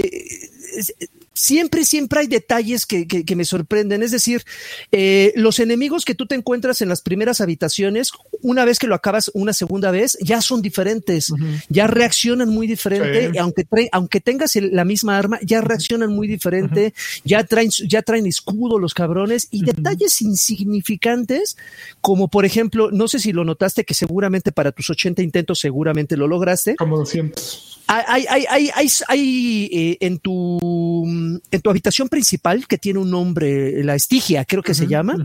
eh, 0.79 1.09
siempre, 1.35 1.85
siempre 1.85 2.21
hay 2.21 2.27
detalles 2.29 2.87
que, 2.87 3.07
que, 3.07 3.37
me 3.37 3.45
sorprenden. 3.45 4.03
Es 4.03 4.13
decir, 4.13 4.45
eh, 4.93 5.33
los 5.37 5.59
enemigos 5.59 6.05
que 6.05 6.15
tú 6.15 6.27
te 6.27 6.37
encuentras 6.37 6.81
en 6.81 6.89
las 6.89 7.03
primeras 7.03 7.41
habitaciones, 7.41 8.13
una 8.41 8.65
vez 8.65 8.79
que 8.79 8.87
lo 8.87 8.95
acabas 8.95 9.31
una 9.35 9.53
segunda 9.53 9.91
vez, 9.91 10.17
ya 10.21 10.41
son 10.41 10.63
diferentes, 10.63 11.33
ya 11.69 11.87
reaccionan 11.89 12.49
muy 12.49 12.67
diferente, 12.67 13.39
aunque, 13.39 13.67
aunque 13.93 14.21
tengas 14.21 14.55
la 14.57 14.85
misma 14.85 15.19
arma, 15.19 15.39
ya 15.43 15.61
reaccionan 15.61 16.15
muy 16.15 16.29
diferente, 16.29 16.95
ya, 17.25 17.45
traen, 17.45 17.71
ya 17.89 18.03
traen 18.03 18.27
escudo 18.27 18.79
los 18.79 18.95
cabrones 18.95 19.49
y 19.51 19.65
detalles 19.65 20.23
insignificantes, 20.23 21.57
como 22.01 22.29
por 22.29 22.45
ejemplo, 22.45 22.91
no 22.93 23.09
sé 23.09 23.19
si 23.19 23.33
lo 23.33 23.45
notaste, 23.45 23.85
que 23.85 23.95
seguramente 23.95 24.53
para 24.53 24.71
tus 24.71 24.91
80 24.91 25.23
intentos 25.23 25.59
seguramente 25.59 26.17
lo 26.17 26.29
lograste. 26.29 26.77
Como 26.77 26.97
200 26.99 27.74
hay, 27.87 28.25
hay, 28.29 28.45
hay, 28.49 28.71
hay, 28.75 28.89
hay 29.09 29.69
eh, 29.73 29.97
en, 30.01 30.19
tu, 30.19 31.05
en 31.51 31.61
tu 31.61 31.71
habitación 31.71 32.09
principal, 32.09 32.67
que 32.67 32.79
tiene 32.79 32.99
un 32.99 33.11
nombre, 33.11 33.83
la 33.85 33.95
Estigia, 33.95 34.45
creo 34.45 34.63
que 34.63 34.75
se 34.75 34.87
llama, 34.87 35.17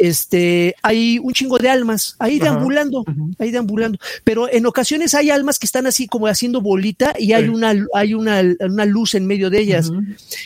este, 0.00 0.74
hay 0.82 1.18
un 1.18 1.32
chingo 1.34 1.58
de 1.58 1.68
almas 1.68 2.16
ahí 2.18 2.38
deambulando, 2.38 3.04
ahí 3.38 3.50
deambulando. 3.50 3.98
Pero 4.24 4.50
en 4.50 4.64
ocasiones 4.64 5.14
hay 5.14 5.28
almas 5.30 5.58
que 5.58 5.66
están 5.66 5.86
así 5.86 6.06
como 6.06 6.26
haciendo 6.26 6.62
bolita 6.62 7.14
y 7.18 7.34
hay, 7.34 7.48
una, 7.48 7.74
hay 7.94 8.14
una, 8.14 8.40
una, 8.60 8.86
luz 8.86 9.14
en 9.14 9.26
medio 9.26 9.50
de 9.50 9.60
ellas, 9.60 9.90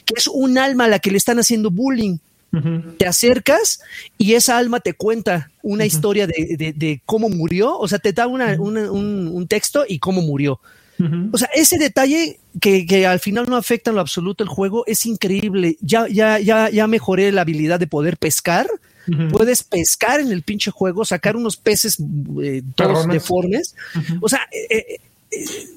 que 0.05 0.15
es 0.17 0.27
un 0.27 0.59
alma 0.59 0.87
a 0.87 0.89
la 0.89 0.99
que 0.99 1.13
le 1.13 1.19
están 1.19 1.39
haciendo 1.39 1.71
bullying. 1.71 2.19
Te 2.99 3.07
acercas 3.09 3.81
y 4.17 4.35
esa 4.35 4.59
alma 4.59 4.79
te 4.79 4.95
cuenta 4.95 5.51
una 5.63 5.85
historia 5.87 6.29
de, 6.29 6.55
de, 6.57 6.73
de, 6.73 7.01
cómo 7.05 7.29
murió, 7.29 7.77
o 7.77 7.89
sea, 7.89 7.99
te 7.99 8.13
da 8.13 8.29
una, 8.29 8.61
un, 8.61 8.79
un 8.79 9.47
texto 9.49 9.85
y 9.89 9.99
cómo 9.99 10.21
murió. 10.23 10.61
O 11.33 11.39
sea, 11.39 11.49
ese 11.55 11.79
detalle 11.79 12.39
que, 12.61 12.87
que, 12.87 13.07
al 13.07 13.21
final 13.21 13.47
no 13.49 13.57
afecta 13.57 13.91
en 13.91 13.97
lo 13.97 14.01
absoluto 14.01 14.43
el 14.43 14.49
juego 14.49 14.85
es 14.87 15.07
increíble. 15.07 15.77
Ya, 15.81 16.07
ya, 16.09 16.39
ya, 16.39 16.71
ya 16.71 16.87
mejoré 16.87 17.33
la 17.33 17.43
habilidad 17.43 17.81
de 17.81 17.87
poder 17.87 18.17
pescar. 18.17 18.67
Puedes 19.31 19.63
pescar 19.63 20.21
en 20.21 20.33
el 20.33 20.43
pinche 20.43 20.71
juego, 20.71 21.05
sacar 21.05 21.37
unos 21.37 21.59
peces 21.59 21.99
eh, 22.43 22.63
todos 22.75 23.07
deformes. 23.07 23.75
O 24.23 24.29
sea, 24.31 24.41
eh, 24.51 24.79
eh, 24.79 25.01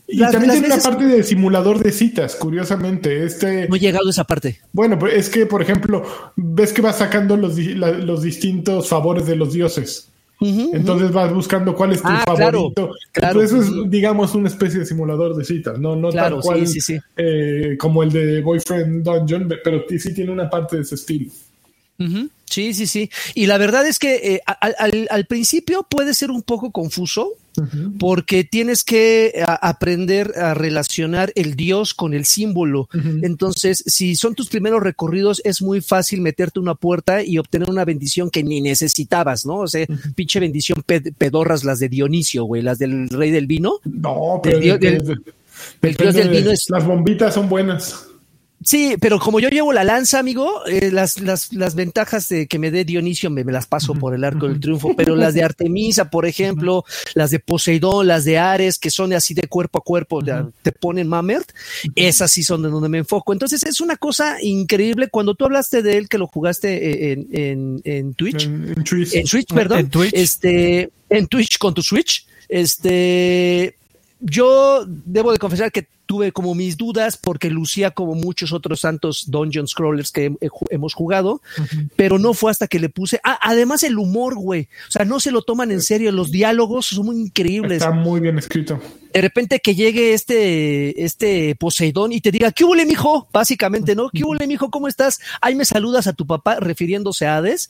y 0.07 0.19
también 0.19 0.51
tiene 0.51 0.67
una 0.67 0.77
parte 0.77 1.05
de 1.05 1.23
simulador 1.23 1.83
de 1.83 1.91
citas, 1.91 2.35
curiosamente. 2.35 3.25
Este, 3.25 3.67
no 3.67 3.75
he 3.75 3.79
llegado 3.79 4.07
a 4.07 4.11
esa 4.11 4.23
parte. 4.23 4.59
Bueno, 4.71 4.97
es 5.07 5.29
que, 5.29 5.45
por 5.45 5.61
ejemplo, 5.61 6.03
ves 6.35 6.71
que 6.71 6.81
vas 6.81 6.99
sacando 6.99 7.35
los, 7.35 7.57
los 7.57 8.21
distintos 8.21 8.87
favores 8.87 9.25
de 9.25 9.35
los 9.35 9.53
dioses. 9.53 10.09
Entonces 10.39 11.11
vas 11.11 11.33
buscando 11.33 11.73
cuál 11.73 11.93
es 11.93 12.01
tu 12.01 12.07
ah, 12.09 12.23
favorito. 12.25 12.91
Claro, 13.11 13.41
eso 13.41 13.57
es, 13.57 13.71
digamos, 13.89 14.35
una 14.35 14.47
especie 14.47 14.79
de 14.79 14.85
simulador 14.85 15.35
de 15.35 15.43
citas, 15.43 15.79
no, 15.79 15.95
no 15.95 16.09
tal 16.11 16.39
cual 16.41 16.63
eh, 17.17 17.75
como 17.79 18.03
el 18.03 18.11
de 18.11 18.41
Boyfriend 18.41 19.03
Dungeon, 19.03 19.49
pero 19.63 19.83
sí 19.87 20.13
tiene 20.13 20.31
una 20.31 20.49
parte 20.49 20.77
de 20.77 20.81
ese 20.83 20.95
estilo. 20.95 21.31
Sí, 22.45 22.73
sí, 22.73 22.87
sí. 22.87 23.09
Y 23.35 23.47
la 23.47 23.57
verdad 23.57 23.85
es 23.85 23.99
que 23.99 24.15
eh, 24.35 24.41
al, 24.45 25.07
al, 25.09 25.25
principio 25.25 25.85
puede 25.89 26.13
ser 26.13 26.31
un 26.31 26.43
poco 26.43 26.71
confuso 26.71 27.33
porque 27.99 28.43
tienes 28.43 28.83
que 28.83 29.43
aprender 29.61 30.33
a 30.37 30.53
relacionar 30.53 31.31
el 31.35 31.55
Dios 31.55 31.93
con 31.93 32.13
el 32.13 32.25
símbolo. 32.25 32.87
Entonces, 33.23 33.83
si 33.87 34.15
son 34.15 34.35
tus 34.35 34.49
primeros 34.49 34.83
recorridos, 34.83 35.41
es 35.43 35.61
muy 35.61 35.81
fácil 35.81 36.21
meterte 36.21 36.59
una 36.59 36.75
puerta 36.75 37.23
y 37.23 37.37
obtener 37.37 37.69
una 37.69 37.85
bendición 37.85 38.29
que 38.29 38.43
ni 38.43 38.61
necesitabas, 38.61 39.45
¿no? 39.45 39.57
O 39.57 39.67
sea, 39.67 39.85
pinche 40.15 40.39
bendición 40.39 40.83
pedorras 41.17 41.63
las 41.63 41.79
de 41.79 41.89
Dionisio, 41.89 42.43
güey, 42.43 42.61
las 42.61 42.77
del 42.77 43.09
rey 43.09 43.31
del 43.31 43.47
vino. 43.47 43.79
No, 43.85 44.39
pero 44.43 44.57
el, 44.57 44.63
dios 44.63 44.79
del 46.15 46.29
vino 46.29 46.51
es... 46.51 46.65
Las 46.69 46.85
bombitas 46.85 47.33
son 47.33 47.49
buenas. 47.49 48.07
Sí, 48.63 48.95
pero 48.99 49.19
como 49.19 49.39
yo 49.39 49.49
llevo 49.49 49.71
la 49.71 49.83
lanza, 49.83 50.17
amigo, 50.17 50.65
eh, 50.65 50.89
las, 50.91 51.19
las, 51.19 51.53
las 51.53 51.75
ventajas 51.75 52.27
de 52.27 52.47
que 52.47 52.57
me 52.57 52.71
dé 52.71 52.85
Dionisio 52.85 53.29
me, 53.29 53.43
me 53.43 53.51
las 53.51 53.67
paso 53.67 53.93
por 53.93 54.15
el 54.15 54.23
arco 54.23 54.47
del 54.47 54.59
triunfo, 54.59 54.95
pero 54.95 55.15
las 55.15 55.35
de 55.35 55.43
Artemisa, 55.43 56.09
por 56.09 56.25
ejemplo, 56.25 56.83
las 57.13 57.29
de 57.29 57.39
Poseidón, 57.39 58.07
las 58.07 58.25
de 58.25 58.39
Ares, 58.39 58.79
que 58.79 58.89
son 58.89 59.13
así 59.13 59.35
de 59.35 59.47
cuerpo 59.47 59.77
a 59.79 59.81
cuerpo, 59.81 60.21
te 60.23 60.71
ponen 60.71 61.07
mamert, 61.07 61.49
esas 61.95 62.31
sí 62.31 62.41
son 62.41 62.63
de 62.63 62.69
donde 62.69 62.89
me 62.89 62.97
enfoco. 62.97 63.31
Entonces 63.31 63.63
es 63.63 63.79
una 63.79 63.95
cosa 63.95 64.41
increíble. 64.41 65.09
Cuando 65.09 65.35
tú 65.35 65.45
hablaste 65.45 65.83
de 65.83 65.97
él, 65.97 66.09
que 66.09 66.17
lo 66.17 66.25
jugaste 66.25 67.11
en, 67.13 67.27
en, 67.31 67.81
en 67.83 68.13
Twitch, 68.15 68.45
en, 68.45 68.83
Twitch, 68.83 69.13
en 69.13 69.27
Switch, 69.27 69.53
perdón, 69.53 69.79
en 69.79 69.89
Twitch. 69.89 70.13
este, 70.13 70.89
en 71.09 71.27
Twitch 71.27 71.59
con 71.59 71.75
tu 71.75 71.83
Switch, 71.83 72.25
este, 72.49 73.75
yo 74.19 74.83
debo 74.87 75.31
de 75.31 75.37
confesar 75.37 75.71
que 75.71 75.87
tuve 76.07 76.31
como 76.31 76.55
mis 76.55 76.77
dudas 76.77 77.17
porque 77.17 77.51
lucía 77.51 77.91
como 77.91 78.15
muchos 78.15 78.53
otros 78.53 78.79
santos 78.79 79.29
dungeon 79.29 79.67
scrollers 79.67 80.11
que 80.11 80.35
hemos 80.69 80.93
jugado, 80.93 81.41
pero 81.95 82.17
no 82.17 82.33
fue 82.33 82.49
hasta 82.49 82.67
que 82.67 82.79
le 82.79 82.89
puse. 82.89 83.19
Ah, 83.23 83.37
además 83.41 83.83
el 83.83 83.99
humor, 83.99 84.35
güey. 84.35 84.69
O 84.87 84.91
sea, 84.91 85.05
no 85.05 85.19
se 85.19 85.31
lo 85.31 85.43
toman 85.43 85.71
en 85.71 85.81
serio. 85.81 86.11
Los 86.11 86.31
diálogos 86.31 86.87
son 86.87 87.05
muy 87.07 87.17
increíbles. 87.17 87.83
Está 87.83 87.91
muy 87.91 88.19
bien 88.19 88.39
escrito. 88.39 88.81
De 89.13 89.21
repente 89.21 89.59
que 89.59 89.73
llegue 89.73 90.13
este, 90.13 91.03
este 91.03 91.55
Poseidón 91.55 92.11
y 92.11 92.21
te 92.21 92.31
diga, 92.31 92.51
¿qué 92.51 92.63
huele, 92.63 92.85
mijo? 92.85 93.27
Básicamente, 93.31 93.95
¿no? 93.95 94.09
¿Qué 94.09 94.23
huele, 94.23 94.45
mijo? 94.47 94.69
¿Cómo 94.69 94.87
estás? 94.87 95.19
Ahí 95.41 95.55
me 95.55 95.65
saludas 95.65 96.07
a 96.07 96.13
tu 96.13 96.27
papá 96.27 96.59
refiriéndose 96.59 97.25
a 97.25 97.37
Hades. 97.37 97.69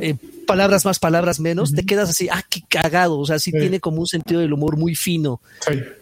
Eh, 0.00 0.16
palabras 0.46 0.84
más, 0.84 0.98
palabras 0.98 1.38
menos. 1.38 1.72
Te 1.72 1.84
quedas 1.84 2.10
así, 2.10 2.28
ah, 2.30 2.42
qué 2.48 2.62
cagado. 2.68 3.18
O 3.18 3.26
sea, 3.26 3.38
sí, 3.38 3.52
tiene 3.52 3.78
como 3.78 4.00
un 4.00 4.06
sentido 4.06 4.40
del 4.40 4.52
humor 4.52 4.76
muy 4.76 4.94
fino. 4.94 5.40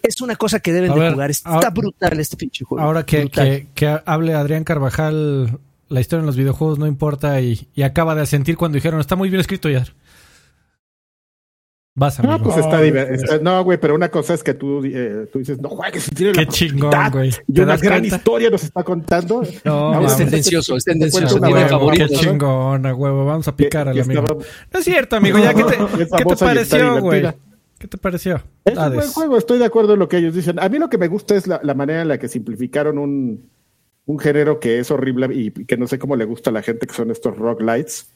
Es 0.03 0.21
una 0.21 0.37
cosa 0.37 0.61
que 0.61 0.73
deben 0.73 0.95
de 0.95 1.11
jugar. 1.11 1.31
Está 1.31 1.68
brutal 1.71 2.19
este 2.21 2.37
pinche 2.37 2.65
juego. 2.65 2.83
Ahora 2.83 3.05
que, 3.05 3.29
que, 3.75 4.01
hable 4.05 4.35
Adrián 4.35 4.65
Carvajal, 4.65 5.59
la 5.89 6.01
historia 6.01 6.21
en 6.21 6.27
los 6.27 6.37
videojuegos 6.37 6.79
no 6.79 6.87
importa 6.87 7.41
y, 7.41 7.69
acaba 7.83 8.15
de 8.15 8.23
asentir 8.23 8.57
cuando 8.57 8.77
dijeron, 8.77 9.01
está 9.01 9.17
muy 9.17 9.29
bien 9.29 9.41
escrito 9.41 9.69
ya. 9.69 9.85
Vas, 11.95 12.21
amigo. 12.21 12.39
No, 12.39 12.45
pues 12.45 12.57
está, 12.59 13.39
No, 13.41 13.65
güey, 13.65 13.77
pero 13.77 13.97
una 13.97 14.09
cosa 14.09 14.33
es 14.35 14.45
que 14.45 14.55
tú, 14.55 14.85
eh, 14.85 15.29
tú 15.33 15.41
dices, 15.41 15.61
no 15.61 15.69
juegues, 15.69 16.09
tiene 16.15 16.33
Qué 16.33 16.47
chingón, 16.47 16.93
güey. 17.11 17.33
Y 17.49 17.61
una 17.61 17.77
gran 17.77 18.05
historia 18.05 18.51
nos 18.51 18.63
está 18.63 18.85
contando. 18.85 19.43
No, 19.65 20.07
es 20.07 20.17
tendencioso, 20.17 20.77
es 20.77 20.85
tendencioso. 20.85 21.41
Qué 21.93 22.09
chingón, 22.09 22.87
huevo. 22.87 23.25
Vamos 23.25 23.49
a 23.49 23.57
picar 23.57 23.89
al 23.89 24.01
amigo. 24.01 24.39
No 24.73 24.79
es 24.79 24.85
cierto, 24.85 25.17
amigo. 25.17 25.39
Ya, 25.39 25.53
¿qué 25.55 25.65
te, 25.65 25.77
¿qué 26.17 26.25
te 26.25 26.37
pareció, 26.37 27.01
güey? 27.01 27.25
¿Qué 27.79 27.87
te 27.87 27.97
pareció? 27.97 28.43
Es 28.65 28.77
un 28.77 28.95
buen 28.95 29.09
juego, 29.09 29.39
estoy 29.39 29.59
de 29.59 29.65
acuerdo 29.65 29.93
en 29.93 30.01
lo 30.01 30.09
que 30.09 30.19
ellos 30.19 30.35
dicen. 30.35 30.59
A 30.59 30.69
mí 30.69 30.79
lo 30.79 30.89
que 30.89 30.99
me 30.99 31.07
gusta 31.07 31.37
es 31.37 31.47
la, 31.47 31.75
manera 31.75 32.03
en 32.03 32.09
la 32.09 32.19
que 32.19 32.27
simplificaron 32.27 32.99
un, 32.99 33.49
un, 34.07 34.19
género 34.19 34.59
que 34.59 34.81
es 34.81 34.91
horrible 34.91 35.29
y 35.33 35.51
que 35.53 35.77
no 35.77 35.87
sé 35.87 35.99
cómo 35.99 36.17
le 36.17 36.25
gusta 36.25 36.51
a 36.51 36.53
la 36.53 36.63
gente, 36.63 36.89
que 36.89 36.95
son 36.95 37.13
estos 37.13 37.39
rock 37.39 37.63
lights, 37.63 38.11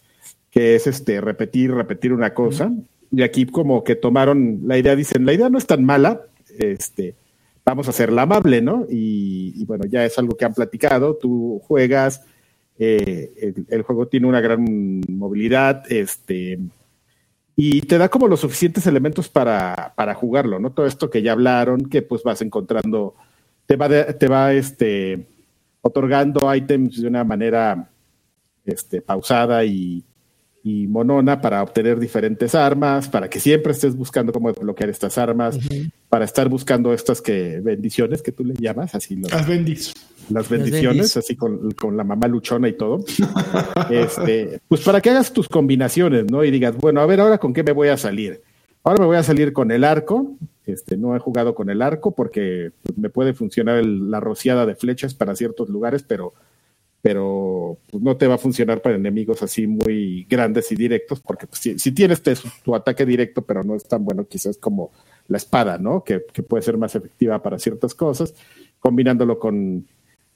que 0.51 0.74
es 0.74 0.89
este 0.89 1.20
repetir, 1.20 1.72
repetir 1.72 2.12
una 2.12 2.34
cosa. 2.34 2.72
Y 3.12 3.22
aquí 3.22 3.47
como 3.47 3.84
que 3.84 3.94
tomaron 3.94 4.62
la 4.64 4.78
idea, 4.78 4.97
dicen, 4.97 5.24
la 5.24 5.32
idea 5.32 5.48
no 5.48 5.59
es 5.59 5.66
tan 5.66 5.84
mala, 5.84 6.22
este, 6.59 7.14
vamos 7.64 7.86
a 7.86 7.90
hacerla 7.90 8.22
amable, 8.22 8.62
¿no? 8.62 8.86
Y, 8.90 9.64
bueno, 9.66 9.84
ya 9.84 10.05
es 10.05 10.18
algo 10.18 10.36
que 10.36 10.44
han 10.44 10.55
platicado, 10.55 11.14
tú 11.14 11.60
juegas, 11.64 12.24
eh, 12.78 13.32
el, 13.40 13.66
el, 13.68 13.82
juego 13.82 14.09
tiene 14.09 14.26
una 14.26 14.40
gran 14.40 15.02
movilidad, 15.09 15.84
este 15.93 16.59
y 17.55 17.83
te 17.83 17.99
da 17.99 18.09
como 18.09 18.29
los 18.29 18.41
suficientes 18.41 18.87
elementos 18.87 19.29
para, 19.29 19.93
para 19.95 20.15
jugarlo, 20.15 20.59
¿no? 20.59 20.73
Todo 20.73 20.87
esto 20.87 21.11
que 21.11 21.23
ya 21.23 21.33
hablaron, 21.33 21.89
que 21.89 22.03
pues 22.03 22.23
vas 22.23 22.41
encontrando, 22.43 23.15
te 23.66 23.77
va, 23.77 23.89
te 23.89 24.29
va 24.29 24.53
este, 24.53 25.27
otorgando 25.83 26.55
ítems 26.55 27.03
de 27.03 27.09
una 27.09 27.24
manera 27.24 27.91
este, 28.65 29.03
pausada 29.03 29.65
y, 29.65 30.05
y 30.64 30.86
monona 30.86 31.40
para 31.40 31.62
obtener 31.62 31.98
diferentes 31.98 32.55
armas, 32.55 33.09
para 33.09 33.28
que 33.28 33.40
siempre 33.40 33.72
estés 33.72 33.97
buscando 33.97 34.32
cómo 34.32 34.52
desbloquear 34.52 34.90
estas 34.90 35.18
armas, 35.18 35.59
para 36.09 36.24
estar 36.24 36.48
buscando 36.48 36.93
estas 36.93 37.20
que 37.20 37.60
bendiciones 37.60 38.22
que 38.22 38.30
tú 38.30 38.44
le 38.44 38.55
llamas, 38.55 38.94
así 38.94 39.16
las 39.16 39.47
bendiciones. 39.47 40.06
Las 40.30 40.48
bendiciones, 40.48 41.16
así 41.16 41.34
con, 41.34 41.72
con, 41.72 41.97
la 41.97 42.05
mamá 42.05 42.28
luchona 42.28 42.68
y 42.68 42.74
todo. 42.74 43.05
este, 43.90 44.60
pues 44.68 44.82
para 44.82 45.01
que 45.01 45.10
hagas 45.10 45.32
tus 45.32 45.48
combinaciones, 45.48 46.30
¿no? 46.30 46.44
Y 46.44 46.52
digas, 46.52 46.76
bueno, 46.76 47.01
a 47.01 47.06
ver 47.06 47.20
ahora 47.20 47.39
con 47.39 47.52
qué 47.52 47.64
me 47.64 47.72
voy 47.72 47.89
a 47.89 47.97
salir. 47.97 48.40
Ahora 48.84 49.01
me 49.01 49.06
voy 49.06 49.16
a 49.16 49.22
salir 49.24 49.52
con 49.52 49.72
el 49.72 49.82
arco. 49.82 50.36
Este, 50.64 50.97
no 50.97 51.16
he 51.16 51.18
jugado 51.18 51.56
con 51.56 51.70
el 51.70 51.82
arco 51.82 52.14
porque 52.14 52.70
pues, 52.82 52.97
me 52.97 53.10
puede 53.10 53.32
funcionar 53.32 53.84
la 53.84 54.20
rociada 54.20 54.64
de 54.64 54.76
flechas 54.76 55.12
para 55.14 55.34
ciertos 55.34 55.68
lugares, 55.68 56.05
pero, 56.05 56.34
pero 57.03 57.79
pues, 57.91 58.03
no 58.03 58.16
te 58.16 58.29
va 58.29 58.37
a 58.37 58.39
funcionar 58.39 58.81
para 58.81 58.95
enemigos 58.95 59.43
así 59.43 59.66
muy 59.66 60.24
grandes 60.31 60.70
y 60.70 60.77
directos, 60.77 61.20
porque 61.20 61.49
pues, 61.49 61.61
si, 61.61 61.93
tienes 61.93 62.23
tu 62.62 62.74
ataque 62.74 63.05
directo, 63.05 63.43
pero 63.43 63.65
no 63.65 63.74
es 63.74 63.83
tan 63.83 64.05
bueno, 64.05 64.24
quizás 64.24 64.57
como 64.57 64.93
la 65.27 65.37
espada, 65.37 65.79
¿no? 65.79 66.05
Que, 66.05 66.20
puede 66.20 66.62
ser 66.62 66.79
más 66.79 66.95
efectiva 66.95 67.43
para 67.43 67.59
ciertas 67.59 67.95
cosas, 67.95 68.35
combinándolo 68.79 69.39
con, 69.39 69.87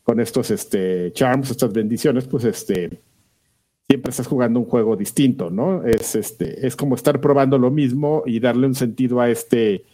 con 0.02 0.18
estos 0.18 0.50
este, 0.50 1.12
charms, 1.12 1.52
estas 1.52 1.72
bendiciones, 1.72 2.26
pues 2.26 2.44
este, 2.44 3.00
siempre 3.88 4.10
estás 4.10 4.26
jugando 4.26 4.58
un 4.58 4.66
juego 4.66 4.96
distinto, 4.96 5.50
¿no? 5.50 5.84
Es, 5.84 6.16
este, 6.16 6.66
es 6.66 6.74
como 6.74 6.96
estar 6.96 7.20
probando 7.20 7.58
lo 7.58 7.70
mismo 7.70 8.24
y 8.26 8.40
darle 8.40 8.66
un 8.66 8.74
sentido 8.74 9.20
a 9.20 9.30
este, 9.30 9.84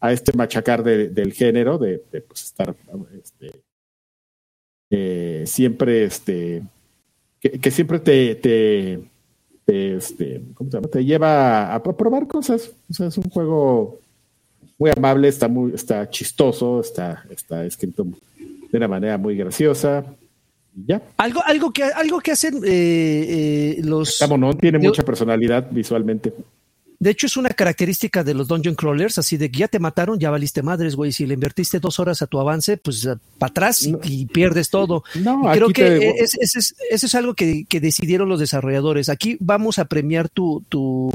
a 0.00 0.12
este 0.12 0.36
machacar 0.36 0.84
del 0.84 1.32
género, 1.32 1.78
de, 1.78 2.02
pues, 2.26 2.44
estar 2.44 2.76
este, 3.18 3.50
eh, 4.90 5.44
siempre, 5.46 6.04
este, 6.04 6.62
que, 7.40 7.70
siempre 7.70 7.98
te, 8.00 8.34
te, 8.36 9.96
este, 9.96 10.42
¿cómo 10.54 10.70
se 10.70 10.76
llama? 10.76 10.88
te 10.88 11.04
lleva 11.04 11.74
a, 11.74 11.82
probar 11.82 12.26
cosas. 12.26 12.72
O 12.90 12.94
sea, 12.94 13.08
es 13.08 13.18
un 13.18 13.28
juego 13.30 13.98
muy 14.78 14.90
amable, 14.96 15.28
está 15.28 15.48
muy, 15.48 15.74
está 15.74 16.08
chistoso, 16.08 16.80
está, 16.80 17.24
está 17.30 17.64
escrito 17.64 18.06
de 18.70 18.76
una 18.78 18.88
manera 18.88 19.18
muy 19.18 19.36
graciosa. 19.36 20.04
Algo, 21.16 21.42
algo 21.44 21.72
que, 21.72 21.82
algo 21.82 22.20
que 22.20 22.32
hacen 22.32 22.62
eh, 22.64 23.78
eh, 23.78 23.80
los. 23.82 24.20
no 24.38 24.56
tiene 24.56 24.78
mucha 24.78 25.02
personalidad 25.02 25.68
visualmente. 25.70 26.32
De 27.00 27.10
hecho, 27.10 27.26
es 27.26 27.36
una 27.36 27.50
característica 27.50 28.24
de 28.24 28.34
los 28.34 28.48
dungeon 28.48 28.74
crawlers, 28.74 29.18
así 29.18 29.36
de 29.36 29.52
que 29.52 29.60
ya 29.60 29.68
te 29.68 29.78
mataron, 29.78 30.18
ya 30.18 30.30
valiste 30.30 30.62
madres, 30.62 30.96
güey. 30.96 31.12
Si 31.12 31.26
le 31.26 31.34
invertiste 31.34 31.78
dos 31.78 32.00
horas 32.00 32.22
a 32.22 32.26
tu 32.26 32.40
avance, 32.40 32.76
pues 32.76 33.08
para 33.38 33.50
atrás 33.50 33.88
y, 34.02 34.26
pierdes 34.26 34.68
todo. 34.68 35.04
No, 35.14 35.42
creo 35.52 35.68
que 35.68 36.14
ese 36.18 36.38
es, 36.40 36.74
es, 36.90 37.14
algo 37.14 37.34
que, 37.34 37.66
que, 37.68 37.80
decidieron 37.80 38.28
los 38.28 38.40
desarrolladores. 38.40 39.08
Aquí 39.10 39.36
vamos 39.38 39.78
a 39.78 39.84
premiar 39.84 40.28
tu, 40.28 40.64
tu, 40.68 41.10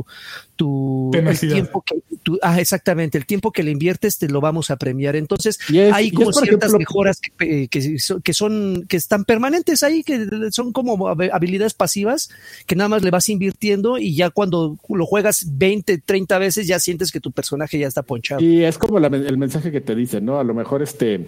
tu 0.55 1.11
el 1.13 1.37
tiempo 1.37 1.81
que 1.81 1.95
ah, 2.41 2.61
exactamente 2.61 3.17
el 3.17 3.25
tiempo 3.25 3.51
que 3.51 3.63
le 3.63 3.71
inviertes 3.71 4.17
te 4.17 4.29
lo 4.29 4.39
vamos 4.39 4.71
a 4.71 4.77
premiar 4.77 5.15
entonces 5.15 5.59
hay 5.91 6.11
como 6.11 6.31
ciertas 6.31 6.73
mejoras 6.73 7.19
que, 7.37 7.67
que, 7.67 8.33
son 8.33 8.85
que 8.87 8.97
están 8.97 9.25
permanentes 9.25 9.83
ahí 9.83 10.03
que 10.03 10.27
son 10.51 10.71
como 10.71 11.09
habilidades 11.09 11.73
pasivas 11.73 12.29
que 12.65 12.75
nada 12.75 12.87
más 12.87 13.03
le 13.03 13.11
vas 13.11 13.29
invirtiendo 13.29 13.97
y 13.97 14.15
ya 14.15 14.29
cuando 14.29 14.77
lo 14.87 15.05
juegas 15.05 15.45
20 15.51 15.72
30 15.81 16.37
veces 16.37 16.67
ya 16.67 16.77
sientes 16.79 17.11
que 17.11 17.19
tu 17.19 17.31
personaje 17.31 17.79
ya 17.79 17.87
está 17.87 18.03
ponchado 18.03 18.41
y 18.41 18.63
es 18.63 18.77
como 18.77 18.99
el 18.99 19.37
mensaje 19.37 19.71
que 19.71 19.81
te 19.81 19.95
dicen 19.95 20.25
no 20.25 20.39
a 20.39 20.43
lo 20.43 20.53
mejor 20.53 20.83
este 20.83 21.27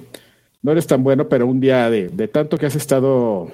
no 0.61 0.71
eres 0.71 0.85
tan 0.85 1.03
bueno 1.03 1.27
pero 1.27 1.47
un 1.47 1.59
día 1.59 1.89
de, 1.89 2.09
de 2.09 2.27
tanto 2.27 2.57
que 2.57 2.65
has 2.65 2.75
estado 2.75 3.51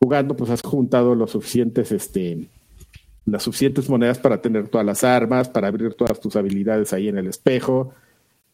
jugando 0.00 0.34
pues 0.34 0.50
has 0.50 0.62
juntado 0.62 1.14
los 1.14 1.30
suficientes 1.30 1.92
este 1.92 2.48
las 3.26 3.42
suficientes 3.42 3.88
monedas 3.88 4.18
para 4.18 4.40
tener 4.40 4.68
todas 4.68 4.86
las 4.86 5.04
armas, 5.04 5.48
para 5.48 5.68
abrir 5.68 5.94
todas 5.94 6.20
tus 6.20 6.36
habilidades 6.36 6.92
ahí 6.92 7.08
en 7.08 7.18
el 7.18 7.26
espejo. 7.26 7.92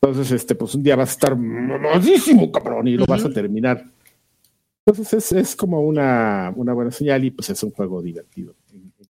Entonces, 0.00 0.32
este, 0.32 0.54
pues 0.54 0.74
un 0.74 0.82
día 0.82 0.96
vas 0.96 1.10
a 1.10 1.12
estar 1.12 1.36
modísimo, 1.36 2.50
cabrón, 2.52 2.88
y 2.88 2.96
lo 2.96 3.06
vas 3.06 3.24
a 3.24 3.30
terminar. 3.30 3.84
Entonces 4.84 5.12
es, 5.14 5.32
es 5.32 5.56
como 5.56 5.80
una, 5.80 6.52
una, 6.54 6.72
buena 6.72 6.92
señal 6.92 7.24
y 7.24 7.30
pues 7.30 7.50
es 7.50 7.62
un 7.62 7.72
juego 7.72 8.00
divertido. 8.02 8.54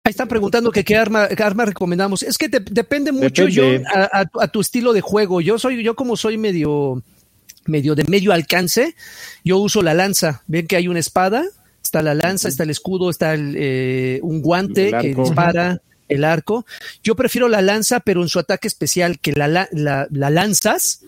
Ahí 0.06 0.10
están 0.10 0.28
preguntando 0.28 0.70
que 0.70 0.84
qué 0.84 0.96
arma, 0.96 1.26
qué 1.26 1.42
arma 1.42 1.64
recomendamos. 1.64 2.22
Es 2.22 2.38
que 2.38 2.48
depende 2.48 3.10
mucho 3.10 3.48
yo 3.48 3.64
a, 3.92 4.24
a, 4.40 4.46
tu 4.46 4.60
estilo 4.60 4.92
de 4.92 5.00
juego. 5.00 5.40
Yo 5.40 5.58
soy, 5.58 5.82
yo 5.82 5.96
como 5.96 6.16
soy 6.16 6.38
medio, 6.38 7.02
medio 7.64 7.96
de 7.96 8.04
medio 8.04 8.32
alcance, 8.32 8.94
yo 9.44 9.58
uso 9.58 9.82
la 9.82 9.94
lanza. 9.94 10.44
Ven 10.46 10.68
que 10.68 10.76
hay 10.76 10.86
una 10.86 11.00
espada, 11.00 11.44
Está 11.82 12.02
la 12.02 12.14
lanza, 12.14 12.48
está 12.48 12.62
el 12.62 12.70
escudo, 12.70 13.10
está 13.10 13.34
eh, 13.36 14.20
un 14.22 14.42
guante 14.42 14.92
que 15.00 15.12
dispara, 15.12 15.80
el 16.08 16.22
arco. 16.24 16.66
Yo 17.02 17.16
prefiero 17.16 17.48
la 17.48 17.62
lanza, 17.62 17.98
pero 17.98 18.22
en 18.22 18.28
su 18.28 18.38
ataque 18.38 18.68
especial, 18.68 19.18
que 19.18 19.32
la, 19.32 19.48
la, 19.70 20.08
lanzas 20.10 21.00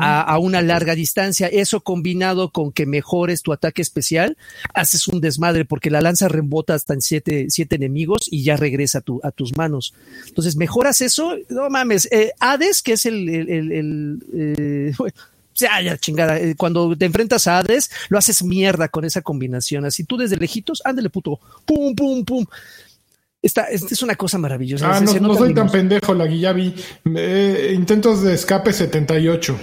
a, 0.00 0.38
una 0.38 0.62
larga 0.62 0.94
distancia. 0.94 1.48
Eso 1.48 1.80
combinado 1.80 2.50
con 2.50 2.72
que 2.72 2.86
mejores 2.86 3.42
tu 3.42 3.52
ataque 3.52 3.82
especial, 3.82 4.36
haces 4.72 5.08
un 5.08 5.20
desmadre, 5.20 5.64
porque 5.64 5.90
la 5.90 6.00
lanza 6.00 6.28
rebota 6.28 6.74
hasta 6.74 6.94
en 6.94 7.00
siete, 7.00 7.46
siete 7.48 7.76
enemigos 7.76 8.28
y 8.30 8.44
ya 8.44 8.56
regresa 8.56 8.98
a, 8.98 9.00
tu, 9.00 9.20
a 9.22 9.30
tus 9.30 9.56
manos. 9.56 9.94
Entonces, 10.26 10.56
mejoras 10.56 11.00
eso, 11.00 11.36
no 11.48 11.68
mames. 11.70 12.08
Eh, 12.10 12.32
Hades, 12.40 12.82
que 12.82 12.92
es 12.92 13.06
el, 13.06 13.28
el, 13.28 14.22
eh, 14.32 14.92
ya, 15.54 15.80
ya, 15.80 15.96
chingada. 15.98 16.38
Eh, 16.38 16.54
cuando 16.56 16.96
te 16.96 17.04
enfrentas 17.04 17.46
a 17.46 17.58
Hades, 17.58 17.90
lo 18.08 18.18
haces 18.18 18.42
mierda 18.42 18.88
con 18.88 19.04
esa 19.04 19.22
combinación. 19.22 19.84
Así 19.84 20.04
tú 20.04 20.16
desde 20.16 20.36
lejitos, 20.36 20.82
ándale, 20.84 21.10
puto. 21.10 21.40
Pum, 21.64 21.94
pum, 21.94 22.24
pum. 22.24 22.46
Esta, 23.44 23.64
es 23.64 24.02
una 24.02 24.16
cosa 24.16 24.38
maravillosa. 24.38 24.96
Ah, 24.96 25.00
no, 25.00 25.34
soy 25.34 25.52
tan 25.52 25.68
pendejo, 25.68 26.14
la 26.14 26.26
ya 26.26 26.54
vi. 26.54 26.74
intentos 27.74 28.22
de 28.22 28.32
escape 28.32 28.72
78. 28.72 29.54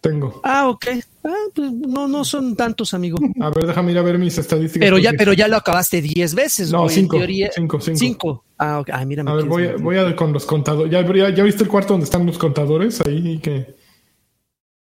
Tengo. 0.00 0.40
Ah, 0.42 0.68
ok. 0.68 0.86
Ah, 1.22 1.34
pues 1.54 1.70
no, 1.70 2.08
no 2.08 2.24
son 2.24 2.56
tantos, 2.56 2.94
amigo. 2.94 3.16
A 3.40 3.50
ver, 3.50 3.68
déjame 3.68 3.92
ir 3.92 3.98
a 3.98 4.02
ver 4.02 4.18
mis 4.18 4.36
estadísticas. 4.38 4.84
Pero 4.84 4.98
ya, 4.98 5.12
pero 5.16 5.32
ya 5.34 5.46
lo 5.46 5.56
acabaste 5.56 6.02
10 6.02 6.34
veces. 6.34 6.72
No, 6.72 6.88
5. 6.88 7.16
cinco, 7.54 7.80
cinco, 7.80 8.44
Ah, 8.58 8.80
ok. 8.80 8.90
Ah, 8.92 9.04
mira. 9.04 9.22
A 9.22 9.34
ver, 9.34 9.44
voy, 9.44 9.66
a, 9.66 9.76
voy 9.76 9.98
a 9.98 10.16
con 10.16 10.32
los 10.32 10.44
contadores. 10.44 10.90
¿Ya, 10.90 11.06
ya, 11.06 11.30
¿Ya 11.30 11.44
viste 11.44 11.62
el 11.62 11.68
cuarto 11.68 11.94
donde 11.94 12.04
están 12.04 12.26
los 12.26 12.38
contadores? 12.38 13.00
Ahí 13.02 13.38
que... 13.38 13.76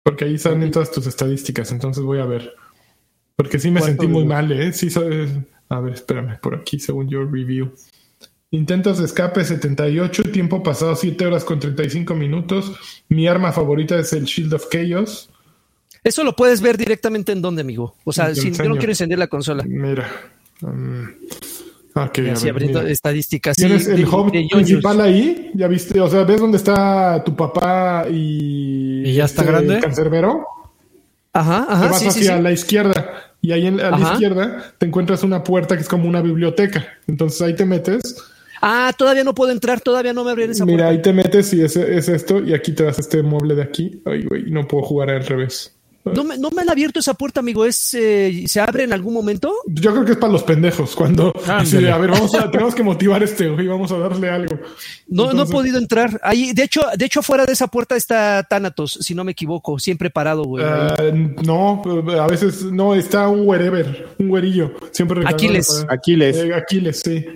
Porque 0.03 0.25
ahí 0.25 0.39
salen 0.39 0.73
todas 0.73 0.91
tus 0.91 1.07
estadísticas, 1.07 1.71
entonces 1.71 2.03
voy 2.03 2.19
a 2.19 2.25
ver. 2.25 2.53
Porque 3.37 3.61
sí 3.61 3.71
me 3.71 3.81
sentí 3.81 4.09
muy 4.09 4.25
mal, 4.25 4.51
¿eh? 4.51 4.73
Sí, 4.73 4.89
a 5.69 5.79
ver, 5.79 5.95
espérame, 5.95 6.41
por 6.41 6.57
aquí, 6.57 6.81
según 6.81 7.09
yo 7.09 7.25
review. 7.25 7.73
Intentos 8.53 8.99
de 8.99 9.05
escape 9.05 9.45
78, 9.45 10.25
tiempo 10.33 10.63
pasado 10.63 10.97
7 10.97 11.27
horas 11.27 11.45
con 11.45 11.61
35 11.61 12.15
minutos. 12.15 12.73
Mi 13.09 13.29
arma 13.29 13.53
favorita 13.53 13.99
es 13.99 14.13
el 14.13 14.25
Shield 14.25 14.55
of 14.55 14.67
Chaos. 14.69 15.31
Eso 16.03 16.25
lo 16.25 16.35
puedes 16.35 16.61
ver 16.61 16.77
directamente 16.77 17.33
en 17.33 17.43
donde, 17.43 17.63
amigo. 17.63 17.95
O 18.05 18.13
sea, 18.13 18.35
si 18.35 18.51
yo 18.51 18.65
no 18.65 18.77
quiero 18.77 18.93
encender 18.93 19.19
la 19.19 19.29
consola. 19.29 19.63
Mira. 19.65 20.09
Um, 20.63 21.09
Ok, 21.95 22.19
abriendo 22.49 22.83
estadísticas. 22.83 23.57
¿Tienes 23.57 23.89
el 23.89 24.07
hub 24.07 24.31
principal 24.31 25.01
ahí? 25.01 25.51
¿Ya 25.55 25.67
viste? 25.67 26.01
O 26.01 26.09
sea, 26.09 26.23
¿ves 26.23 26.41
dónde 26.41 26.57
está 26.57 27.23
tu 27.25 27.35
papá 27.35 28.07
y. 28.09 29.03
¿Y 29.05 29.15
ya 29.15 29.25
está 29.25 29.43
este 29.43 29.53
grande? 29.53 29.81
Cancerbero? 29.81 30.47
Ajá, 31.33 31.67
ajá. 31.69 31.85
Te 31.87 31.91
vas 31.91 32.07
hacia 32.07 32.41
la 32.41 32.53
izquierda. 32.53 33.35
Y 33.43 33.53
ahí 33.53 33.67
en, 33.67 33.81
a 33.81 33.91
la 33.91 34.13
izquierda 34.13 34.73
te 34.79 34.87
encuentras 34.87 35.23
una 35.23 35.43
puerta 35.43 35.75
que 35.75 35.83
es 35.83 35.89
como 35.89 36.09
una 36.09 36.21
biblioteca. 36.21 36.87
Entonces 37.07 37.41
ahí 37.43 37.57
te 37.57 37.65
metes. 37.65 38.17
Ah, 38.61 38.93
todavía 38.97 39.25
no 39.25 39.35
puedo 39.35 39.53
entrar, 39.53 39.81
todavía 39.81 40.13
no 40.13 40.25
me 40.25 40.31
abren 40.31 40.51
esa 40.51 40.67
Mira, 40.67 40.89
ahí 40.89 41.01
te 41.01 41.13
metes 41.13 41.53
y 41.55 41.63
es, 41.63 41.77
es 41.77 42.09
esto. 42.09 42.41
Y 42.41 42.55
aquí 42.55 42.73
te 42.73 42.85
das 42.85 42.99
este 42.99 43.23
mueble 43.23 43.55
de 43.55 43.63
aquí. 43.63 44.03
Ay, 44.05 44.25
güey, 44.25 44.51
no 44.51 44.67
puedo 44.69 44.85
jugar 44.85 45.11
al 45.11 45.25
revés. 45.25 45.77
No 46.03 46.25
me, 46.25 46.39
no 46.39 46.51
me 46.51 46.63
han 46.63 46.71
abierto 46.71 46.99
esa 46.99 47.13
puerta, 47.13 47.41
amigo. 47.41 47.67
¿Es, 47.67 47.93
eh, 47.93 48.45
¿Se 48.47 48.59
abre 48.59 48.85
en 48.85 48.93
algún 48.95 49.13
momento? 49.13 49.53
Yo 49.67 49.93
creo 49.93 50.05
que 50.05 50.13
es 50.13 50.19
para 50.19 50.33
los 50.33 50.43
pendejos. 50.43 50.97
Cuando 50.97 51.33
a 51.47 51.63
ver, 51.63 52.11
vamos 52.11 52.35
a, 52.35 52.51
tenemos 52.51 52.75
que 52.75 52.83
motivar 52.83 53.23
este 53.23 53.45
y 53.45 53.67
vamos 53.67 53.93
a 53.93 53.99
darle 53.99 54.31
algo. 54.31 54.59
No, 55.09 55.33
no 55.35 55.43
he 55.43 55.47
podido 55.47 55.79
entrar. 55.79 56.19
Ahí, 56.23 56.53
de 56.55 56.65
hecho, 56.65 56.81
de 56.97 57.05
hecho, 57.05 57.23
fuera 57.23 57.45
de 57.45 57.53
esa 57.53 57.67
puerta 57.67 57.97
está 57.97 58.43
Thanatos, 58.49 58.99
si 59.03 59.15
no 59.15 59.25
me 59.25 59.33
equivoco, 59.33 59.79
siempre 59.79 60.09
parado, 60.09 60.45
güey. 60.45 60.65
Ah, 60.65 60.97
no, 61.45 61.83
a 62.19 62.27
veces 62.27 62.65
no, 62.65 62.95
está 62.95 63.29
un 63.29 63.47
wherever, 63.47 64.09
un 64.19 64.29
güerillo. 64.29 64.73
Siempre 64.93 65.23
Aquiles. 65.27 65.85
Aquiles. 65.89 66.37
Eh, 66.39 66.55
Aquiles, 66.55 67.03
sí. 67.05 67.27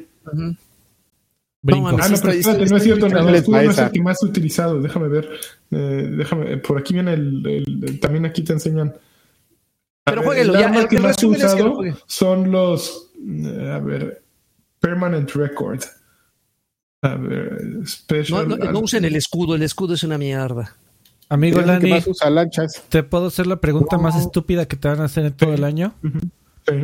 No, 1.66 1.88
ah, 1.88 1.92
no, 1.92 2.16
pero 2.20 2.32
espérate, 2.32 2.66
no 2.66 2.76
es 2.76 2.82
cierto, 2.82 3.08
no, 3.08 3.26
el 3.26 3.34
escudo 3.36 3.62
no 3.62 3.70
es 3.70 3.78
el 3.78 3.90
que 3.90 4.02
más 4.02 4.22
utilizado. 4.22 4.82
Déjame 4.82 5.08
ver. 5.08 5.30
Eh, 5.70 6.10
déjame, 6.14 6.58
por 6.58 6.78
aquí 6.78 6.92
viene 6.92 7.14
el, 7.14 7.98
También 8.02 8.26
aquí 8.26 8.42
te 8.42 8.52
enseñan. 8.52 8.94
Pero 10.04 10.22
jueguelo, 10.22 10.52
ya. 10.52 10.66
El, 10.66 10.88
que 10.88 11.00
más 11.00 11.22
usado 11.24 11.80
son 12.06 12.50
los. 12.50 13.12
Eh, 13.18 13.70
a 13.72 13.78
ver. 13.78 14.22
Permanent 14.78 15.30
Record. 15.30 15.82
A 17.00 17.14
ver. 17.14 17.80
Special. 17.86 18.46
No, 18.46 18.56
no, 18.56 18.80
usen 18.80 19.06
el 19.06 19.16
escudo, 19.16 19.54
el 19.54 19.62
escudo 19.62 19.94
es 19.94 20.02
una 20.02 20.18
mierda. 20.18 20.76
Amigo 21.30 21.62
Lani, 21.62 21.94
¿te 22.90 23.02
puedo 23.02 23.28
hacer 23.28 23.46
la 23.46 23.58
pregunta 23.58 23.96
más 23.96 24.16
estúpida 24.16 24.68
que 24.68 24.76
te 24.76 24.88
van 24.88 25.00
a 25.00 25.04
hacer 25.04 25.24
en 25.24 25.32
todo 25.32 25.54
el 25.54 25.64
año? 25.64 25.94
Sí. 26.68 26.74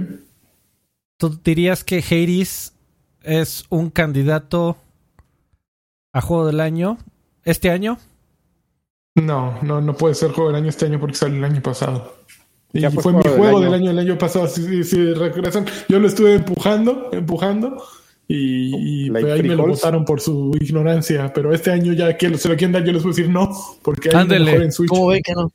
¿Tú 1.19 1.39
dirías 1.44 1.85
que 1.85 1.98
Hades 1.98 2.73
es 3.22 3.64
un 3.68 3.90
candidato 3.90 4.76
a 6.12 6.20
juego 6.20 6.47
del 6.47 6.60
año 6.60 6.98
este 7.44 7.70
año? 7.70 7.98
No, 9.14 9.59
no, 9.62 9.80
no 9.80 9.97
puede 9.97 10.14
ser 10.14 10.32
juego 10.32 10.51
del 10.51 10.62
año 10.62 10.68
este 10.68 10.86
año 10.86 11.01
porque 11.01 11.16
salió 11.16 11.38
el 11.38 11.44
año 11.44 11.62
pasado. 11.62 12.14
Y 12.72 12.82
fue 12.86 13.12
mi 13.12 13.22
juego 13.22 13.60
del 13.60 13.74
año. 13.74 13.90
el 13.90 13.98
año 13.98 14.16
pasado. 14.16 14.47
Si, 14.47 15.14
regresan, 15.14 15.66
yo 15.88 15.98
lo 15.98 16.06
estuve 16.06 16.34
empujando, 16.34 17.10
empujando 17.12 17.82
y, 18.28 19.10
pues 19.10 19.24
ahí 19.24 19.42
me 19.42 19.56
lo 19.56 19.66
votaron 19.66 20.05
por 20.05 20.20
su 20.20 20.56
ignorancia, 20.60 21.32
pero 21.32 21.52
este 21.52 21.72
año 21.72 21.92
ya 21.92 22.16
que 22.16 22.38
se 22.38 22.48
lo 22.48 22.56
quieren 22.56 22.72
dar, 22.72 22.84
yo 22.84 22.92
les 22.92 23.02
voy 23.02 23.10
a 23.10 23.14
decir 23.16 23.28
no, 23.28 23.51
porque 23.82 24.10
hay 24.14 24.26
mejor 24.26 24.62
en 24.62 24.70
Switch. 24.72 24.88
¿Cómo 24.88 25.09
ve 25.09 25.20
que 25.20 25.32
no? 25.32 25.51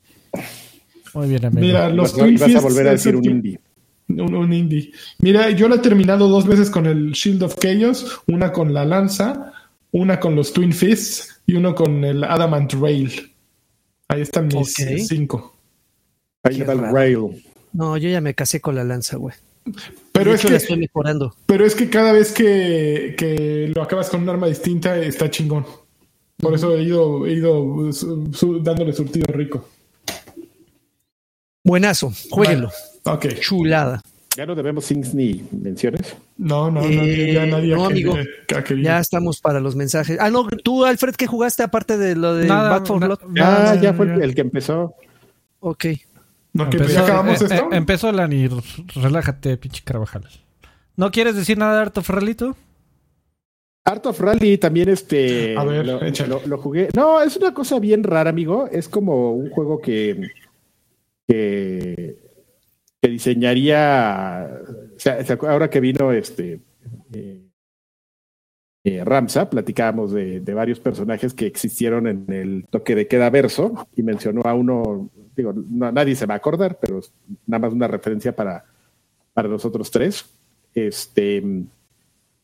Muy 1.13 1.29
bien, 1.29 1.45
amigo. 1.45 1.61
Mira, 1.61 1.87
los 1.87 2.13
Twin 2.13 2.37
Vas 2.37 2.55
a 2.55 2.59
volver 2.59 2.87
a 2.89 2.91
decir 2.91 3.15
un 3.15 3.23
indie. 3.23 3.59
Un, 4.07 4.53
indie. 4.53 4.91
Mira, 5.19 5.49
yo 5.49 5.67
lo 5.67 5.75
he 5.75 5.79
terminado 5.79 6.27
dos 6.27 6.45
veces 6.45 6.69
con 6.69 6.85
el 6.85 7.11
Shield 7.11 7.43
of 7.43 7.55
Chaos, 7.55 8.21
una 8.27 8.51
con 8.51 8.73
la 8.73 8.85
lanza, 8.85 9.53
una 9.91 10.19
con 10.19 10.35
los 10.35 10.53
Twin 10.53 10.73
Fists 10.73 11.41
y 11.47 11.55
uno 11.55 11.73
con 11.73 12.03
el 12.03 12.23
Adamant 12.23 12.71
Rail. 12.73 13.33
Ahí 14.07 14.21
están 14.21 14.47
mis 14.47 14.73
cinco. 15.07 15.55
Ahí 16.43 16.61
va 16.61 16.73
el 16.73 16.91
Rail. 16.91 17.43
No, 17.73 17.97
yo 17.97 18.09
ya 18.09 18.21
me 18.21 18.35
casé 18.35 18.61
con 18.61 18.75
la 18.75 18.83
lanza, 18.83 19.17
güey. 19.17 19.35
Pero 20.11 20.33
es 20.33 20.45
que 20.45 20.55
estoy 20.55 20.77
mejorando. 20.77 21.35
Pero 21.45 21.65
es 21.65 21.75
que 21.75 21.89
cada 21.89 22.11
vez 22.11 22.31
que, 22.31 23.71
lo 23.75 23.81
acabas 23.81 24.09
con 24.09 24.21
un 24.21 24.29
arma 24.29 24.47
distinta 24.47 24.97
está 24.97 25.29
chingón. 25.29 25.65
Por 26.37 26.53
eso 26.53 26.75
he 26.77 26.83
ido, 26.83 27.25
he 27.25 27.33
ido 27.33 27.89
dándole 28.61 28.93
surtido 28.93 29.25
rico. 29.33 29.67
Buenazo, 31.65 32.13
jueguenlo. 32.29 32.69
ok. 33.03 33.25
Chulada. 33.41 34.01
Ya 34.37 34.45
no 34.45 34.53
debemos 34.53 34.85
sings 34.85 35.15
ni 35.15 35.43
menciones. 35.51 36.15
No, 36.37 36.69
no, 36.69 36.81
ya 36.81 37.45
nadie 37.47 37.75
no, 37.75 37.85
amigo. 37.85 38.15
ya 38.83 38.99
estamos 38.99 39.41
para 39.41 39.59
los 39.59 39.75
mensajes. 39.75 40.17
Ah, 40.19 40.29
no, 40.29 40.45
tú, 40.47 40.85
Alfred, 40.85 41.15
¿qué 41.15 41.25
jugaste 41.25 41.63
aparte 41.63 41.97
de 41.97 42.15
lo 42.15 42.35
de 42.35 42.47
Bad 42.47 42.85
for 42.85 42.99
Blood? 42.99 43.19
Ah, 43.41 43.75
ya 43.81 43.93
fue 43.93 44.05
el 44.05 44.35
que 44.35 44.41
empezó. 44.41 44.93
Ok. 45.59 45.85
No, 46.53 46.69
que 46.69 46.77
empezó, 46.77 46.99
acabamos 46.99 47.41
eh, 47.41 47.45
esto. 47.45 47.55
Eh, 47.55 47.77
empezó 47.77 48.11
Lani, 48.11 48.47
relájate, 48.95 49.57
pinche 49.57 49.81
Carvajal. 49.83 50.27
¿No 50.95 51.11
quieres 51.11 51.35
decir 51.35 51.57
nada 51.57 51.75
de 51.75 51.81
Art 51.81 51.97
of 51.97 52.09
Rallyto? 52.09 52.55
Art 53.85 54.05
of 54.07 54.19
Rally 54.19 54.57
también 54.57 54.89
este 54.89 55.55
A 55.57 55.63
ver, 55.63 55.85
lo, 55.85 56.41
lo, 56.45 56.57
jugué. 56.57 56.89
No, 56.95 57.21
es 57.21 57.37
una 57.37 57.53
cosa 57.53 57.79
bien 57.79 58.03
rara, 58.03 58.31
amigo. 58.31 58.67
Es 58.71 58.89
como 58.89 59.33
un 59.33 59.51
juego 59.51 59.79
que, 59.79 60.27
que, 61.27 62.17
que 63.01 63.07
diseñaría. 63.07 64.49
O 64.95 64.99
sea, 64.99 65.19
ahora 65.47 65.69
que 65.69 65.79
vino 65.79 66.11
este 66.11 66.61
eh, 67.13 67.41
eh, 68.83 69.03
Ramsa, 69.03 69.49
platicábamos 69.49 70.11
de, 70.11 70.39
de, 70.39 70.53
varios 70.53 70.79
personajes 70.79 71.33
que 71.33 71.47
existieron 71.47 72.07
en 72.07 72.31
el 72.31 72.65
toque 72.69 72.95
de 72.95 73.07
queda 73.07 73.29
verso 73.29 73.87
y 73.95 74.03
mencionó 74.03 74.43
a 74.45 74.53
uno 74.53 75.09
digo, 75.35 75.53
nadie 75.69 76.15
se 76.15 76.25
va 76.25 76.35
a 76.35 76.37
acordar, 76.37 76.77
pero 76.79 77.01
nada 77.45 77.59
más 77.59 77.73
una 77.73 77.87
referencia 77.87 78.35
para, 78.35 78.65
para 79.33 79.49
nosotros 79.49 79.91
tres. 79.91 80.25
Este, 80.73 81.43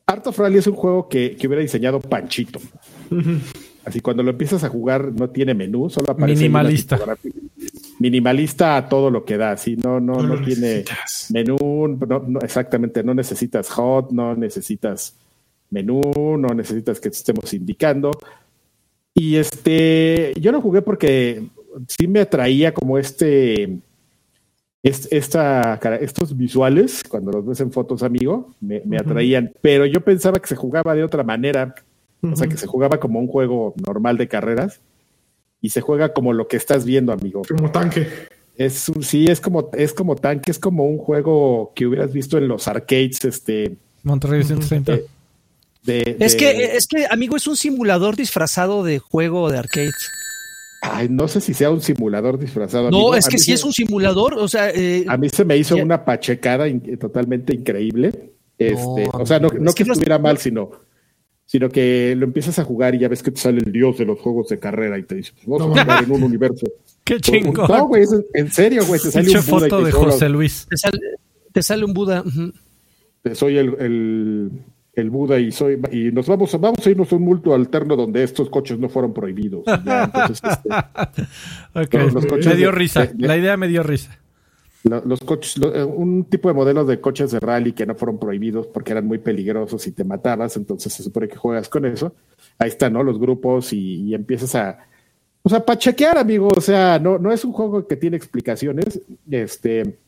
Art 0.06 0.28
of 0.28 0.38
Rally 0.38 0.58
es 0.58 0.68
un 0.68 0.76
juego 0.76 1.08
que, 1.08 1.36
que 1.36 1.48
hubiera 1.48 1.62
diseñado 1.62 2.00
Panchito. 2.00 2.60
Así 3.86 4.00
cuando 4.00 4.24
lo 4.24 4.32
empiezas 4.32 4.64
a 4.64 4.70
jugar 4.70 5.12
no 5.12 5.30
tiene 5.30 5.54
menú, 5.54 5.90
solo 5.90 6.12
aparece 6.12 6.42
minimalista. 6.42 7.00
Minimalista 8.02 8.78
a 8.78 8.90
todo 8.90 9.12
lo 9.12 9.24
que 9.24 9.38
da, 9.38 9.52
así 9.52 9.76
no, 9.76 10.00
no, 10.00 10.24
no, 10.24 10.42
tiene 10.42 10.84
menú, 11.30 12.00
no, 12.28 12.40
exactamente, 12.40 13.04
no 13.04 13.14
necesitas 13.14 13.70
hot, 13.70 14.12
no 14.12 14.36
necesitas 14.36 15.16
menú, 15.70 16.02
no 16.36 16.48
necesitas 16.56 17.00
que 17.00 17.12
te 17.12 17.18
estemos 17.18 17.54
indicando. 17.54 18.12
Y 19.14 19.36
este, 19.36 20.34
yo 20.42 20.52
no 20.52 20.62
jugué 20.62 20.82
porque 20.82 21.44
sí 21.88 22.08
me 22.08 22.22
atraía 22.22 22.74
como 22.74 22.98
este, 22.98 23.78
esta, 24.82 25.80
estos 26.02 26.36
visuales, 26.36 27.04
cuando 27.08 27.32
los 27.32 27.46
ves 27.46 27.60
en 27.60 27.72
fotos, 27.72 28.02
amigo, 28.02 28.56
me, 28.62 28.98
atraían, 28.98 29.54
pero 29.62 29.86
yo 29.86 30.02
pensaba 30.02 30.40
que 30.40 30.48
se 30.48 30.56
jugaba 30.56 30.96
de 30.96 31.04
otra 31.04 31.24
manera, 31.24 31.76
o 32.24 32.36
sea, 32.36 32.48
que 32.48 32.58
se 32.58 32.66
jugaba 32.66 33.00
como 33.00 33.20
un 33.20 33.28
juego 33.28 33.76
normal 33.86 34.18
de 34.18 34.28
carreras 34.28 34.82
y 35.62 35.70
se 35.70 35.82
juega 35.82 36.14
como 36.14 36.34
lo 36.34 36.48
que 36.48 36.58
estás 36.58 36.86
viendo, 36.86 37.14
amigo. 37.14 37.44
Como 37.48 37.72
tanque. 37.72 38.08
Es 38.56 38.92
sí, 39.02 39.28
es 39.28 39.40
como, 39.40 39.70
es 39.74 39.94
como 39.94 40.16
tanque, 40.16 40.52
es 40.52 40.60
como 40.60 40.86
un 40.86 40.98
juego 40.98 41.72
que 41.76 41.86
hubieras 41.86 42.12
visto 42.12 42.38
en 42.38 42.48
los 42.48 42.68
arcades, 42.68 43.24
este. 43.26 43.78
Monterrey 44.04 44.44
130. 44.44 45.00
es 45.86 46.36
que, 46.36 46.76
es 46.76 46.88
que, 46.88 47.06
amigo, 47.10 47.36
es 47.36 47.48
un 47.48 47.56
simulador 47.56 48.16
disfrazado 48.16 48.84
de 48.84 49.00
juego 49.00 49.50
de 49.50 49.60
arcade. 49.60 49.92
Ay, 50.82 51.08
no 51.10 51.28
sé 51.28 51.42
si 51.42 51.54
sea 51.54 51.70
un 51.70 51.82
simulador 51.82 52.40
disfrazado. 52.40 52.90
No, 52.90 53.14
es 53.14 53.28
que 53.28 53.38
sí 53.38 53.54
es 53.54 53.64
un 53.64 53.72
simulador, 53.72 54.34
o 54.34 54.48
sea... 54.48 54.72
Eh, 54.72 55.06
a 55.08 55.16
mí 55.16 55.30
se 55.30 55.46
me 55.46 55.56
hizo 55.56 55.76
una 55.76 56.04
pachecada 56.04 56.66
totalmente 57.00 57.54
increíble. 57.54 58.32
Este, 58.58 59.08
o 59.14 59.26
sea, 59.26 59.40
no, 59.40 59.50
que, 59.50 59.84
estuviera 59.84 60.18
mal, 60.18 60.40
sino, 60.40 60.72
sino 61.52 61.68
que 61.68 62.16
lo 62.18 62.24
empiezas 62.24 62.60
a 62.60 62.64
jugar 62.64 62.96
y 62.96 63.00
ya 63.00 63.10
ves 63.10 63.22
que 63.22 63.30
te 63.30 63.42
sale 63.42 63.58
el 63.60 63.74
dios 63.74 63.98
de 63.98 64.06
los 64.06 64.18
juegos 64.22 64.48
de 64.48 64.58
carrera 64.58 64.98
y 64.98 65.04
te 65.04 65.16
dice, 65.16 65.34
pues 65.36 65.48
vamos 65.60 65.78
a 65.78 65.82
jugar 65.82 66.04
en 66.06 66.12
un 66.12 66.24
universo. 66.24 66.66
Qué 67.04 67.20
chingo. 67.20 67.68
No, 67.68 67.88
güey, 67.88 68.06
en 68.36 68.50
serio, 68.50 68.86
güey, 68.86 69.02
te 69.02 69.12
sale 69.12 69.28
un 69.28 69.34
Buda. 69.46 69.60
foto 69.60 69.84
de 69.84 69.92
José 69.92 70.30
Luis. 70.30 70.66
Te 71.52 71.62
sale, 71.62 71.84
un 71.84 71.94
Buda. 71.94 72.24
Soy 73.34 73.58
el 73.58 74.50
el 74.94 75.10
Buda 75.10 75.40
y 75.40 75.52
soy 75.52 75.78
y 75.92 76.12
nos 76.14 76.28
vamos 76.28 76.58
vamos 76.58 76.88
a 76.88 76.90
irnos 76.90 77.12
a 77.12 77.16
un 77.18 77.24
multo 77.24 77.54
alterno 77.54 77.98
donde 77.98 78.24
estos 78.24 78.50
coches 78.50 78.80
no 78.80 78.88
fueron 78.88 79.14
prohibidos. 79.14 79.66
Este, 81.76 82.00
me 82.50 82.56
dio 82.56 82.72
risa. 82.72 83.10
la 83.18 83.36
idea 83.36 83.58
me 83.58 83.68
dio 83.68 83.84
risa. 83.84 84.21
Los 84.84 85.20
coches, 85.20 85.62
eh, 85.62 85.84
un 85.84 86.26
tipo 86.26 86.50
de 86.50 86.56
modelos 86.56 86.88
de 86.88 87.00
coches 87.00 87.32
de 87.32 87.40
rally 87.40 87.74
que 87.74 87.86
no 87.86 87.96
fueron 87.96 88.18
prohibidos 88.18 88.66
porque 88.68 88.94
eran 88.94 89.06
muy 89.06 89.20
peligrosos 89.20 89.86
y 89.86 89.92
te 89.92 90.04
matabas, 90.04 90.58
entonces 90.58 90.92
se 90.92 91.04
supone 91.04 91.28
que 91.28 91.36
juegas 91.36 91.70
con 91.70 91.86
eso. 91.86 92.16
Ahí 92.58 92.70
están, 92.70 92.94
¿no? 92.94 93.04
Los 93.04 93.20
grupos 93.20 93.74
y, 93.74 94.14
empiezas 94.16 94.56
a, 94.56 94.80
o 95.44 95.50
sea, 95.50 95.64
pachequear, 95.64 96.18
amigo. 96.18 96.50
O 96.56 96.62
sea, 96.62 96.98
no, 96.98 97.20
no 97.20 97.32
es 97.32 97.46
un 97.46 97.54
juego 97.54 97.88
que 97.88 97.96
tiene 97.96 98.18
explicaciones. 98.18 99.02
Este, 99.30 100.00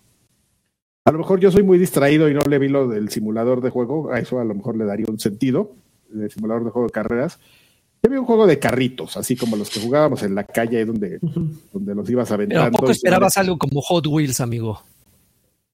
a 1.06 1.12
lo 1.12 1.20
mejor 1.20 1.40
yo 1.40 1.52
soy 1.52 1.64
muy 1.64 1.78
distraído 1.78 2.30
y 2.30 2.34
no 2.34 2.41
le 2.41 2.60
vi 2.60 2.70
lo 2.70 2.88
del 2.88 3.10
simulador 3.10 3.62
de 3.62 3.70
juego, 3.70 4.12
a 4.12 4.20
eso 4.20 4.40
a 4.40 4.45
lo 4.45 4.56
mejor 4.56 4.78
le 4.78 4.86
daría 4.86 5.06
un 5.10 5.20
sentido, 5.20 5.76
el 6.14 6.32
simulador 6.32 6.64
de 6.64 6.72
juego 6.72 6.88
de 6.88 6.94
carreras. 6.94 7.40
Yo 8.04 8.10
vi 8.12 8.18
un 8.18 8.26
juego 8.26 8.46
de 8.46 8.60
carritos, 8.60 9.16
así 9.16 9.36
como 9.36 9.56
los 9.56 9.70
que 9.70 9.80
jugábamos 9.80 10.24
en 10.24 10.36
la 10.36 10.44
calle 10.44 10.86
donde, 10.86 11.20
donde 11.72 11.96
los 11.96 12.10
ibas 12.10 12.30
aventando. 12.32 12.66
Pero 12.66 12.78
¿a 12.78 12.80
poco 12.80 12.92
esperabas 12.92 13.38
algo 13.38 13.58
como 13.58 13.82
Hot 13.82 14.06
Wheels, 14.08 14.42
amigo? 14.42 14.82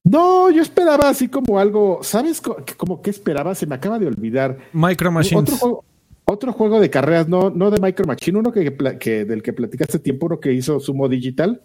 No, 0.03 0.49
yo 0.51 0.61
esperaba 0.61 1.09
así 1.09 1.27
como 1.27 1.59
algo, 1.59 1.99
¿sabes 2.03 2.41
como 2.77 3.01
qué 3.01 3.09
esperaba? 3.09 3.55
Se 3.55 3.65
me 3.65 3.75
acaba 3.75 3.99
de 3.99 4.07
olvidar. 4.07 4.57
Micro 4.73 5.11
Machines. 5.11 5.41
Otro 5.41 5.57
juego, 5.57 5.83
otro 6.25 6.53
juego 6.53 6.79
de 6.79 6.89
carreras, 6.89 7.27
no, 7.27 7.49
no 7.49 7.71
de 7.71 7.81
Micro 7.81 8.05
Machine, 8.05 8.37
uno 8.37 8.51
que, 8.51 8.75
que, 8.99 9.25
del 9.25 9.41
que 9.41 9.53
platicaste 9.53 9.99
tiempo, 9.99 10.27
uno 10.27 10.39
que 10.39 10.53
hizo 10.53 10.79
Sumo 10.79 11.09
Digital 11.09 11.63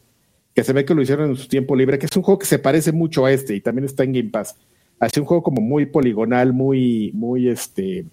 que 0.54 0.62
se 0.62 0.72
ve 0.72 0.84
que 0.84 0.94
lo 0.94 1.02
hicieron 1.02 1.30
en 1.30 1.36
su 1.36 1.48
tiempo 1.48 1.74
libre, 1.74 1.98
que 1.98 2.06
es 2.06 2.16
un 2.16 2.22
juego 2.22 2.38
que 2.38 2.46
se 2.46 2.60
parece 2.60 2.92
mucho 2.92 3.26
a 3.26 3.32
este 3.32 3.56
y 3.56 3.60
también 3.60 3.84
está 3.84 4.04
en 4.04 4.12
Game 4.12 4.30
Pass. 4.30 4.56
Hace 5.00 5.20
un 5.20 5.26
juego 5.26 5.42
como 5.42 5.60
muy 5.60 5.86
poligonal, 5.86 6.52
muy, 6.52 7.10
muy 7.12 7.48
este, 7.48 8.06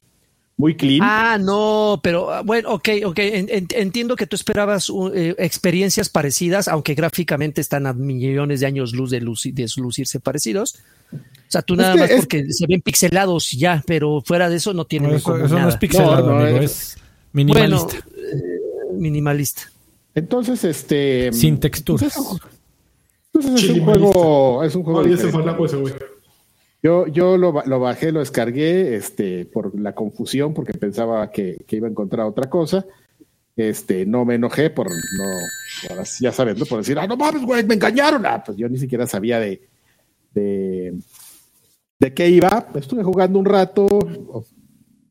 muy 0.58 0.76
clean. 0.76 1.00
Ah, 1.02 1.38
no, 1.40 2.00
pero 2.04 2.32
ah, 2.32 2.42
bueno, 2.42 2.74
ok, 2.74 2.90
ok, 3.06 3.20
entiendo 3.20 4.16
que 4.16 4.28
tú 4.28 4.36
esperabas 4.36 4.90
uh, 4.90 5.12
eh, 5.14 5.36
experiencias 5.40 6.10
parecidas, 6.10 6.68
aunque 6.68 6.94
gráficamente 6.94 7.62
están 7.62 7.88
a 7.88 7.94
millones 7.94 8.60
de 8.60 8.68
años 8.68 8.94
luz 8.94 9.10
de, 9.10 9.20
de 9.20 9.68
lucirse 9.78 10.20
parecidos. 10.20 10.76
O 11.12 11.18
sea, 11.48 11.62
tú 11.62 11.76
nada 11.76 11.96
más 11.96 12.12
porque 12.12 12.46
se 12.50 12.66
ven 12.68 12.82
pixelados 12.82 13.52
ya, 13.52 13.84
pero 13.86 14.22
fuera 14.22 14.50
de 14.50 14.58
eso 14.58 14.74
no 14.74 14.86
tiene 14.86 15.16
eso, 15.16 15.38
no 15.38 15.68
es 15.68 15.78
pixelado, 15.78 16.46
es, 16.46 16.98
minimalista. 17.34 17.98
Eh, 17.98 18.94
minimalista. 18.94 19.64
Entonces, 20.16 20.64
este. 20.64 21.34
Sin 21.34 21.60
texturas. 21.60 22.16
Entonces, 23.34 23.64
es 23.64 23.70
un 23.70 23.86
juego. 23.86 24.64
Es 24.64 24.76
un 24.76 24.84
juego. 24.84 25.02
Yo, 26.84 27.08
yo 27.08 27.38
lo, 27.38 27.52
bajé, 27.52 28.12
lo 28.12 28.20
descargué 28.20 28.96
este, 28.96 29.46
por 29.46 29.80
la 29.80 29.94
confusión, 29.94 30.54
porque 30.54 30.74
pensaba 30.74 31.30
que, 31.30 31.64
que, 31.68 31.76
iba 31.76 31.88
a 31.88 31.92
encontrar 31.92 32.26
otra 32.26 32.50
cosa. 32.50 32.86
Este, 33.56 34.06
no 34.06 34.26
me 34.26 34.36
enojé 34.36 34.72
por 34.72 34.90
no, 34.90 35.96
ya 36.20 36.32
sabes. 36.32 36.68
Por 36.68 36.80
decir, 36.80 36.98
ah, 36.98 37.06
no 37.06 37.18
mames, 37.18 37.44
güey, 37.44 37.64
me 37.64 37.76
engañaron. 37.76 38.26
Ah, 38.26 38.44
pues 38.44 38.58
yo 38.58 38.68
ni 38.68 38.80
siquiera 38.80 39.06
sabía 39.06 39.40
de, 39.40 39.68
de, 40.34 40.98
de 42.00 42.14
qué 42.14 42.30
iba. 42.30 42.68
Estuve 42.74 43.04
jugando 43.04 43.38
un 43.38 43.46
rato. 43.46 43.88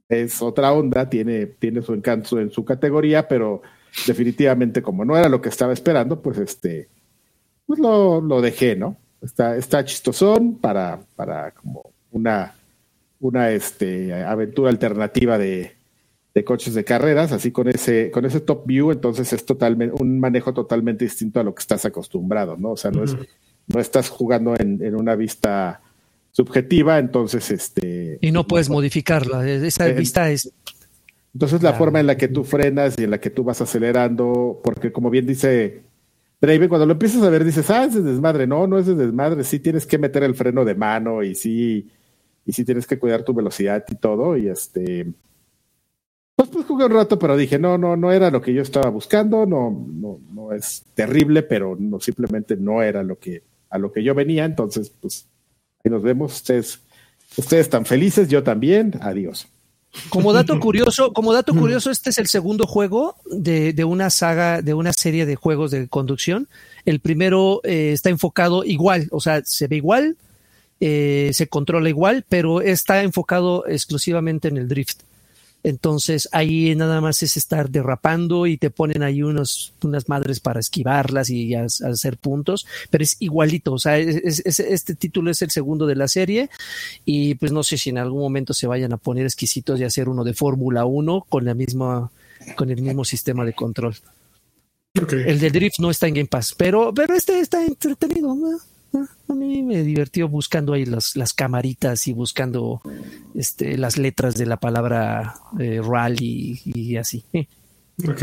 Es 0.08 0.42
otra 0.42 0.72
onda, 0.72 1.08
tiene, 1.08 1.46
tiene 1.46 1.82
su 1.82 1.94
encanto 1.94 2.40
en 2.40 2.50
su 2.50 2.64
categoría, 2.64 3.28
pero 3.28 3.62
definitivamente 4.08 4.82
como 4.82 5.04
no 5.04 5.16
era 5.16 5.28
lo 5.28 5.40
que 5.40 5.50
estaba 5.50 5.72
esperando, 5.72 6.20
pues 6.20 6.38
este, 6.38 6.88
pues 7.64 7.78
lo, 7.78 8.20
lo 8.20 8.40
dejé, 8.40 8.74
¿no? 8.74 8.96
Está, 9.22 9.56
está 9.56 9.84
chistosón 9.84 10.56
para, 10.56 11.00
para 11.14 11.50
como 11.52 11.92
una, 12.10 12.54
una 13.20 13.50
este, 13.50 14.14
aventura 14.14 14.70
alternativa 14.70 15.36
de, 15.36 15.76
de 16.34 16.44
coches 16.44 16.74
de 16.74 16.84
carreras, 16.84 17.32
así 17.32 17.50
con 17.50 17.68
ese, 17.68 18.10
con 18.10 18.24
ese 18.24 18.40
top 18.40 18.66
view, 18.66 18.92
entonces 18.92 19.32
es 19.32 19.44
totalmente, 19.44 19.94
un 20.00 20.20
manejo 20.20 20.54
totalmente 20.54 21.04
distinto 21.04 21.40
a 21.40 21.44
lo 21.44 21.54
que 21.54 21.60
estás 21.60 21.84
acostumbrado, 21.84 22.56
¿no? 22.56 22.70
O 22.70 22.76
sea, 22.76 22.90
no 22.90 23.04
es, 23.04 23.16
no 23.66 23.80
estás 23.80 24.08
jugando 24.08 24.54
en, 24.56 24.82
en 24.82 24.94
una 24.94 25.16
vista 25.16 25.80
subjetiva, 26.30 26.98
entonces 26.98 27.50
este... 27.50 28.18
Y 28.20 28.30
no 28.30 28.46
puedes 28.46 28.70
modificarla, 28.70 29.48
esa 29.48 29.88
eh, 29.88 29.92
vista 29.92 30.30
es... 30.30 30.52
Entonces 31.34 31.62
la 31.62 31.74
forma 31.74 32.00
en 32.00 32.06
la 32.06 32.16
que 32.16 32.26
tú 32.26 32.42
frenas 32.42 32.96
y 32.98 33.04
en 33.04 33.10
la 33.10 33.20
que 33.20 33.30
tú 33.30 33.44
vas 33.44 33.60
acelerando, 33.60 34.60
porque 34.64 34.90
como 34.90 35.10
bien 35.10 35.26
dice 35.26 35.82
Draven, 36.40 36.68
cuando 36.68 36.86
lo 36.86 36.92
empiezas 36.92 37.22
a 37.22 37.30
ver 37.30 37.44
dices, 37.44 37.68
ah, 37.70 37.84
es 37.84 37.94
de 37.94 38.02
desmadre, 38.02 38.46
no, 38.46 38.66
no 38.66 38.78
es 38.78 38.86
de 38.86 38.94
desmadre, 38.94 39.44
sí 39.44 39.60
tienes 39.60 39.86
que 39.86 39.98
meter 39.98 40.22
el 40.22 40.34
freno 40.34 40.64
de 40.64 40.74
mano 40.74 41.22
y 41.22 41.34
sí, 41.34 41.90
y 42.46 42.52
sí 42.52 42.64
tienes 42.64 42.86
que 42.86 42.98
cuidar 42.98 43.22
tu 43.22 43.34
velocidad 43.34 43.84
y 43.88 43.96
todo, 43.96 44.36
y 44.36 44.48
este... 44.48 45.12
Pues, 46.36 46.48
pues 46.48 46.64
jugué 46.64 46.86
un 46.86 46.92
rato, 46.92 47.18
pero 47.18 47.36
dije, 47.36 47.58
no, 47.58 47.76
no, 47.76 47.96
no 47.96 48.10
era 48.10 48.30
lo 48.30 48.40
que 48.40 48.54
yo 48.54 48.62
estaba 48.62 48.88
buscando, 48.88 49.44
no, 49.44 49.70
no, 49.70 50.18
no 50.32 50.52
es 50.52 50.84
terrible, 50.94 51.42
pero 51.42 51.76
no, 51.78 52.00
simplemente 52.00 52.56
no 52.56 52.82
era 52.82 53.02
lo 53.02 53.18
que, 53.18 53.42
a 53.68 53.76
lo 53.78 53.92
que 53.92 54.02
yo 54.02 54.14
venía, 54.14 54.46
entonces, 54.46 54.88
pues 54.88 55.28
Ahí 55.84 55.90
nos 55.90 56.02
vemos. 56.02 56.34
Ustedes, 56.34 56.80
ustedes 57.36 57.62
están 57.62 57.84
felices, 57.84 58.28
yo 58.28 58.42
también. 58.42 58.92
Adiós. 59.00 59.48
Como 60.08 60.32
dato 60.34 60.58
curioso, 60.60 61.12
como 61.12 61.32
dato 61.32 61.54
curioso, 61.54 61.90
este 61.90 62.10
es 62.10 62.18
el 62.18 62.28
segundo 62.28 62.66
juego 62.66 63.16
de, 63.26 63.72
de 63.72 63.84
una 63.84 64.10
saga, 64.10 64.62
de 64.62 64.74
una 64.74 64.92
serie 64.92 65.26
de 65.26 65.36
juegos 65.36 65.70
de 65.70 65.88
conducción. 65.88 66.48
El 66.84 67.00
primero 67.00 67.60
eh, 67.64 67.92
está 67.92 68.10
enfocado 68.10 68.64
igual, 68.64 69.08
o 69.10 69.20
sea, 69.20 69.42
se 69.44 69.66
ve 69.66 69.76
igual, 69.76 70.16
eh, 70.80 71.30
se 71.34 71.48
controla 71.48 71.88
igual, 71.88 72.24
pero 72.28 72.60
está 72.60 73.02
enfocado 73.02 73.66
exclusivamente 73.66 74.48
en 74.48 74.56
el 74.56 74.68
drift. 74.68 75.02
Entonces 75.62 76.28
ahí 76.32 76.74
nada 76.74 77.00
más 77.00 77.22
es 77.22 77.36
estar 77.36 77.70
derrapando 77.70 78.46
y 78.46 78.56
te 78.56 78.70
ponen 78.70 79.02
ahí 79.02 79.22
unos, 79.22 79.74
unas 79.82 80.08
madres 80.08 80.40
para 80.40 80.60
esquivarlas 80.60 81.28
y 81.30 81.54
hacer 81.54 82.16
puntos, 82.16 82.66
pero 82.88 83.04
es 83.04 83.16
igualito, 83.20 83.74
o 83.74 83.78
sea, 83.78 83.98
este 83.98 84.94
título 84.94 85.30
es 85.30 85.42
el 85.42 85.50
segundo 85.50 85.86
de 85.86 85.96
la 85.96 86.08
serie 86.08 86.48
y 87.04 87.34
pues 87.34 87.52
no 87.52 87.62
sé 87.62 87.76
si 87.76 87.90
en 87.90 87.98
algún 87.98 88.20
momento 88.20 88.54
se 88.54 88.66
vayan 88.66 88.92
a 88.92 88.96
poner 88.96 89.26
exquisitos 89.26 89.78
y 89.80 89.84
hacer 89.84 90.08
uno 90.08 90.24
de 90.24 90.34
Fórmula 90.34 90.84
1 90.86 91.26
con 91.28 91.44
la 91.44 91.54
misma, 91.54 92.10
con 92.56 92.70
el 92.70 92.80
mismo 92.80 93.04
sistema 93.04 93.44
de 93.44 93.52
control. 93.52 93.96
El 94.94 95.38
de 95.38 95.50
Drift 95.50 95.78
no 95.78 95.90
está 95.90 96.08
en 96.08 96.14
Game 96.14 96.26
Pass, 96.26 96.54
pero, 96.56 96.92
pero 96.92 97.14
este 97.14 97.38
está 97.38 97.64
entretenido. 97.64 98.34
¿no? 98.34 98.58
A 98.92 99.34
mí 99.34 99.62
me 99.62 99.82
divirtió 99.82 100.28
buscando 100.28 100.72
ahí 100.72 100.84
las, 100.84 101.16
las 101.16 101.32
camaritas 101.32 102.06
y 102.08 102.12
buscando 102.12 102.80
este, 103.34 103.78
las 103.78 103.98
letras 103.98 104.34
de 104.34 104.46
la 104.46 104.58
palabra 104.58 105.36
eh, 105.58 105.80
rally 105.82 106.60
y, 106.64 106.96
así. 106.96 107.24
Ok. 108.08 108.22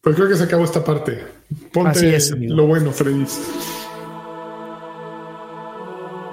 Pues 0.00 0.16
creo 0.16 0.28
que 0.28 0.36
se 0.36 0.44
acabó 0.44 0.64
esta 0.64 0.84
parte. 0.84 1.22
Ponte 1.72 2.18
lo 2.38 2.66
bueno, 2.66 2.92
Freddy. 2.92 3.26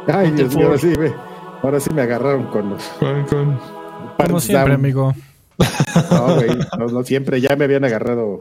Ay, 0.07 0.31
Dios 0.31 0.55
mío, 0.55 0.67
ahora 0.67 0.77
sí, 0.77 0.93
ahora 1.63 1.79
sí 1.79 1.89
me 1.93 2.01
agarraron 2.03 2.45
con 2.47 2.69
los. 2.69 2.83
Como 4.17 4.39
siempre, 4.39 4.73
amigo. 4.73 5.13
No, 6.11 6.35
güey, 6.35 6.49
no 6.77 7.03
siempre, 7.03 7.41
ya 7.41 7.55
me 7.55 7.65
habían 7.65 7.85
agarrado 7.85 8.39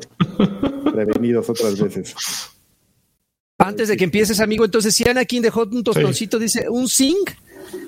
prevenidos 0.93 1.49
otras 1.49 1.81
veces. 1.81 2.15
Antes 3.59 3.87
de 3.87 3.97
que 3.97 4.05
empieces, 4.05 4.41
amigo, 4.41 4.65
entonces 4.65 4.95
si 4.95 5.09
Anakin 5.09 5.41
dejó 5.43 5.63
un 5.63 5.85
tostoncito, 5.85 6.41
dice 6.41 6.67
un 6.69 6.89
zinc 6.89 7.31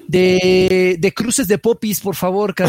de, 0.06 0.96
de, 0.98 1.12
cruces 1.12 1.48
de 1.48 1.58
popis, 1.58 1.98
por 1.98 2.14
favor, 2.14 2.54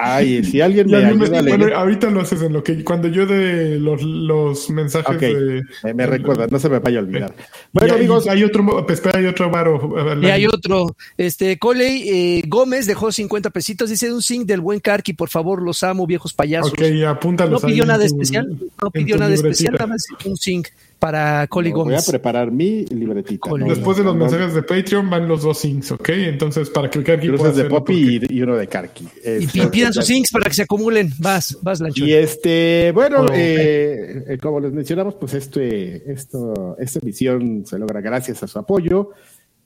Ay, 0.00 0.44
si 0.44 0.60
alguien 0.60 0.86
me 0.88 0.98
ayuda 0.98 1.40
a 1.40 1.42
Bueno, 1.42 1.76
ahorita 1.76 2.08
lo 2.10 2.20
haces 2.20 2.42
en 2.42 2.52
lo 2.52 2.62
que 2.62 2.84
cuando 2.84 3.08
yo 3.08 3.26
de 3.26 3.80
los, 3.80 4.02
los 4.02 4.70
mensajes 4.70 5.20
de, 5.20 5.62
me, 5.92 6.06
recuerda, 6.06 6.46
no 6.46 6.60
se 6.60 6.68
me 6.68 6.78
vaya 6.78 7.00
a 7.00 7.02
olvidar. 7.02 7.34
Bueno, 7.72 7.94
amigos, 7.94 8.28
hay 8.28 8.44
otro, 8.44 8.86
espera, 8.88 9.18
hay 9.18 9.26
otro 9.26 9.50
varo. 9.50 9.94
Y 10.22 10.26
hay 10.26 10.46
otro. 10.46 10.94
Este, 11.16 11.58
Coley 11.58 12.08
eh, 12.08 12.42
Gómez 12.46 12.86
dejó 12.86 13.10
50 13.10 13.50
pesitos, 13.50 13.90
dice 13.90 14.12
un 14.12 14.22
zinc 14.22 14.46
del 14.46 14.60
buen 14.60 14.78
Karki, 14.78 15.14
por 15.14 15.28
favor, 15.28 15.62
los 15.62 15.82
amo, 15.82 16.06
viejos 16.06 16.32
payasos. 16.32 16.72
Ok, 16.72 16.82
apúntalos. 17.08 17.60
No 17.60 17.68
pidió 17.68 17.84
nada 17.84 18.04
especial, 18.04 18.46
no 18.80 18.90
pidió 18.92 19.16
nada 19.16 19.34
especial, 19.34 19.72
nada 19.72 19.88
más 19.88 20.06
un 20.24 20.36
zinc 20.36 20.68
para 21.02 21.48
Coli 21.48 21.72
Gómez. 21.72 21.96
Voy 21.96 22.00
a 22.00 22.12
preparar 22.12 22.52
mi 22.52 22.84
libretita. 22.84 23.50
Después 23.66 23.98
de 23.98 24.04
los 24.04 24.14
mensajes 24.14 24.54
de 24.54 24.62
Patreon 24.62 25.10
van 25.10 25.26
los 25.26 25.42
dos 25.42 25.58
syncs, 25.58 25.90
¿ok? 25.90 26.10
Entonces, 26.10 26.70
para 26.70 26.88
que 26.88 27.00
el 27.00 27.04
Karki 27.04 27.28
pueda 27.28 27.50
de 27.50 27.64
Poppy 27.64 28.20
y, 28.30 28.40
uno 28.40 28.54
de 28.54 28.68
Karki. 28.68 29.08
y 29.40 29.66
pidan 29.66 29.92
sus 29.92 30.06
syncs 30.06 30.30
para 30.30 30.46
que 30.46 30.54
se 30.54 30.62
acumulen. 30.62 31.10
Vas, 31.18 31.58
vas, 31.60 31.80
Lancho. 31.80 32.06
Y 32.06 32.12
este, 32.12 32.92
bueno, 32.94 33.26
eh, 33.34 34.26
eh, 34.28 34.38
como 34.40 34.60
les 34.60 34.72
mencionamos, 34.72 35.16
pues 35.16 35.34
este, 35.34 36.08
esto, 36.08 36.76
esta 36.78 37.00
emisión 37.00 37.66
se 37.66 37.80
logra 37.80 38.00
gracias 38.00 38.40
a 38.44 38.46
su 38.46 38.60
apoyo. 38.60 39.10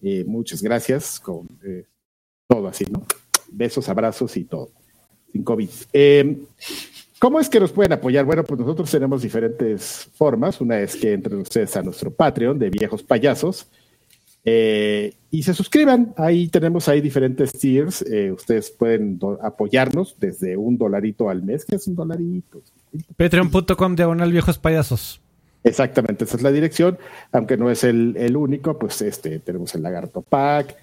Eh, 0.00 0.24
muchas 0.26 0.62
gracias 0.62 1.20
con 1.20 1.46
todo 2.48 2.68
así, 2.68 2.86
¿no? 2.90 3.04
Besos, 3.52 3.90
abrazos 3.90 4.34
y 4.38 4.44
todo. 4.44 4.70
Sin 5.32 5.44
COVID. 5.44 5.68
¿Cómo 7.18 7.40
es 7.40 7.48
que 7.48 7.60
nos 7.60 7.72
pueden 7.72 7.93
apoyar? 7.93 8.24
Bueno, 8.24 8.44
pues 8.44 8.60
nosotros 8.60 8.90
tenemos 8.90 9.22
diferentes 9.22 10.10
formas. 10.14 10.60
Una 10.60 10.80
es 10.80 10.97
que 10.97 11.12
entren 11.12 11.40
ustedes 11.40 11.74
a 11.76 11.82
nuestro 11.82 12.10
Patreon 12.10 12.59
de 12.59 12.68
viejos 12.68 13.02
payasos 13.02 13.68
eh, 14.44 15.14
y 15.30 15.43
se 15.43 15.55
suscriban. 15.55 16.14
Ahí 16.16 16.48
tenemos 16.48 16.88
ahí 16.88 17.01
diferentes 17.01 17.52
tiers. 17.52 18.02
Eh, 18.02 18.30
ustedes 18.32 18.70
pueden 18.70 19.18
apoyarnos 19.43 20.16
desde 20.20 20.56
un 20.56 20.76
dolarito 20.76 21.30
al 21.30 21.43
mes, 21.43 21.64
que 21.64 21.76
es 21.76 21.86
un 21.86 21.97
dolarito. 21.97 22.62
Patreon.com 23.16 23.97
diagonal 23.97 24.30
viejos 24.30 24.59
payasos. 24.59 25.20
Exactamente, 25.64 26.24
esa 26.24 26.36
es 26.36 26.44
la 26.44 26.52
dirección, 26.52 26.97
aunque 27.32 27.56
no 27.56 27.68
es 27.72 27.82
el, 27.82 28.36
único, 28.36 28.78
pues 28.78 29.02
este 29.02 29.40
tenemos 29.40 29.74
el 29.74 29.82
Lagarto 29.82 30.22
Pack. 30.22 30.76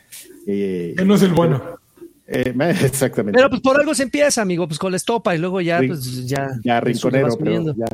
Eh, 0.46 0.94
no 1.06 1.16
es 1.16 1.22
el 1.22 1.32
bueno. 1.32 1.80
Eh, 2.28 2.54
exactamente. 2.84 3.38
Pero 3.38 3.50
pues 3.50 3.62
por 3.62 3.80
algo 3.80 3.94
se 3.94 4.04
empieza, 4.04 4.42
amigo, 4.42 4.68
pues 4.68 4.80
con 4.80 4.92
la 4.92 4.98
estopa 4.98 5.36
y 5.36 5.40
luego 5.40 5.62
ya, 5.62 5.82
pues 5.86 6.28
ya. 6.28 6.50
Ya 6.64 6.80
rinconero, 6.80 7.38
pero 7.38 7.74
ya. 7.74 7.86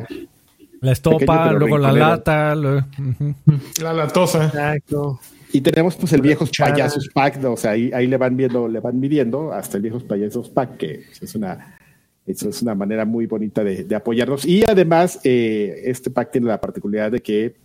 La 0.80 0.92
estopa, 0.92 1.52
luego 1.52 1.76
la 1.76 1.92
lata, 1.92 2.54
la 2.54 3.92
latosa. 3.92 4.46
Exacto. 4.46 5.20
Y 5.52 5.60
tenemos 5.60 5.96
pues 5.96 6.12
el 6.12 6.22
viejos 6.22 6.50
payasos 6.56 7.10
pack, 7.12 7.44
o 7.44 7.56
sea, 7.56 7.72
ahí, 7.72 7.90
ahí 7.92 8.06
le 8.06 8.16
van 8.16 8.36
viendo, 8.36 8.68
le 8.68 8.78
van 8.80 8.98
midiendo 8.98 9.52
hasta 9.52 9.76
el 9.76 9.82
viejos 9.82 10.04
payasos 10.04 10.48
pack, 10.48 10.76
que 10.76 11.04
es 11.20 11.34
una, 11.34 11.76
es 12.24 12.62
una 12.62 12.74
manera 12.74 13.04
muy 13.04 13.26
bonita 13.26 13.64
de, 13.64 13.94
apoyarnos. 13.94 14.46
Y 14.46 14.64
además, 14.64 15.20
eh, 15.24 15.82
este 15.84 16.10
pack 16.10 16.30
tiene 16.30 16.46
la 16.46 16.60
particularidad 16.60 17.10
de 17.10 17.20
que 17.20 17.56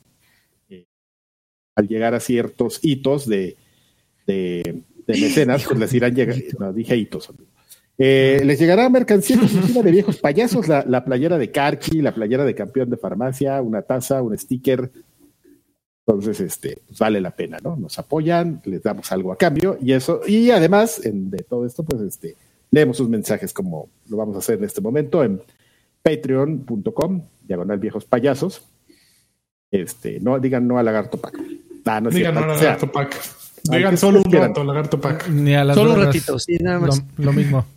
eh, 0.69 0.85
al 1.75 1.87
llegar 1.87 2.15
a 2.15 2.19
ciertos 2.19 2.79
hitos 2.81 3.27
de, 3.27 3.55
de 4.25 4.81
de 5.07 5.19
mecenas, 5.19 5.63
pues 5.65 5.79
les 5.79 5.93
irán 5.93 6.15
llegando, 6.15 6.43
no, 6.59 6.73
dije 6.73 6.95
hitos, 6.95 7.29
eh, 7.97 8.41
les 8.43 8.59
llegará 8.59 8.89
mercancía 8.89 9.35
exclusiva 9.41 9.81
de 9.81 9.91
viejos 9.91 10.17
payasos, 10.17 10.67
la, 10.67 10.83
la, 10.87 11.05
playera 11.05 11.37
de 11.37 11.51
Karki, 11.51 12.01
la 12.01 12.13
playera 12.13 12.43
de 12.43 12.55
campeón 12.55 12.89
de 12.89 12.97
farmacia, 12.97 13.61
una 13.61 13.81
taza, 13.81 14.21
un 14.21 14.37
sticker. 14.37 14.91
Entonces, 16.07 16.39
este, 16.39 16.81
pues 16.85 16.99
vale 16.99 17.19
la 17.19 17.31
pena, 17.31 17.57
¿no? 17.63 17.75
Nos 17.75 17.97
apoyan, 17.97 18.61
les 18.65 18.83
damos 18.83 19.11
algo 19.11 19.31
a 19.31 19.37
cambio 19.37 19.77
y 19.81 19.93
eso, 19.93 20.21
y 20.27 20.51
además 20.51 21.03
en, 21.03 21.31
de 21.31 21.39
todo 21.39 21.65
esto, 21.65 21.83
pues 21.83 22.01
este, 22.01 22.35
leemos 22.69 22.97
sus 22.97 23.09
mensajes 23.09 23.53
como 23.53 23.89
lo 24.09 24.17
vamos 24.17 24.35
a 24.35 24.39
hacer 24.39 24.59
en 24.59 24.65
este 24.65 24.81
momento 24.81 25.23
en 25.23 25.41
patreon.com, 26.03 27.23
diagonal 27.41 27.79
viejos 27.79 28.05
payasos. 28.05 28.61
Este, 29.71 30.19
no 30.19 30.39
digan 30.39 30.67
no 30.67 30.77
a 30.77 30.83
lagarto 30.83 31.17
pack. 31.17 31.39
Ah, 31.85 31.99
no 31.99 32.11
digan 32.11 32.35
no 32.35 32.43
a 32.43 32.47
lagarto 32.47 32.91
pack. 32.91 33.44
Digan 33.71 33.97
solo 33.97 34.21
un 34.23 34.31
rato, 34.31 34.63
lagarto 34.63 34.99
pack. 34.99 35.29
Ni 35.29 35.55
a 35.55 35.63
las 35.63 35.75
solo 35.75 35.93
un 35.93 36.03
ratito, 36.03 36.37
sí, 36.39 36.57
nada 36.59 36.79
más. 36.79 37.03
Lo, 37.17 37.33
mismo. 37.33 37.65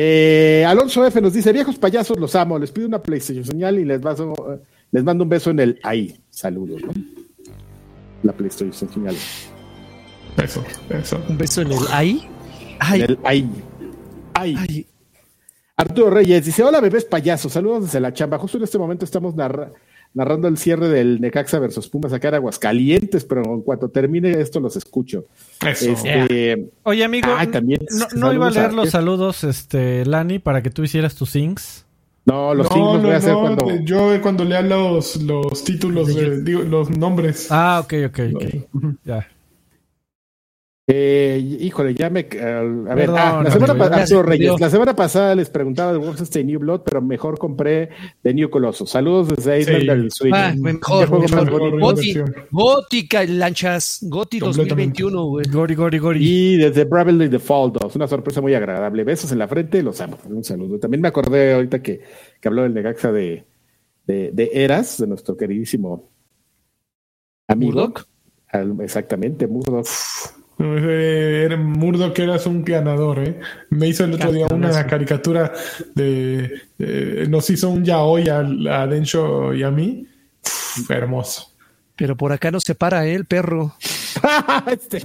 Eh, 0.00 0.64
Alonso 0.68 1.04
F 1.04 1.20
nos 1.20 1.32
dice, 1.32 1.52
viejos 1.52 1.76
payasos, 1.76 2.20
los 2.20 2.36
amo, 2.36 2.56
les 2.56 2.70
pido 2.70 2.86
una 2.86 3.02
PlayStation 3.02 3.44
señal 3.44 3.80
y 3.80 3.84
les, 3.84 4.00
les 4.92 5.02
mando 5.02 5.24
un 5.24 5.30
beso 5.30 5.50
en 5.50 5.58
el 5.58 5.80
ahí. 5.82 6.16
Saludos, 6.30 6.82
¿no? 6.82 6.92
La 8.22 8.32
PlayStation 8.32 8.90
señal. 8.92 9.16
Eso, 10.40 10.62
eso. 10.90 11.20
Un 11.28 11.36
beso 11.36 11.62
en 11.62 11.72
el 11.72 11.78
ahí. 11.90 12.28
En 12.94 13.02
el 13.02 13.18
ahí. 13.24 13.50
Ahí. 14.34 14.86
Arturo 15.74 16.10
Reyes 16.10 16.44
dice, 16.44 16.62
hola 16.62 16.80
bebés 16.80 17.04
payasos, 17.04 17.52
saludos 17.52 17.86
desde 17.86 17.98
la 17.98 18.12
chamba. 18.12 18.38
Justo 18.38 18.58
en 18.58 18.64
este 18.64 18.78
momento 18.78 19.04
estamos 19.04 19.34
narrando 19.34 19.74
narrando 20.14 20.48
el 20.48 20.58
cierre 20.58 20.88
del 20.88 21.20
Necaxa 21.20 21.58
versus 21.58 21.88
Pumas 21.88 22.12
acá 22.12 22.28
en 22.28 22.34
Aguascalientes, 22.36 23.24
pero 23.24 23.42
en 23.44 23.62
cuanto 23.62 23.88
termine 23.88 24.40
esto 24.40 24.60
los 24.60 24.76
escucho. 24.76 25.26
Este, 25.66 26.70
Oye, 26.82 27.04
amigo, 27.04 27.28
no, 28.16 28.32
iba 28.32 28.48
a 28.48 28.50
leer 28.50 28.72
los 28.72 28.90
saludos, 28.90 29.44
este, 29.44 30.04
Lani, 30.04 30.38
para 30.38 30.62
que 30.62 30.70
tú 30.70 30.82
hicieras 30.82 31.14
tus 31.14 31.30
syncs. 31.30 31.84
No, 32.24 32.52
los 32.52 32.66
syncs 32.68 32.92
los 32.94 33.02
voy 33.02 33.12
a 33.12 33.16
hacer 33.16 33.34
cuando. 33.34 33.80
Yo 33.84 34.20
cuando 34.20 34.44
lea 34.44 34.60
los, 34.60 35.16
los 35.16 35.64
títulos, 35.64 36.14
de, 36.14 36.42
digo, 36.42 36.62
los 36.62 36.90
nombres. 36.90 37.48
Ah, 37.50 37.80
ok, 37.82 37.94
ok, 38.08 38.20
ok. 38.34 38.44
Ya. 39.04 39.26
Eh, 40.90 41.58
híjole, 41.60 41.94
ya 41.94 42.08
me. 42.08 42.20
a 42.20 42.94
ver, 42.94 43.10
ah, 43.10 43.42
la, 43.44 43.50
semana 44.70 44.96
pasada 44.96 45.34
les 45.34 45.50
preguntaba 45.50 45.92
de 45.92 45.98
Wolfenstein 45.98 46.46
New 46.46 46.60
Blood, 46.60 46.80
pero 46.82 47.02
mejor 47.02 47.38
compré 47.38 47.90
de 48.22 48.32
New 48.32 48.48
Colossus. 48.48 48.88
Saludos 48.88 49.28
desde 49.28 49.60
Island 49.60 49.84
del 49.84 50.10
Switch. 50.10 50.32
Ah, 50.34 50.54
mejor, 50.58 51.20
mejor. 51.20 51.78
Goti, 51.78 52.14
Gótica, 52.50 53.22
lanchas. 53.24 53.98
Goti 54.00 54.38
2021, 54.38 55.24
güey. 55.26 55.44
Gori, 55.52 55.74
gori, 55.74 55.98
gori. 55.98 56.26
Y 56.26 56.56
desde 56.56 56.84
Bravely 56.84 57.28
Default 57.28 57.82
2. 57.82 57.96
Una 57.96 58.08
sorpresa 58.08 58.40
muy 58.40 58.54
agradable. 58.54 59.04
Besos 59.04 59.30
en 59.30 59.40
la 59.40 59.46
frente, 59.46 59.82
los 59.82 60.00
amo. 60.00 60.16
Un 60.24 60.42
saludo. 60.42 60.78
También 60.78 61.02
me 61.02 61.08
acordé 61.08 61.52
ahorita 61.52 61.82
que, 61.82 62.00
que 62.40 62.48
habló 62.48 62.62
del 62.62 62.72
Negaxa 62.72 63.12
de, 63.12 63.44
de, 64.06 64.30
de 64.32 64.50
Eras, 64.54 64.96
de 64.96 65.06
nuestro 65.06 65.36
queridísimo 65.36 66.08
amigo. 67.46 67.92
Exactamente, 68.80 69.46
Murdoch. 69.46 69.86
Era 70.58 71.56
Murdo 71.56 72.12
que 72.12 72.24
eras 72.24 72.46
un 72.46 72.64
ganador, 72.64 73.20
¿eh? 73.20 73.40
Me 73.70 73.88
hizo 73.88 74.04
el 74.04 74.14
otro 74.14 74.32
día 74.32 74.46
una 74.50 74.86
caricatura 74.86 75.52
de, 75.94 76.62
nos 77.28 77.48
hizo 77.50 77.70
un 77.70 77.84
yaoi 77.84 78.28
a, 78.28 78.38
a 78.38 78.86
Dencho 78.86 79.54
y 79.54 79.62
a 79.62 79.70
mí. 79.70 80.06
hermoso. 80.88 81.52
Pero 81.96 82.16
por 82.16 82.32
acá 82.32 82.50
no 82.50 82.60
se 82.60 82.74
para 82.74 83.06
¿eh? 83.06 83.14
el 83.14 83.24
perro. 83.24 83.74
este, 84.70 85.02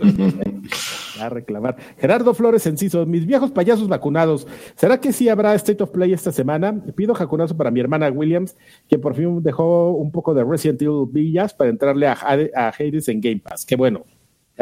a 1.19 1.29
reclamar. 1.29 1.77
Gerardo 1.97 2.33
Flores 2.33 2.65
Enciso, 2.65 3.05
mis 3.05 3.25
viejos 3.25 3.51
payasos 3.51 3.87
vacunados. 3.87 4.47
¿Será 4.75 4.99
que 4.99 5.13
sí 5.13 5.29
habrá 5.29 5.53
State 5.55 5.83
of 5.83 5.91
Play 5.91 6.13
esta 6.13 6.31
semana? 6.31 6.83
Pido 6.95 7.13
jacunazo 7.13 7.55
para 7.57 7.71
mi 7.71 7.79
hermana 7.79 8.09
Williams, 8.09 8.55
que 8.87 8.97
por 8.97 9.15
fin 9.15 9.41
dejó 9.41 9.91
un 9.91 10.11
poco 10.11 10.33
de 10.33 10.43
Resident 10.43 10.81
Evil 10.81 11.07
Villas 11.11 11.53
para 11.53 11.69
entrarle 11.69 12.07
a, 12.07 12.13
a 12.13 12.67
Hades 12.69 13.07
en 13.07 13.21
Game 13.21 13.39
Pass. 13.39 13.65
Qué 13.65 13.75
bueno. 13.75 14.05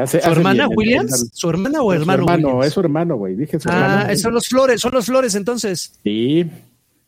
¿Su 0.07 0.17
hermana 0.17 0.67
Williams? 0.69 1.31
¿Su 1.33 1.49
hermana 1.49 1.81
o 1.81 1.93
hermano? 1.93 2.23
Su 2.23 2.31
hermano, 2.31 2.63
es 2.63 2.73
su 2.73 2.79
hermano, 2.79 3.15
güey. 3.17 3.35
Dije 3.35 3.59
su 3.59 3.69
ah, 3.69 4.09
son 4.15 4.33
los 4.33 4.47
flores, 4.47 4.79
son 4.79 4.93
los 4.93 5.05
flores 5.05 5.35
entonces. 5.35 5.99
Sí. 6.03 6.49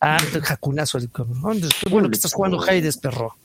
Ah, 0.01 0.17
jacunazo 0.41 0.97
el 0.97 1.09
cabrón. 1.09 1.61
Qué 1.61 1.89
bueno 1.89 2.09
que 2.09 2.15
estás 2.15 2.33
jugando 2.33 2.61
Hades, 2.61 2.97
perro. 2.97 3.35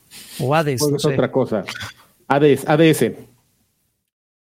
O 0.41 0.55
Hades. 0.55 0.81
Pues 0.81 0.91
no 0.91 0.97
es 0.97 1.05
otra 1.05 1.31
cosa. 1.31 1.65
Hades, 2.27 2.69
ADS. 2.69 3.13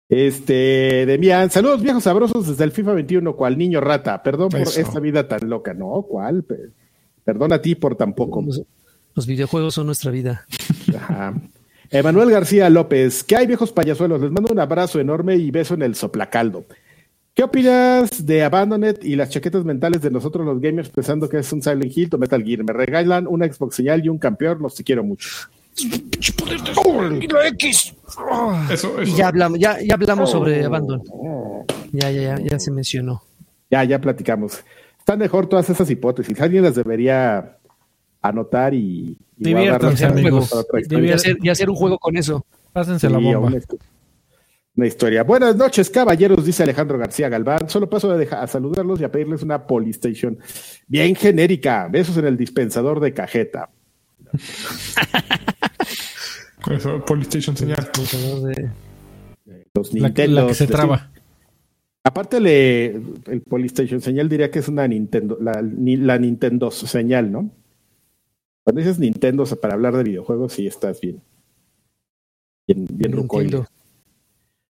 Este, 0.10 1.06
Demian, 1.06 1.52
saludos 1.52 1.84
viejos 1.84 2.04
sabrosos 2.04 2.48
desde 2.48 2.64
el 2.64 2.72
FIFA 2.72 2.94
21, 2.94 3.36
cual 3.36 3.60
niño 3.60 3.80
rata. 3.80 4.24
Perdón 4.24 4.50
por 4.50 4.62
esta 4.62 5.00
vida 5.00 5.28
tan 5.28 5.48
loca. 5.48 5.76
No, 5.76 6.02
¿cuál? 6.02 6.44
Perdón 7.24 7.54
a 7.54 7.62
ti 7.62 7.76
por 7.76 7.96
tampoco. 7.96 8.42
Los, 8.42 8.64
los 9.14 9.28
videojuegos 9.28 9.76
son 9.76 9.86
nuestra 9.86 10.10
vida. 10.10 10.48
Ajá. 10.98 11.36
Emanuel 11.92 12.30
García 12.30 12.70
López, 12.70 13.24
¿qué 13.24 13.36
hay 13.36 13.48
viejos 13.48 13.72
payasuelos? 13.72 14.22
Les 14.22 14.30
mando 14.30 14.54
un 14.54 14.60
abrazo 14.60 15.00
enorme 15.00 15.38
y 15.38 15.50
beso 15.50 15.74
en 15.74 15.82
el 15.82 15.96
soplacaldo. 15.96 16.66
¿Qué 17.34 17.44
opinas 17.44 18.28
de 18.28 18.44
Abandoned 18.44 19.02
y 19.02 19.16
las 19.16 19.30
chaquetas 19.30 19.66
mentales 19.66 20.02
de 20.02 20.12
nosotros 20.12 20.46
los 20.46 20.62
gamers 20.62 20.90
pensando 20.90 21.28
que 21.28 21.40
es 21.40 21.52
un 21.52 21.64
Silent 21.64 21.98
Hill 21.98 22.10
o 22.14 22.18
Metal 22.20 22.44
Gear? 22.44 22.64
Me 22.64 22.74
regalan 22.74 23.26
una 23.26 23.52
Xbox 23.52 23.78
señal 23.78 24.06
y 24.06 24.10
un 24.10 24.20
campeón, 24.20 24.60
los 24.62 24.76
te 24.76 24.84
quiero 24.84 25.04
mucho. 25.04 25.30
X. 27.48 27.96
Y 29.06 29.16
ya 29.16 29.30
hablamos, 29.30 29.58
ya, 29.58 29.78
ya 29.82 29.96
hablamos 29.96 30.30
sobre 30.30 30.64
Abandoned. 30.66 31.06
Ya, 31.92 32.12
ya, 32.12 32.22
ya, 32.22 32.40
ya 32.40 32.60
se 32.60 32.70
mencionó. 32.70 33.24
Ya, 33.72 33.84
ya 33.84 34.00
platicamos. 34.00 34.64
Están 35.00 35.18
mejor 35.18 35.48
todas 35.48 35.68
esas 35.72 35.90
hipótesis. 35.90 36.40
Alguien 36.40 36.64
las 36.64 36.76
debería 36.76 37.58
anotar 38.22 38.76
y, 38.76 39.18
y, 39.40 39.54
hacer, 41.50 41.70
un 41.70 41.76
juego 41.76 41.98
con 41.98 42.18
eso. 42.18 42.46
Pásense 42.74 43.10
la 43.10 43.18
bomba. 43.18 43.52
Una, 44.76 44.88
historia. 44.88 45.24
Buenas 45.24 45.56
noches, 45.56 45.90
caballeros, 45.90 46.46
dice 46.46 46.64
Alejandro 46.64 46.98
García 46.98 47.30
Galván. 47.30 47.70
Solo 47.70 47.90
paso 47.90 48.12
a, 48.12 48.16
a 48.16 48.48
saludarlos 48.48 49.00
y 49.02 49.04
a 49.04 49.12
pedirles 49.12 49.44
una 49.44 49.66
Polystation 49.66 50.38
bien 50.88 51.16
genérica. 51.16 51.88
Besos 51.90 52.18
en 52.18 52.26
el 52.26 52.38
dispensador 52.38 53.00
de 53.00 53.14
cajeta. 53.14 53.70
eso, 56.72 57.04
Polystation 57.06 57.58
señal. 57.58 57.90
Los 59.74 59.94
Nintendo. 59.94 60.42
La, 60.42 60.48
que 60.48 60.54
se 60.54 60.68
traba. 60.68 61.12
Aparte, 62.04 62.40
le, 62.40 62.86
el 62.86 63.42
Polystation 63.48 64.02
señal 64.02 64.30
diría 64.30 64.50
que 64.50 64.60
es 64.60 64.68
una 64.68 64.88
Nintendo, 64.88 65.38
la, 65.42 65.62
la 65.62 66.18
Nintendo 66.18 66.72
señal, 66.72 67.32
¿no? 67.32 67.52
Cuando 68.70 68.82
dices 68.82 69.00
Nintendo 69.00 69.46
para 69.60 69.74
hablar 69.74 69.98
de 69.98 70.04
videojuegos, 70.04 70.54
sí 70.54 70.68
estás 70.68 71.02
bien. 71.02 71.20
Bien, 72.68 72.86
bien 72.88 73.26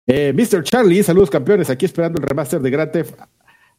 eh, 0.06 0.32
Mr. 0.34 0.62
Charlie, 0.62 1.02
saludos 1.02 1.28
campeones. 1.28 1.68
Aquí 1.68 1.84
esperando 1.84 2.18
el 2.18 2.26
remaster 2.26 2.62
de 2.62 2.70
Grand 2.70 2.90
Theft 2.90 3.14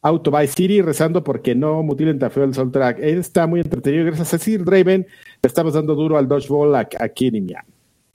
Auto 0.02 0.30
Vice 0.30 0.52
City, 0.52 0.82
rezando 0.82 1.24
porque 1.24 1.56
no 1.56 1.82
mutilen 1.82 2.20
tan 2.20 2.30
feo 2.30 2.44
el 2.44 2.54
soundtrack. 2.54 3.00
está 3.00 3.48
muy 3.48 3.58
entretenido. 3.58 4.04
Gracias 4.04 4.34
a 4.34 4.38
Sir 4.38 4.64
Raven, 4.64 5.04
le 5.42 5.46
estamos 5.48 5.74
dando 5.74 5.96
duro 5.96 6.16
al 6.16 6.28
Dodgeball 6.28 6.76
Academia. 6.76 7.64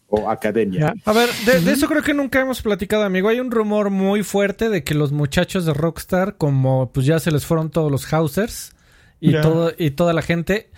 O 0.08 0.30
Academia. 0.30 0.94
A 1.04 1.12
ver, 1.12 1.28
de, 1.46 1.70
eso 1.70 1.86
creo 1.88 2.02
que 2.02 2.14
nunca 2.14 2.40
hemos 2.40 2.62
platicado, 2.62 3.04
amigo. 3.04 3.28
Hay 3.28 3.42
un 3.42 3.52
rumor 3.52 3.90
muy 3.90 4.24
fuerte 4.24 4.70
de 4.70 4.86
que 4.86 4.94
los 4.94 5.12
muchachos 5.12 5.66
de 5.66 5.74
Rockstar, 5.74 6.38
como 6.38 6.94
pues 6.94 7.06
ya 7.06 7.20
se 7.20 7.30
les 7.30 7.46
fueron 7.46 7.70
todos 7.70 7.92
los 7.92 8.06
Hausers 8.14 8.74
y, 9.20 9.34
todo, 9.34 9.74
y 9.78 9.92
toda 9.92 10.14
la 10.14 10.22
gente, 10.22 10.70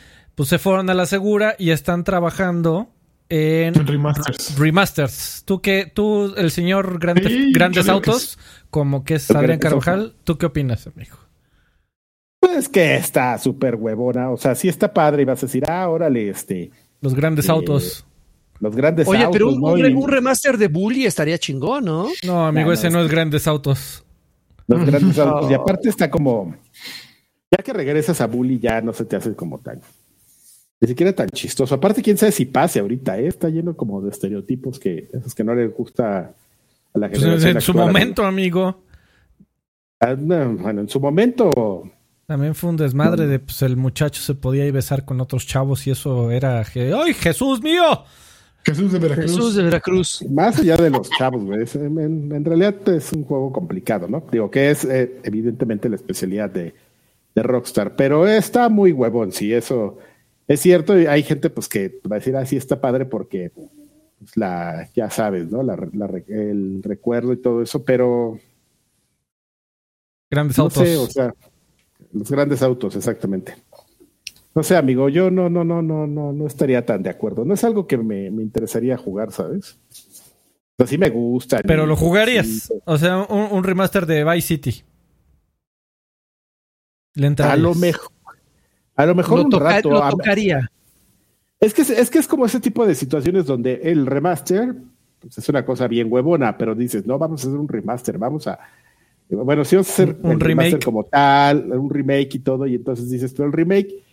pues 0.41 0.49
se 0.49 0.57
fueron 0.57 0.89
a 0.89 0.95
la 0.95 1.05
segura 1.05 1.55
y 1.59 1.69
están 1.69 2.03
trabajando 2.03 2.89
en 3.29 3.75
remasters. 3.75 4.57
remasters. 4.57 5.43
Tú 5.45 5.61
que 5.61 5.85
tú 5.85 6.33
el 6.35 6.49
señor 6.49 6.97
Grandes 6.97 7.87
Autos, 7.87 8.39
como 8.71 9.03
que 9.03 9.13
es 9.13 9.29
Adrián 9.29 9.59
Carvajal, 9.59 10.15
¿tú 10.23 10.39
qué 10.39 10.47
opinas, 10.47 10.87
amigo? 10.87 11.15
Pues 12.39 12.69
que 12.69 12.95
está 12.95 13.37
súper 13.37 13.75
huevona, 13.75 14.31
o 14.31 14.37
sea, 14.37 14.55
sí 14.55 14.67
está 14.67 14.91
padre 14.91 15.21
y 15.21 15.25
vas 15.25 15.43
a 15.43 15.45
decir, 15.45 15.63
ah, 15.69 15.87
órale, 15.87 16.29
este. 16.29 16.71
Los 17.01 17.13
grandes 17.13 17.47
eh, 17.47 17.51
autos. 17.51 18.03
Los 18.59 18.75
grandes 18.75 19.07
autos. 19.07 19.21
Oye, 19.21 19.29
pero 19.31 19.47
un, 19.47 20.09
remaster 20.09 20.57
de 20.57 20.69
Bully 20.69 21.05
estaría 21.05 21.37
chingón, 21.37 21.85
¿no? 21.85 22.09
No, 22.25 22.47
amigo, 22.47 22.73
ese 22.73 22.89
no 22.89 22.99
es 23.03 23.11
grandes 23.11 23.45
autos. 23.45 24.03
Los 24.65 24.83
grandes 24.87 25.19
autos. 25.19 25.51
Y 25.51 25.53
aparte 25.53 25.87
está 25.87 26.09
como. 26.09 26.55
Ya 27.51 27.63
que 27.63 27.73
regresas 27.73 28.19
a 28.21 28.25
Bully, 28.25 28.57
ya 28.57 28.81
no 28.81 28.91
se 28.91 29.05
te 29.05 29.17
hace 29.17 29.35
como 29.35 29.59
tan 29.59 29.81
ni 30.81 30.87
siquiera 30.87 31.13
tan 31.13 31.29
chistoso. 31.29 31.75
Aparte, 31.75 32.01
quién 32.01 32.17
sabe 32.17 32.31
si 32.31 32.45
pase 32.45 32.79
ahorita, 32.79 33.19
¿eh? 33.19 33.27
Está 33.27 33.49
lleno 33.49 33.77
como 33.77 34.01
de 34.01 34.09
estereotipos 34.09 34.79
que 34.79 35.09
esos 35.13 35.35
que 35.35 35.43
no 35.43 35.53
les 35.53 35.71
gusta 35.71 36.33
a 36.93 36.99
la 36.99 37.07
gente. 37.07 37.25
Pues 37.27 37.45
en 37.45 37.61
su 37.61 37.75
momento, 37.75 38.25
amigo. 38.25 38.81
Ah, 39.99 40.15
bueno, 40.17 40.81
en 40.81 40.89
su 40.89 40.99
momento. 40.99 41.83
También 42.25 42.55
fue 42.55 42.71
un 42.71 42.77
desmadre 42.77 43.27
de 43.27 43.37
pues 43.39 43.61
el 43.61 43.77
muchacho 43.77 44.21
se 44.21 44.33
podía 44.33 44.65
ir 44.65 44.73
besar 44.73 45.05
con 45.05 45.21
otros 45.21 45.45
chavos 45.45 45.85
y 45.85 45.91
eso 45.91 46.31
era 46.31 46.63
¡Ay, 46.73 47.13
Jesús 47.13 47.61
mío! 47.61 48.03
Jesús 48.63 48.91
de 48.91 48.99
Veracruz. 48.99 49.31
Jesús 49.31 49.55
de 49.55 49.63
Veracruz. 49.63 50.25
Más 50.31 50.59
allá 50.59 50.77
de 50.77 50.89
los 50.89 51.09
chavos, 51.11 51.43
güey. 51.43 51.65
En, 51.73 52.45
realidad 52.45 52.75
es 52.89 53.11
un 53.11 53.23
juego 53.23 53.51
complicado, 53.51 54.07
¿no? 54.07 54.23
Digo 54.31 54.49
que 54.49 54.71
es 54.71 54.85
eh, 54.85 55.19
evidentemente 55.23 55.89
la 55.89 55.95
especialidad 55.95 56.49
de, 56.49 56.73
de 57.35 57.43
Rockstar, 57.43 57.95
pero 57.95 58.27
está 58.27 58.69
muy 58.69 58.91
huevón, 58.91 59.31
sí, 59.31 59.53
eso 59.53 59.97
es 60.47 60.59
cierto, 60.59 60.93
hay 60.93 61.23
gente 61.23 61.49
pues 61.49 61.69
que 61.69 61.99
va 62.09 62.15
a 62.15 62.19
decir, 62.19 62.35
así 62.35 62.55
ah, 62.55 62.59
está 62.59 62.81
padre 62.81 63.05
porque 63.05 63.51
pues, 63.51 64.37
la, 64.37 64.89
ya 64.93 65.09
sabes, 65.09 65.49
¿no? 65.49 65.63
La, 65.63 65.75
el 66.27 66.81
recuerdo 66.83 67.33
y 67.33 67.41
todo 67.41 67.61
eso, 67.61 67.83
pero... 67.83 68.39
Grandes 70.29 70.57
autos. 70.59 70.87
o 70.87 71.07
sea, 71.07 71.33
los 72.13 72.29
grandes 72.29 72.61
autos, 72.61 72.95
exactamente. 72.95 73.55
No 74.53 74.63
sé, 74.63 74.75
amigo, 74.75 75.07
yo 75.07 75.31
no, 75.31 75.49
no, 75.49 75.63
no, 75.63 75.81
no, 75.81 76.05
no, 76.07 76.33
no 76.33 76.47
estaría 76.47 76.85
tan 76.85 77.03
de 77.03 77.09
acuerdo. 77.09 77.45
No 77.45 77.53
es 77.53 77.63
algo 77.63 77.87
que 77.87 77.97
me, 77.97 78.25
interesaría 78.27 78.97
jugar, 78.97 79.31
¿sabes? 79.31 79.79
Pero 80.75 80.87
sí 80.87 80.97
me 80.97 81.09
gusta. 81.09 81.61
Pero 81.63 81.85
lo 81.85 81.95
jugarías. 81.95 82.71
O 82.85 82.97
sea, 82.97 83.23
un, 83.23 83.63
remaster 83.63 84.05
de 84.05 84.25
Vice 84.25 84.47
City. 84.47 84.83
Le 87.13 87.27
a 87.37 87.55
lo 87.55 87.75
mejor. 87.75 88.11
A 89.01 89.05
lo 89.05 89.15
mejor 89.15 89.39
un 89.39 89.51
rato. 89.51 89.89
Lo 89.89 90.09
tocaría. 90.09 90.69
Es 91.59 91.73
que, 91.73 91.81
es 91.81 92.09
que 92.09 92.19
es 92.19 92.27
como 92.27 92.45
ese 92.45 92.59
tipo 92.59 92.85
de 92.85 92.95
situaciones 92.95 93.45
donde 93.45 93.81
el 93.83 94.05
remaster 94.05 94.75
pues 95.21 95.37
es 95.37 95.47
una 95.49 95.63
cosa 95.63 95.87
bien 95.87 96.07
huevona, 96.11 96.57
pero 96.57 96.73
dices, 96.73 97.05
no, 97.05 97.19
vamos 97.19 97.45
a 97.45 97.47
hacer 97.47 97.59
un 97.59 97.67
remaster, 97.67 98.17
vamos 98.17 98.47
a. 98.47 98.59
Bueno, 99.29 99.63
si 99.63 99.75
vamos 99.75 99.89
a 99.89 99.93
hacer 99.93 100.17
un, 100.23 100.39
remake 100.39 100.83
como 100.83 101.05
tal, 101.05 101.71
un 101.71 101.89
remake 101.89 102.35
y 102.35 102.39
todo, 102.39 102.65
y 102.67 102.75
entonces 102.75 103.09
dices, 103.09 103.33
pero 103.33 103.47
el 103.47 103.53
remake 103.53 104.03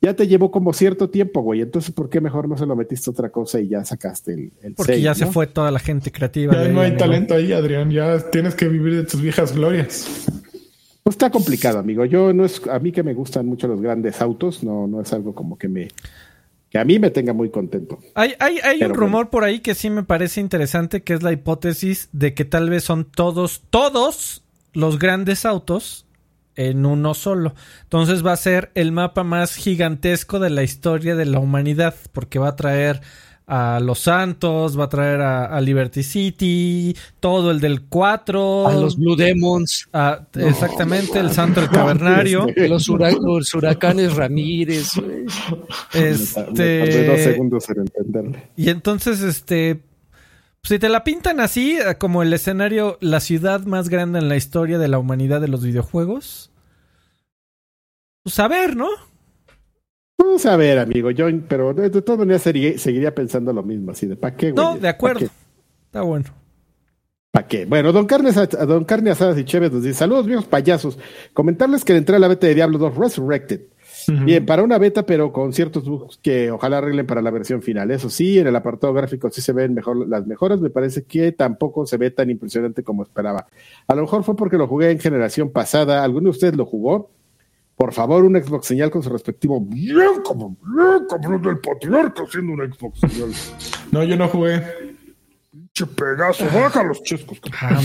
ya 0.00 0.14
te 0.14 0.26
llevó 0.26 0.50
como 0.50 0.72
cierto 0.72 1.10
tiempo, 1.10 1.42
güey. 1.42 1.60
Entonces, 1.60 1.92
¿por 1.92 2.08
qué 2.08 2.20
mejor 2.20 2.48
no 2.48 2.56
se 2.56 2.64
lo 2.64 2.74
metiste 2.74 3.10
a 3.10 3.12
otra 3.12 3.28
cosa 3.30 3.60
y 3.60 3.68
ya 3.68 3.84
sacaste 3.84 4.32
el, 4.32 4.52
el 4.62 4.74
Porque 4.74 5.00
ya 5.00 5.14
se 5.14 5.26
fue 5.26 5.46
toda 5.46 5.70
la 5.70 5.78
gente 5.78 6.10
creativa. 6.10 6.54
Ya 6.54 6.68
no 6.68 6.80
hay 6.80 6.96
talento 6.96 7.34
ahí, 7.34 7.52
Adrián. 7.52 7.90
Ya 7.90 8.18
tienes 8.30 8.54
que 8.54 8.68
vivir 8.68 8.96
de 8.96 9.04
tus 9.04 9.20
viejas 9.20 9.54
glorias. 9.54 10.26
Pues 11.02 11.14
está 11.14 11.30
complicado, 11.30 11.78
amigo. 11.78 12.04
Yo 12.04 12.32
no 12.32 12.44
es, 12.44 12.60
a 12.68 12.78
mí 12.78 12.92
que 12.92 13.02
me 13.02 13.14
gustan 13.14 13.46
mucho 13.46 13.66
los 13.66 13.80
grandes 13.80 14.20
autos, 14.20 14.62
no, 14.62 14.86
no 14.86 15.00
es 15.00 15.12
algo 15.12 15.34
como 15.34 15.58
que 15.58 15.68
me. 15.68 15.88
que 16.70 16.78
a 16.78 16.84
mí 16.84 16.98
me 16.98 17.10
tenga 17.10 17.32
muy 17.32 17.50
contento. 17.50 17.98
Hay, 18.14 18.34
hay, 18.38 18.58
hay 18.58 18.82
un 18.84 18.94
rumor 18.94 19.28
por 19.28 19.44
ahí 19.44 19.60
que 19.60 19.74
sí 19.74 19.90
me 19.90 20.04
parece 20.04 20.40
interesante, 20.40 21.02
que 21.02 21.14
es 21.14 21.22
la 21.22 21.32
hipótesis 21.32 22.08
de 22.12 22.34
que 22.34 22.44
tal 22.44 22.70
vez 22.70 22.84
son 22.84 23.04
todos, 23.04 23.62
todos 23.70 24.44
los 24.72 24.98
grandes 24.98 25.44
autos 25.44 26.06
en 26.54 26.86
uno 26.86 27.14
solo. 27.14 27.54
Entonces 27.82 28.24
va 28.24 28.32
a 28.32 28.36
ser 28.36 28.70
el 28.74 28.92
mapa 28.92 29.24
más 29.24 29.54
gigantesco 29.54 30.38
de 30.38 30.50
la 30.50 30.62
historia 30.62 31.16
de 31.16 31.26
la 31.26 31.38
humanidad, 31.38 31.94
porque 32.12 32.38
va 32.38 32.48
a 32.48 32.56
traer 32.56 33.00
a 33.46 33.80
Los 33.80 34.00
Santos, 34.00 34.78
va 34.78 34.84
a 34.84 34.88
traer 34.88 35.20
a, 35.20 35.60
Liberty 35.60 36.02
City, 36.02 36.96
todo 37.20 37.50
el 37.50 37.60
del 37.60 37.82
4. 37.82 38.68
A 38.68 38.74
los 38.74 38.96
Blue 38.96 39.16
Demons. 39.16 39.88
exactamente, 40.34 41.18
el 41.18 41.30
Santo 41.32 41.60
del 41.60 41.70
Cavernario. 41.70 42.46
los, 42.56 42.88
huracanes 42.88 44.14
Ramírez. 44.14 44.90
Este... 45.92 47.06
dos 47.06 47.20
segundos 47.20 47.68
en 47.70 47.80
entenderle. 47.80 48.50
Y 48.56 48.70
entonces, 48.70 49.20
este... 49.20 49.82
Si 50.64 50.78
te 50.78 50.88
la 50.88 51.02
pintan 51.02 51.40
así, 51.40 51.76
como 51.98 52.22
el 52.22 52.32
escenario, 52.32 52.96
la 53.00 53.18
ciudad 53.18 53.62
más 53.62 53.88
grande 53.88 54.20
en 54.20 54.28
la 54.28 54.36
historia 54.36 54.78
de 54.78 54.86
la 54.86 55.00
humanidad 55.00 55.40
de 55.40 55.48
los 55.48 55.64
videojuegos, 55.64 56.52
pues 58.22 58.38
a 58.38 58.46
ver, 58.46 58.76
¿no? 58.76 58.88
Vamos 60.22 60.46
a 60.46 60.56
ver, 60.56 60.78
amigo, 60.78 61.10
yo, 61.10 61.26
pero 61.48 61.74
de, 61.74 61.90
todas 61.90 62.20
maneras 62.20 62.42
seguiría, 62.42 63.14
pensando 63.14 63.52
lo 63.52 63.64
mismo, 63.64 63.90
así 63.90 64.06
de 64.06 64.14
¿para 64.14 64.36
qué, 64.36 64.52
güey? 64.52 64.64
No, 64.64 64.78
de 64.78 64.88
acuerdo. 64.88 65.26
Está 65.86 66.02
bueno. 66.02 66.26
¿Para 67.32 67.48
qué? 67.48 67.66
Bueno, 67.66 67.92
don 67.92 68.06
Carne, 68.06 68.30
don 68.66 68.84
Carne 68.84 69.10
Asadas 69.10 69.36
y 69.38 69.44
Chévez 69.44 69.72
nos 69.72 69.82
dice, 69.82 69.98
saludos 69.98 70.26
viejos 70.26 70.46
payasos. 70.46 70.96
Comentarles 71.32 71.84
que 71.84 71.96
entré 71.96 72.16
a 72.16 72.18
la 72.20 72.28
beta 72.28 72.46
de 72.46 72.54
Diablo 72.54 72.78
2 72.78 72.96
Resurrected. 72.96 73.62
Bien, 74.24 74.46
para 74.46 74.62
una 74.62 74.78
beta, 74.78 75.04
pero 75.04 75.32
con 75.32 75.52
ciertos 75.52 75.84
bugs 75.84 76.18
que 76.18 76.50
ojalá 76.50 76.78
arreglen 76.78 77.06
para 77.06 77.22
la 77.22 77.30
versión 77.30 77.62
final. 77.62 77.90
Eso 77.90 78.10
sí, 78.10 78.38
en 78.38 78.46
el 78.46 78.56
apartado 78.56 78.92
gráfico 78.92 79.30
sí 79.30 79.40
se 79.40 79.52
ven 79.52 79.74
mejor 79.74 80.08
las 80.08 80.26
mejoras. 80.26 80.60
Me 80.60 80.70
parece 80.70 81.04
que 81.04 81.32
tampoco 81.32 81.86
se 81.86 81.96
ve 81.96 82.10
tan 82.10 82.30
impresionante 82.30 82.82
como 82.82 83.02
esperaba. 83.02 83.46
A 83.86 83.94
lo 83.94 84.02
mejor 84.02 84.24
fue 84.24 84.36
porque 84.36 84.56
lo 84.56 84.66
jugué 84.66 84.90
en 84.90 84.98
generación 84.98 85.50
pasada. 85.50 86.02
¿Alguno 86.02 86.24
de 86.24 86.30
ustedes 86.30 86.56
lo 86.56 86.66
jugó? 86.66 87.10
Por 87.82 87.92
favor, 87.92 88.22
un 88.22 88.40
Xbox 88.40 88.68
señal 88.68 88.92
con 88.92 89.02
su 89.02 89.10
respectivo 89.10 89.60
bien 89.60 90.22
como 90.22 90.50
bien 90.50 91.04
cabrón 91.10 91.42
del 91.42 91.58
patriarca 91.58 92.22
haciendo 92.22 92.52
un 92.52 92.72
Xbox 92.72 93.00
señal. 93.00 93.32
No, 93.90 94.04
yo 94.04 94.16
no 94.16 94.28
jugué. 94.28 94.62
Pinche 95.50 95.86
pedazo, 95.86 96.44
baja 96.54 96.84
los 96.84 97.02
chescos. 97.02 97.40
Ah, 97.60 97.80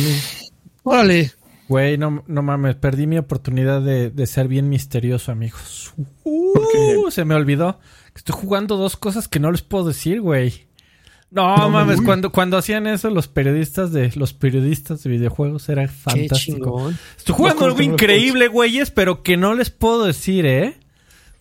Órale. 0.84 1.32
Güey, 1.68 1.98
no, 1.98 2.24
no 2.28 2.44
mames, 2.44 2.76
perdí 2.76 3.08
mi 3.08 3.18
oportunidad 3.18 3.82
de, 3.82 4.12
de 4.12 4.28
ser 4.28 4.48
bien 4.48 4.70
misterioso, 4.70 5.32
amigos. 5.32 5.96
Uh, 6.24 7.10
se 7.10 7.26
me 7.26 7.34
olvidó. 7.34 7.80
Estoy 8.16 8.36
jugando 8.40 8.78
dos 8.78 8.98
cosas 8.98 9.28
que 9.28 9.40
no 9.40 9.52
les 9.52 9.64
puedo 9.64 9.86
decir, 9.86 10.22
güey. 10.22 10.67
No, 11.30 11.70
mames, 11.70 12.02
cuando, 12.02 12.32
cuando 12.32 12.58
hacían 12.58 12.88
eso 12.88 13.10
los 13.10 13.28
periodistas 13.28 13.92
de 13.92 14.12
los 14.16 14.34
periodistas 14.34 15.04
de 15.04 15.10
videojuegos 15.10 15.68
era 15.68 15.88
fantástico. 15.88 16.92
Estoy 17.18 17.36
jugando 17.36 17.66
algo 17.66 17.82
increíble, 17.82 18.48
güeyes, 18.48 18.92
pero 18.92 19.24
que 19.24 19.36
no 19.36 19.54
les 19.54 19.70
puedo 19.70 20.06
decir, 20.06 20.46
¿eh? 20.46 20.78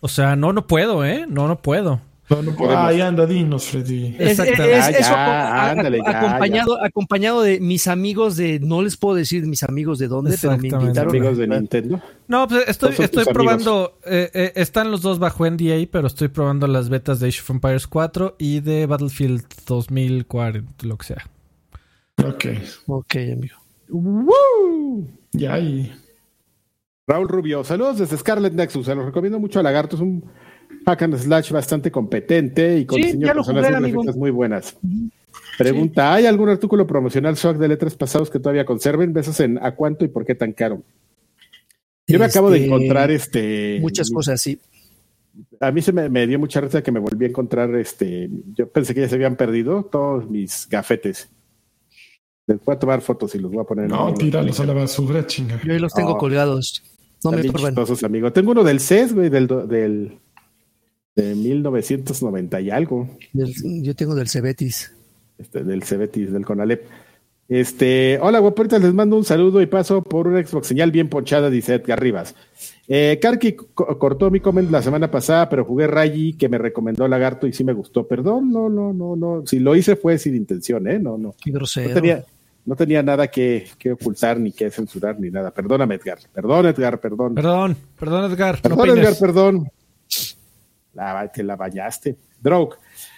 O 0.01 0.09
sea, 0.09 0.35
no, 0.35 0.51
no 0.51 0.67
puedo, 0.67 1.05
¿eh? 1.05 1.25
No, 1.27 1.47
no 1.47 1.61
puedo. 1.61 2.01
No, 2.29 2.41
no 2.41 2.55
Ay, 2.77 2.99
anda, 2.99 3.25
dinos, 3.25 3.67
Freddy. 3.67 4.15
Exactamente. 4.19 4.99
eso 4.99 5.15
acompañado, 5.15 6.83
acompañado 6.83 7.41
de 7.41 7.61
mis 7.61 7.87
amigos 7.87 8.35
de, 8.35 8.59
no 8.59 8.81
les 8.81 8.97
puedo 8.97 9.15
decir 9.15 9.45
mis 9.45 9.63
amigos 9.63 9.97
de 9.97 10.09
dónde, 10.09 10.37
pero 10.41 10.57
me 10.57 10.67
invitaron. 10.67 11.09
amigos 11.09 11.37
de 11.37 11.47
Nintendo. 11.47 12.01
No, 12.27 12.47
pues 12.47 12.67
estoy, 12.67 12.95
estoy 12.99 13.25
probando, 13.25 13.97
eh, 14.05 14.29
eh, 14.33 14.51
están 14.55 14.91
los 14.91 15.01
dos 15.01 15.19
bajo 15.19 15.49
NDA, 15.49 15.87
pero 15.89 16.07
estoy 16.07 16.27
probando 16.27 16.67
las 16.67 16.89
betas 16.89 17.21
de 17.21 17.29
Age 17.29 17.39
of 17.39 17.49
Empires 17.49 17.87
4 17.87 18.35
y 18.37 18.59
de 18.59 18.85
Battlefield 18.85 19.45
2040, 19.65 20.85
lo 20.85 20.97
que 20.97 21.05
sea. 21.05 21.29
Ok. 22.25 22.45
Ok, 22.87 23.15
amigo. 23.15 23.55
¡Woo! 23.89 25.07
Ya, 25.31 25.57
y... 25.59 25.93
Raúl 27.07 27.29
Rubio, 27.29 27.63
saludos 27.63 27.99
desde 27.99 28.17
Scarlet 28.17 28.51
Nexus, 28.51 28.85
se 28.85 28.93
los 28.93 29.05
recomiendo 29.05 29.39
mucho 29.39 29.61
a 29.61 29.63
Lagarto, 29.63 29.95
es 29.95 30.01
un 30.01 30.25
hack 30.87 31.01
and 31.01 31.17
slash 31.17 31.51
bastante 31.51 31.91
competente 31.91 32.79
y 32.79 32.85
con 32.85 32.97
diseño 32.97 33.27
de 33.27 33.33
personas 33.33 34.15
muy 34.15 34.31
buenas. 34.31 34.77
Pregunta, 35.57 36.13
¿hay 36.13 36.25
algún 36.25 36.49
artículo 36.49 36.87
promocional 36.87 37.35
swag 37.35 37.57
de 37.57 37.67
letras 37.67 37.95
pasados 37.95 38.29
que 38.29 38.39
todavía 38.39 38.65
conserven? 38.65 39.11
Besos 39.11 39.39
en 39.41 39.57
¿a 39.57 39.75
cuánto 39.75 40.05
y 40.05 40.07
por 40.07 40.25
qué 40.25 40.33
tan 40.33 40.53
caro? 40.53 40.81
Yo 42.07 42.17
me 42.19 42.25
acabo 42.25 42.49
de 42.49 42.59
este, 42.59 42.67
encontrar 42.67 43.11
este 43.11 43.79
muchas 43.81 44.09
cosas, 44.09 44.41
sí. 44.41 44.59
A 45.59 45.71
mí 45.71 45.81
se 45.81 45.91
me, 45.91 46.25
dio 46.25 46.39
mucha 46.39 46.61
risa 46.61 46.81
que 46.81 46.91
me 46.91 46.99
volví 46.99 47.25
a 47.25 47.27
encontrar 47.27 47.75
este, 47.75 48.29
yo 48.55 48.69
pensé 48.69 48.95
que 48.95 49.01
ya 49.01 49.09
se 49.09 49.15
habían 49.15 49.35
perdido 49.35 49.83
todos 49.83 50.29
mis 50.29 50.67
gafetes. 50.69 51.29
Les 52.47 52.63
voy 52.63 52.75
a 52.75 52.79
tomar 52.79 53.01
fotos 53.01 53.35
y 53.35 53.39
los 53.39 53.51
voy 53.51 53.61
a 53.61 53.65
poner 53.65 53.89
No, 53.89 54.13
tíralos 54.13 54.57
a 54.61 54.65
la 54.65 54.73
basura, 54.73 55.27
chinga. 55.27 55.59
Yo 55.65 55.73
ahí 55.73 55.79
los 55.79 55.93
tengo 55.93 56.17
colgados. 56.17 56.81
No 57.23 57.31
me 57.31 57.41
amigo. 58.03 58.31
Tengo 58.31 58.51
uno 58.51 58.63
del 58.63 58.79
CES, 58.79 59.13
güey, 59.13 59.29
del, 59.29 59.47
del 59.47 60.19
de 61.17 61.33
1990 61.33 62.61
y 62.61 62.69
algo. 62.69 63.09
yo 63.33 63.95
tengo 63.95 64.13
del 64.15 64.29
Cebetis. 64.29 64.93
Este, 65.37 65.63
del 65.63 65.83
Cebetis, 65.83 66.31
del 66.31 66.45
Conalep. 66.45 66.85
Este, 67.49 68.19
hola 68.21 68.39
guapuritas, 68.39 68.81
les 68.81 68.93
mando 68.93 69.15
un 69.15 69.23
saludo 69.23 69.61
y 69.61 69.67
paso 69.67 70.03
por 70.03 70.27
una 70.27 70.45
Xbox 70.45 70.67
señal 70.67 70.91
bien 70.91 71.09
ponchada, 71.09 71.49
dice 71.49 71.75
Edgar 71.75 72.01
Rivas. 72.01 72.35
Eh, 72.87 73.19
Karki 73.21 73.53
cortó 73.53 74.29
mi 74.29 74.41
comment 74.41 74.69
la 74.69 74.81
semana 74.81 75.09
pasada, 75.09 75.49
pero 75.49 75.65
jugué 75.65 75.87
Rayi 75.87 76.33
que 76.33 76.49
me 76.49 76.57
recomendó 76.57 77.07
Lagarto 77.07 77.47
y 77.47 77.53
sí 77.53 77.63
me 77.63 77.73
gustó. 77.73 78.05
Perdón, 78.07 78.51
no, 78.51 78.69
no, 78.69 78.93
no, 78.93 79.15
no. 79.15 79.43
Si 79.45 79.59
lo 79.59 79.75
hice 79.75 79.95
fue 79.95 80.19
sin 80.19 80.35
intención, 80.35 80.87
¿eh? 80.87 80.99
No, 80.99 81.17
no. 81.17 81.33
Qué 81.41 81.51
grosero. 81.51 81.89
No 81.89 81.95
tenía, 81.95 82.25
no 82.65 82.75
tenía 82.75 83.01
nada 83.01 83.27
que, 83.27 83.67
que, 83.79 83.93
ocultar, 83.93 84.39
ni 84.39 84.51
que 84.51 84.69
censurar, 84.69 85.19
ni 85.19 85.31
nada. 85.31 85.51
Perdóname, 85.51 85.95
Edgar. 85.95 86.19
Perdón, 86.33 86.65
Edgar, 86.67 86.99
perdón. 86.99 87.33
Perdón, 87.33 87.77
perdón, 87.97 88.31
Edgar. 88.31 88.61
Perdón, 88.61 88.89
Edgar, 88.89 89.13
perdón 89.19 89.71
la, 90.97 91.31
te 91.31 91.43
la 91.43 91.55
bañaste. 91.55 92.17
Drogue. 92.41 92.75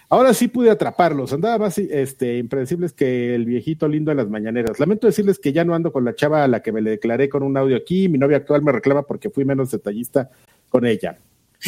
Ahora 0.10 0.34
sí 0.34 0.47
pude 0.47 0.72
atraparlos. 0.72 1.34
Andaba 1.34 1.57
más 1.60 1.77
este, 1.77 2.38
impredecibles 2.38 2.93
que 2.93 3.35
el 3.35 3.45
viejito 3.45 3.88
lindo 3.88 4.11
en 4.11 4.18
las 4.18 4.27
mañaneras. 4.27 4.80
Lamento 4.80 5.07
decirles 5.07 5.38
que 5.38 5.53
ya 5.53 5.64
no 5.64 5.76
ando 5.76 5.91
con 5.91 6.03
la 6.03 6.15
chava 6.15 6.43
a 6.43 6.47
la 6.47 6.61
que 6.61 6.72
me 6.72 6.81
le 6.81 6.91
declaré 6.91 7.30
con 7.30 7.43
un 7.43 7.56
audio 7.57 7.77
aquí. 7.77 8.10
Mi 8.10 8.18
novia 8.18 8.38
actual 8.38 8.64
me 8.64 8.72
reclama 8.72 9.03
porque 9.03 9.30
fui 9.30 9.45
menos 9.45 9.69
detallista 9.72 10.30
con 10.69 10.85
ella. 10.85 11.19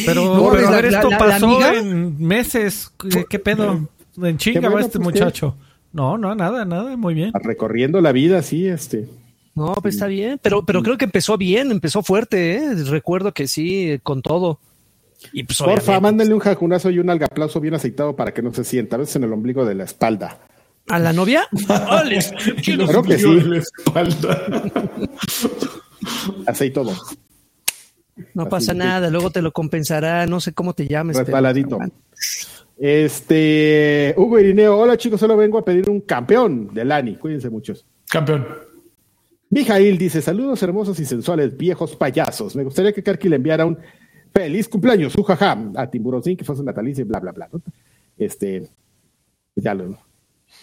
Pero, 0.04 0.50
a 0.50 0.70
ver, 0.70 0.86
esto 0.86 1.10
pasó 1.18 1.72
en 1.72 2.20
meses. 2.20 2.92
¿Qué, 3.28 3.38
pedo? 3.38 3.88
En 4.20 4.38
chinga 4.38 4.68
va 4.68 4.80
este 4.80 4.98
pues, 4.98 5.14
muchacho. 5.14 5.56
No, 5.92 6.16
no, 6.16 6.34
nada, 6.34 6.64
nada, 6.64 6.96
muy 6.96 7.14
bien. 7.14 7.32
Recorriendo 7.34 8.00
la 8.00 8.12
vida, 8.12 8.42
sí, 8.42 8.66
este. 8.66 9.06
No, 9.54 9.74
pues 9.74 9.94
está 9.96 10.06
bien, 10.06 10.40
pero, 10.42 10.64
pero 10.64 10.82
creo 10.82 10.96
que 10.96 11.04
empezó 11.04 11.36
bien, 11.36 11.70
empezó 11.70 12.02
fuerte, 12.02 12.56
¿eh? 12.56 12.74
Recuerdo 12.86 13.32
que 13.32 13.46
sí, 13.46 14.00
con 14.02 14.22
todo. 14.22 14.58
Pues, 15.30 15.58
Porfa, 15.58 16.00
mándenle 16.00 16.34
un 16.34 16.40
jacunazo 16.40 16.90
y 16.90 16.98
un 16.98 17.10
algaplazo 17.10 17.60
bien 17.60 17.74
aceitado 17.74 18.16
para 18.16 18.32
que 18.32 18.42
no 18.42 18.52
se 18.52 18.64
sienta, 18.64 18.96
a 18.96 19.00
veces 19.00 19.16
en 19.16 19.24
el 19.24 19.32
ombligo 19.32 19.64
de 19.64 19.74
la 19.74 19.84
espalda. 19.84 20.38
¿A 20.88 20.98
la 20.98 21.12
novia? 21.12 21.46
Creo 22.64 23.02
que 23.02 23.18
sí. 23.18 23.26
No 28.34 28.48
pasa 28.48 28.74
nada, 28.74 29.08
luego 29.08 29.30
te 29.30 29.40
lo 29.40 29.52
compensará, 29.52 30.26
no 30.26 30.38
sé 30.38 30.52
cómo 30.52 30.74
te 30.74 30.86
llames. 30.86 31.16
Resbaladito. 31.16 31.78
Este, 32.78 34.14
Hugo 34.16 34.38
Irineo, 34.38 34.76
hola 34.76 34.98
chicos, 34.98 35.18
solo 35.18 35.36
vengo 35.36 35.58
a 35.58 35.64
pedir 35.64 35.88
un 35.88 36.02
campeón 36.02 36.74
de 36.74 36.84
Lani, 36.84 37.16
cuídense 37.16 37.48
muchos. 37.48 37.86
Campeón. 38.08 38.46
Mijail 39.50 39.98
dice, 39.98 40.22
saludos 40.22 40.62
hermosos 40.62 40.98
y 41.00 41.04
sensuales 41.04 41.56
viejos 41.56 41.96
payasos. 41.96 42.56
Me 42.56 42.64
gustaría 42.64 42.92
que 42.92 43.02
Karki 43.02 43.28
le 43.28 43.36
enviara 43.36 43.66
un 43.66 43.78
feliz 44.34 44.68
cumpleaños, 44.68 45.16
ujaja, 45.16 45.58
a 45.76 45.90
Tiburoncín, 45.90 46.36
que 46.36 46.44
fue 46.44 46.56
su 46.56 46.62
natalicio 46.62 47.04
y 47.04 47.08
bla, 47.08 47.20
bla, 47.20 47.32
bla. 47.32 47.48
Este, 48.16 48.68
ya 49.56 49.74
lo 49.74 49.98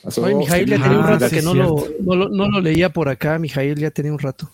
pasó. 0.04 0.22
Mijail 0.26 0.68
ya 0.68 0.82
tenía 0.82 1.00
un 1.00 1.08
rato 1.08 1.30
que 1.30 1.42
no 1.42 1.54
lo, 1.54 2.30
no 2.30 2.50
lo, 2.50 2.62
leía 2.62 2.90
por 2.90 3.10
acá, 3.10 3.40
Mijail 3.40 3.78
ya 3.78 3.92
tenía 3.92 4.12
un 4.12 4.20
rato. 4.20 4.50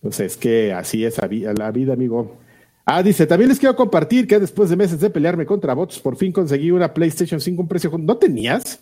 Pues 0.00 0.20
es 0.20 0.36
que 0.36 0.72
así 0.72 1.04
es 1.04 1.16
la 1.18 1.70
vida, 1.70 1.92
amigo. 1.92 2.38
Ah, 2.84 3.02
dice, 3.02 3.26
también 3.26 3.48
les 3.48 3.58
quiero 3.58 3.74
compartir 3.74 4.26
que 4.26 4.38
después 4.38 4.68
de 4.68 4.76
meses 4.76 5.00
de 5.00 5.08
pelearme 5.08 5.46
contra 5.46 5.72
bots, 5.72 5.98
por 5.98 6.16
fin 6.16 6.32
conseguí 6.32 6.70
una 6.70 6.92
PlayStation 6.92 7.40
5 7.40 7.62
un 7.62 7.68
precio. 7.68 7.90
¿No 7.96 8.16
tenías? 8.18 8.80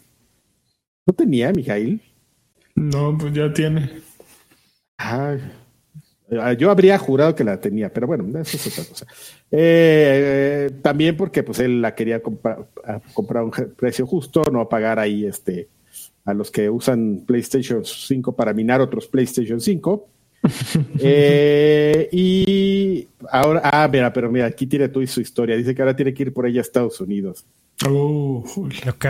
¿No 1.06 1.12
tenía, 1.14 1.52
Mijail? 1.52 2.00
No, 2.74 3.16
pues 3.16 3.32
ya 3.32 3.52
tiene. 3.52 3.90
Ay, 4.96 5.38
Ah, 5.38 5.61
yo 6.58 6.70
habría 6.70 6.98
jurado 6.98 7.34
que 7.34 7.44
la 7.44 7.60
tenía, 7.60 7.92
pero 7.92 8.06
bueno, 8.06 8.24
eso 8.40 8.56
es 8.56 8.66
otra 8.66 8.84
cosa. 8.84 9.06
Eh, 9.50 10.70
también 10.80 11.16
porque 11.16 11.42
pues 11.42 11.58
él 11.58 11.82
la 11.82 11.94
quería 11.94 12.22
comprar, 12.22 12.66
a 12.84 13.00
un 13.42 13.52
precio 13.76 14.06
justo, 14.06 14.42
no 14.50 14.68
pagar 14.68 14.98
ahí 14.98 15.26
este 15.26 15.68
a 16.24 16.34
los 16.34 16.50
que 16.50 16.70
usan 16.70 17.24
PlayStation 17.26 17.84
5 17.84 18.34
para 18.34 18.52
minar 18.52 18.80
otros 18.80 19.06
PlayStation 19.06 19.60
5. 19.60 20.08
Eh, 20.98 22.08
y 22.10 23.06
ahora, 23.30 23.60
ah, 23.62 23.88
mira, 23.90 24.12
pero 24.12 24.28
mira, 24.28 24.46
aquí 24.46 24.66
tiene 24.66 24.88
tú 24.88 25.00
y 25.00 25.06
su 25.06 25.20
historia. 25.20 25.56
Dice 25.56 25.72
que 25.72 25.82
ahora 25.82 25.94
tiene 25.94 26.12
que 26.12 26.24
ir 26.24 26.32
por 26.32 26.46
ella 26.46 26.60
a 26.60 26.62
Estados 26.62 27.00
Unidos. 27.00 27.46
Oh, 27.88 28.44
ok. 28.88 29.06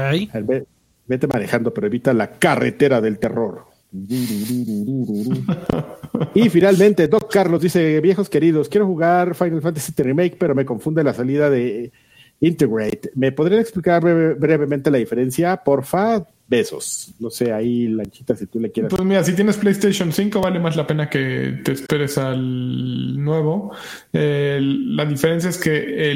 Vete 1.07 1.27
manejando, 1.27 1.73
pero 1.73 1.87
evita 1.87 2.13
la 2.13 2.33
carretera 2.33 3.01
del 3.01 3.19
terror. 3.19 3.72
y 6.35 6.49
finalmente, 6.49 7.09
Doc 7.09 7.31
Carlos 7.31 7.61
dice: 7.61 8.01
Viejos 8.01 8.31
queridos, 8.31 8.71
quiero 8.71 8.87
jugar 8.87 9.35
Final 9.35 9.61
Fantasy 9.61 9.93
Remake, 9.97 10.37
pero 10.39 10.55
me 10.55 10.65
confunde 10.65 11.05
la 11.05 11.13
salida 11.13 11.51
de 11.51 11.93
Integrate. 12.41 13.11
¿Me 13.15 13.33
podrían 13.33 13.61
explicar 13.61 14.03
brevemente 14.03 14.91
la 14.91 14.97
diferencia? 14.97 15.59
Porfa, 15.59 16.27
besos. 16.49 17.13
No 17.21 17.29
sé, 17.29 17.53
ahí, 17.53 17.89
Lanchita, 17.89 18.35
si 18.35 18.47
tú 18.47 18.59
le 18.59 18.73
quieres. 18.73 18.89
Pues 18.91 19.05
mira, 19.05 19.23
si 19.23 19.35
tienes 19.35 19.59
PlayStation 19.59 20.11
5, 20.11 20.41
vale 20.41 20.59
más 20.59 20.75
la 20.75 20.87
pena 20.87 21.11
que 21.11 21.61
te 21.63 21.73
esperes 21.73 22.17
al 22.17 23.23
nuevo. 23.23 23.73
la 24.13 25.05
diferencia 25.05 25.51
es 25.51 25.59
que 25.59 26.15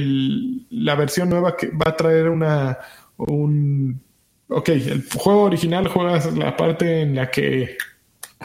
la 0.70 0.94
versión 0.94 1.28
nueva 1.28 1.54
que 1.56 1.68
va 1.68 1.90
a 1.90 1.96
traer 1.96 2.30
una. 2.30 2.78
Un, 3.18 4.00
ok, 4.48 4.68
el 4.68 5.04
juego 5.14 5.42
original 5.42 5.88
juegas 5.88 6.36
la 6.36 6.56
parte 6.56 7.02
en 7.02 7.14
la 7.14 7.30
que. 7.30 7.76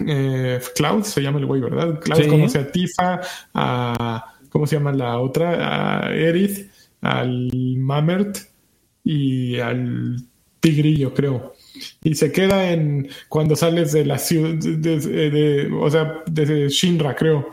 Eh, 0.08 0.60
Cloud 0.76 1.04
se 1.04 1.22
llama 1.22 1.40
el 1.40 1.46
güey, 1.46 1.62
¿verdad? 1.62 2.00
Cloud 2.00 2.28
conoce 2.28 2.60
a 2.60 2.72
Tifa, 2.72 3.22
a. 3.54 4.36
¿Cómo 4.50 4.68
se 4.68 4.76
llama 4.76 4.92
la 4.92 5.20
otra? 5.20 6.06
A 6.06 6.14
Erith 6.14 6.70
al 7.02 7.50
Mamert 7.78 8.38
y 9.04 9.60
al 9.60 10.18
Tigrillo, 10.60 11.14
creo. 11.14 11.54
Y 12.04 12.16
se 12.16 12.32
queda 12.32 12.72
en 12.72 13.10
cuando 13.28 13.56
sales 13.56 13.92
de 13.92 14.06
la 14.06 14.18
ciudad, 14.18 14.54
de, 14.56 15.70
o 15.74 15.90
sea, 15.90 16.24
desde 16.28 16.70
Shinra, 16.70 17.16
creo. 17.16 17.48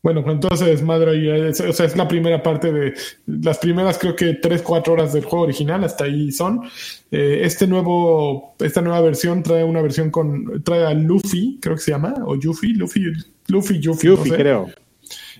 Bueno, 0.00 0.22
cuando 0.22 0.48
todo 0.48 0.56
se 0.56 0.66
desmadra 0.66 1.12
y 1.14 1.28
o 1.28 1.52
sea, 1.52 1.86
es 1.86 1.96
la 1.96 2.06
primera 2.06 2.40
parte 2.42 2.72
de 2.72 2.94
las 3.26 3.58
primeras 3.58 3.98
creo 3.98 4.14
que 4.14 4.34
3, 4.34 4.62
4 4.62 4.92
horas 4.92 5.12
del 5.12 5.24
juego 5.24 5.44
original, 5.44 5.82
hasta 5.82 6.04
ahí 6.04 6.30
son. 6.30 6.62
Eh, 7.10 7.40
este 7.42 7.66
nuevo, 7.66 8.54
esta 8.60 8.80
nueva 8.80 9.00
versión 9.00 9.42
trae 9.42 9.64
una 9.64 9.82
versión 9.82 10.10
con, 10.10 10.62
trae 10.62 10.86
a 10.86 10.94
Luffy, 10.94 11.58
creo 11.60 11.74
que 11.74 11.82
se 11.82 11.90
llama, 11.90 12.14
o 12.26 12.36
Yuffie, 12.36 12.74
Luffy, 12.74 13.12
Luffy, 13.48 13.80
Yuffie, 13.80 14.10
Luffy 14.10 14.30
creo. 14.30 14.68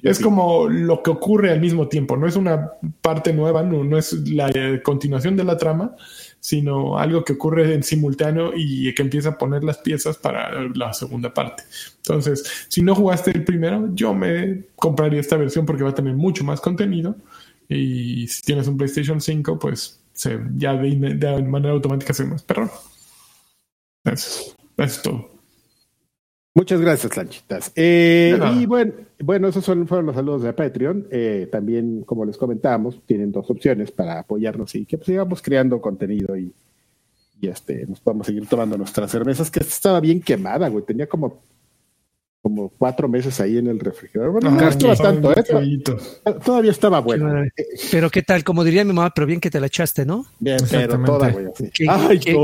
Es 0.02 0.18
como 0.18 0.68
lo 0.68 1.02
que 1.02 1.10
ocurre 1.10 1.50
al 1.50 1.60
mismo 1.60 1.88
tiempo, 1.88 2.16
no 2.16 2.26
es 2.26 2.34
una 2.34 2.72
parte 3.00 3.32
nueva, 3.32 3.62
no, 3.62 3.84
no 3.84 3.96
es 3.96 4.12
la 4.28 4.50
eh, 4.54 4.80
continuación 4.82 5.36
de 5.36 5.44
la 5.44 5.56
trama, 5.56 5.94
sino 6.48 6.96
algo 6.96 7.26
que 7.26 7.34
ocurre 7.34 7.74
en 7.74 7.82
simultáneo 7.82 8.52
y 8.56 8.94
que 8.94 9.02
empieza 9.02 9.28
a 9.28 9.36
poner 9.36 9.62
las 9.62 9.76
piezas 9.76 10.16
para 10.16 10.66
la 10.74 10.94
segunda 10.94 11.34
parte. 11.34 11.64
Entonces, 11.98 12.66
si 12.68 12.80
no 12.80 12.94
jugaste 12.94 13.32
el 13.32 13.44
primero, 13.44 13.90
yo 13.92 14.14
me 14.14 14.64
compraría 14.74 15.20
esta 15.20 15.36
versión 15.36 15.66
porque 15.66 15.82
va 15.82 15.90
a 15.90 15.94
tener 15.94 16.14
mucho 16.14 16.44
más 16.44 16.62
contenido 16.62 17.16
y 17.68 18.26
si 18.28 18.40
tienes 18.40 18.66
un 18.66 18.78
PlayStation 18.78 19.20
5, 19.20 19.58
pues 19.58 20.00
se, 20.14 20.40
ya 20.56 20.72
de, 20.72 21.42
manera 21.42 21.74
automática 21.74 22.14
se 22.14 22.24
más 22.24 22.46
eso 24.06 24.56
es 24.78 25.02
todo. 25.02 25.37
Muchas 26.58 26.80
gracias, 26.80 27.16
Lanchitas. 27.16 27.70
Eh, 27.76 28.36
y 28.56 28.66
bueno, 28.66 28.92
bueno, 29.20 29.46
esos 29.46 29.64
son, 29.64 29.86
fueron 29.86 30.06
los 30.06 30.16
saludos 30.16 30.42
de 30.42 30.52
Patreon. 30.52 31.06
Eh, 31.08 31.48
también, 31.52 32.02
como 32.02 32.24
les 32.24 32.36
comentábamos, 32.36 33.00
tienen 33.06 33.30
dos 33.30 33.48
opciones 33.48 33.92
para 33.92 34.18
apoyarnos 34.18 34.74
y 34.74 34.84
que 34.84 34.98
pues, 34.98 35.06
sigamos 35.06 35.40
creando 35.40 35.80
contenido 35.80 36.36
y, 36.36 36.52
y 37.40 37.46
este, 37.46 37.86
nos 37.86 38.00
podamos 38.00 38.26
seguir 38.26 38.48
tomando 38.48 38.76
nuestras 38.76 39.08
cervezas, 39.08 39.52
que 39.52 39.60
estaba 39.60 40.00
bien 40.00 40.20
quemada, 40.20 40.68
güey. 40.68 40.84
Tenía 40.84 41.08
como, 41.08 41.40
como 42.42 42.70
cuatro 42.70 43.08
meses 43.08 43.40
ahí 43.40 43.58
en 43.58 43.68
el 43.68 43.78
refrigerador. 43.78 44.32
Bueno, 44.32 44.50
no 44.50 44.68
estaba 44.68 44.96
tanto, 44.96 45.30
¿eh? 45.30 45.44
Todavía 46.44 46.72
estaba 46.72 46.98
bueno. 46.98 47.40
Pero 47.92 48.10
qué 48.10 48.22
tal, 48.22 48.42
como 48.42 48.64
diría 48.64 48.84
mi 48.84 48.92
mamá, 48.92 49.12
pero 49.14 49.28
bien 49.28 49.38
que 49.38 49.50
te 49.50 49.60
la 49.60 49.68
echaste, 49.68 50.04
¿no? 50.04 50.26
Bien, 50.40 50.58
pero 50.68 51.00
toda, 51.04 51.30
güey. 51.30 51.46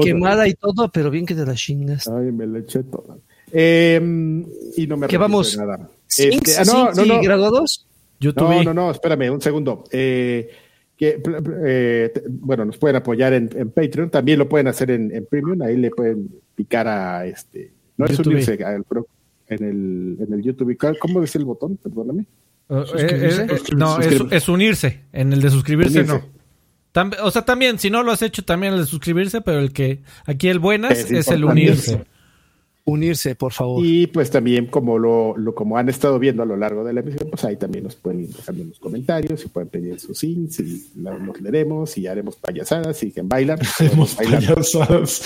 Quemada 0.05 0.47
y 0.47 0.55
todo, 0.55 0.89
pero 0.93 1.11
bien 1.11 1.27
que 1.27 1.35
te 1.35 1.45
la 1.45 1.55
chingas. 1.55 2.07
Ay, 2.07 2.31
me 2.31 2.47
la 2.47 2.61
eché 2.61 2.85
toda. 2.85 3.17
Em, 3.57 4.45
y 4.77 4.87
no 4.89 4.97
me 4.97 5.07
¿Qué 5.07 5.17
vamos? 5.17 5.57
Nada. 5.57 5.89
Este, 6.09 6.57
ah, 6.59 6.65
no, 6.67 6.91
no, 6.91 7.05
no. 7.05 7.23
grado 7.23 7.51
2? 7.53 7.87
No, 8.35 8.63
no, 8.65 8.75
no, 8.75 8.91
espérame 8.91 9.31
un 9.31 9.41
segundo. 9.41 9.85
Eh, 9.93 10.51
que, 10.97 11.23
eh, 11.65 12.13
bueno, 12.29 12.65
nos 12.65 12.79
pueden 12.79 12.97
apoyar 12.97 13.33
en, 13.33 13.49
Patreon, 13.49 14.11
también 14.11 14.41
lo 14.41 14.49
pueden 14.49 14.67
hacer 14.67 14.91
en, 14.91 15.27
Premium, 15.31 15.63
ahí 15.63 15.77
le 15.77 15.91
pueden 15.91 16.31
picar 16.57 16.89
a 16.89 17.27
este, 17.27 17.73
no 17.97 18.07
es 18.07 18.19
unirse 18.19 18.55
en 18.55 19.65
el, 19.65 20.17
en 20.21 20.33
el 20.33 20.43
YouTube. 20.43 20.77
¿Cómo 20.99 21.21
dice 21.21 21.39
el 21.39 21.45
botón? 21.45 21.77
Perdóname. 21.77 22.27
Uh, 22.69 22.83
eh, 22.99 23.47
no, 23.77 24.01
es, 24.01 24.49
unirse. 24.49 25.03
En 25.13 25.33
el 25.33 25.41
de 25.41 25.51
suscribirse, 25.51 26.03
no. 26.03 26.23
o 27.23 27.31
sea, 27.31 27.45
también, 27.45 27.79
si 27.79 27.89
no 27.89 28.03
lo 28.03 28.11
has 28.11 28.23
hecho, 28.23 28.45
también 28.45 28.73
el 28.73 28.81
de 28.81 28.87
suscribirse, 28.87 29.43
pero 29.43 29.61
el 29.61 29.73
que 29.73 30.03
aquí 30.27 30.49
el 30.49 30.59
buenas 30.59 31.09
es 31.11 31.29
el 31.29 31.45
unirse 31.45 32.05
unirse, 32.85 33.35
por 33.35 33.53
favor. 33.53 33.85
Y 33.85 34.07
pues 34.07 34.31
también 34.31 34.67
como 34.67 34.99
lo, 34.99 35.37
lo, 35.37 35.55
como 35.55 35.79
han 35.79 35.89
estado 35.89 36.19
viendo 36.19 36.43
a 36.43 36.47
lo 36.47 36.57
largo 36.57 36.85
de 36.85 36.93
la 36.93 37.01
emisión, 37.01 37.31
pues 37.31 37.45
ahí 37.45 37.57
también 37.57 37.85
nos 37.85 37.97
pueden 37.97 38.21
ir 38.21 38.29
dejando 38.29 38.63
en 38.63 38.69
los 38.69 38.79
comentarios 38.79 39.45
y 39.45 39.49
pueden 39.49 39.69
pedir 39.69 39.99
sus 39.99 40.19
sins 40.19 40.61
y 40.61 40.91
los 40.97 41.41
leeremos 41.41 41.97
y 41.97 42.07
haremos 42.07 42.37
payasadas 42.37 43.03
y 43.03 43.11
que 43.11 43.23
bailan. 43.23 43.59
Haremos 43.79 44.15
payasadas. 44.15 45.23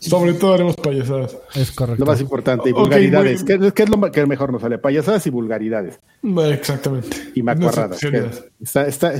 Sobre 0.00 0.34
todo 0.34 0.54
haremos 0.54 0.76
payasadas. 0.76 1.36
Es 1.54 1.70
correcto. 1.72 2.04
Lo 2.04 2.10
más 2.10 2.20
importante, 2.20 2.70
y 2.70 2.72
vulgaridades. 2.72 3.44
¿Qué, 3.44 3.54
es 3.54 3.88
lo 3.88 4.10
que 4.10 4.26
mejor 4.26 4.52
nos 4.52 4.62
sale? 4.62 4.78
Payasadas 4.78 5.26
y 5.26 5.30
vulgaridades. 5.30 6.00
Exactamente. 6.22 7.16
Y 7.34 7.42
macuarradas. 7.42 8.00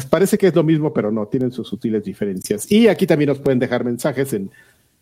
parece 0.09 0.39
que 0.39 0.47
es 0.47 0.55
lo 0.55 0.63
mismo, 0.63 0.93
pero 0.93 1.11
no, 1.11 1.27
tienen 1.27 1.53
sus 1.53 1.69
sutiles 1.69 2.05
diferencias. 2.05 2.71
Y 2.71 2.89
aquí 2.89 3.07
también 3.07 3.29
nos 3.29 3.39
pueden 3.39 3.59
dejar 3.59 3.85
mensajes 3.85 4.33
en 4.33 4.51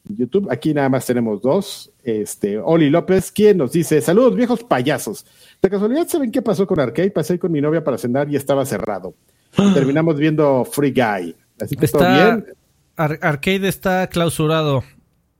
YouTube. 0.04 0.48
Aquí 0.50 0.72
nada 0.74 0.88
más 0.88 1.06
tenemos 1.06 1.42
dos. 1.42 1.90
Este, 2.02 2.58
Oli 2.58 2.90
López, 2.90 3.30
quien 3.32 3.58
nos 3.58 3.72
dice: 3.72 4.00
Saludos, 4.00 4.34
viejos 4.34 4.64
payasos. 4.64 5.26
De 5.60 5.70
casualidad, 5.70 6.08
¿saben 6.08 6.30
qué 6.30 6.42
pasó 6.42 6.66
con 6.66 6.80
Arcade? 6.80 7.10
Pasé 7.10 7.38
con 7.38 7.52
mi 7.52 7.60
novia 7.60 7.84
para 7.84 7.98
cenar 7.98 8.30
y 8.30 8.36
estaba 8.36 8.64
cerrado. 8.64 9.14
Terminamos 9.74 10.16
viendo 10.16 10.64
Free 10.64 10.92
Guy. 10.92 11.34
Así 11.60 11.76
que 11.76 11.86
está, 11.86 12.30
bien. 12.30 12.46
Arcade 12.96 13.68
está 13.68 14.06
clausurado. 14.08 14.84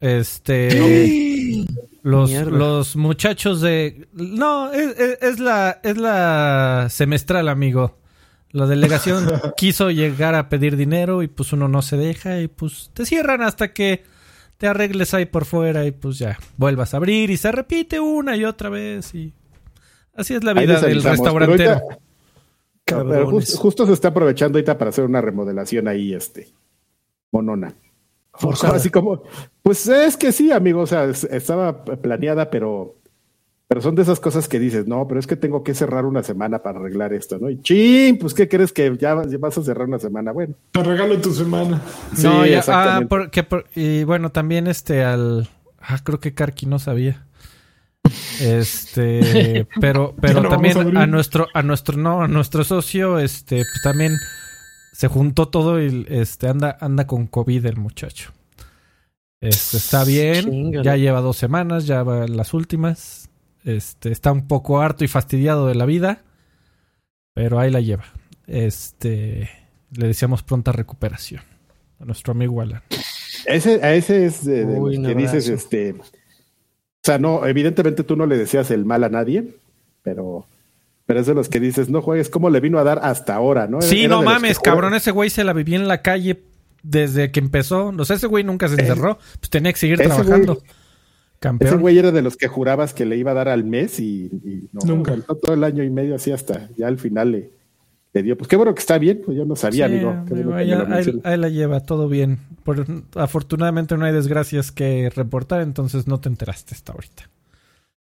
Este. 0.00 1.66
Los, 2.02 2.30
los 2.30 2.96
muchachos 2.96 3.60
de. 3.60 4.08
No, 4.12 4.72
es, 4.72 5.38
la, 5.40 5.80
es 5.82 5.98
la 5.98 6.86
semestral, 6.90 7.48
amigo. 7.48 7.98
La 8.50 8.66
delegación 8.66 9.28
quiso 9.56 9.90
llegar 9.90 10.34
a 10.34 10.48
pedir 10.48 10.76
dinero 10.76 11.22
y 11.22 11.28
pues 11.28 11.52
uno 11.52 11.68
no 11.68 11.82
se 11.82 11.96
deja 11.96 12.40
y 12.40 12.48
pues 12.48 12.90
te 12.94 13.04
cierran 13.04 13.42
hasta 13.42 13.72
que 13.74 14.04
te 14.58 14.66
arregles 14.66 15.14
ahí 15.14 15.24
por 15.24 15.44
fuera 15.44 15.86
y 15.86 15.92
pues 15.92 16.18
ya, 16.18 16.36
vuelvas 16.56 16.92
a 16.92 16.98
abrir 16.98 17.30
y 17.30 17.36
se 17.36 17.50
repite 17.52 18.00
una 18.00 18.36
y 18.36 18.44
otra 18.44 18.68
vez 18.68 19.14
y 19.14 19.32
así 20.14 20.34
es 20.34 20.44
la 20.44 20.52
vida 20.52 20.80
del 20.80 21.02
restaurantero. 21.02 21.80
justo, 23.56 23.86
se 23.86 23.92
está 23.92 24.08
aprovechando 24.08 24.58
ahorita 24.58 24.76
para 24.76 24.90
hacer 24.90 25.04
una 25.04 25.20
remodelación 25.20 25.88
ahí, 25.88 26.12
este, 26.12 26.48
monona. 27.30 27.72
Así 28.72 28.90
como, 28.90 29.22
pues 29.62 29.88
es 29.88 30.16
que 30.16 30.32
sí, 30.32 30.52
amigo, 30.52 30.80
o 30.80 30.86
sea, 30.86 31.04
estaba 31.06 31.84
planeada, 31.84 32.50
pero 32.50 32.96
pero 33.68 33.82
son 33.82 33.94
de 33.94 34.02
esas 34.02 34.18
cosas 34.18 34.48
que 34.48 34.58
dices, 34.58 34.86
no, 34.86 35.06
pero 35.06 35.20
es 35.20 35.26
que 35.26 35.36
tengo 35.36 35.62
que 35.62 35.74
cerrar 35.74 36.06
una 36.06 36.22
semana 36.22 36.62
para 36.62 36.80
arreglar 36.80 37.12
esto, 37.12 37.38
¿no? 37.38 37.50
Y 37.50 37.60
ching, 37.60 38.18
pues 38.18 38.32
¿qué 38.32 38.48
crees 38.48 38.72
que 38.72 38.96
ya 38.98 39.14
vas 39.14 39.58
a 39.58 39.62
cerrar 39.62 39.86
una 39.86 39.98
semana? 39.98 40.32
Bueno. 40.32 40.54
Te 40.72 40.82
regalo 40.82 41.18
tu 41.18 41.34
semana. 41.34 41.82
no, 42.22 42.46
ya, 42.46 42.64
ah, 42.68 43.02
porque, 43.06 43.46
y 43.74 44.04
bueno, 44.04 44.32
también 44.32 44.68
este 44.68 45.04
al, 45.04 45.50
ah, 45.80 45.98
creo 46.02 46.18
que 46.18 46.32
Karki 46.32 46.64
no 46.64 46.78
sabía. 46.78 47.26
Este, 48.40 49.66
pero, 49.80 50.14
pero 50.18 50.48
también 50.48 50.96
a, 50.96 51.06
nuestro, 51.06 51.48
a 51.52 51.62
nuestro, 51.62 51.98
no, 51.98 52.22
a 52.22 52.28
nuestro 52.28 52.64
socio, 52.64 53.18
este, 53.18 53.56
pues 53.56 53.82
también 53.82 54.16
se 54.94 55.08
juntó 55.08 55.48
todo 55.48 55.82
y 55.82 56.06
este 56.08 56.48
anda, 56.48 56.78
anda 56.80 57.06
con 57.06 57.26
COVID 57.26 57.66
el 57.66 57.76
muchacho. 57.76 58.32
Este 59.42 59.76
está 59.76 60.04
bien, 60.04 60.72
ya 60.82 60.96
lleva 60.96 61.20
dos 61.20 61.36
semanas, 61.36 61.86
ya 61.86 62.02
va 62.02 62.26
las 62.26 62.54
últimas. 62.54 63.27
Este, 63.64 64.10
está 64.10 64.32
un 64.32 64.46
poco 64.46 64.80
harto 64.80 65.04
y 65.04 65.08
fastidiado 65.08 65.66
de 65.66 65.74
la 65.74 65.86
vida, 65.86 66.22
pero 67.34 67.58
ahí 67.58 67.70
la 67.70 67.80
lleva. 67.80 68.04
Este, 68.46 69.50
le 69.92 70.06
deseamos 70.06 70.42
pronta 70.42 70.72
recuperación 70.72 71.42
a 72.00 72.04
nuestro 72.04 72.32
amigo 72.32 72.60
Alan. 72.60 72.82
Ese, 73.46 73.82
a 73.82 73.94
ese 73.94 74.26
es 74.26 74.44
de, 74.44 74.66
que 75.04 75.14
dices, 75.14 75.48
este, 75.48 75.92
o 75.92 76.02
sea, 77.02 77.18
no, 77.18 77.46
evidentemente 77.46 78.04
tú 78.04 78.16
no 78.16 78.26
le 78.26 78.36
deseas 78.36 78.70
el 78.70 78.84
mal 78.84 79.04
a 79.04 79.08
nadie, 79.08 79.56
pero, 80.02 80.46
pero 81.06 81.20
es 81.20 81.26
de 81.26 81.34
los 81.34 81.48
que 81.48 81.60
dices, 81.60 81.88
no 81.88 82.02
juegues, 82.02 82.28
¿cómo 82.28 82.50
le 82.50 82.60
vino 82.60 82.78
a 82.78 82.84
dar 82.84 83.00
hasta 83.02 83.34
ahora, 83.34 83.66
no? 83.66 83.80
Sí, 83.82 84.08
no 84.08 84.22
mames, 84.22 84.58
cabrón, 84.58 84.94
ese 84.94 85.10
güey 85.10 85.30
se 85.30 85.44
la 85.44 85.52
vivía 85.52 85.76
en 85.76 85.88
la 85.88 86.02
calle 86.02 86.42
desde 86.82 87.30
que 87.30 87.40
empezó. 87.40 87.92
No 87.92 88.04
sé, 88.04 88.14
ese 88.14 88.26
güey 88.26 88.44
nunca 88.44 88.68
se 88.68 88.74
eh, 88.74 88.80
encerró, 88.80 89.18
pues 89.40 89.50
tenía 89.50 89.72
que 89.72 89.78
seguir 89.78 89.98
trabajando. 89.98 90.62
Ese 91.60 91.76
güey 91.76 91.98
era 91.98 92.10
de 92.10 92.22
los 92.22 92.36
que 92.36 92.48
jurabas 92.48 92.94
que 92.94 93.04
le 93.04 93.16
iba 93.16 93.30
a 93.30 93.34
dar 93.34 93.48
al 93.48 93.64
mes 93.64 94.00
y, 94.00 94.28
no, 94.72 94.80
nunca. 94.84 95.16
Todo 95.16 95.54
el 95.54 95.62
año 95.62 95.84
y 95.84 95.90
medio 95.90 96.16
así 96.16 96.32
hasta 96.32 96.68
ya 96.76 96.88
al 96.88 96.98
final 96.98 97.30
le, 97.30 98.34
Pues 98.34 98.48
qué 98.48 98.56
bueno 98.56 98.74
que 98.74 98.80
está 98.80 98.98
bien, 98.98 99.22
pues 99.24 99.36
yo 99.36 99.44
no 99.44 99.54
sabía, 99.54 99.86
amigo. 99.86 100.14
ahí, 100.54 101.36
la 101.36 101.48
lleva, 101.48 101.80
todo 101.80 102.08
bien. 102.08 102.40
afortunadamente 103.14 103.96
no 103.96 104.04
hay 104.04 104.12
desgracias 104.12 104.72
que 104.72 105.10
reportar, 105.14 105.62
entonces 105.62 106.08
no 106.08 106.20
te 106.20 106.28
enteraste 106.28 106.74
hasta 106.74 106.92
ahorita. 106.92 107.30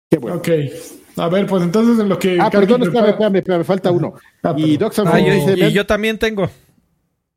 Qué 0.09 0.17
bueno. 0.17 0.37
Ok. 0.37 0.49
A 1.17 1.29
ver, 1.29 1.45
pues 1.45 1.63
entonces 1.63 1.99
en 1.99 2.09
lo 2.09 2.17
que. 2.17 2.39
Ah, 2.39 2.49
perdón, 2.49 2.81
espérame, 2.81 3.09
espérame, 3.09 3.35
espérame, 3.35 3.63
falta 3.63 3.91
uno. 3.91 4.15
Ah, 4.41 4.55
y 4.57 4.79
ah, 4.81 5.19
y, 5.55 5.71
yo 5.71 5.85
también 5.85 6.17
tengo. 6.17 6.49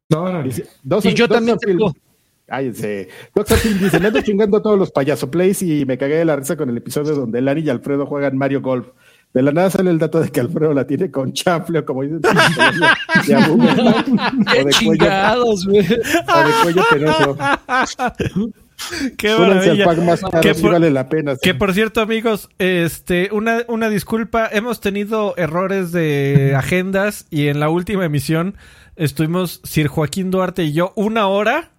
No, 0.09 0.43
no. 0.43 0.49
y 1.03 1.15
yo 1.15 1.29
también 1.29 1.59
tengo. 1.59 1.93
Cállense. 2.53 3.09
Doctor 3.35 3.59
dice: 3.63 3.99
Me 3.99 4.09
ando 4.09 4.21
chingando 4.21 4.61
todos 4.61 4.79
los 4.79 4.91
payaso 4.91 5.31
plays 5.31 5.63
y 5.63 5.87
me 5.87 5.97
cagué 5.97 6.17
de 6.17 6.27
la 6.27 6.37
risa 6.37 6.55
con 6.55 6.69
el 6.69 6.77
episodio 6.77 7.15
donde 7.15 7.41
Lani 7.41 7.63
y 7.63 7.71
Alfredo 7.71 8.05
juegan 8.05 8.37
Mario 8.37 8.61
Golf. 8.61 8.89
De 9.33 9.41
la 9.41 9.53
nada 9.53 9.71
sale 9.71 9.91
el 9.91 9.99
dato 9.99 10.21
de 10.21 10.29
que 10.29 10.41
Alfredo 10.41 10.75
la 10.75 10.87
tiene 10.87 11.11
con 11.11 11.33
chanfle, 11.33 11.83
como 11.83 12.03
dicen. 12.03 12.21
Qué 14.53 14.65
chingados, 14.69 15.65
güey. 15.67 15.79
O 15.79 15.87
de 15.87 16.53
cuello 16.63 16.83
penoso. 16.91 17.39
Qué 19.17 19.35
maravilla. 19.35 19.87
que 20.43 20.55
por, 20.55 20.73
vale 20.73 20.91
la 20.91 21.09
pena. 21.09 21.37
Que 21.41 21.55
por 21.55 21.73
cierto, 21.73 22.03
amigos, 22.03 22.51
este, 22.59 23.31
una, 23.33 23.63
una 23.69 23.89
disculpa. 23.89 24.47
Hemos 24.53 24.81
tenido 24.81 25.35
errores 25.39 25.91
de 25.91 26.55
agendas 26.55 27.27
y 27.31 27.47
en 27.47 27.61
la 27.61 27.71
última 27.71 28.05
emisión 28.05 28.59
estuvimos 28.97 29.63
Sir 29.65 29.87
Joaquín 29.87 30.31
Duarte 30.31 30.65
y 30.65 30.75
yo 30.75 30.93
una 30.97 31.29
hora 31.29 31.71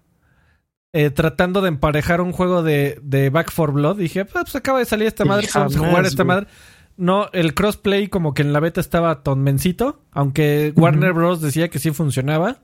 eh, 0.94 1.10
tratando 1.10 1.61
de 1.61 1.70
emparejar 1.70 2.22
un 2.22 2.32
juego 2.32 2.61
de, 2.61 2.99
de 3.02 3.30
Back 3.32 3.52
for 3.52 3.72
Blood. 3.74 3.98
Dije, 3.98 4.26
pues 4.26 4.56
acaba 4.56 4.80
de 4.80 4.86
salir 4.86 5.07
esta 5.07 5.26
madre, 5.26 5.48
vamos 5.53 5.76
a 5.76 5.80
jugar 5.80 6.06
esta 6.06 6.24
madre. 6.24 6.48
No, 6.95 7.30
el 7.34 7.56
crossplay 7.56 8.07
como 8.07 8.36
que 8.36 8.44
en 8.44 8.53
la 8.53 8.60
beta 8.60 8.80
estaba 8.80 9.24
tonmencito, 9.24 9.99
aunque 10.11 10.72
Warner 10.76 11.14
Bros. 11.14 11.41
decía 11.41 11.70
que 11.70 11.80
sí 11.80 11.91
funcionaba. 11.91 12.60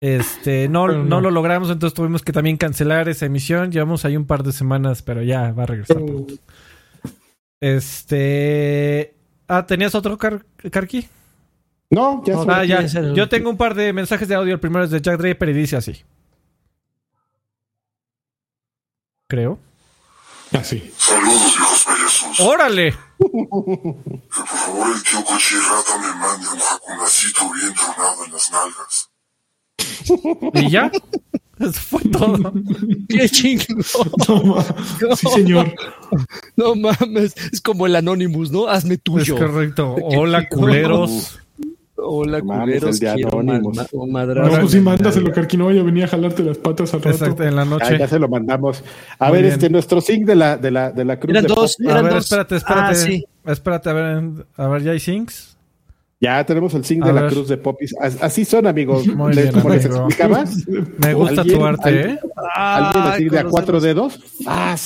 Este, 0.00 0.68
no, 0.68 0.88
no, 0.88 1.20
lo 1.20 1.30
logramos, 1.30 1.70
entonces 1.70 1.94
tuvimos 1.94 2.22
que 2.22 2.32
también 2.32 2.56
cancelar 2.56 3.08
esa 3.08 3.26
emisión. 3.26 3.70
Llevamos 3.70 4.04
ahí 4.04 4.16
un 4.16 4.26
par 4.26 4.42
de 4.42 4.52
semanas, 4.52 5.02
pero 5.02 5.22
ya 5.22 5.52
va 5.52 5.62
a 5.62 5.66
regresar. 5.66 5.98
Este. 7.60 9.14
Ah, 9.46 9.64
¿tenías 9.66 9.94
otro, 9.94 10.18
Car 10.18 10.44
Carqui? 10.70 11.08
No, 11.90 12.22
ya, 12.24 12.36
ah, 12.48 12.64
ya. 12.64 12.82
Yo 13.14 13.28
tengo 13.28 13.50
un 13.50 13.56
par 13.56 13.74
de 13.74 13.92
mensajes 13.92 14.28
de 14.28 14.34
audio. 14.34 14.54
El 14.54 14.60
primero 14.60 14.84
es 14.84 14.90
de 14.90 15.00
Jack 15.00 15.18
Draper 15.20 15.48
y 15.48 15.52
dice 15.52 15.76
así. 15.76 16.04
Creo. 19.28 19.58
Así. 20.52 20.90
Saludos, 20.96 21.54
hijos 21.54 21.84
payasos. 21.84 22.40
¡Órale! 22.40 22.92
Que 22.92 23.26
por 23.28 24.46
favor 24.46 24.96
el 24.96 25.02
tío 25.02 25.22
Cochirrata 25.22 25.98
me 26.00 26.14
mande 26.18 26.48
un 26.48 26.58
jacunacito 26.58 27.52
bien 27.52 27.74
tronado 27.74 28.24
en 28.24 28.32
las 28.32 28.50
nalgas. 28.50 29.10
¿Y 30.54 30.70
ya? 30.70 30.90
Eso 31.58 31.72
fue 31.72 32.02
todo. 32.04 32.52
¡Qué 33.08 33.28
chingón! 33.28 33.84
No, 34.28 35.16
Sí, 35.16 35.26
señor. 35.34 35.74
No 36.56 36.74
mames. 36.74 37.34
Es 37.52 37.60
como 37.60 37.86
el 37.86 37.96
Anonymous, 37.96 38.50
¿no? 38.50 38.66
Hazme 38.68 38.96
tuyo. 38.96 39.34
Es 39.34 39.40
correcto. 39.40 39.94
Hola, 40.04 40.48
culeros. 40.48 41.38
Hola, 42.00 42.40
culeros. 42.40 43.00
El 43.00 43.18
de 43.18 43.26
Anonymous. 43.26 43.76
no, 43.92 44.50
pues 44.60 44.70
si 44.70 44.80
mándaselo, 44.80 45.32
no 45.56 45.72
Yo 45.72 45.84
venía 45.84 46.04
a 46.04 46.08
jalarte 46.08 46.44
las 46.44 46.58
patas 46.58 46.94
al 46.94 47.02
rato. 47.02 47.16
Exacto, 47.16 47.42
en 47.42 47.56
la 47.56 47.64
noche. 47.64 47.86
Ah, 47.88 47.98
ya 47.98 48.08
se 48.08 48.18
lo 48.18 48.28
mandamos. 48.28 48.84
A 49.18 49.30
ver, 49.30 49.44
este, 49.44 49.68
nuestro 49.68 50.00
zinc 50.00 50.24
de 50.24 50.36
la, 50.36 50.56
de 50.56 50.70
la, 50.70 50.92
de 50.92 51.04
la 51.04 51.18
cruz. 51.18 51.30
Eran 51.30 51.46
dos. 51.46 51.76
a 51.88 52.02
ver, 52.02 52.16
espérate, 52.16 52.56
espérate. 52.56 52.90
Ah, 52.90 52.94
sí. 52.94 53.26
Espérate, 53.44 53.90
a 53.90 53.92
ver, 53.92 54.24
a 54.56 54.68
ver, 54.68 54.82
¿ya 54.82 54.92
hay 54.92 55.00
zincs? 55.00 55.56
Ya 56.20 56.44
tenemos 56.44 56.74
el 56.74 56.84
zinc 56.84 57.04
de 57.04 57.12
la 57.12 57.28
cruz 57.28 57.48
de 57.48 57.56
Popis. 57.56 57.94
Así 58.00 58.44
son, 58.44 58.66
amigos. 58.66 59.06
Muy 59.16 59.32
bien, 59.32 59.52
les 59.68 59.84
explicabas? 59.84 60.66
Me 60.98 61.14
gusta 61.14 61.44
tu 61.44 61.64
arte, 61.64 62.00
¿eh? 62.00 62.18
¿Alguien 62.54 63.04
le 63.04 63.16
sigue 63.16 63.38
a 63.38 63.44
cuatro 63.44 63.80
dedos? 63.80 64.20
¡Ah! 64.46 64.76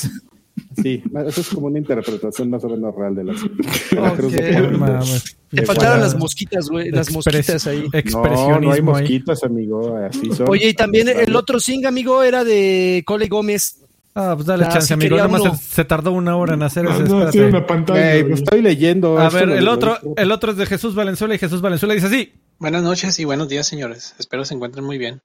Sí, 0.80 1.02
eso 1.26 1.40
es 1.40 1.48
como 1.48 1.66
una 1.66 1.78
interpretación 1.78 2.50
más 2.50 2.64
o 2.64 2.68
menos 2.68 2.94
real 2.94 3.14
de 3.14 3.24
la, 3.24 3.34
Popis. 3.34 3.90
Te 5.50 5.66
faltaron 5.66 6.00
las 6.00 6.16
mosquitas, 6.16 6.68
güey. 6.68 6.90
Las 6.90 7.12
mosquitas 7.12 7.66
ahí. 7.66 7.88
No, 8.10 8.60
no 8.60 8.72
hay 8.72 8.80
mosquitas, 8.80 9.44
amigo. 9.44 9.96
Así 9.96 10.30
son. 10.32 10.48
Oye, 10.48 10.70
y 10.70 10.74
también 10.74 11.08
el 11.08 11.36
otro 11.36 11.60
zinc, 11.60 11.84
amigo, 11.84 12.22
era 12.22 12.44
de 12.44 13.02
Cole 13.06 13.28
Gómez. 13.28 13.82
Ah, 14.14 14.32
pues 14.34 14.46
dale 14.46 14.68
chance, 14.68 14.92
amigo. 14.92 15.16
Nada 15.16 15.56
se, 15.56 15.84
tardó 15.84 16.12
una 16.12 16.36
hora 16.36 16.54
en 16.54 16.62
hacer 16.62 16.84
eso. 16.84 17.00
No, 17.00 17.30
no, 17.30 17.48
una 17.48 17.66
pantalla. 17.66 18.26
pues 18.26 18.40
estoy 18.40 18.60
leyendo. 18.60 19.18
A 19.18 19.30
ver, 19.30 19.48
el 19.50 19.68
otro, 19.68 19.98
el 20.16 20.32
otro 20.32 20.52
es 20.52 20.58
de 20.58 20.66
Jesús 20.66 20.94
Valenzuela 20.94 21.34
y 21.34 21.38
Jesús 21.38 21.60
Valenzuela 21.60 21.94
dice 21.94 22.06
así. 22.06 22.32
Buenas 22.58 22.82
noches 22.82 23.18
y 23.18 23.24
buenos 23.24 23.48
días, 23.48 23.66
señores. 23.66 24.14
Espero 24.18 24.44
se 24.44 24.54
encuentren 24.54 24.84
muy 24.84 24.98
bien. 24.98 25.22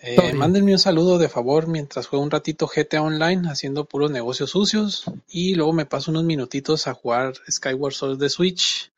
Eh, 0.00 0.32
mándenme 0.32 0.72
un 0.72 0.78
saludo 0.78 1.18
de 1.18 1.28
favor 1.28 1.66
mientras 1.66 2.06
juego 2.06 2.24
un 2.24 2.30
ratito 2.30 2.68
GTA 2.68 3.02
Online 3.02 3.48
haciendo 3.48 3.84
puros 3.84 4.12
negocios 4.12 4.50
sucios 4.50 5.04
y 5.26 5.56
luego 5.56 5.72
me 5.72 5.86
paso 5.86 6.12
unos 6.12 6.22
minutitos 6.22 6.86
a 6.86 6.94
jugar 6.94 7.34
Skyward 7.50 7.94
Sword 7.94 8.18
de 8.18 8.28
Switch 8.28 8.92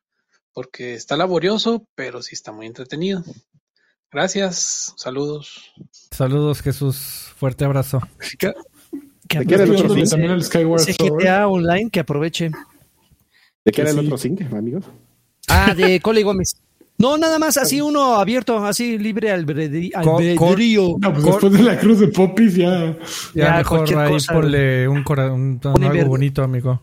porque 0.52 0.94
está 0.94 1.16
laborioso, 1.16 1.86
pero 1.94 2.22
sí 2.22 2.34
está 2.34 2.52
muy 2.52 2.66
entretenido. 2.66 3.22
Gracias, 4.12 4.92
saludos. 4.96 5.72
Saludos 6.10 6.60
Jesús, 6.60 7.32
fuerte 7.36 7.64
abrazo. 7.64 8.00
¿De 9.38 9.46
qué 9.46 9.54
era 9.54 9.64
el 9.64 9.76
otro 9.76 9.94
También 10.04 10.32
el 10.32 10.44
Skyward 10.44 10.84
GTA 10.84 11.48
Online, 11.48 11.88
que 11.88 12.00
aproveche. 12.00 12.50
¿De 13.64 13.72
qué 13.72 13.82
era 13.82 13.90
el 13.90 14.00
otro 14.00 14.18
zinc, 14.18 14.42
amigos? 14.52 14.84
Ah, 15.48 15.74
de 15.74 16.00
Cole 16.00 16.24
Gómez. 16.24 16.56
No, 17.00 17.16
nada 17.16 17.38
más, 17.38 17.56
así 17.56 17.80
uno 17.80 18.16
abierto, 18.16 18.62
así 18.62 18.98
libre 18.98 19.30
albedrío. 19.30 20.98
No, 21.00 21.12
pues 21.14 21.24
después 21.24 21.50
de 21.50 21.62
la 21.62 21.78
cruz 21.78 21.98
de 21.98 22.08
Popis 22.08 22.56
ya. 22.56 22.94
Ya, 23.34 23.56
mejor 23.56 23.98
ahí 23.98 24.16
ponle 24.30 24.86
un, 24.86 25.02
un, 25.08 25.60
algo 25.82 26.04
bonito, 26.04 26.42
amigo. 26.42 26.82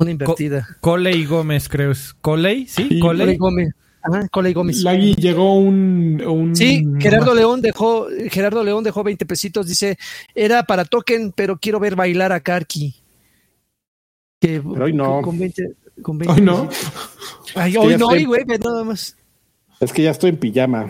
Una 0.00 0.10
invertida. 0.10 0.66
Cole 0.80 1.12
y 1.12 1.24
Gómez, 1.24 1.68
creo. 1.68 1.92
¿Coley? 2.20 2.66
¿Sí? 2.66 2.98
Cole 2.98 3.32
y 3.32 3.36
Gómez. 3.36 3.68
Ajá, 4.02 4.26
Cole 4.26 4.52
Gómez. 4.52 4.82
Lagui 4.82 5.14
llegó 5.14 5.54
un, 5.54 6.20
un, 6.26 6.56
Sí, 6.56 6.84
Gerardo 6.98 7.32
León 7.32 7.62
dejó, 7.62 8.08
Gerardo 8.28 8.64
León 8.64 8.82
dejó 8.82 9.04
20 9.04 9.24
pesitos, 9.24 9.68
dice, 9.68 9.96
era 10.34 10.64
para 10.64 10.84
token, 10.84 11.30
pero 11.30 11.56
quiero 11.58 11.78
ver 11.78 11.94
bailar 11.94 12.32
a 12.32 12.40
Karki. 12.40 12.96
Que, 14.40 14.60
pero 14.60 14.86
hoy 14.86 14.92
no. 14.92 15.22
Con 15.22 15.38
20, 15.38 15.76
con 16.00 16.18
20 16.18 16.34
hoy 16.34 16.40
no. 16.40 16.68
Ay, 17.54 17.76
hoy 17.76 17.96
no, 17.96 18.08
güey, 18.08 18.44
nada 18.46 18.84
más. 18.84 19.16
Es 19.80 19.92
que 19.92 20.02
ya 20.02 20.10
estoy 20.10 20.30
en 20.30 20.36
pijama. 20.36 20.88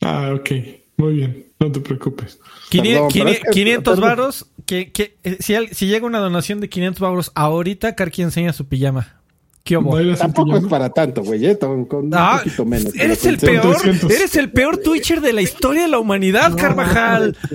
Ah, 0.00 0.32
ok. 0.34 0.50
Muy 0.96 1.14
bien. 1.14 1.46
No 1.58 1.70
te 1.70 1.80
preocupes. 1.80 2.38
500 2.70 4.00
varos. 4.00 4.46
Que, 4.66 4.92
que, 4.92 5.16
eh, 5.22 5.36
si, 5.40 5.54
si, 5.72 5.86
llega 5.86 6.06
una 6.06 6.18
donación 6.18 6.60
de 6.60 6.68
500 6.68 7.00
varos 7.00 7.32
ahorita, 7.34 7.94
Karki 7.94 8.22
enseña 8.22 8.52
su 8.52 8.66
pijama. 8.66 9.20
¿Qué 9.62 9.78
Tampoco 10.18 10.56
es 10.56 10.64
para 10.64 10.90
tanto, 10.90 11.22
güey, 11.22 11.44
¿eh? 11.46 11.58
con, 11.58 11.86
un 11.90 12.10
ah, 12.14 12.38
poquito 12.38 12.64
menos. 12.64 12.94
Eres 12.96 13.24
el 13.26 13.36
peor, 13.38 13.76
eres 13.84 14.34
el 14.36 14.50
peor 14.50 14.78
Twitcher 14.78 15.20
de 15.20 15.32
la 15.32 15.42
historia 15.42 15.82
de 15.82 15.88
la 15.88 15.98
humanidad, 15.98 16.56
Carvajal. 16.56 17.36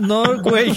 No, 0.00 0.40
güey. 0.42 0.72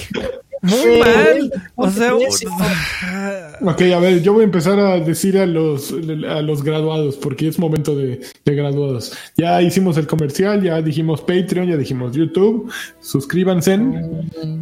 Muy 0.62 1.00
mal. 1.00 1.52
O 1.76 1.90
sea, 1.90 2.14
ok, 2.14 3.82
a 3.82 4.00
ver, 4.00 4.22
yo 4.22 4.34
voy 4.34 4.42
a 4.42 4.46
empezar 4.46 4.80
a 4.80 5.00
decir 5.00 5.38
a 5.40 5.48
los, 5.48 5.92
a 5.92 6.42
los 6.42 6.64
graduados, 6.64 7.16
porque 7.18 7.48
es 7.48 7.58
momento 7.58 7.96
de, 7.96 8.22
graduados. 8.46 9.14
Ya 9.36 9.62
hicimos 9.62 9.98
el 9.98 10.06
comercial, 10.06 10.62
ya 10.62 10.82
dijimos 10.82 11.22
Patreon, 11.22 11.68
ya 11.68 11.78
dijimos 11.78 12.16
YouTube. 12.16 12.72
Suscríbanse 13.00 13.80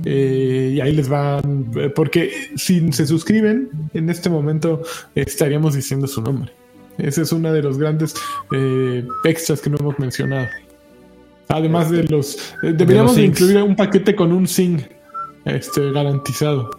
eh, 0.06 0.74
y 0.76 0.80
ahí 0.80 0.94
les 0.94 1.10
van. 1.10 1.70
Porque 1.96 2.32
si 2.56 2.92
se 2.94 3.06
suscriben, 3.06 3.70
en 3.94 4.10
este 4.10 4.30
momento 4.30 4.82
estaríamos 5.16 5.76
diciendo 5.76 6.08
su 6.08 6.22
nombre. 6.22 6.54
Ese 6.98 7.24
es 7.24 7.32
uno 7.32 7.52
de 7.52 7.62
los 7.62 7.78
grandes 7.78 8.14
eh, 8.54 9.06
extras 9.26 9.62
que 9.62 9.70
no 9.70 9.78
hemos 9.78 10.00
mencionado. 10.00 10.48
Además 11.50 11.92
de 11.92 12.04
los. 12.04 12.54
Eh, 12.64 12.74
deberíamos 12.74 13.18
incluir 13.18 13.58
un 13.58 13.76
paquete 13.76 14.16
con 14.16 14.32
un 14.32 14.48
sing 14.48 14.82
este, 15.46 15.92
garantizado. 15.92 16.70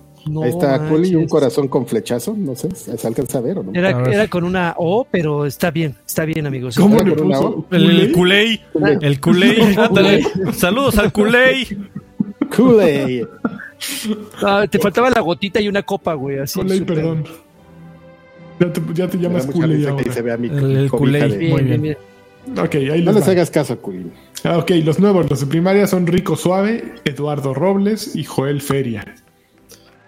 Ahí 0.42 0.50
está 0.50 0.86
Culi, 0.86 1.14
un 1.14 1.26
corazón 1.26 1.68
con 1.68 1.86
flechazo, 1.86 2.34
no 2.36 2.54
sé, 2.54 2.68
¿se 2.74 3.06
alcanza 3.06 3.38
a 3.38 3.40
ver 3.40 3.58
o 3.58 3.62
no? 3.62 3.72
Era, 3.72 4.28
con 4.28 4.44
una 4.44 4.74
O, 4.76 5.06
pero 5.10 5.46
está 5.46 5.70
bien, 5.70 5.96
está 6.06 6.26
bien, 6.26 6.46
amigos. 6.46 6.76
¿Cómo 6.76 6.98
le 6.98 7.12
puso? 7.12 7.66
El 7.70 8.12
culey, 8.12 8.60
el 9.00 9.20
culey, 9.20 9.56
Saludos 10.52 10.98
al 10.98 11.10
culey. 11.12 11.66
Culey. 12.54 13.26
Ah, 14.42 14.66
te 14.70 14.78
faltaba 14.78 15.08
la 15.08 15.20
gotita 15.20 15.60
y 15.60 15.68
una 15.68 15.82
copa, 15.82 16.12
güey. 16.14 16.38
Así 16.38 16.60
perdón. 16.82 17.24
Ya 18.58 18.70
te, 18.70 18.82
ya 18.92 19.08
te 19.08 19.16
llamas 19.16 19.46
Culey 19.46 19.84
el 19.84 20.90
culey, 20.90 21.50
muy 21.50 21.62
bien. 21.62 21.96
Ok, 22.58 22.74
ahí 22.74 23.02
no 23.02 23.12
les 23.12 23.26
hagas 23.26 23.50
caso, 23.50 23.78
Culey. 23.78 24.10
Ah, 24.44 24.58
ok, 24.58 24.70
los 24.84 24.98
nuevos, 24.98 25.28
los 25.28 25.40
de 25.40 25.46
primaria 25.46 25.86
son 25.86 26.06
Rico 26.06 26.36
Suave, 26.36 26.94
Eduardo 27.04 27.52
Robles 27.52 28.16
y 28.16 28.24
Joel 28.24 28.62
Feria. 28.62 29.14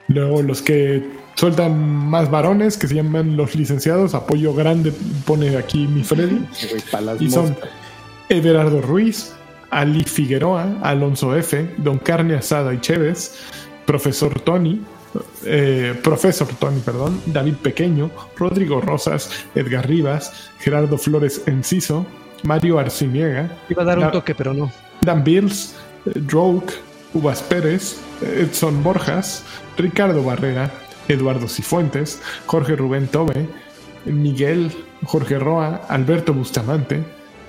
Luego 0.09 0.43
los 0.43 0.63
que 0.63 1.07
sueltan 1.35 1.79
más 1.79 2.31
varones 2.31 2.77
que 2.77 2.89
se 2.89 2.95
llaman 2.95 3.37
los 3.37 3.55
licenciados. 3.55 4.15
Apoyo 4.15 4.55
grande 4.55 4.93
pone 5.27 5.57
aquí 5.57 5.87
mi 5.87 6.03
Freddy. 6.03 6.47
y 7.21 7.31
son 7.31 7.57
Everardo 8.29 8.81
Ruiz, 8.81 9.35
Ali 9.71 10.05
Figueroa, 10.05 10.79
Alonso 10.83 11.37
F., 11.37 11.75
Don 11.79 11.99
Carne 11.99 12.35
Asada 12.37 12.73
y 12.73 12.81
Chévez, 12.81 13.35
Profesor 13.87 14.41
Tony, 14.41 14.81
eh, 15.45 15.99
Profesor 16.03 16.49
Tony, 16.59 16.81
perdón, 16.81 17.21
David 17.27 17.57
Pequeño, 17.63 18.11
Rodrigo 18.37 18.81
Rosas, 18.81 19.31
Edgar 19.55 19.87
Rivas, 19.87 20.51
Gerardo 20.59 20.97
Flores 20.97 21.43
Enciso, 21.47 22.07
Mario 22.43 22.79
Arciniega. 22.79 23.51
Iba 23.69 23.83
a 23.83 23.87
dar 23.87 23.99
un 23.99 24.11
toque, 24.11 24.35
pero 24.35 24.55
no. 24.55 24.71
Dan 25.01 25.25
Bills, 25.25 25.75
Droke, 26.05 26.75
Uvas 27.15 27.43
Pérez, 27.43 28.01
Edson 28.23 28.83
Borjas, 28.83 29.45
Ricardo 29.77 30.23
Barrera, 30.23 30.71
Eduardo 31.09 31.49
Cifuentes, 31.49 32.21
Jorge 32.47 32.77
Rubén 32.77 33.07
Tobe, 33.09 33.49
Miguel, 34.05 34.73
Jorge 35.05 35.39
Roa, 35.39 35.83
Alberto 35.89 36.33
Bustamante, 36.33 37.03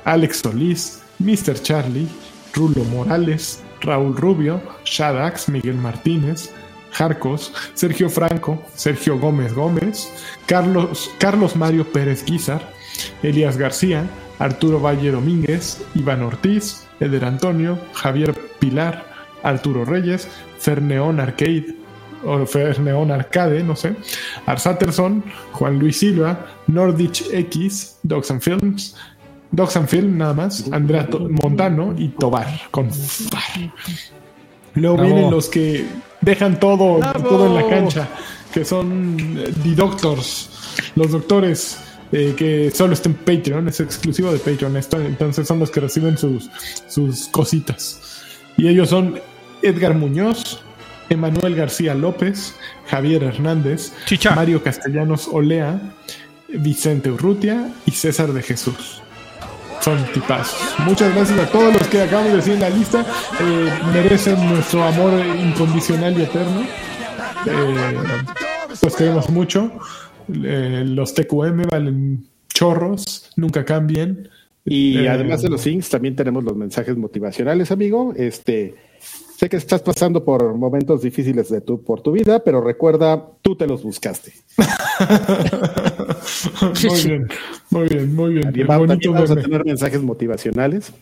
Alex 0.06 0.38
Solís, 0.38 1.02
Mr. 1.20 1.62
Charlie, 1.62 2.08
Rulo 2.54 2.84
Morales, 2.86 3.64
Raúl 3.82 4.16
Rubio, 4.16 4.62
Shadax, 4.86 5.50
Miguel 5.50 5.76
Martínez, 5.76 6.52
Jarcos, 6.92 7.54
Sergio 7.74 8.10
Franco, 8.10 8.62
Sergio 8.76 9.18
Gómez 9.18 9.54
Gómez, 9.54 10.12
Carlos, 10.46 11.10
Carlos 11.18 11.56
Mario 11.56 11.92
Pérez 11.92 12.24
Guizar, 12.24 12.72
Elías 13.22 13.58
García, 13.58 14.06
Arturo 14.40 14.80
Valle 14.80 15.12
Domínguez, 15.12 15.84
Iván 15.96 16.24
Ortiz, 16.24 16.86
Eder 17.00 17.26
Antonio, 17.26 17.78
Javier 17.94 18.34
Pilar, 18.60 19.06
Arturo 19.44 19.86
Reyes, 19.86 20.28
Ferneón 20.60 21.20
Arcade, 21.20 21.76
o 22.26 22.46
Ferneón 22.46 23.12
Arcade, 23.12 23.64
no 23.64 23.76
sé, 23.76 23.96
Arsaterson, 24.46 25.24
Juan 25.52 25.80
Luis 25.80 25.98
Silva, 25.98 26.46
Nordich 26.68 27.26
X, 27.32 27.98
Dogs 28.04 28.32
and 28.32 28.42
Films, 28.42 28.96
Dogs 29.52 29.78
and 29.78 29.88
Film 29.88 30.18
nada 30.18 30.34
más, 30.34 30.66
Andrea 30.72 31.08
Montano 31.30 31.94
y 31.98 32.10
Tobar 32.10 32.48
con 32.72 32.90
Luego 34.76 35.04
vienen 35.04 35.30
los 35.30 35.50
que 35.50 35.86
dejan 36.22 36.60
todo, 36.60 37.00
todo 37.22 37.48
en 37.48 37.54
la 37.56 37.70
cancha, 37.70 38.08
que 38.52 38.66
son 38.66 39.38
eh, 39.38 39.54
The 39.62 39.76
Doctors, 39.76 40.50
los 40.96 41.12
doctores 41.12 41.78
eh, 42.14 42.34
que 42.38 42.72
solo 42.72 42.94
están 42.94 43.14
en 43.14 43.38
Patreon, 43.38 43.68
es 43.68 43.80
exclusivo 43.80 44.32
de 44.32 44.40
Patreon 44.40 44.78
esto, 44.78 45.02
entonces 45.02 45.48
son 45.48 45.60
los 45.60 45.72
que 45.72 45.80
reciben 45.80 46.18
sus, 46.18 46.50
sus 46.88 47.28
cositas. 47.28 48.22
Y 48.56 48.68
ellos 48.68 48.90
son 48.90 49.20
Edgar 49.62 49.96
Muñoz, 49.96 50.62
Emanuel 51.10 51.56
García 51.56 51.96
López, 51.96 52.56
Javier 52.88 53.24
Hernández, 53.24 53.92
Mario 54.36 54.64
Castellanos 54.64 55.28
Olea, 55.28 55.82
Vicente 56.50 57.10
Urrutia 57.10 57.74
y 57.86 57.92
César 57.92 58.32
de 58.32 58.44
Jesús 58.44 59.02
son 59.84 60.02
tipazos. 60.14 60.60
Muchas 60.80 61.14
gracias 61.14 61.40
a 61.40 61.46
todos 61.48 61.74
los 61.74 61.88
que 61.88 62.02
acabamos 62.02 62.32
de 62.32 62.38
decir 62.38 62.54
en 62.54 62.62
la 62.62 62.70
lista. 62.70 63.06
Eh, 63.42 63.70
merecen 63.92 64.50
nuestro 64.50 64.82
amor 64.84 65.14
incondicional 65.38 66.18
y 66.18 66.24
eterno. 66.24 66.62
Eh, 67.46 67.76
los 68.82 68.96
queremos 68.96 69.30
mucho. 69.30 69.72
Eh, 70.44 70.84
los 70.86 71.14
TQM 71.14 71.64
valen 71.70 72.26
chorros, 72.48 73.32
nunca 73.36 73.66
cambien. 73.66 74.30
Y 74.66 75.08
además 75.08 75.42
de 75.42 75.50
los 75.50 75.62
things, 75.62 75.90
también 75.90 76.16
tenemos 76.16 76.44
los 76.44 76.56
mensajes 76.56 76.96
motivacionales, 76.96 77.72
amigo. 77.72 78.14
Este, 78.16 78.76
sé 79.38 79.50
que 79.50 79.58
estás 79.58 79.82
pasando 79.82 80.24
por 80.24 80.56
momentos 80.56 81.02
difíciles 81.02 81.50
de 81.50 81.60
tu, 81.60 81.84
por 81.84 82.02
tu 82.02 82.14
vida, 82.14 82.42
pero 82.44 82.62
recuerda, 82.62 83.22
tú 83.42 83.58
te 83.58 83.68
los 83.68 83.84
buscaste. 83.84 84.32
muy 86.62 87.04
bien, 87.04 87.28
muy 87.70 87.90
bien, 87.90 88.16
muy 88.16 88.34
bien. 88.36 88.68
vamos 88.68 89.32
a 89.32 89.36
tener 89.36 89.66
mensajes 89.66 90.02
motivacionales. 90.02 90.94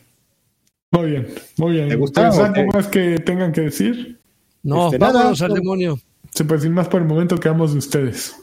Muy 0.89 1.11
bien, 1.11 1.27
muy 1.57 1.73
bien. 1.73 1.89
¿Te 1.89 1.95
gusta? 1.95 2.27
¿Algo 2.27 2.71
más 2.73 2.87
que 2.87 3.19
tengan 3.19 3.51
que 3.51 3.61
decir? 3.61 4.19
No, 4.63 4.85
este, 4.85 4.97
vámonos 4.97 5.41
al 5.41 5.53
demonio. 5.53 5.99
Se 6.33 6.45
puede 6.45 6.61
decir 6.61 6.73
más 6.73 6.87
por 6.87 7.01
el 7.01 7.07
momento 7.07 7.37
que 7.37 7.47
vamos 7.47 7.73
de 7.73 7.79
ustedes. 7.79 8.35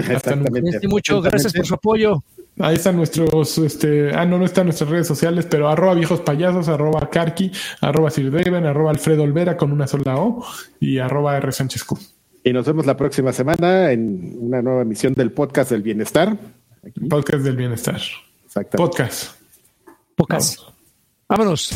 Exactamente. 0.00 0.88
Mucho, 0.88 1.20
gracias 1.20 1.52
por 1.52 1.66
su 1.66 1.74
apoyo. 1.74 2.22
Ahí 2.58 2.76
están 2.76 2.96
nuestros, 2.96 3.58
este, 3.58 4.12
ah, 4.14 4.26
no, 4.26 4.38
no 4.38 4.44
están 4.44 4.66
nuestras 4.66 4.90
redes 4.90 5.06
sociales, 5.06 5.46
pero 5.48 5.68
arroba 5.68 5.94
viejos 5.94 6.20
payasos, 6.20 6.68
arroba 6.68 7.08
Karki, 7.08 7.50
arroba 7.80 8.10
Sir 8.10 8.30
Daven, 8.30 8.66
arroba 8.66 8.90
Alfredo 8.90 9.22
Olvera 9.22 9.56
con 9.56 9.72
una 9.72 9.86
sola 9.86 10.16
O 10.16 10.44
y 10.78 10.98
arroba 10.98 11.36
R 11.36 11.52
Sánchez 11.52 11.84
y 12.42 12.52
nos 12.52 12.66
vemos 12.66 12.86
la 12.86 12.96
próxima 12.96 13.32
semana 13.32 13.92
en 13.92 14.36
una 14.40 14.62
nueva 14.62 14.82
emisión 14.82 15.12
del 15.14 15.32
podcast 15.32 15.70
del 15.70 15.82
bienestar. 15.82 16.38
Podcast 17.08 17.44
del 17.44 17.56
bienestar. 17.56 18.00
Exacto. 18.44 18.78
Podcast. 18.78 19.34
Podcast. 20.16 20.60
Vámonos. 21.28 21.70